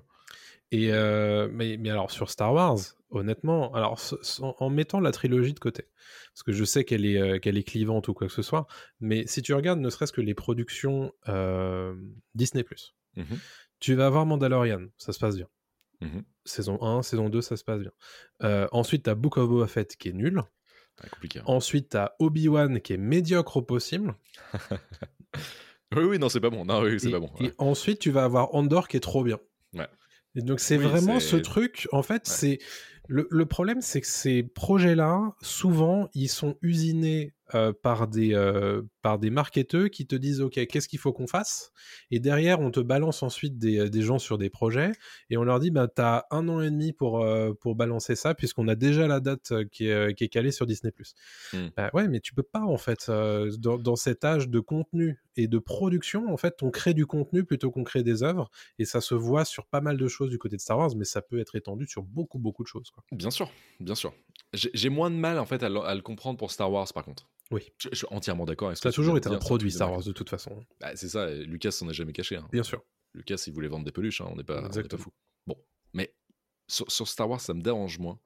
Et 0.72 0.92
euh, 0.92 1.48
mais, 1.52 1.76
mais 1.76 1.90
alors 1.90 2.10
sur 2.10 2.28
Star 2.30 2.52
Wars, 2.54 2.78
honnêtement, 3.10 3.72
alors 3.74 4.00
en, 4.40 4.56
en 4.58 4.70
mettant 4.70 4.98
la 5.00 5.12
trilogie 5.12 5.52
de 5.52 5.58
côté, 5.60 5.86
parce 6.32 6.42
que 6.42 6.50
je 6.52 6.64
sais 6.64 6.84
qu'elle 6.84 7.04
est, 7.06 7.20
euh, 7.20 7.38
qu'elle 7.38 7.56
est 7.58 7.62
clivante 7.62 8.08
ou 8.08 8.14
quoi 8.14 8.26
que 8.26 8.32
ce 8.32 8.40
soit, 8.42 8.66
mais 8.98 9.26
si 9.26 9.42
tu 9.42 9.52
regardes 9.54 9.80
ne 9.80 9.90
serait-ce 9.90 10.12
que 10.12 10.20
les 10.22 10.34
productions 10.34 11.12
euh, 11.28 11.94
Disney+, 12.34 12.64
Mhm. 13.16 13.38
tu 13.80 13.94
vas 13.94 14.06
avoir 14.06 14.24
Mandalorian, 14.26 14.86
ça 14.96 15.12
se 15.12 15.18
passe 15.18 15.36
bien. 15.36 15.48
Mhm. 16.00 16.24
Saison 16.46 16.82
1, 16.82 17.02
saison 17.02 17.28
2, 17.28 17.42
ça 17.42 17.56
se 17.58 17.64
passe 17.64 17.80
bien. 17.80 17.92
Ensuite, 18.72 19.02
t'as 19.04 19.14
Book 19.14 19.36
of 19.36 19.48
Boba 19.48 19.66
Fett 19.66 19.94
qui 19.96 20.08
est 20.08 20.12
nul. 20.14 20.38
Ouais, 20.38 21.08
compliqué. 21.10 21.38
hein. 21.40 21.44
Ensuite, 21.46 21.90
t'as 21.90 22.12
Obi-Wan 22.18 22.80
qui 22.80 22.94
est 22.94 22.98
médiocre 22.98 23.58
au 23.58 23.62
possible. 23.62 24.14
Oui, 25.94 26.04
oui, 26.04 26.18
non, 26.18 26.30
c'est 26.30 26.40
pas 26.40 26.48
bon. 26.48 26.64
Non, 26.64 26.80
oui, 26.82 26.98
c'est 26.98 27.10
pas 27.10 27.20
bon. 27.20 27.30
et 27.38 27.52
ensuite, 27.58 27.98
tu 27.98 28.10
vas 28.10 28.24
avoir 28.24 28.54
Andor 28.54 28.88
qui 28.88 28.96
est 28.96 29.00
trop 29.00 29.22
bien. 29.22 29.38
Ouais. 29.74 29.86
Et 30.34 30.42
donc, 30.42 30.60
c'est 30.60 30.76
Oui, 30.78 30.84
vraiment 30.84 31.20
ce 31.20 31.36
truc. 31.36 31.88
En 31.92 32.02
fait, 32.02 32.14
Ouais. 32.28 32.34
c'est. 32.34 32.58
Le, 33.08 33.26
le 33.30 33.46
problème, 33.46 33.80
c'est 33.80 34.00
que 34.00 34.06
ces 34.06 34.42
projets-là, 34.42 35.34
souvent, 35.42 36.08
ils 36.14 36.28
sont 36.28 36.56
usinés 36.62 37.34
euh, 37.55 37.72
par, 37.72 38.09
des, 38.09 38.34
euh, 38.34 38.82
par 39.03 39.18
des 39.18 39.30
marketeurs 39.30 39.90
qui 39.90 40.07
te 40.07 40.14
disent 40.14 40.40
Ok, 40.40 40.55
qu'est-ce 40.66 40.88
qu'il 40.88 40.98
faut 40.98 41.12
qu'on 41.12 41.26
fasse? 41.26 41.72
Et 42.11 42.20
derrière, 42.20 42.61
on 42.61 42.70
te 42.70 42.80
balance 42.80 43.22
ensuite 43.22 43.59
des, 43.59 43.90
des 43.90 44.03
gens 44.03 44.18
sur 44.18 44.38
des 44.38 44.50
projets 44.50 44.92
et 45.30 45.36
on 45.36 45.44
leur 45.44 45.61
dit 45.61 45.70
bah, 45.70 45.88
T'as 45.88 46.24
un 46.30 46.48
an 46.48 46.61
et 46.61 46.70
demi 46.70 46.92
pour, 46.92 47.22
euh, 47.22 47.53
pour 47.55 47.74
balancer 47.74 48.16
ça, 48.16 48.34
puisqu'on 48.34 48.68
a 48.68 48.74
déjà 48.74 49.07
la 49.07 49.20
date 49.20 49.53
euh, 49.53 49.64
qui 49.70 49.86
est, 49.86 49.92
euh, 49.92 50.12
qui 50.12 50.24
est 50.24 50.28
calée 50.28 50.53
sur 50.53 50.66
Disney. 50.66 50.92
Mm. 51.53 51.68
Bah 51.76 51.90
ouais, 51.94 52.09
mais 52.09 52.20
tu 52.20 52.34
peux 52.34 52.42
pas, 52.42 52.62
en 52.62 52.76
fait, 52.76 53.07
euh, 53.09 53.50
dans, 53.59 53.78
dans 53.78 53.96
cet 53.96 54.24
âge 54.24 54.48
de 54.48 54.61
contenu 54.61 55.18
et 55.36 55.48
de 55.48 55.59
production, 55.59 56.32
en 56.32 56.36
fait, 56.36 56.62
on 56.62 56.70
crée 56.70 56.94
du 56.94 57.07
contenu 57.07 57.44
plutôt 57.44 57.70
qu'on 57.70 57.84
crée 57.84 58.03
des 58.03 58.22
œuvres 58.22 58.50
et 58.78 58.84
ça 58.84 59.00
se 59.00 59.14
voit 59.14 59.44
sur 59.44 59.66
pas 59.66 59.80
mal 59.80 59.96
de 59.96 60.09
choses 60.09 60.30
du 60.30 60.38
côté 60.38 60.57
de 60.57 60.61
Star 60.61 60.78
Wars, 60.78 60.90
mais 60.96 61.05
ça 61.05 61.22
peut 61.22 61.38
être 61.38 61.57
étendu 61.57 61.86
sur 61.86 62.03
beaucoup, 62.03 62.38
beaucoup 62.38 62.62
de 62.62 62.68
choses. 62.68 62.90
Quoi. 62.90 63.05
Bien 63.12 63.30
sûr, 63.30 63.50
bien 63.80 63.94
sûr. 63.94 64.12
J'ai 64.53 64.88
moins 64.90 65.11
de 65.11 65.16
mal, 65.16 65.38
en 65.38 65.46
fait, 65.46 65.62
à 65.62 65.68
le 65.68 66.03
comprendre 66.03 66.38
pour 66.38 66.50
Star 66.50 66.70
Wars, 66.70 66.86
par 66.92 67.05
contre. 67.05 67.28
Oui. 67.51 67.62
Je, 67.78 67.88
je 67.90 67.97
suis 67.97 68.07
entièrement 68.11 68.45
d'accord 68.47 68.68
avec 68.68 68.78
ce 68.78 68.82
Ça 68.82 68.88
a 68.88 68.93
toujours 68.93 69.16
été 69.18 69.28
un 69.28 69.38
produit 69.38 69.70
Star. 69.70 69.90
Wars 69.93 70.03
de 70.03 70.12
toute 70.12 70.30
façon. 70.30 70.64
Bah, 70.80 70.97
c'est 70.97 71.09
ça, 71.09 71.30
Lucas 71.30 71.70
s'en 71.72 71.88
est 71.90 71.95
jamais 71.95 72.12
caché. 72.12 72.36
hein. 72.36 72.49
Bien 72.53 72.62
sûr. 72.62 72.82
Lucas, 73.14 73.43
il 73.47 73.53
voulait 73.53 73.68
vendre 73.68 73.84
des 73.84 73.93
peluches, 73.93 74.20
hein, 74.22 74.28
on 74.30 74.36
n'est 74.36 74.45
pas, 74.45 74.61
pas 74.62 74.66
Exactement. 74.68 75.03
fou. 75.03 75.12
Bon, 75.47 75.57
mais 75.93 76.14
sur, 76.66 76.90
sur 76.90 77.07
Star 77.09 77.28
Wars, 77.28 77.40
ça 77.40 77.53
me 77.53 77.61
dérange 77.61 77.99
moins. 77.99 78.18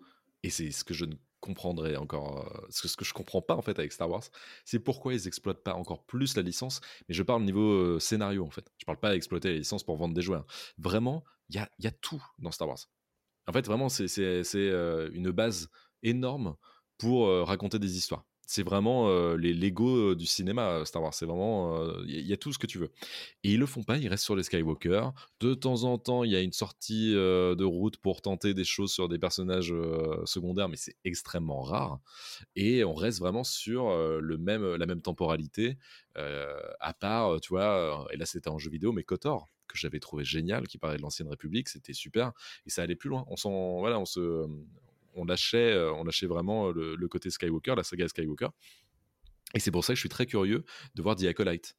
et 0.44 0.50
c'est 0.50 0.70
ce 0.70 0.84
que 0.84 0.94
je 0.94 1.04
ne 1.06 1.14
comprendrais 1.40 1.96
encore, 1.96 2.46
euh, 2.46 2.66
ce, 2.70 2.82
que, 2.82 2.88
ce 2.88 2.96
que 2.96 3.04
je 3.04 3.12
comprends 3.12 3.42
pas 3.42 3.54
en 3.56 3.62
fait 3.62 3.78
avec 3.78 3.92
Star 3.92 4.08
Wars, 4.08 4.22
c'est 4.64 4.78
pourquoi 4.78 5.12
ils 5.14 5.26
exploitent 5.26 5.62
pas 5.62 5.74
encore 5.74 6.04
plus 6.06 6.36
la 6.36 6.42
licence. 6.42 6.80
Mais 7.08 7.14
je 7.14 7.22
parle 7.24 7.42
au 7.42 7.44
niveau 7.44 7.72
euh, 7.72 7.98
scénario 8.00 8.44
en 8.44 8.50
fait. 8.50 8.70
Je 8.78 8.84
parle 8.84 8.98
pas 8.98 9.10
d'exploiter 9.12 9.50
la 9.52 9.58
licence 9.58 9.82
pour 9.84 9.96
vendre 9.96 10.14
des 10.14 10.22
jouets. 10.22 10.38
hein. 10.38 10.46
Vraiment, 10.78 11.24
il 11.48 11.56
y 11.56 11.58
a, 11.58 11.68
y 11.80 11.86
a 11.88 11.90
tout 11.92 12.24
dans 12.38 12.50
Star 12.52 12.68
Wars. 12.68 12.78
En 13.48 13.52
fait, 13.52 13.66
vraiment, 13.66 13.88
c'est 13.88 14.06
euh, 14.18 15.10
une 15.12 15.30
base 15.30 15.68
énorme 16.02 16.56
pour 16.98 17.28
raconter 17.46 17.78
des 17.78 17.96
histoires. 17.96 18.24
C'est 18.46 18.62
vraiment 18.62 19.08
euh, 19.08 19.36
les 19.36 19.52
Lego 19.52 20.14
du 20.14 20.24
cinéma, 20.26 20.70
euh, 20.70 20.84
Star 20.84 21.02
Wars. 21.02 21.12
C'est 21.14 21.26
vraiment. 21.26 21.78
Il 22.06 22.20
y, 22.26 22.32
a- 22.32 22.36
tout 22.36 22.52
ce 22.52 22.58
que 22.58 22.66
tu 22.66 22.78
veux. 22.78 22.92
Et 23.44 23.52
ils 23.52 23.58
le 23.58 23.66
font 23.66 23.82
pas, 23.82 23.98
ils 23.98 24.08
restent 24.08 24.24
sur 24.24 24.36
les 24.36 24.42
Skywalker. 24.44 25.10
De 25.40 25.54
temps 25.54 25.84
en 25.84 25.98
temps, 25.98 26.24
il 26.24 26.30
y 26.32 26.36
a 26.36 26.40
une 26.40 26.52
sortie 26.52 27.14
euh, 27.16 27.54
de 27.56 27.64
route 27.64 27.96
pour 27.98 28.22
tenter 28.22 28.54
des 28.54 28.64
choses 28.64 28.92
sur 28.92 29.08
des 29.08 29.18
personnages 29.18 29.72
euh, 29.72 30.24
secondaires, 30.26 30.68
mais 30.68 30.76
c'est 30.76 30.96
extrêmement 31.04 31.62
rare. 31.62 32.00
Et 32.56 32.84
on 32.84 32.94
reste 32.94 33.18
vraiment 33.20 33.44
sur 33.44 33.88
euh, 33.88 34.20
le 34.20 34.38
même, 34.38 34.76
la 34.76 34.86
même 34.86 35.02
temporalité, 35.02 35.78
euh, 36.16 36.58
à 36.80 36.94
part, 36.94 37.34
euh, 37.34 37.38
tu 37.40 37.50
vois, 37.50 38.04
euh, 38.06 38.08
et 38.12 38.16
là 38.16 38.26
c'était 38.26 38.48
en 38.48 38.58
jeu 38.58 38.70
vidéo, 38.70 38.92
mais 38.92 39.02
KOTOR, 39.04 39.48
que 39.68 39.76
j'avais 39.78 40.00
trouvé 40.00 40.24
génial, 40.24 40.66
qui 40.68 40.78
parlait 40.78 40.96
de 40.96 41.02
l'ancienne 41.02 41.28
République, 41.28 41.68
c'était 41.68 41.92
super, 41.92 42.32
et 42.66 42.70
ça 42.70 42.82
allait 42.82 42.96
plus 42.96 43.08
loin. 43.10 43.24
On 43.28 43.36
s'en, 43.36 43.78
voilà, 43.80 43.98
on 43.98 44.04
se, 44.06 44.46
on 45.16 45.24
lâchait, 45.24 45.72
euh, 45.72 45.92
on 45.92 46.04
lâchait 46.04 46.26
vraiment 46.26 46.70
le, 46.70 46.94
le 46.94 47.08
côté 47.08 47.30
Skywalker, 47.30 47.74
la 47.76 47.82
saga 47.82 48.06
Skywalker. 48.08 48.48
Et 49.54 49.60
c'est 49.60 49.70
pour 49.70 49.84
ça 49.84 49.92
que 49.92 49.96
je 49.96 50.00
suis 50.00 50.08
très 50.08 50.26
curieux 50.26 50.64
de 50.94 51.02
voir 51.02 51.16
The 51.16 51.24
Acolyte. 51.24 51.74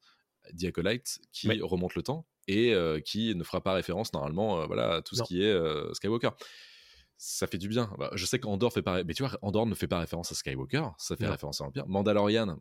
The 0.58 0.64
Acolyte 0.64 1.20
qui 1.32 1.48
remonte 1.60 1.94
le 1.94 2.02
temps 2.02 2.26
et 2.46 2.72
euh, 2.74 3.00
qui 3.00 3.34
ne 3.34 3.44
fera 3.44 3.62
pas 3.62 3.74
référence 3.74 4.12
normalement 4.12 4.60
euh, 4.62 4.66
voilà, 4.66 4.96
à 4.96 5.02
tout 5.02 5.14
ce 5.14 5.22
qui 5.22 5.42
est 5.42 5.50
euh, 5.52 5.92
Skywalker. 5.94 6.30
Ça 7.18 7.46
fait 7.46 7.58
du 7.58 7.68
bien. 7.68 7.92
Bah, 7.98 8.10
je 8.14 8.24
sais 8.24 8.38
qu'Andor 8.38 8.72
fait 8.72 8.82
pas, 8.82 9.02
mais 9.04 9.12
tu 9.12 9.24
vois, 9.24 9.64
ne 9.66 9.74
fait 9.74 9.88
pas 9.88 9.98
référence 9.98 10.32
à 10.32 10.34
Skywalker, 10.34 10.84
ça 10.98 11.16
fait 11.16 11.24
Non. 11.24 11.32
référence 11.32 11.60
à 11.60 11.64
l'Empire. 11.64 11.86
Mandalorian, 11.88 12.58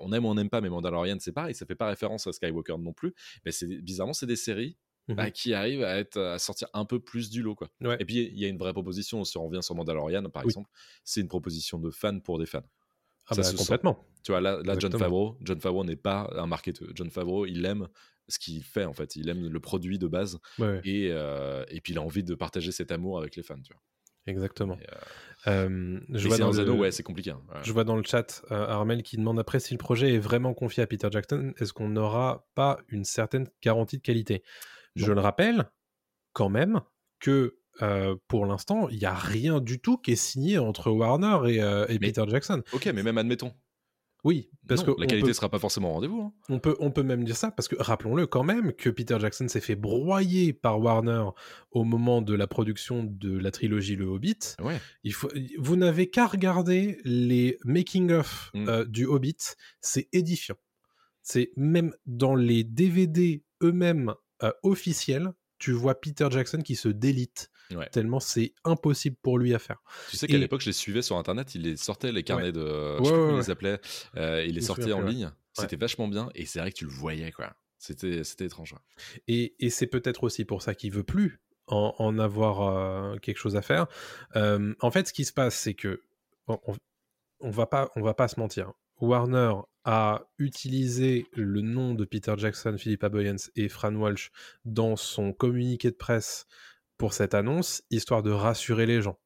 on 0.00 0.12
aime 0.12 0.24
ou 0.24 0.28
on 0.28 0.34
n'aime 0.34 0.50
pas, 0.50 0.60
mais 0.60 0.68
Mandalorian 0.68 1.16
c'est 1.20 1.32
pareil, 1.32 1.54
ça 1.54 1.66
fait 1.66 1.74
pas 1.76 1.86
référence 1.86 2.26
à 2.26 2.32
Skywalker 2.32 2.76
non 2.78 2.92
plus. 2.92 3.14
Mais 3.44 3.52
c'est 3.52 3.66
bizarrement 3.66 4.12
c'est 4.12 4.26
des 4.26 4.36
séries 4.36 4.76
Bah, 5.14 5.30
qui 5.30 5.54
arrivent 5.54 5.82
à 5.84 5.96
être 5.98 6.18
à 6.20 6.38
sortir 6.38 6.68
un 6.74 6.84
peu 6.84 7.00
plus 7.00 7.30
du 7.30 7.42
lot 7.42 7.54
quoi. 7.54 7.68
Ouais. 7.80 7.96
Et 8.00 8.04
puis 8.04 8.16
il 8.32 8.38
y 8.38 8.44
a 8.44 8.48
une 8.48 8.58
vraie 8.58 8.72
proposition. 8.72 9.24
Si 9.24 9.36
on 9.38 9.46
revient 9.46 9.62
sur 9.62 9.74
Mandalorian 9.74 10.22
par 10.30 10.42
Oui. 10.44 10.50
exemple, 10.50 10.70
c'est 11.04 11.20
une 11.20 11.28
proposition 11.28 11.78
de 11.78 11.90
fans 11.90 12.18
pour 12.20 12.38
des 12.38 12.46
fans. 12.46 12.62
Ah 13.28 13.34
ça 13.34 13.42
bah, 13.42 13.42
se 13.44 13.50
sent. 13.56 13.56
complètement. 13.58 14.04
Tu 14.24 14.32
vois, 14.32 14.40
là, 14.40 14.60
là 14.64 14.74
John. 14.78 14.92
Favreau, 14.98 15.36
John 15.42 15.60
Favreau 15.60 15.84
n'est 15.84 15.96
pas 15.96 16.28
un 16.36 16.46
marketeur. 16.46 16.88
John 16.94 17.10
Favreau, 17.10 17.46
il 17.46 17.64
aime 17.64 17.88
ce 18.28 18.38
qu'il 18.38 18.62
fait 18.64 18.84
en 18.84 18.92
fait. 18.92 19.16
Il 19.16 19.28
aime 19.28 19.48
le 19.48 19.60
produit 19.60 19.98
de 19.98 20.06
base 20.06 20.38
Ouais, 20.58 20.80
et, 20.84 21.08
euh, 21.10 21.64
et 21.68 21.80
puis 21.80 21.92
il 21.92 21.98
a 21.98 22.02
envie 22.02 22.22
de 22.24 22.34
partager 22.34 22.72
cet 22.72 22.90
amour 22.92 23.18
avec 23.18 23.36
les 23.36 23.42
fans. 23.42 23.60
Tu 23.62 23.72
vois. 23.72 23.82
exactement. 24.26 24.76
Euh, 24.80 24.96
Euh, 25.48 25.98
je, 26.10 26.28
vois 26.28 26.38
dans 26.38 26.52
le, 26.52 26.70
ouais, 26.70 26.92
c'est 26.92 27.02
compliqué. 27.02 27.30
hein. 27.30 27.42
Ouais. 27.52 27.60
je 27.64 27.72
vois 27.72 27.82
dans 27.82 27.96
le 27.96 28.04
chat 28.04 28.42
euh, 28.52 28.66
Armel 28.68 29.02
qui 29.02 29.16
demande 29.16 29.40
après 29.40 29.58
si 29.58 29.74
le 29.74 29.78
projet 29.78 30.14
est 30.14 30.18
vraiment 30.18 30.54
confié 30.54 30.84
à 30.84 30.86
Peter 30.86 31.08
Jackson, 31.10 31.52
est-ce 31.58 31.72
qu'on 31.72 31.88
n'aura 31.88 32.46
pas 32.54 32.78
une 32.88 33.04
certaine 33.04 33.48
garantie 33.60 33.96
de 33.96 34.02
qualité? 34.02 34.44
Je 34.94 35.12
le 35.12 35.20
rappelle 35.20 35.70
quand 36.32 36.48
même 36.48 36.80
que 37.20 37.56
euh, 37.80 38.16
pour 38.28 38.44
l'instant, 38.46 38.88
il 38.90 38.98
n'y 38.98 39.04
a 39.06 39.14
rien 39.14 39.60
du 39.60 39.80
tout 39.80 39.96
qui 39.96 40.12
est 40.12 40.16
signé 40.16 40.58
entre 40.58 40.90
Warner 40.90 41.38
et, 41.50 41.62
euh, 41.62 41.86
et 41.88 41.98
Mais- 41.98 42.08
Peter 42.08 42.24
Jackson. 42.28 42.62
Ok, 42.72 42.86
mais 42.94 43.02
même 43.02 43.16
admettons. 43.18 43.52
Oui, 44.24 44.50
parce 44.68 44.86
Non, 44.86 44.94
que 44.94 45.00
la 45.00 45.06
qualité 45.08 45.28
peut- 45.28 45.32
sera 45.32 45.48
pas 45.48 45.58
forcément 45.58 45.90
au 45.90 45.94
rendez-vous. 45.94 46.20
hein. 46.20 46.32
On 46.48 46.60
peut, 46.60 46.76
on 46.78 46.92
peut 46.92 47.02
même 47.02 47.24
dire 47.24 47.36
ça 47.36 47.50
parce 47.50 47.66
que 47.66 47.74
rappelons-le 47.80 48.28
quand 48.28 48.44
même 48.44 48.72
que 48.72 48.88
Peter 48.88 49.16
Jackson 49.18 49.48
s'est 49.48 49.60
fait 49.60 49.74
broyer 49.74 50.52
par 50.52 50.78
Warner 50.80 51.24
au 51.72 51.82
moment 51.82 52.22
de 52.22 52.32
la 52.34 52.46
production 52.46 53.02
de 53.02 53.36
la 53.36 53.50
trilogie 53.50 53.96
Le 53.96 54.04
Hobbit. 54.04 54.38
Ouais. 54.60 54.78
Il 55.02 55.12
faut, 55.12 55.28
vous 55.58 55.74
n'avez 55.74 56.08
qu'à 56.08 56.26
regarder 56.28 56.98
les 57.04 57.58
making-of 57.64 58.52
Mm. 58.54 58.68
euh, 58.68 58.84
du 58.84 59.06
Hobbit, 59.06 59.38
c'est 59.80 60.08
édifiant. 60.12 60.56
C'est 61.22 61.50
même 61.56 61.92
dans 62.06 62.36
les 62.36 62.62
DVD 62.62 63.42
eux-mêmes 63.62 64.14
euh, 64.42 64.52
officiels, 64.62 65.32
tu 65.58 65.72
vois 65.72 66.00
Peter 66.00 66.26
Jackson 66.30 66.60
qui 66.62 66.74
se 66.76 66.88
délite 66.88 67.50
Ouais. 67.70 67.88
tellement 67.90 68.20
c'est 68.20 68.52
impossible 68.64 69.16
pour 69.22 69.38
lui 69.38 69.54
à 69.54 69.58
faire. 69.58 69.82
Tu 70.10 70.16
sais 70.18 70.26
qu'à 70.26 70.34
Et- 70.34 70.38
l'époque, 70.38 70.60
je 70.60 70.66
les 70.66 70.72
suivais 70.74 71.00
sur 71.00 71.16
internet, 71.16 71.54
il 71.54 71.62
les 71.62 71.76
sortait 71.76 72.12
les 72.12 72.22
carnets 72.22 72.52
de. 72.52 72.98
je 72.98 73.04
sais 73.04 73.10
comment 73.10 73.40
ils 73.40 73.50
appelait. 73.50 73.80
euh, 74.16 74.44
il 74.46 74.54
les 74.56 74.60
sortait 74.60 74.92
en 74.92 75.00
ligne. 75.02 75.30
C'était 75.54 75.76
vachement 75.76 76.08
bien 76.08 76.28
et 76.34 76.44
c'est 76.46 76.58
vrai 76.60 76.70
que 76.72 76.76
tu 76.76 76.84
le 76.84 76.90
voyais 76.90 77.30
quoi. 77.32 77.54
C'était 77.78 78.24
c'était 78.24 78.44
étrange. 78.46 78.74
Et, 79.28 79.54
et 79.58 79.70
c'est 79.70 79.86
peut-être 79.86 80.22
aussi 80.24 80.44
pour 80.44 80.62
ça 80.62 80.74
qu'il 80.74 80.92
veut 80.92 81.02
plus 81.04 81.40
en, 81.66 81.94
en 81.98 82.18
avoir 82.18 82.60
euh, 82.62 83.16
quelque 83.18 83.38
chose 83.38 83.56
à 83.56 83.62
faire. 83.62 83.86
Euh, 84.36 84.74
en 84.80 84.90
fait, 84.90 85.08
ce 85.08 85.12
qui 85.12 85.24
se 85.24 85.32
passe, 85.32 85.54
c'est 85.56 85.74
que 85.74 86.02
on, 86.48 86.58
on- 86.66 86.76
on 87.40 87.50
va 87.50 87.66
pas, 87.66 87.90
on 87.96 88.02
va 88.02 88.14
pas 88.14 88.28
se 88.28 88.38
mentir. 88.38 88.72
Warner 89.00 89.52
a 89.84 90.22
utilisé 90.38 91.26
le 91.32 91.60
nom 91.60 91.94
de 91.94 92.04
Peter 92.04 92.34
Jackson, 92.36 92.76
Philippa 92.78 93.08
Boyens 93.08 93.50
et 93.56 93.68
Fran 93.68 93.94
Walsh 93.94 94.30
dans 94.64 94.96
son 94.96 95.32
communiqué 95.32 95.90
de 95.90 95.96
presse 95.96 96.46
pour 96.98 97.14
cette 97.14 97.34
annonce, 97.34 97.82
histoire 97.90 98.22
de 98.22 98.30
rassurer 98.30 98.86
les 98.86 99.02
gens. 99.02 99.18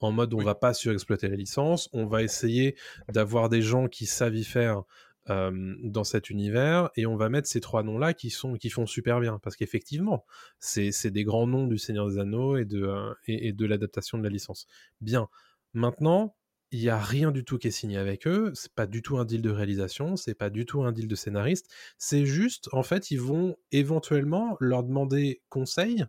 En 0.00 0.12
mode, 0.12 0.34
on 0.34 0.38
Oui. 0.38 0.44
va 0.44 0.54
pas 0.54 0.74
surexploiter 0.74 1.28
la 1.28 1.36
licence, 1.36 1.88
on 1.92 2.06
va 2.06 2.22
essayer 2.22 2.76
d'avoir 3.08 3.48
des 3.48 3.62
gens 3.62 3.88
qui 3.88 4.06
savent 4.06 4.36
y 4.36 4.44
faire 4.44 4.82
euh, 5.30 5.74
dans 5.82 6.04
cet 6.04 6.28
univers 6.28 6.90
et 6.96 7.06
on 7.06 7.16
va 7.16 7.30
mettre 7.30 7.48
ces 7.48 7.60
trois 7.60 7.82
noms 7.82 7.96
là 7.96 8.12
qui 8.12 8.28
sont 8.28 8.54
qui 8.56 8.68
font 8.68 8.84
super 8.84 9.20
bien 9.20 9.38
parce 9.42 9.56
qu'effectivement 9.56 10.26
c'est 10.58 10.92
c'est 10.92 11.10
des 11.10 11.24
grands 11.24 11.46
noms 11.46 11.66
du 11.66 11.78
Seigneur 11.78 12.06
des 12.10 12.18
Anneaux 12.18 12.58
et 12.58 12.66
de 12.66 12.82
euh, 12.82 13.14
et, 13.26 13.48
et 13.48 13.52
de 13.54 13.64
l'adaptation 13.64 14.18
de 14.18 14.22
la 14.22 14.28
licence 14.28 14.66
bien 15.00 15.28
maintenant 15.72 16.36
il 16.74 16.80
y 16.80 16.90
a 16.90 16.98
rien 16.98 17.30
du 17.30 17.44
tout 17.44 17.56
qui 17.56 17.68
est 17.68 17.70
signé 17.70 17.98
avec 17.98 18.26
eux 18.26 18.50
c'est 18.54 18.72
pas 18.72 18.86
du 18.86 19.00
tout 19.00 19.16
un 19.16 19.24
deal 19.24 19.42
de 19.42 19.50
réalisation 19.50 20.16
c'est 20.16 20.34
pas 20.34 20.50
du 20.50 20.66
tout 20.66 20.82
un 20.82 20.90
deal 20.90 21.06
de 21.06 21.14
scénariste 21.14 21.72
c'est 21.98 22.26
juste 22.26 22.68
en 22.72 22.82
fait 22.82 23.12
ils 23.12 23.20
vont 23.20 23.56
éventuellement 23.70 24.56
leur 24.58 24.82
demander 24.82 25.40
conseil 25.50 26.04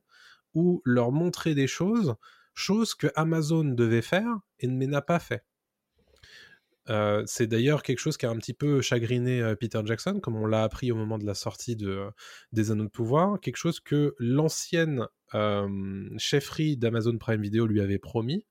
ou 0.55 0.82
leur 0.84 1.11
montrer 1.11 1.53
des 1.53 1.68
choses 1.68 2.16
choses 2.55 2.95
que 2.95 3.07
Amazon 3.16 3.63
devait 3.63 4.01
faire 4.01 4.39
et 4.59 4.68
mais 4.68 4.88
n'a 4.88 5.03
pas 5.03 5.20
fait 5.20 5.43
euh, 6.89 7.24
c'est 7.28 7.47
d'ailleurs 7.47 7.84
quelque 7.84 7.99
chose 7.99 8.18
qui 8.18 8.26
a 8.26 8.32
un 8.32 8.38
petit 8.38 8.53
peu 8.53 8.82
chagriné 8.82 9.41
euh, 9.41 9.55
Peter 9.55 9.82
Jackson, 9.86 10.20
comme 10.22 10.36
on 10.36 10.45
l'a 10.45 10.63
appris 10.63 10.91
au 10.91 10.95
moment 10.95 11.18
de 11.18 11.26
la 11.26 11.34
sortie 11.34 11.76
de, 11.76 11.89
euh, 11.89 12.11
des 12.51 12.70
Anneaux 12.70 12.84
de 12.84 12.89
Pouvoir, 12.89 13.39
quelque 13.39 13.57
chose 13.57 13.80
que 13.80 14.16
l'ancienne 14.20 15.07
chefferie 16.18 16.78
d'Amazon 16.78 17.18
Prime 17.18 17.41
Video 17.41 17.66
lui 17.66 17.82
avait 17.82 17.97
promis. 17.97 18.45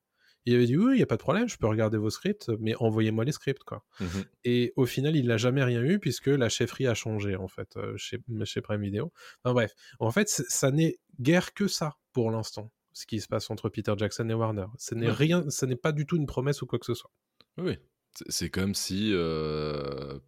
Il 0.47 0.55
avait 0.55 0.67
dit 0.67 0.77
oui, 0.77 0.93
il 0.93 0.97
n'y 0.97 1.03
a 1.03 1.07
pas 1.07 1.17
de 1.17 1.23
problème, 1.23 1.49
je 1.49 1.57
peux 1.57 1.67
regarder 1.67 1.97
vos 1.97 2.11
scripts, 2.11 2.51
mais 2.61 2.75
envoyez-moi 2.77 3.25
les 3.25 3.33
scripts. 3.33 3.65
quoi. 3.65 3.83
Mhm. 4.01 4.25
Et 4.45 4.73
au 4.77 4.85
final, 4.87 5.17
il 5.17 5.27
n'a 5.27 5.37
jamais 5.39 5.65
rien 5.65 5.83
eu 5.83 5.99
puisque 5.99 6.27
la 6.27 6.49
chefferie 6.49 6.87
a 6.87 6.95
changé 6.95 7.35
en 7.37 7.49
fait 7.49 7.77
euh, 7.77 7.95
chez, 7.97 8.19
chez 8.45 8.61
Prime 8.61 8.83
Video. 8.83 9.13
Enfin 9.43 9.55
bref, 9.55 9.73
en 10.01 10.11
fait, 10.11 10.29
ça 10.29 10.71
n'est 10.71 10.99
guère 11.21 11.55
que 11.55 11.67
ça 11.67 11.97
pour 12.13 12.31
l'instant, 12.31 12.71
ce 12.93 13.07
qui 13.07 13.21
se 13.21 13.27
passe 13.29 13.51
entre 13.51 13.69
Peter 13.71 13.95
Jackson 13.97 14.29
et 14.29 14.35
Warner. 14.35 14.67
Ce 14.79 14.95
n'est 14.95 15.07
Ouais. 15.07 15.13
rien, 15.13 15.49
ce 15.51 15.65
n'est 15.67 15.77
pas 15.77 15.93
du 15.93 16.05
tout 16.07 16.17
une 16.17 16.27
promesse 16.27 16.61
ou 16.63 16.67
quoi 16.67 16.79
que 16.79 16.87
ce 16.87 16.95
soit. 16.95 17.11
Oui, 17.57 17.65
oui. 17.69 17.79
C'est- 18.13 18.25
C'est 18.31 18.51
comme 18.51 18.75
si, 18.75 19.11
euh, 19.15 20.19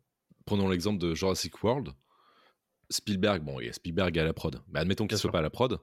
prenons 0.46 0.68
l'exemple 0.68 0.98
de 0.98 1.14
Jurassic 1.14 1.62
World, 1.62 1.90
Spielberg, 2.90 3.42
bon, 3.42 3.60
il 3.60 3.66
y 3.66 3.68
a 3.68 3.72
Spielberg 3.72 4.18
à 4.18 4.24
la 4.24 4.32
prod, 4.32 4.60
mais 4.72 4.80
admettons 4.80 5.06
qu'il 5.06 5.16
soit 5.18 5.28
sûr. 5.28 5.32
pas 5.32 5.38
à 5.38 5.42
la 5.42 5.50
prod, 5.50 5.78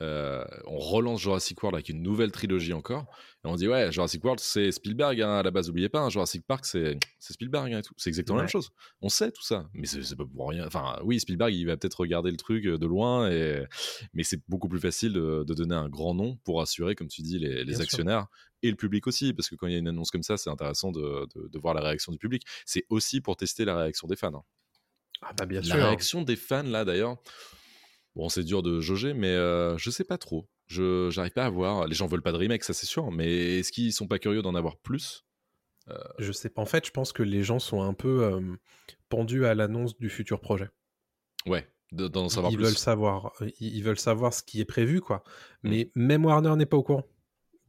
euh, 0.00 0.44
on 0.66 0.78
relance 0.78 1.20
Jurassic 1.20 1.60
World 1.60 1.74
avec 1.74 1.88
une 1.88 2.02
nouvelle 2.02 2.30
trilogie 2.30 2.72
encore, 2.72 3.06
et 3.44 3.48
on 3.48 3.56
dit 3.56 3.66
ouais, 3.66 3.90
Jurassic 3.90 4.22
World 4.22 4.38
c'est 4.38 4.70
Spielberg 4.70 5.20
hein, 5.20 5.38
à 5.38 5.42
la 5.42 5.50
base, 5.50 5.68
oubliez 5.70 5.88
pas, 5.88 5.98
hein, 6.00 6.08
Jurassic 6.08 6.44
Park 6.46 6.66
c'est 6.66 6.96
Spielberg 7.18 7.72
hein, 7.72 7.78
et 7.78 7.82
tout, 7.82 7.94
c'est 7.96 8.08
exactement 8.10 8.36
la 8.36 8.42
même 8.44 8.48
chose. 8.50 8.70
On 9.02 9.08
sait 9.08 9.32
tout 9.32 9.42
ça, 9.42 9.68
mais 9.74 9.86
c'est 9.86 10.14
pas 10.16 10.24
pour 10.24 10.50
rien. 10.50 10.66
Enfin, 10.66 11.00
oui, 11.02 11.18
Spielberg 11.18 11.52
il 11.52 11.64
va 11.64 11.76
peut-être 11.76 11.98
regarder 11.98 12.30
le 12.30 12.36
truc 12.36 12.64
euh, 12.66 12.78
de 12.78 12.86
loin, 12.86 13.28
et... 13.28 13.64
mais 14.14 14.22
c'est 14.22 14.40
beaucoup 14.48 14.68
plus 14.68 14.78
facile 14.80 15.12
de, 15.14 15.42
de 15.44 15.54
donner 15.54 15.74
un 15.74 15.88
grand 15.88 16.14
nom 16.14 16.36
pour 16.44 16.60
assurer, 16.60 16.94
comme 16.94 17.08
tu 17.08 17.22
dis, 17.22 17.38
les, 17.40 17.58
les 17.58 17.64
Bien 17.64 17.74
sûr. 17.74 17.82
actionnaires 17.82 18.26
et 18.62 18.70
le 18.70 18.76
public 18.76 19.06
aussi, 19.08 19.32
parce 19.32 19.48
que 19.48 19.54
quand 19.56 19.66
il 19.68 19.72
y 19.72 19.76
a 19.76 19.78
une 19.78 19.88
annonce 19.88 20.10
comme 20.10 20.22
ça, 20.24 20.36
c'est 20.36 20.50
intéressant 20.50 20.90
de, 20.92 21.26
de- 21.34 21.48
de 21.48 21.58
voir 21.58 21.74
la 21.74 21.80
réaction 21.80 22.10
du 22.12 22.18
public. 22.18 22.42
C'est 22.66 22.84
aussi 22.88 23.20
pour 23.20 23.36
tester 23.36 23.64
la 23.64 23.76
réaction 23.76 24.08
des 24.08 24.16
fans. 24.16 24.44
Ah 25.22 25.32
bah 25.36 25.46
bien 25.46 25.60
la 25.60 25.66
sûr. 25.66 25.76
réaction 25.76 26.22
des 26.22 26.36
fans, 26.36 26.62
là, 26.62 26.84
d'ailleurs, 26.84 27.16
bon, 28.14 28.28
c'est 28.28 28.44
dur 28.44 28.62
de 28.62 28.80
jauger, 28.80 29.14
mais 29.14 29.28
euh, 29.28 29.76
je 29.78 29.90
sais 29.90 30.04
pas 30.04 30.18
trop. 30.18 30.48
Je 30.66 31.08
j'arrive 31.10 31.32
pas 31.32 31.46
à 31.46 31.50
voir. 31.50 31.86
Les 31.86 31.94
gens 31.94 32.06
veulent 32.06 32.22
pas 32.22 32.32
de 32.32 32.36
remake, 32.36 32.62
ça 32.64 32.74
c'est 32.74 32.86
sûr, 32.86 33.10
mais 33.10 33.58
est-ce 33.58 33.72
qu'ils 33.72 33.92
sont 33.92 34.06
pas 34.06 34.18
curieux 34.18 34.42
d'en 34.42 34.54
avoir 34.54 34.76
plus? 34.76 35.24
Je 36.18 36.32
sais 36.32 36.50
pas. 36.50 36.60
En 36.60 36.66
fait, 36.66 36.84
je 36.84 36.90
pense 36.90 37.12
que 37.14 37.22
les 37.22 37.42
gens 37.42 37.58
sont 37.58 37.80
un 37.80 37.94
peu 37.94 38.22
euh, 38.24 38.40
pendus 39.08 39.46
à 39.46 39.54
l'annonce 39.54 39.96
du 39.98 40.10
futur 40.10 40.38
projet. 40.40 40.68
Ouais, 41.46 41.66
de- 41.92 42.08
d'en 42.08 42.28
savoir 42.28 42.52
ils 42.52 42.56
plus. 42.56 42.64
veulent 42.66 42.76
savoir. 42.76 43.32
euh, 43.40 43.48
Ils 43.60 43.82
veulent 43.82 43.98
savoir 43.98 44.34
ce 44.34 44.42
qui 44.42 44.60
est 44.60 44.66
prévu, 44.66 45.00
quoi. 45.00 45.24
Mm. 45.62 45.68
Mais 45.70 45.90
même 45.94 46.24
Warner 46.26 46.54
n'est 46.56 46.66
pas 46.66 46.76
au 46.76 46.82
courant. 46.82 47.04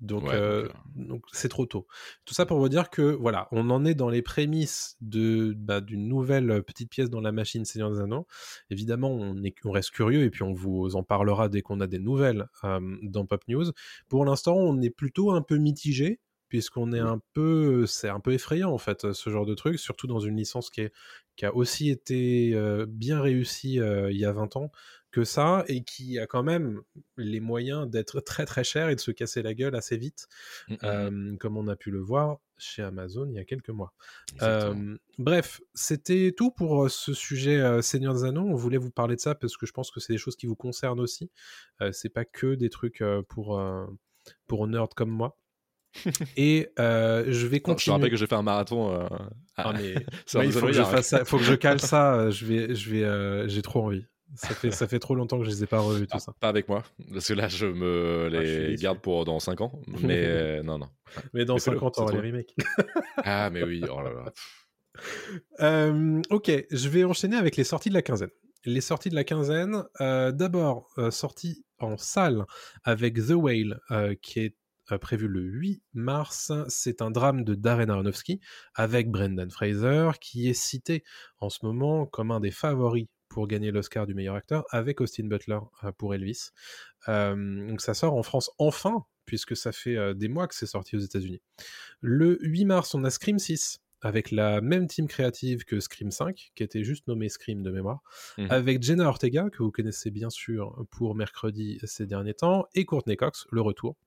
Donc, 0.02 0.24
Ouais, 0.24 0.34
euh, 0.34 0.68
donc, 0.96 1.08
donc 1.08 1.24
c'est 1.34 1.50
trop 1.50 1.66
tôt. 1.66 1.86
Tout 2.26 2.34
ça 2.34 2.46
pour 2.46 2.58
vous 2.60 2.70
dire 2.70 2.90
que 2.90 3.02
voilà, 3.02 3.48
on 3.52 3.70
en 3.70 3.84
est 3.86 3.96
dans 3.96 4.10
les 4.10 4.22
prémices 4.22 4.96
de 5.02 5.54
bah, 5.58 5.82
d'une 5.82 6.08
nouvelle 6.08 6.50
euh, 6.52 6.62
petite 6.62 6.90
pièce 6.90 7.10
dans 7.10 7.20
la 7.22 7.32
machine 7.34 7.66
Seigneur 7.66 7.92
des 7.92 8.00
Anneaux. 8.00 8.26
Évidemment, 8.70 9.12
on, 9.12 9.44
est, 9.44 9.54
on 9.66 9.72
reste 9.72 9.92
curieux 9.92 10.24
et 10.24 10.30
puis 10.30 10.44
on 10.44 10.54
vous 10.54 10.96
en 10.96 11.04
parlera 11.04 11.50
dès 11.50 11.62
qu'on 11.62 11.82
a 11.82 11.88
des 11.88 12.00
nouvelles 12.00 12.48
euh, 12.64 12.80
dans 13.04 13.26
Pop 13.26 13.42
News. 13.48 13.72
Pour 14.08 14.24
l'instant, 14.26 14.56
on 14.56 14.82
est 14.82 14.90
plutôt 14.90 15.32
un 15.32 15.42
peu 15.42 15.58
mitigé 15.58 16.20
puisqu'on 16.48 16.94
est 16.94 17.02
Oui. 17.02 17.02
un 17.02 17.22
peu, 17.34 17.86
c'est 17.86 18.10
un 18.10 18.20
peu 18.20 18.34
effrayant 18.34 18.72
en 18.72 18.80
fait, 18.80 19.12
ce 19.14 19.30
genre 19.30 19.46
de 19.46 19.54
truc, 19.54 19.78
surtout 19.78 20.08
dans 20.08 20.20
une 20.20 20.36
licence 20.36 20.72
qui, 20.72 20.82
est, 20.82 20.92
qui 21.36 21.46
a 21.46 21.54
aussi 21.54 21.90
été 21.92 22.54
euh, 22.56 22.88
bien 22.90 23.22
réussie 23.22 23.80
euh, 23.80 24.12
il 24.12 24.18
y 24.18 24.26
a 24.26 24.32
20 24.32 24.56
ans 24.56 24.72
que 25.12 25.24
ça, 25.24 25.64
et 25.68 25.84
qui 25.84 26.20
a 26.20 26.28
quand 26.28 26.44
même 26.44 26.82
les 27.18 27.40
moyens 27.40 27.90
d'être 27.90 28.22
très 28.22 28.46
très 28.46 28.64
cher 28.64 28.90
et 28.90 28.96
de 28.96 29.00
se 29.00 29.10
casser 29.12 29.42
la 29.42 29.54
gueule 29.54 29.76
assez 29.76 29.98
vite, 29.98 30.28
Mm, 30.68 30.74
mm, 30.74 30.78
euh, 30.84 31.36
comme 31.38 31.58
on 31.58 31.68
a 31.68 31.76
pu 31.76 31.90
le 31.92 32.00
voir 32.00 32.38
chez 32.58 32.84
Amazon 32.84 33.28
il 33.30 33.36
y 33.36 33.40
a 33.40 33.46
quelques 33.46 33.70
mois. 33.70 33.94
Euh, 34.42 34.96
bref, 35.18 35.62
c'était 35.74 36.34
tout 36.38 36.52
pour 36.52 36.90
ce 36.92 37.14
sujet 37.14 37.60
euh, 37.60 37.82
Seigneur 37.82 38.14
des 38.14 38.24
Anneaux. 38.26 38.46
On 38.46 38.56
voulait 38.56 38.78
vous 38.78 38.92
parler 38.92 39.16
de 39.16 39.22
ça 39.22 39.34
parce 39.34 39.58
que 39.58 39.66
je 39.66 39.72
pense 39.72 39.90
que 39.92 40.00
c'est 40.00 40.14
des 40.14 40.20
choses 40.20 40.36
qui 40.36 40.46
vous 40.46 40.56
concernent 40.56 41.00
aussi. 41.00 41.32
C'est 41.92 42.10
pas 42.10 42.26
que 42.26 42.56
des 42.56 42.70
trucs 42.70 43.04
pour, 43.30 43.62
pour 44.48 44.68
nerds 44.68 44.90
comme 44.96 45.10
moi. 45.10 45.38
Et 46.38 46.70
euh, 46.78 47.26
je 47.30 47.48
vais 47.48 47.58
Attends, 47.58 47.72
je 47.78 47.86
te 47.86 47.90
continuer. 47.90 47.94
rappelle 47.96 48.12
que 48.12 48.18
j'ai 48.18 48.28
fait 48.28 48.36
un 48.36 48.44
marathon. 48.44 48.94
euh, 48.94 49.08
Ah, 49.56 49.74
mais 49.74 49.96
ouais, 50.36 50.46
il 50.46 50.52
faut 50.52 50.68
que 50.68 50.74
je 50.74 50.84
fasse 50.84 51.08
ça. 51.08 51.26
Faut 51.26 51.38
que 51.40 51.44
je 51.44 51.56
cale 51.56 51.80
ça. 51.82 52.30
Je 52.30 52.46
vais, 52.46 52.76
je 52.76 52.90
vais, 52.92 53.04
euh, 53.04 53.48
j'ai 53.48 53.64
trop 53.64 53.84
envie. 53.84 54.06
Ça 54.36 54.50
fait, 54.54 54.72
ça 54.72 54.88
fait 54.88 55.00
trop 55.00 55.16
longtemps 55.16 55.40
que 55.40 55.46
je 55.46 55.50
les 55.50 55.64
ai 55.64 55.68
pas 55.68 55.80
revus 55.80 56.06
tout 56.06 56.18
Ah, 56.18 56.20
ça. 56.20 56.34
Pas 56.40 56.50
avec 56.50 56.70
moi, 56.70 56.84
parce 57.12 57.28
que 57.28 57.34
là 57.34 57.48
je 57.48 57.66
me 57.66 58.30
Ah, 58.32 58.44
je 58.46 58.68
les 58.68 58.76
garde 58.76 59.00
pour 59.00 59.26
dans 59.26 59.40
5 59.40 59.62
ans. 59.62 59.82
Mais 60.02 60.24
euh, 60.26 60.64
non, 60.64 60.78
non. 60.78 60.88
Mais 61.34 61.46
dans 61.46 61.56
Mais 61.56 61.60
fais-le, 61.60 61.78
50 61.78 61.96
c'est 61.96 62.02
ans, 62.02 62.06
les 62.08 62.12
trop 62.14 62.22
remakes. 62.22 62.56
Ah, 63.18 63.50
mais 63.50 63.64
oui, 63.64 63.82
oh 63.90 64.02
là 64.02 64.12
là. 64.14 64.34
Euh, 65.62 66.22
ok, 66.30 66.52
je 66.72 66.90
vais 66.90 67.04
enchaîner 67.04 67.38
avec 67.38 67.56
les 67.56 67.64
sorties 67.64 67.90
de 67.90 67.94
la 67.94 68.02
quinzaine. 68.02 68.30
Les 68.66 68.82
sorties 68.82 69.10
de 69.10 69.16
la 69.16 69.24
quinzaine, 69.24 69.84
euh, 70.02 70.32
d'abord 70.32 70.90
euh, 70.98 71.12
sortie 71.12 71.64
en 71.80 71.98
salle 71.98 72.46
avec 72.84 73.16
The 73.16 73.32
Whale, 73.32 73.80
euh, 73.92 74.16
qui 74.22 74.40
est 74.42 74.56
euh, 74.92 74.98
prévu 74.98 75.28
le 75.28 75.42
8 75.42 75.82
mars. 75.94 76.52
C'est 76.68 77.02
un 77.02 77.12
drame 77.12 77.44
de 77.44 77.56
Darren 77.56 77.90
Aronofsky 77.90 78.42
avec 78.76 79.10
Brendan 79.10 79.50
Fraser, 79.50 80.12
qui 80.20 80.50
est 80.50 80.54
cité 80.54 81.04
en 81.40 81.50
ce 81.50 81.66
moment 81.66 82.06
comme 82.06 82.32
un 82.32 82.40
des 82.42 82.52
favoris 82.52 83.08
pour 83.30 83.48
gagner 83.48 83.72
l'Oscar 83.72 84.06
du 84.06 84.14
meilleur 84.14 84.36
acteur 84.36 84.66
avec 84.72 85.00
Austin 85.02 85.26
Butler 85.28 85.60
euh, 85.84 85.92
pour 85.92 86.14
Elvis. 86.14 86.50
Euh, 87.08 87.68
donc 87.68 87.82
ça 87.82 87.94
sort 87.94 88.16
en 88.16 88.24
France 88.24 88.52
enfin, 88.58 89.06
puisque 89.26 89.56
ça 89.56 89.72
fait 89.72 89.96
euh, 89.96 90.14
des 90.14 90.28
mois 90.28 90.48
que 90.48 90.56
c'est 90.56 90.66
sorti 90.66 90.96
aux 90.96 91.00
États-Unis. 91.00 91.42
Le 92.02 92.38
8 92.42 92.66
mars, 92.66 92.96
on 92.96 93.04
a 93.04 93.10
Scream 93.10 93.40
6 93.40 93.80
avec 94.02 94.32
la 94.32 94.62
même 94.62 94.88
team 94.88 95.08
créative 95.08 95.66
que 95.66 95.80
Scream 95.82 96.10
5, 96.10 96.52
qui 96.56 96.64
était 96.64 96.84
juste 96.86 97.06
nommé 97.08 97.28
Scream 97.28 97.62
de 97.64 97.70
mémoire, 97.70 98.02
Mhm. 98.38 98.48
avec 98.50 98.82
Jenna 98.82 99.06
Ortega, 99.08 99.50
que 99.52 99.62
vous 99.62 99.72
connaissez 99.72 100.10
bien 100.10 100.30
sûr 100.30 100.86
pour 100.90 101.16
mercredi 101.16 101.80
ces 101.84 102.06
derniers 102.08 102.34
temps, 102.34 102.66
et 102.76 102.86
Courtney 102.86 103.18
Cox, 103.18 103.46
le 103.52 103.60
retour. 103.62 103.98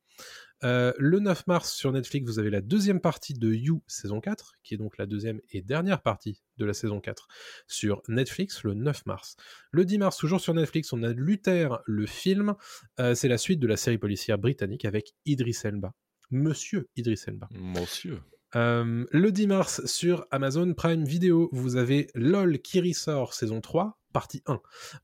Euh, 0.64 0.92
le 0.96 1.18
9 1.18 1.48
mars 1.48 1.72
sur 1.72 1.90
Netflix, 1.90 2.30
vous 2.30 2.38
avez 2.38 2.50
la 2.50 2.60
deuxième 2.60 3.00
partie 3.00 3.34
de 3.34 3.52
You 3.52 3.82
saison 3.88 4.20
4, 4.20 4.54
qui 4.62 4.74
est 4.74 4.76
donc 4.76 4.96
la 4.96 5.06
deuxième 5.06 5.40
et 5.50 5.60
dernière 5.60 6.00
partie 6.02 6.40
de 6.56 6.64
la 6.64 6.72
saison 6.72 7.00
4 7.00 7.26
sur 7.66 8.00
Netflix 8.06 8.62
le 8.62 8.74
9 8.74 9.04
mars. 9.06 9.34
Le 9.72 9.84
10 9.84 9.98
mars, 9.98 10.16
toujours 10.18 10.40
sur 10.40 10.54
Netflix, 10.54 10.92
on 10.92 11.02
a 11.02 11.12
Luther, 11.12 11.80
le 11.86 12.06
film. 12.06 12.54
Euh, 13.00 13.16
c'est 13.16 13.26
la 13.26 13.38
suite 13.38 13.58
de 13.58 13.66
la 13.66 13.76
série 13.76 13.98
policière 13.98 14.38
britannique 14.38 14.84
avec 14.84 15.14
Idris 15.26 15.58
Elba. 15.64 15.94
Monsieur 16.30 16.88
Idris 16.94 17.20
Elba. 17.26 17.48
Monsieur. 17.50 18.20
Euh, 18.54 19.04
le 19.10 19.32
10 19.32 19.46
mars 19.48 19.84
sur 19.86 20.26
Amazon 20.30 20.74
Prime 20.74 21.04
Video, 21.04 21.48
vous 21.52 21.74
avez 21.76 22.08
LOL 22.14 22.60
qui 22.60 22.80
ressort 22.80 23.34
saison 23.34 23.60
3, 23.60 23.98
partie 24.12 24.42
1. 24.46 24.60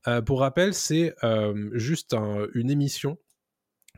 Euh, 0.07 0.21
pour 0.21 0.39
rappel, 0.39 0.73
c'est 0.73 1.15
euh, 1.25 1.69
juste 1.73 2.13
un- 2.13 2.47
une 2.53 2.69
émission 2.71 3.17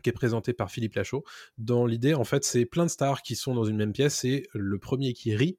qui 0.01 0.09
est 0.09 0.13
présentée 0.13 0.53
par 0.53 0.69
Philippe 0.71 0.95
Lachaud. 0.95 1.23
Dans 1.57 1.85
l'idée, 1.85 2.13
en 2.13 2.23
fait, 2.23 2.43
c'est 2.43 2.65
plein 2.65 2.85
de 2.85 2.89
stars 2.91 3.21
qui 3.21 3.35
sont 3.35 3.53
dans 3.55 3.63
une 3.65 3.77
même 3.77 3.93
pièce 3.93 4.23
et 4.25 4.47
le 4.53 4.77
premier 4.79 5.13
qui 5.13 5.35
rit 5.35 5.57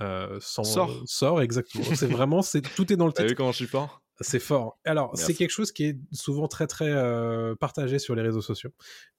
euh, 0.00 0.38
sans- 0.40 0.62
Sort. 0.64 1.02
sort 1.06 1.42
exactement. 1.42 1.84
c'est 1.94 2.06
vraiment, 2.06 2.42
c'est 2.42 2.62
tout 2.62 2.92
est 2.92 2.96
dans 2.96 3.06
le 3.06 3.12
T'as 3.12 3.22
titre. 3.22 3.30
vu 3.32 3.34
comment 3.36 3.50
je 3.52 3.56
suis 3.56 3.66
fort? 3.66 3.99
C'est 4.22 4.38
fort. 4.38 4.78
Alors, 4.84 5.16
c'est 5.16 5.32
quelque 5.34 5.50
chose 5.50 5.72
qui 5.72 5.84
est 5.84 5.98
souvent 6.12 6.46
très 6.48 6.66
très 6.66 6.90
euh, 6.90 7.54
partagé 7.56 7.98
sur 7.98 8.14
les 8.14 8.22
réseaux 8.22 8.42
sociaux. 8.42 8.70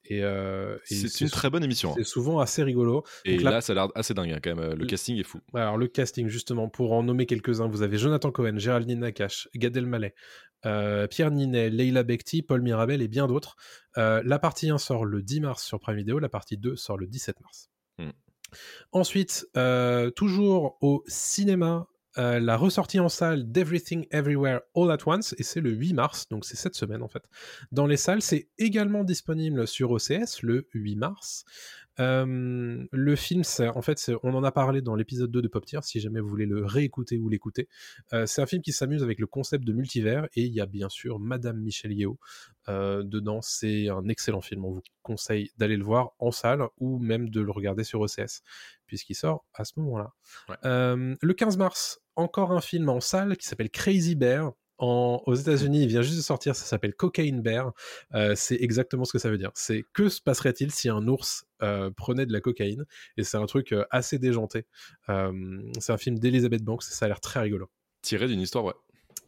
Et, 0.05 0.23
euh, 0.23 0.77
et 0.89 0.95
C'est 0.95 1.21
une 1.23 1.29
très 1.29 1.49
bonne 1.49 1.63
émission. 1.63 1.91
hein. 1.91 1.95
c'est 1.97 2.03
souvent 2.03 2.39
assez 2.39 2.61
rigolo. 2.63 3.03
Et 3.25 3.35
Donc 3.37 3.43
là- 3.45 3.61
ça 3.61 3.73
a 3.73 3.75
l'air 3.75 3.87
assez 3.95 4.13
dingue 4.13 4.31
hein, 4.31 4.39
quand 4.43 4.55
même. 4.55 4.69
Le 4.71 4.75
Le- 4.75 4.85
casting 4.85 5.17
est 5.17 5.23
fou. 5.23 5.39
Alors, 5.53 5.77
le 5.77 5.87
casting, 5.87 6.27
justement, 6.27 6.69
pour 6.69 6.93
en 6.93 7.03
nommer 7.03 7.25
quelques-uns, 7.25 7.67
vous 7.67 7.81
avez 7.81 7.97
Jonathan 7.97 8.31
Cohen, 8.31 8.57
Géraldine 8.57 8.99
Nakache, 8.99 9.47
Gad 9.55 9.75
Elmaleh, 9.77 10.13
euh, 10.65 11.07
Pierre 11.07 11.31
Ninet, 11.31 11.69
Leila 11.69 12.03
Bekti, 12.03 12.41
Paul 12.43 12.61
Mirabel 12.61 13.01
et 13.01 13.07
bien 13.07 13.27
d'autres. 13.27 13.55
Euh, 13.97 14.21
la 14.25 14.37
partie 14.39 14.69
1 14.69 14.77
sort 14.77 15.05
le 15.05 15.21
10 15.23 15.41
mars 15.41 15.63
sur 15.63 15.79
Prime 15.79 15.95
Video, 15.97 16.19
la 16.19 16.29
partie 16.29 16.57
2 16.57 16.75
sort 16.75 16.97
le 16.97 17.07
17 17.07 17.39
mars. 17.41 17.69
Hmm. 17.97 18.09
Ensuite, 18.91 19.47
euh, 19.57 20.09
toujours 20.11 20.77
au 20.81 21.03
cinéma, 21.07 21.87
euh, 22.17 22.39
la 22.39 22.57
ressortie 22.57 22.99
en 22.99 23.09
salle 23.09 23.51
d'Everything 23.51 24.05
Everywhere 24.11 24.61
All 24.75 24.91
at 24.91 24.97
Once, 25.05 25.33
et 25.37 25.43
c'est 25.43 25.61
le 25.61 25.71
8 25.71 25.93
mars, 25.93 26.27
donc 26.29 26.45
c'est 26.45 26.57
cette 26.57 26.75
semaine 26.75 27.01
en 27.01 27.07
fait. 27.07 27.23
Dans 27.71 27.87
les 27.87 27.97
salles, 27.97 28.21
c'est 28.21 28.49
également 28.57 29.03
disponible 29.03 29.67
sur 29.67 29.91
OCS 29.91 30.41
le 30.41 30.67
8 30.73 30.95
mars. 30.95 31.45
Euh, 31.99 32.85
le 32.91 33.15
film, 33.15 33.43
c'est- 33.43 33.67
en 33.67 33.81
fait, 33.81 34.11
on 34.23 34.33
en 34.33 34.43
a 34.43 34.51
parlé 34.51 34.81
dans 34.81 34.95
l'épisode 34.95 35.29
2 35.31 35.41
de 35.41 35.47
Pop 35.47 35.65
Tier, 35.65 35.79
si 35.83 35.99
jamais 35.99 36.19
vous 36.19 36.27
voulez 36.29 36.45
le 36.45 36.65
réécouter 36.65 37.17
ou 37.17 37.29
l'écouter. 37.29 37.67
Euh, 38.13 38.25
c'est 38.25 38.41
un 38.41 38.45
film 38.45 38.61
qui 38.61 38.71
s'amuse 38.71 39.03
avec 39.03 39.19
le 39.19 39.27
concept 39.27 39.63
de 39.65 39.73
multivers, 39.73 40.25
et 40.35 40.43
il 40.43 40.53
y 40.53 40.61
a 40.61 40.65
bien 40.65 40.89
sûr 40.89 41.19
Madame 41.19 41.57
Michelle 41.59 41.91
Yeoh 41.93 42.17
euh, 42.69 43.03
dedans. 43.03 43.41
C'est 43.41 43.89
un 43.89 44.07
excellent 44.07 44.41
film, 44.41 44.65
on 44.65 44.71
vous 44.71 44.83
conseille 45.03 45.51
d'aller 45.57 45.77
le 45.77 45.83
voir 45.83 46.11
en 46.19 46.31
salle 46.31 46.63
ou 46.79 46.99
même 46.99 47.29
de 47.29 47.41
le 47.41 47.51
regarder 47.51 47.83
sur 47.83 47.99
OCS, 48.01 48.41
puisqu'il 48.87 49.15
sort 49.15 49.45
à 49.53 49.65
ce 49.65 49.73
moment-là. 49.79 50.11
Ouais. 50.49 50.55
Le 51.21 51.33
15 51.33 51.57
mars, 51.57 51.99
encore 52.15 52.51
un 52.51 52.61
film 52.61 52.89
en 52.89 52.99
salle 52.99 53.35
qui 53.37 53.47
s'appelle 53.47 53.69
Crazy 53.69 54.15
Bear. 54.15 54.51
En- 54.81 55.21
aux 55.27 55.35
États-Unis, 55.35 55.83
il 55.83 55.87
vient 55.87 56.01
juste 56.01 56.17
de 56.17 56.21
sortir, 56.21 56.55
ça 56.55 56.65
s'appelle 56.65 56.95
Cocaine 56.95 57.41
Bear. 57.41 57.71
Euh, 58.15 58.33
c'est 58.35 58.55
exactement 58.55 59.05
ce 59.05 59.13
que 59.13 59.19
ça 59.19 59.29
veut 59.29 59.37
dire. 59.37 59.51
C'est 59.53 59.85
que 59.93 60.09
se 60.09 60.21
passerait-il 60.21 60.71
si 60.71 60.89
un 60.89 61.07
ours 61.07 61.45
euh, 61.61 61.91
prenait 61.91 62.25
de 62.25 62.33
la 62.33 62.41
cocaïne? 62.41 62.85
Et 63.17 63.23
c'est 63.23 63.37
un 63.37 63.45
truc 63.45 63.73
euh, 63.73 63.85
assez 63.91 64.17
déjanté. 64.19 64.65
C'est 65.07 65.93
un 65.93 65.97
film 65.97 66.17
d'Elizabeth 66.19 66.63
Banks 66.63 66.83
ça 66.83 67.05
a 67.05 67.07
l'air 67.07 67.19
très 67.21 67.41
rigolo. 67.41 67.69
Tiré 68.01 68.27
d'une 68.27 68.41
histoire, 68.41 68.65
ouais. 68.65 68.73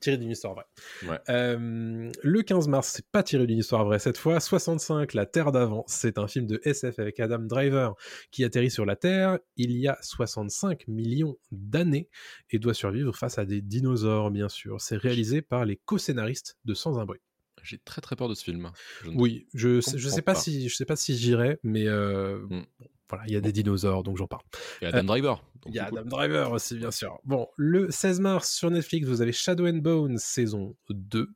Tiré 0.03 0.17
d'une 0.17 0.31
histoire 0.31 0.53
vraie. 0.53 0.65
Ouais. 1.09 1.17
Euh, 1.29 2.11
le 2.21 2.41
15 2.41 2.67
mars, 2.67 2.91
c'est 2.95 3.07
pas 3.09 3.23
tiré 3.23 3.47
d'une 3.47 3.59
histoire 3.59 3.85
vraie 3.85 3.99
cette 3.99 4.17
fois. 4.17 4.39
65, 4.39 5.13
La 5.13 5.25
Terre 5.25 5.51
d'avant, 5.53 5.85
c'est 5.87 6.17
un 6.17 6.27
film 6.27 6.45
de 6.45 6.59
SF 6.65 6.99
avec 6.99 7.19
Adam 7.21 7.39
Driver 7.39 7.95
qui 8.31 8.43
atterrit 8.43 8.69
sur 8.71 8.85
la 8.85 8.95
Terre 8.97 9.39
il 9.55 9.71
y 9.71 9.87
a 9.87 9.97
65 10.01 10.87
millions 10.87 11.37
d'années 11.51 12.09
et 12.49 12.59
doit 12.59 12.73
survivre 12.73 13.15
face 13.15 13.37
à 13.37 13.45
des 13.45 13.61
dinosaures, 13.61 14.29
bien 14.29 14.49
sûr. 14.49 14.81
C'est 14.81 14.97
réalisé 14.97 15.41
par 15.41 15.63
les 15.65 15.77
co-scénaristes 15.77 16.57
de 16.65 16.73
Sans 16.73 16.99
un 16.99 17.05
bruit. 17.05 17.21
J'ai 17.61 17.77
très 17.77 18.01
très 18.01 18.17
peur 18.17 18.27
de 18.27 18.33
ce 18.33 18.43
film. 18.43 18.71
Je 19.05 19.11
Oui, 19.11 19.47
je, 19.53 19.79
sais- 19.79 19.97
je 19.97 20.09
sais 20.09 20.21
pas, 20.21 20.33
pas. 20.33 20.39
si 20.39 20.67
je 20.67 20.75
sais 20.75 20.83
pas 20.83 20.97
si 20.97 21.15
j'irai, 21.15 21.59
mais 21.63 21.87
euh, 21.87 22.39
Mm. 22.49 22.63
Voilà, 23.13 23.27
il 23.27 23.33
y 23.33 23.37
a 23.37 23.41
des 23.41 23.51
dinosaures, 23.51 24.01
donc 24.01 24.17
j'en 24.17 24.25
parle. 24.25 24.41
Et 24.81 24.87
Adam 24.87 25.03
Driver. 25.03 25.43
donc 25.61 25.65
Il 25.67 25.75
y 25.75 25.79
a. 25.79 25.85
Adam 25.85 26.03
Driver 26.03 26.51
aussi, 26.51 26.77
bien 26.77 26.89
sûr. 26.89 27.19
Bon, 27.25 27.47
le 27.57 27.91
16 27.91 28.21
mars 28.21 28.51
sur 28.51 28.71
Netflix, 28.71 29.07
vous 29.07 29.21
avez 29.21 29.31
Shadow 29.31 29.67
and 29.67 29.77
Bone 29.77 30.17
saison 30.17 30.75
2. 30.89 31.27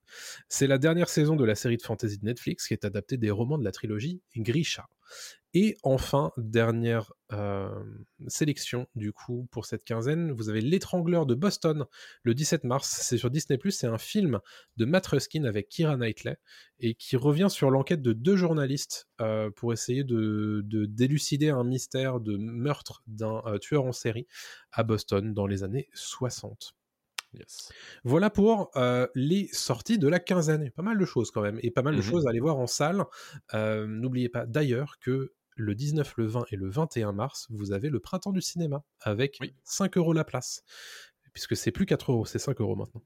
C'est 0.49 0.65
la 0.65 0.80
dernière 0.80 1.07
saison 1.07 1.36
de 1.36 1.45
la 1.45 1.53
série 1.53 1.78
de 1.78 1.84
fantasy 1.84 2.17
de 2.17 2.25
Netflix 2.25 2.67
qui 2.67 2.73
est 2.73 2.84
adaptée 2.84 3.17
des 3.17 3.30
romans 3.30 3.59
de 3.59 3.63
la 3.63 3.71
trilogie 3.71 4.23
Grisha. 4.36 4.88
Et 5.53 5.77
enfin, 5.83 6.31
dernière 6.37 7.11
euh, 7.31 7.69
sélection 8.27 8.87
du 8.95 9.11
coup 9.13 9.47
pour 9.51 9.65
cette 9.65 9.83
quinzaine, 9.85 10.31
vous 10.31 10.49
avez 10.49 10.61
L'étrangleur 10.61 11.25
de 11.25 11.35
Boston 11.35 11.85
le 12.23 12.33
17 12.35 12.63
mars. 12.63 12.99
C'est 13.01 13.17
sur 13.17 13.29
Disney+, 13.31 13.57
c'est 13.69 13.87
un 13.87 13.97
film 13.97 14.39
de 14.75 14.85
Matt 14.85 15.07
Ruskin 15.07 15.45
avec 15.45 15.69
Kira 15.69 15.95
Knightley 15.97 16.37
et 16.79 16.93
qui 16.95 17.15
revient 17.15 17.47
sur 17.49 17.71
l'enquête 17.71 18.01
de 18.01 18.13
deux 18.13 18.35
journalistes 18.35 19.07
euh, 19.21 19.49
pour 19.49 19.73
essayer 19.73 20.03
de, 20.03 20.61
de 20.65 20.85
d'élucider 20.85 21.49
un 21.49 21.63
mystère 21.63 22.19
de 22.19 22.37
meurtre 22.37 23.01
d'un 23.07 23.41
euh, 23.45 23.57
tueur 23.57 23.85
en 23.85 23.93
série 23.93 24.27
à 24.71 24.83
Boston 24.83 25.33
dans 25.33 25.47
les 25.47 25.63
années 25.63 25.89
60. 25.93 26.73
Yes. 27.33 27.69
Voilà 28.03 28.29
pour 28.29 28.71
euh, 28.77 29.05
les 29.13 29.47
sorties 29.51 29.99
de 29.99 30.07
la 30.07 30.19
quinzaine. 30.19 30.71
Pas 30.71 30.81
mal 30.81 30.97
de 30.97 31.05
choses 31.05 31.29
quand 31.29 31.41
même, 31.41 31.59
et 31.61 31.71
pas 31.71 31.81
mal 31.81 31.93
de 31.95 32.01
Mhm. 32.01 32.05
choses 32.07 32.25
à 32.25 32.29
aller 32.29 32.39
voir 32.39 32.57
en 32.57 32.67
salle. 32.67 33.03
Euh, 33.53 33.85
N'oubliez 33.85 34.29
pas 34.29 34.45
d'ailleurs 34.45 34.97
que 34.99 35.33
le 35.58 35.76
19, 35.76 36.14
le 36.18 36.26
20 36.28 36.45
et 36.51 36.55
le 36.55 36.70
21 36.70 37.12
mars, 37.12 37.47
vous 37.49 37.72
avez 37.72 37.89
le 37.89 37.99
printemps 37.99 38.32
du 38.32 38.41
cinéma 38.41 38.84
avec 39.01 39.38
Oui. 39.41 39.53
5 39.64 39.97
euros 39.97 40.14
la 40.14 40.24
place. 40.24 40.64
Puisque 41.34 41.55
c'est 41.55 41.72
plus 41.72 41.86
4 41.86 42.12
euros, 42.12 42.26
c'est 42.26 42.39
5 42.39 42.60
euros 42.62 42.76
maintenant. 42.76 43.03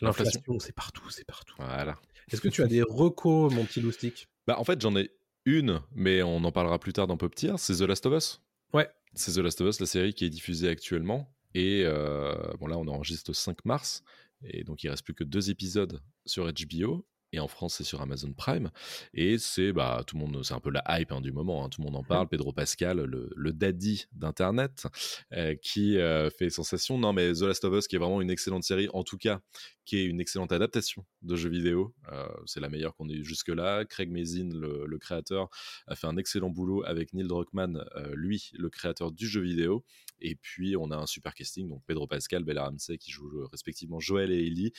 L'inflation. 0.00 0.40
C'est 0.60 0.74
partout, 0.74 1.08
c'est 1.10 1.24
partout. 1.24 1.54
Voilà. 1.58 1.98
Est-ce 2.30 2.40
que 2.40 2.48
tu 2.48 2.62
as 2.62 2.66
des 2.66 2.82
recos, 2.82 3.52
mon 3.52 3.64
petit 3.64 3.80
loustic? 3.80 4.28
Bah, 4.46 4.58
en 4.58 4.64
fait, 4.64 4.80
j'en 4.80 4.96
ai 4.96 5.10
une, 5.44 5.80
mais 5.94 6.22
on 6.22 6.44
en 6.44 6.52
parlera 6.52 6.78
plus 6.78 6.92
tard 6.92 7.06
dans 7.06 7.16
Pop 7.16 7.34
Tier. 7.34 7.54
C'est 7.58 7.76
The 7.76 7.82
Last 7.82 8.06
of 8.06 8.14
Us. 8.14 8.40
Ouais. 8.72 8.88
C'est 9.14 9.32
The 9.32 9.38
Last 9.38 9.60
of 9.60 9.68
Us, 9.68 9.80
la 9.80 9.86
série 9.86 10.14
qui 10.14 10.24
est 10.24 10.30
diffusée 10.30 10.68
actuellement. 10.68 11.34
Et 11.54 11.82
euh, 11.84 12.34
bon, 12.60 12.66
là, 12.66 12.78
on 12.78 12.86
enregistre 12.86 13.30
le 13.30 13.34
5 13.34 13.64
mars. 13.64 14.04
Et 14.44 14.62
donc, 14.62 14.84
il 14.84 14.88
reste 14.90 15.04
plus 15.04 15.14
que 15.14 15.24
deux 15.24 15.50
épisodes 15.50 16.00
sur 16.26 16.50
HBO. 16.52 17.06
Et 17.32 17.40
en 17.40 17.48
France 17.48 17.76
c'est 17.76 17.84
sur 17.84 18.00
Amazon 18.00 18.32
Prime 18.32 18.70
et 19.14 19.38
c'est 19.38 19.72
bah 19.72 20.02
tout 20.06 20.16
le 20.16 20.24
monde 20.24 20.44
c'est 20.44 20.54
un 20.54 20.60
peu 20.60 20.70
la 20.70 20.82
hype 20.88 21.12
hein, 21.12 21.20
du 21.20 21.32
moment 21.32 21.64
hein, 21.64 21.68
tout 21.68 21.80
le 21.80 21.86
monde 21.86 21.96
en 21.96 22.04
parle. 22.04 22.28
Pedro 22.28 22.52
Pascal 22.52 22.98
le, 22.98 23.30
le 23.34 23.52
daddy 23.52 24.06
d'internet 24.12 24.86
euh, 25.32 25.54
qui 25.56 25.98
euh, 25.98 26.30
fait 26.30 26.50
sensation. 26.50 26.98
Non 26.98 27.12
mais 27.12 27.32
The 27.32 27.42
Last 27.42 27.64
of 27.64 27.74
Us 27.74 27.88
qui 27.88 27.96
est 27.96 27.98
vraiment 27.98 28.20
une 28.20 28.30
excellente 28.30 28.64
série 28.64 28.88
en 28.92 29.02
tout 29.04 29.18
cas 29.18 29.40
qui 29.84 29.98
est 29.98 30.04
une 30.04 30.20
excellente 30.20 30.52
adaptation 30.52 31.04
de 31.22 31.36
jeux 31.36 31.50
vidéo 31.50 31.94
euh, 32.12 32.26
c'est 32.46 32.60
la 32.60 32.68
meilleure 32.68 32.94
qu'on 32.94 33.08
ait 33.08 33.22
jusque 33.22 33.48
là 33.48 33.84
Craig 33.84 34.10
Mazin 34.10 34.50
le, 34.52 34.86
le, 34.86 34.98
créateur 34.98 35.48
a 35.86 35.94
fait 35.94 36.06
un 36.06 36.16
excellent 36.16 36.50
boulot 36.50 36.84
avec 36.84 37.12
Neil 37.14 37.26
Druckmann 37.26 37.84
lui 38.12 38.50
le 38.54 38.68
créateur 38.68 39.12
du 39.12 39.26
jeu 39.26 39.40
vidéo 39.40 39.84
et 40.20 40.34
puis, 40.34 40.76
on 40.76 40.90
a 40.90 40.96
un 40.96 41.06
super 41.06 41.34
casting, 41.34 41.68
donc 41.68 41.82
Pedro 41.86 42.06
Pascal, 42.06 42.44
Bella 42.44 42.64
Ramsey 42.64 42.98
qui 42.98 43.10
jouent 43.10 43.46
respectivement 43.50 44.00
Joël 44.00 44.32
et 44.32 44.46
Ellie. 44.46 44.72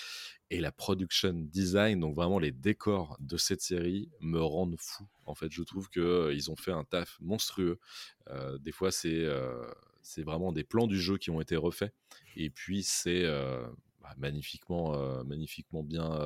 Et 0.50 0.60
la 0.60 0.72
production 0.72 1.34
design, 1.34 2.00
donc 2.00 2.16
vraiment 2.16 2.40
les 2.40 2.52
décors 2.52 3.18
de 3.20 3.38
cette 3.38 3.62
série, 3.62 4.10
me 4.20 4.42
rendent 4.42 4.80
fou. 4.80 5.08
En 5.26 5.36
fait, 5.36 5.52
je 5.52 5.62
trouve 5.64 5.90
qu'ils 5.90 6.02
euh, 6.02 6.50
ont 6.50 6.56
fait 6.56 6.72
un 6.72 6.84
taf 6.84 7.18
monstrueux. 7.22 7.80
Euh, 8.30 8.58
des 8.58 8.72
fois, 8.72 8.92
c'est 8.92 9.26
euh, 9.26 9.66
vraiment 10.18 10.52
des 10.52 10.64
plans 10.64 10.88
du 10.88 11.00
jeu 11.00 11.18
qui 11.18 11.30
ont 11.30 11.40
été 11.40 11.56
refaits. 11.56 11.94
Et 12.36 12.50
puis, 12.50 12.84
c'est 12.84 13.24
bah, 14.02 14.16
magnifiquement, 14.18 15.24
magnifiquement 15.24 15.84
bien 15.84 16.20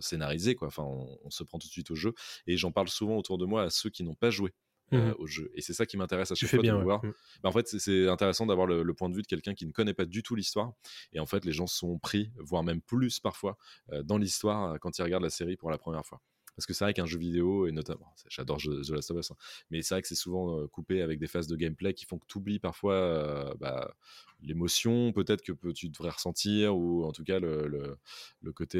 scénarisé. 0.00 0.54
Quoi. 0.54 0.68
Enfin, 0.68 0.82
on, 0.82 1.30
se 1.30 1.44
prend 1.44 1.58
tout 1.58 1.68
de 1.68 1.72
suite 1.72 1.90
au 1.90 1.94
jeu. 1.94 2.12
Et 2.46 2.56
j'en 2.56 2.72
parle 2.72 2.88
souvent 2.88 3.16
autour 3.16 3.38
de 3.38 3.46
moi 3.46 3.62
à 3.62 3.70
ceux 3.70 3.90
qui 3.90 4.02
n'ont 4.02 4.14
pas 4.14 4.30
joué 4.30 4.52
Mmh 4.92 5.12
au 5.18 5.26
jeu. 5.26 5.50
Et 5.54 5.60
c'est 5.60 5.72
ça 5.72 5.86
qui 5.86 5.96
m'intéresse 5.96 6.32
à 6.32 6.34
chaque 6.34 6.50
fois 6.50 6.62
de 6.62 6.70
voir. 6.70 7.04
Mmh. 7.04 7.12
Bah, 7.42 7.48
en 7.48 7.52
fait, 7.52 7.68
c'est 7.68 8.08
intéressant 8.08 8.46
d'avoir 8.46 8.66
le, 8.66 8.94
point 8.94 9.08
de 9.08 9.14
vue 9.14 9.22
de 9.22 9.26
quelqu'un 9.26 9.54
qui 9.54 9.66
ne 9.66 9.72
connaît 9.72 9.94
pas 9.94 10.04
du 10.04 10.22
tout 10.22 10.34
l'histoire. 10.34 10.72
Et 11.12 11.20
en 11.20 11.26
fait, 11.26 11.44
les 11.44 11.52
gens 11.52 11.66
sont 11.66 11.98
pris, 11.98 12.32
voire 12.38 12.62
même 12.64 12.80
plus 12.80 13.20
parfois, 13.20 13.56
dans 14.02 14.18
l'histoire 14.18 14.78
quand 14.80 14.98
ils 14.98 15.02
regardent 15.02 15.22
la 15.22 15.30
série 15.30 15.56
pour 15.56 15.70
la 15.70 15.78
première 15.78 16.04
fois. 16.04 16.20
Parce 16.56 16.66
que 16.66 16.74
c'est 16.74 16.84
vrai 16.84 16.92
qu'un 16.92 17.06
jeu 17.06 17.18
vidéo, 17.18 17.66
et 17.66 17.72
notamment, 17.72 18.12
j'adore 18.28 18.58
The 18.58 18.90
Last 18.90 19.10
of 19.12 19.18
Us, 19.18 19.30
hein, 19.30 19.36
mais 19.70 19.82
c'est 19.82 19.94
vrai 19.94 20.02
que 20.02 20.08
c'est 20.08 20.16
souvent 20.16 20.66
coupé 20.68 21.00
avec 21.00 21.18
des 21.18 21.28
phases 21.28 21.46
de 21.46 21.56
gameplay 21.56 21.94
qui 21.94 22.04
font 22.04 22.18
que 22.18 22.26
tu 22.26 22.38
oublies 22.38 22.58
parfois 22.58 23.54
bah, 23.60 23.94
l'émotion 24.42 25.12
peut-être 25.12 25.42
que 25.42 25.52
tu 25.72 25.88
devrais 25.88 26.10
ressentir, 26.10 26.76
ou 26.76 27.04
en 27.04 27.12
tout 27.12 27.24
cas 27.24 27.38
le, 27.38 27.68
le, 27.68 27.96
le 28.42 28.52
côté 28.52 28.78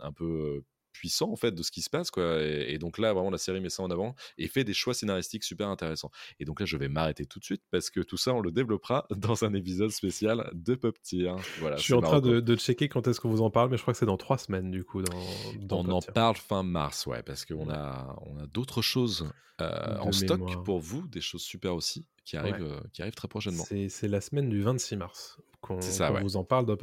un 0.00 0.12
peu 0.12 0.64
puissant 0.92 1.30
en 1.30 1.36
fait 1.36 1.52
de 1.52 1.62
ce 1.62 1.70
qui 1.70 1.82
se 1.82 1.90
passe 1.90 2.10
quoi 2.10 2.42
et, 2.42 2.78
donc 2.78 2.98
là 2.98 3.12
vraiment 3.12 3.30
la 3.30 3.38
série 3.38 3.60
met 3.60 3.70
ça 3.70 3.82
en 3.82 3.90
avant 3.90 4.14
et 4.38 4.48
fait 4.48 4.64
des 4.64 4.74
choix 4.74 4.94
scénaristiques 4.94 5.44
super 5.44 5.68
intéressants. 5.68 6.10
Et 6.38 6.44
donc 6.44 6.60
là 6.60 6.66
je 6.66 6.76
vais 6.76 6.88
m'arrêter 6.88 7.26
tout 7.26 7.38
de 7.38 7.44
suite 7.44 7.62
parce 7.70 7.90
que 7.90 8.00
tout 8.00 8.16
ça 8.16 8.32
on 8.34 8.40
le 8.40 8.50
développera 8.50 9.06
dans 9.16 9.44
un 9.44 9.54
épisode 9.54 9.90
spécial 9.90 10.50
de 10.52 10.74
Pop 10.74 10.96
Tier 11.02 11.32
voilà 11.58 11.76
je 11.76 11.82
suis 11.82 11.94
en 11.94 12.00
train 12.00 12.20
de, 12.20 12.56
checker 12.56 12.88
quand 12.88 13.08
est-ce 13.08 13.20
qu'on 13.20 13.30
vous 13.30 13.42
en 13.42 13.50
parle 13.50 13.70
mais 13.70 13.76
je 13.76 13.82
crois 13.82 13.94
que 13.94 13.98
c'est 13.98 14.06
dans 14.06 14.16
trois 14.16 14.36
semaines 14.36 14.70
du 14.70 14.84
coup 14.84 15.02
dans, 15.02 15.84
on 15.84 15.88
en 15.90 16.00
parle 16.00 16.36
fin 16.36 16.62
mars 16.62 17.06
ouais 17.06 17.22
parce 17.22 17.44
qu'on 17.44 17.70
a 17.70 18.18
on 18.26 18.36
a 18.38 18.46
d'autres 18.46 18.82
choses 18.82 19.30
euh, 19.60 19.96
en 19.98 20.12
stock 20.12 20.64
pour 20.64 20.80
vous 20.80 21.06
des 21.06 21.20
choses 21.20 21.42
super 21.42 21.74
aussi 21.74 22.06
qui 22.30 22.62
euh, 22.62 22.80
qui 22.92 23.02
arrivent 23.02 23.14
très 23.14 23.28
prochainement 23.28 23.64
c'est 23.88 24.08
la 24.08 24.20
semaine 24.20 24.48
du 24.48 24.62
26 24.62 24.96
mars 24.96 25.38
qu'on 25.60 25.78
vous 26.22 26.36
en 26.36 26.44
parle 26.44 26.66
dans. 26.66 26.76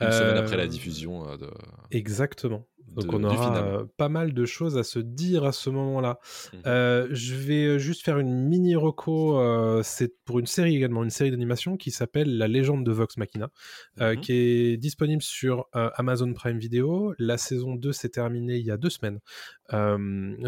Une 0.00 0.12
semaine 0.12 0.36
après 0.36 0.56
la 0.56 0.66
diffusion. 0.66 1.28
Euh, 1.28 1.36
de... 1.36 1.50
Exactement. 1.90 2.66
Donc 2.88 3.12
on 3.12 3.24
aura 3.24 3.58
euh, 3.58 3.84
pas 3.96 4.08
mal 4.08 4.32
de 4.32 4.44
choses 4.44 4.78
à 4.78 4.84
se 4.84 4.98
dire 4.98 5.44
à 5.44 5.52
ce 5.52 5.70
moment-là. 5.70 6.18
Mmh 6.52 6.56
euh, 6.66 7.08
je 7.10 7.34
vais 7.34 7.78
juste 7.78 8.04
faire 8.04 8.18
une 8.18 8.32
mini 8.32 8.76
reco. 8.76 9.40
c'est 9.82 10.14
pour 10.24 10.38
une 10.38 10.46
série 10.46 10.76
également, 10.76 11.02
une 11.02 11.10
série 11.10 11.30
d'animation 11.30 11.76
qui 11.76 11.90
s'appelle 11.90 12.38
La 12.38 12.48
légende 12.48 12.84
de 12.84 12.92
Vox 12.92 13.16
Machina, 13.16 13.50
mmh 13.98 14.20
qui 14.20 14.32
est 14.32 14.76
disponible 14.76 15.22
sur 15.22 15.66
Amazon 15.72 16.32
Prime 16.32 16.58
Video. 16.58 17.14
La 17.18 17.38
saison 17.38 17.74
2 17.74 17.92
s'est 17.92 18.08
terminée 18.08 18.56
il 18.56 18.66
y 18.66 18.70
a 18.70 18.76
deux 18.76 18.90
semaines 18.90 19.20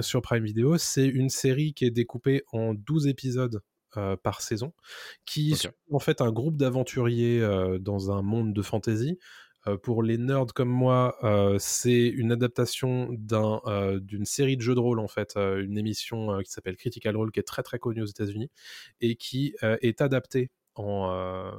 sur 0.02 0.22
Prime 0.22 0.44
Video. 0.44 0.78
C'est 0.78 1.06
une 1.06 1.30
série 1.30 1.74
qui 1.74 1.84
est 1.84 1.90
découpée 1.90 2.42
en 2.52 2.74
12 2.74 3.09
épisodes 3.09 3.61
euh, 3.97 4.16
par 4.16 4.43
saison, 4.43 4.74
qui 5.24 5.55
okay. 5.55 5.70
en 5.91 5.99
fait 5.99 6.20
un 6.20 6.30
groupe 6.30 6.59
d'aventuriers 6.59 7.41
euh, 7.41 7.78
dans 7.78 8.11
un 8.11 8.20
monde 8.20 8.53
de 8.53 8.61
fantasy. 8.61 9.18
Euh, 9.66 9.78
pour 9.78 10.03
les 10.03 10.18
nerds 10.18 10.53
comme 10.55 10.68
moi, 10.68 11.16
c'est 11.59 12.07
une 12.07 12.30
adaptation 12.30 13.09
d'une 13.11 14.26
série 14.26 14.59
de 14.59 14.62
jeux 14.62 14.74
de 14.74 14.80
rôle 14.80 15.01
en 15.01 15.09
fait, 15.09 15.36
une 15.36 15.78
émission 15.78 16.39
qui 16.43 16.51
s'appelle 16.51 16.76
Critical 16.76 17.16
Role 17.16 17.32
qui 17.32 17.41
est 17.41 17.45
très 17.45 17.62
très 17.62 17.78
connue 17.78 18.03
aux 18.03 18.07
États-Unis 18.07 18.51
et 19.01 19.16
qui 19.16 19.55
est 19.62 20.03
adaptée 20.03 20.51
en, 20.74 21.51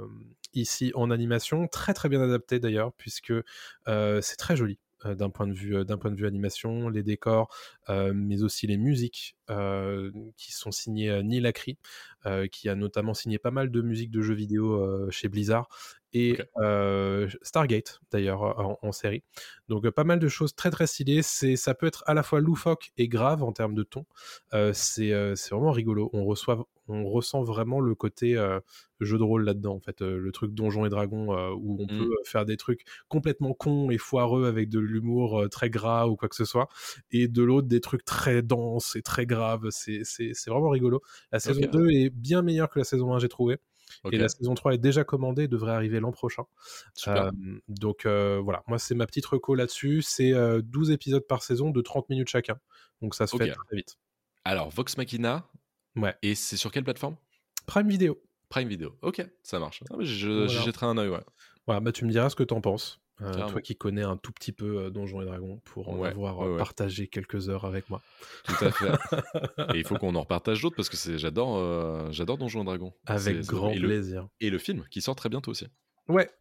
ici 0.54 0.92
en 0.94 1.10
animation, 1.10 1.68
très 1.68 1.96
très 1.96 2.10
bien 2.10 2.22
adaptée 2.22 2.60
d'ailleurs 2.60 2.94
puisque 2.94 3.34
c'est 3.88 4.38
très 4.38 4.56
joli. 4.56 4.78
Euh, 5.06 5.16
d'un 5.16 5.30
point 5.30 5.47
de 5.47 5.54
vue 5.54 5.78
euh, 5.78 5.84
d'un 5.86 5.97
point 5.97 6.12
de 6.12 6.16
vue 6.18 6.28
animation, 6.28 6.89
les 6.89 7.04
décors, 7.04 7.50
euh, 7.88 8.12
mais 8.14 8.43
aussi 8.43 8.68
les 8.68 8.78
musiques 8.78 9.36
qui 10.38 10.52
sont 10.52 10.70
signées 10.70 11.24
Neil 11.24 11.47
Acri, 11.47 11.80
qui 12.52 12.70
a 12.70 12.76
notamment 12.76 13.16
signé 13.16 13.39
pas 13.39 13.50
mal 13.50 13.72
de 13.72 13.82
musiques 13.82 14.12
de 14.12 14.22
jeux 14.22 14.36
vidéo 14.36 15.10
chez 15.10 15.28
Blizzard 15.28 15.68
et 16.14 16.38
Stargate 17.41 18.00
d'ailleurs 18.12 18.43
en, 18.84 18.91
série. 18.91 19.24
Donc 19.68 19.89
pas 19.89 20.04
mal 20.04 20.20
de 20.20 20.28
choses 20.28 20.54
très 20.54 20.70
très 20.70 20.86
stylées. 20.86 21.24
C'est 21.24 21.56
ça 21.56 21.74
peut 21.74 21.88
être 21.88 22.04
à 22.06 22.14
la 22.14 22.22
fois 22.22 22.41
loufoque 22.41 22.91
et 22.97 23.08
grave 23.08 23.41
en 23.41 23.52
termes 23.52 23.74
de 23.74 23.82
ton. 23.82 24.06
c'est 24.74 25.10
vraiment 25.50 25.72
rigolo. 25.72 26.12
On 26.14 26.26
reçoit 26.26 26.68
on 26.90 27.08
ressent 27.08 27.44
vraiment 27.44 27.80
le 27.80 27.96
côté 27.96 28.36
jeu 29.00 29.18
de 29.18 29.24
rôle 29.24 29.44
là-dedans, 29.46 29.76
en 29.76 29.80
fait, 29.80 30.02
le 30.02 30.32
truc 30.32 30.54
donjon 30.54 30.86
et 30.86 30.90
dragon 30.90 31.54
où 31.54 31.78
on 31.80 31.88
peut 31.88 31.94
mmh. 31.94 32.26
faire 32.26 32.46
des 32.46 32.58
trucs 32.58 32.86
complètement 33.08 33.54
cons 33.54 33.90
et 33.90 33.98
foireux 33.98 34.46
avec 34.46 34.70
de 34.70 34.80
l'humour 34.80 35.48
très 35.50 35.70
gras 35.70 36.08
ou 36.08 36.16
quoi 36.16 36.30
que 36.30 36.36
ce 36.36 36.46
soit, 36.46 36.68
et 37.12 37.28
de 37.28 37.44
l'autre 37.44 37.68
des 37.68 37.82
trucs 37.82 38.04
très 38.04 38.42
denses 38.42 38.96
et 38.96 39.02
très 39.02 39.26
graves. 39.26 39.70
C'est 39.70 40.04
vraiment 40.48 40.70
rigolo. 40.70 41.02
La 41.32 41.40
saison 41.40 41.62
2 41.72 41.90
est 41.92 42.10
bien 42.10 42.42
meilleure 42.42 42.70
que 42.70 42.80
la 42.80 42.86
saison 42.86 43.14
1, 43.14 43.20
j'ai 43.20 43.30
trouvé. 43.30 43.58
Et 44.12 44.18
la 44.18 44.30
saison 44.30 44.54
3 44.54 44.76
est 44.76 44.78
déjà 44.78 45.04
commandée, 45.04 45.48
devrait 45.48 45.74
arriver 45.74 46.00
l'an 46.00 46.12
prochain. 46.12 46.44
donc 47.68 48.06
voilà, 48.06 48.64
moi 48.68 48.80
c'est 48.80 48.96
ma 48.96 49.06
petite 49.06 49.26
reco 49.26 49.56
là-dessus. 49.56 50.02
C'est 50.02 50.34
12 50.62 50.92
épisodes 50.92 51.26
par 51.28 51.44
saison 51.44 51.70
de 51.70 51.82
30 51.82 52.10
minutes 52.10 52.30
chacun. 52.30 52.58
Donc 53.02 53.16
ça 53.16 53.28
se 53.28 53.38
fait 53.38 53.52
très 53.52 53.76
vite. 53.76 53.98
Alors, 54.46 54.70
Vox 54.70 54.98
Machina, 54.98 55.48
Ouais. 55.96 56.16
Et 56.22 56.36
c'est 56.36 56.58
sur 56.58 56.72
quelle 56.72 56.84
plateforme? 56.84 57.16
Prime 57.66 57.88
Video. 57.88 58.22
Prime 58.50 58.68
Video, 58.68 58.98
ok, 59.04 59.24
ça 59.44 59.60
marche. 59.60 59.84
Ah, 59.92 59.98
je, 60.00 60.48
jetterai 60.48 60.88
un 60.88 60.98
œil, 60.98 61.10
ouais. 61.10 61.22
Voilà, 61.68 61.82
bah, 61.82 61.92
tu 61.92 62.06
me 62.06 62.12
diras 62.12 62.30
ce 62.30 62.36
que 62.36 62.44
t'en 62.44 62.62
penses. 62.62 63.00
Euh, 63.22 63.50
toi 63.50 63.62
qui 63.62 63.76
connais 63.76 64.02
un 64.02 64.16
tout 64.16 64.32
petit 64.32 64.54
peu 64.54 64.78
euh, 64.78 64.90
Donjons 64.90 65.22
et 65.22 65.26
Dragons 65.26 65.60
pour 65.66 65.90
en 65.90 66.02
avoir 66.04 66.42
euh, 66.42 66.58
partagé 66.58 67.08
quelques 67.08 67.50
heures 67.50 67.66
avec 67.66 67.90
moi. 67.90 68.02
Tout 68.46 68.66
à 68.66 68.72
fait. 68.72 68.88
et 69.76 69.78
il 69.78 69.84
faut 69.84 69.98
qu'on 69.98 70.16
en 70.16 70.22
repartage 70.22 70.62
d'autres 70.62 70.78
parce 70.78 70.88
que 70.88 71.18
j'adore 71.18 72.12
j'adore 72.14 72.38
Donjons 72.38 72.62
et 72.62 72.66
Dragons. 72.66 72.94
Avec 73.06 73.42
grand 73.42 73.72
plaisir. 73.72 74.30
et 74.40 74.50
le 74.50 74.58
film 74.58 74.86
qui 74.90 75.02
sort 75.02 75.16
très 75.16 75.30
bientôt 75.30 75.52
aussi. 75.52 75.68
Ouais. 76.08 76.32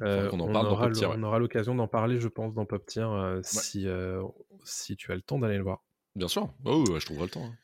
on, 0.00 0.38
en 0.38 0.52
parle 0.52 0.66
aura, 0.68 0.90
on 1.08 1.22
aura 1.22 1.38
l'occasion 1.38 1.74
d'en 1.74 1.88
parler, 1.88 2.20
je 2.20 2.28
pense, 2.28 2.54
dans 2.54 2.66
Pop 2.66 2.84
Tier 2.86 3.08
si, 3.42 3.86
si 4.64 4.96
tu 4.96 5.12
as 5.12 5.14
le 5.14 5.22
temps 5.22 5.38
d'aller 5.38 5.56
le 5.56 5.64
voir. 5.64 5.84
Bien 6.16 6.28
sûr. 6.28 6.52
Oh, 6.64 6.84
je 6.98 7.04
trouverai 7.04 7.24
le 7.24 7.30
temps. 7.30 7.46
Hein. 7.46 7.54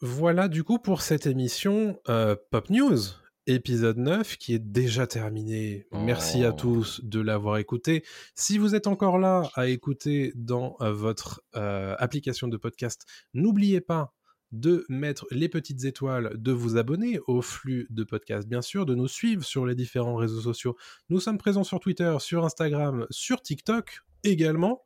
Voilà 0.00 0.48
du 0.48 0.64
coup 0.64 0.78
pour 0.78 1.00
cette 1.00 1.26
émission 1.26 1.98
euh, 2.10 2.36
Pop 2.50 2.68
News, 2.68 2.98
épisode 3.46 3.96
9 3.96 4.36
qui 4.36 4.52
est 4.52 4.58
déjà 4.58 5.06
terminé. 5.06 5.86
Merci 5.92 6.44
à 6.44 6.50
oh. 6.50 6.56
tous 6.56 7.00
de 7.02 7.20
l'avoir 7.20 7.56
écouté. 7.56 8.04
Si 8.34 8.58
vous 8.58 8.74
êtes 8.74 8.86
encore 8.86 9.18
là 9.18 9.50
à 9.54 9.66
écouter 9.66 10.32
dans 10.36 10.76
euh, 10.82 10.92
votre 10.92 11.42
euh, 11.56 11.94
application 11.98 12.48
de 12.48 12.56
podcast, 12.58 13.06
n'oubliez 13.32 13.80
pas 13.80 14.12
de 14.52 14.84
mettre 14.90 15.26
les 15.30 15.48
petites 15.48 15.84
étoiles, 15.84 16.32
de 16.36 16.52
vous 16.52 16.76
abonner 16.76 17.18
au 17.26 17.40
flux 17.40 17.86
de 17.90 18.04
podcasts, 18.04 18.48
bien 18.48 18.62
sûr, 18.62 18.86
de 18.86 18.94
nous 18.94 19.08
suivre 19.08 19.44
sur 19.44 19.64
les 19.64 19.74
différents 19.74 20.16
réseaux 20.16 20.40
sociaux. 20.40 20.76
Nous 21.08 21.20
sommes 21.20 21.38
présents 21.38 21.64
sur 21.64 21.80
Twitter, 21.80 22.14
sur 22.20 22.44
Instagram, 22.44 23.06
sur 23.10 23.40
TikTok 23.42 24.00
également. 24.24 24.82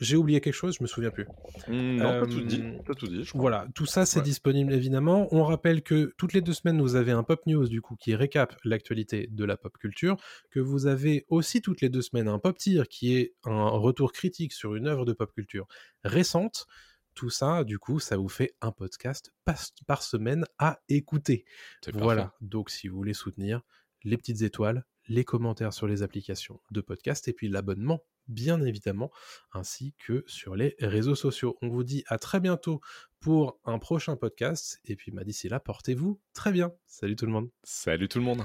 J'ai 0.00 0.16
oublié 0.16 0.40
quelque 0.40 0.54
chose, 0.54 0.76
je 0.78 0.82
me 0.82 0.86
souviens 0.86 1.10
plus. 1.10 1.26
Mmh, 1.66 1.96
non, 1.96 2.20
pas 2.20 2.26
tout 2.26 2.40
dit. 2.40 2.62
Pas 2.86 2.94
tout 2.94 3.08
dit 3.08 3.28
voilà, 3.34 3.66
tout 3.74 3.86
ça 3.86 4.06
c'est 4.06 4.22
disponible 4.22 4.72
évidemment. 4.72 5.28
On 5.32 5.44
rappelle 5.44 5.82
que 5.82 6.12
toutes 6.16 6.32
les 6.32 6.40
deux 6.40 6.52
semaines 6.52 6.80
vous 6.80 6.94
avez 6.94 7.12
un 7.12 7.22
pop 7.22 7.40
news 7.46 7.68
du 7.68 7.80
coup 7.80 7.96
qui 7.96 8.14
récap 8.14 8.56
l'actualité 8.64 9.28
de 9.30 9.44
la 9.44 9.56
pop 9.56 9.76
culture, 9.78 10.16
que 10.50 10.60
vous 10.60 10.86
avez 10.86 11.26
aussi 11.28 11.62
toutes 11.62 11.80
les 11.80 11.88
deux 11.88 12.02
semaines 12.02 12.28
un 12.28 12.38
pop 12.38 12.56
tier 12.56 12.82
qui 12.88 13.16
est 13.16 13.34
un 13.44 13.68
retour 13.68 14.12
critique 14.12 14.52
sur 14.52 14.74
une 14.74 14.86
œuvre 14.86 15.04
de 15.04 15.12
pop 15.12 15.32
culture 15.32 15.66
récente. 16.04 16.66
Tout 17.14 17.30
ça, 17.30 17.64
du 17.64 17.80
coup, 17.80 17.98
ça 17.98 18.16
vous 18.16 18.28
fait 18.28 18.54
un 18.60 18.70
podcast 18.70 19.32
par, 19.44 20.02
semaine 20.04 20.44
à 20.58 20.78
écouter. 20.88 21.44
Voilà. 21.92 22.32
Donc, 22.40 22.70
si 22.70 22.86
vous 22.86 22.96
voulez 22.96 23.12
soutenir, 23.12 23.62
les 24.04 24.16
petites 24.16 24.42
étoiles, 24.42 24.84
les 25.08 25.24
commentaires 25.24 25.72
sur 25.72 25.88
les 25.88 26.04
applications 26.04 26.60
de 26.70 26.80
podcast 26.80 27.26
et 27.26 27.32
puis 27.32 27.48
l'abonnement 27.48 28.04
bien 28.28 28.62
évidemment, 28.62 29.10
ainsi 29.52 29.94
que 29.98 30.24
sur 30.26 30.54
les 30.54 30.76
réseaux 30.80 31.14
sociaux. 31.14 31.56
On 31.62 31.68
vous 31.68 31.84
dit 31.84 32.04
à 32.06 32.18
très 32.18 32.40
bientôt 32.40 32.80
pour 33.20 33.58
un 33.64 33.78
prochain 33.78 34.16
podcast, 34.16 34.80
et 34.84 34.96
puis 34.96 35.10
bah, 35.10 35.24
d'ici 35.24 35.48
là, 35.48 35.60
portez-vous 35.60 36.20
très 36.34 36.52
bien. 36.52 36.72
Salut 36.86 37.16
tout 37.16 37.26
le 37.26 37.32
monde. 37.32 37.50
Salut 37.64 38.08
tout 38.08 38.18
le 38.18 38.24
monde. 38.24 38.44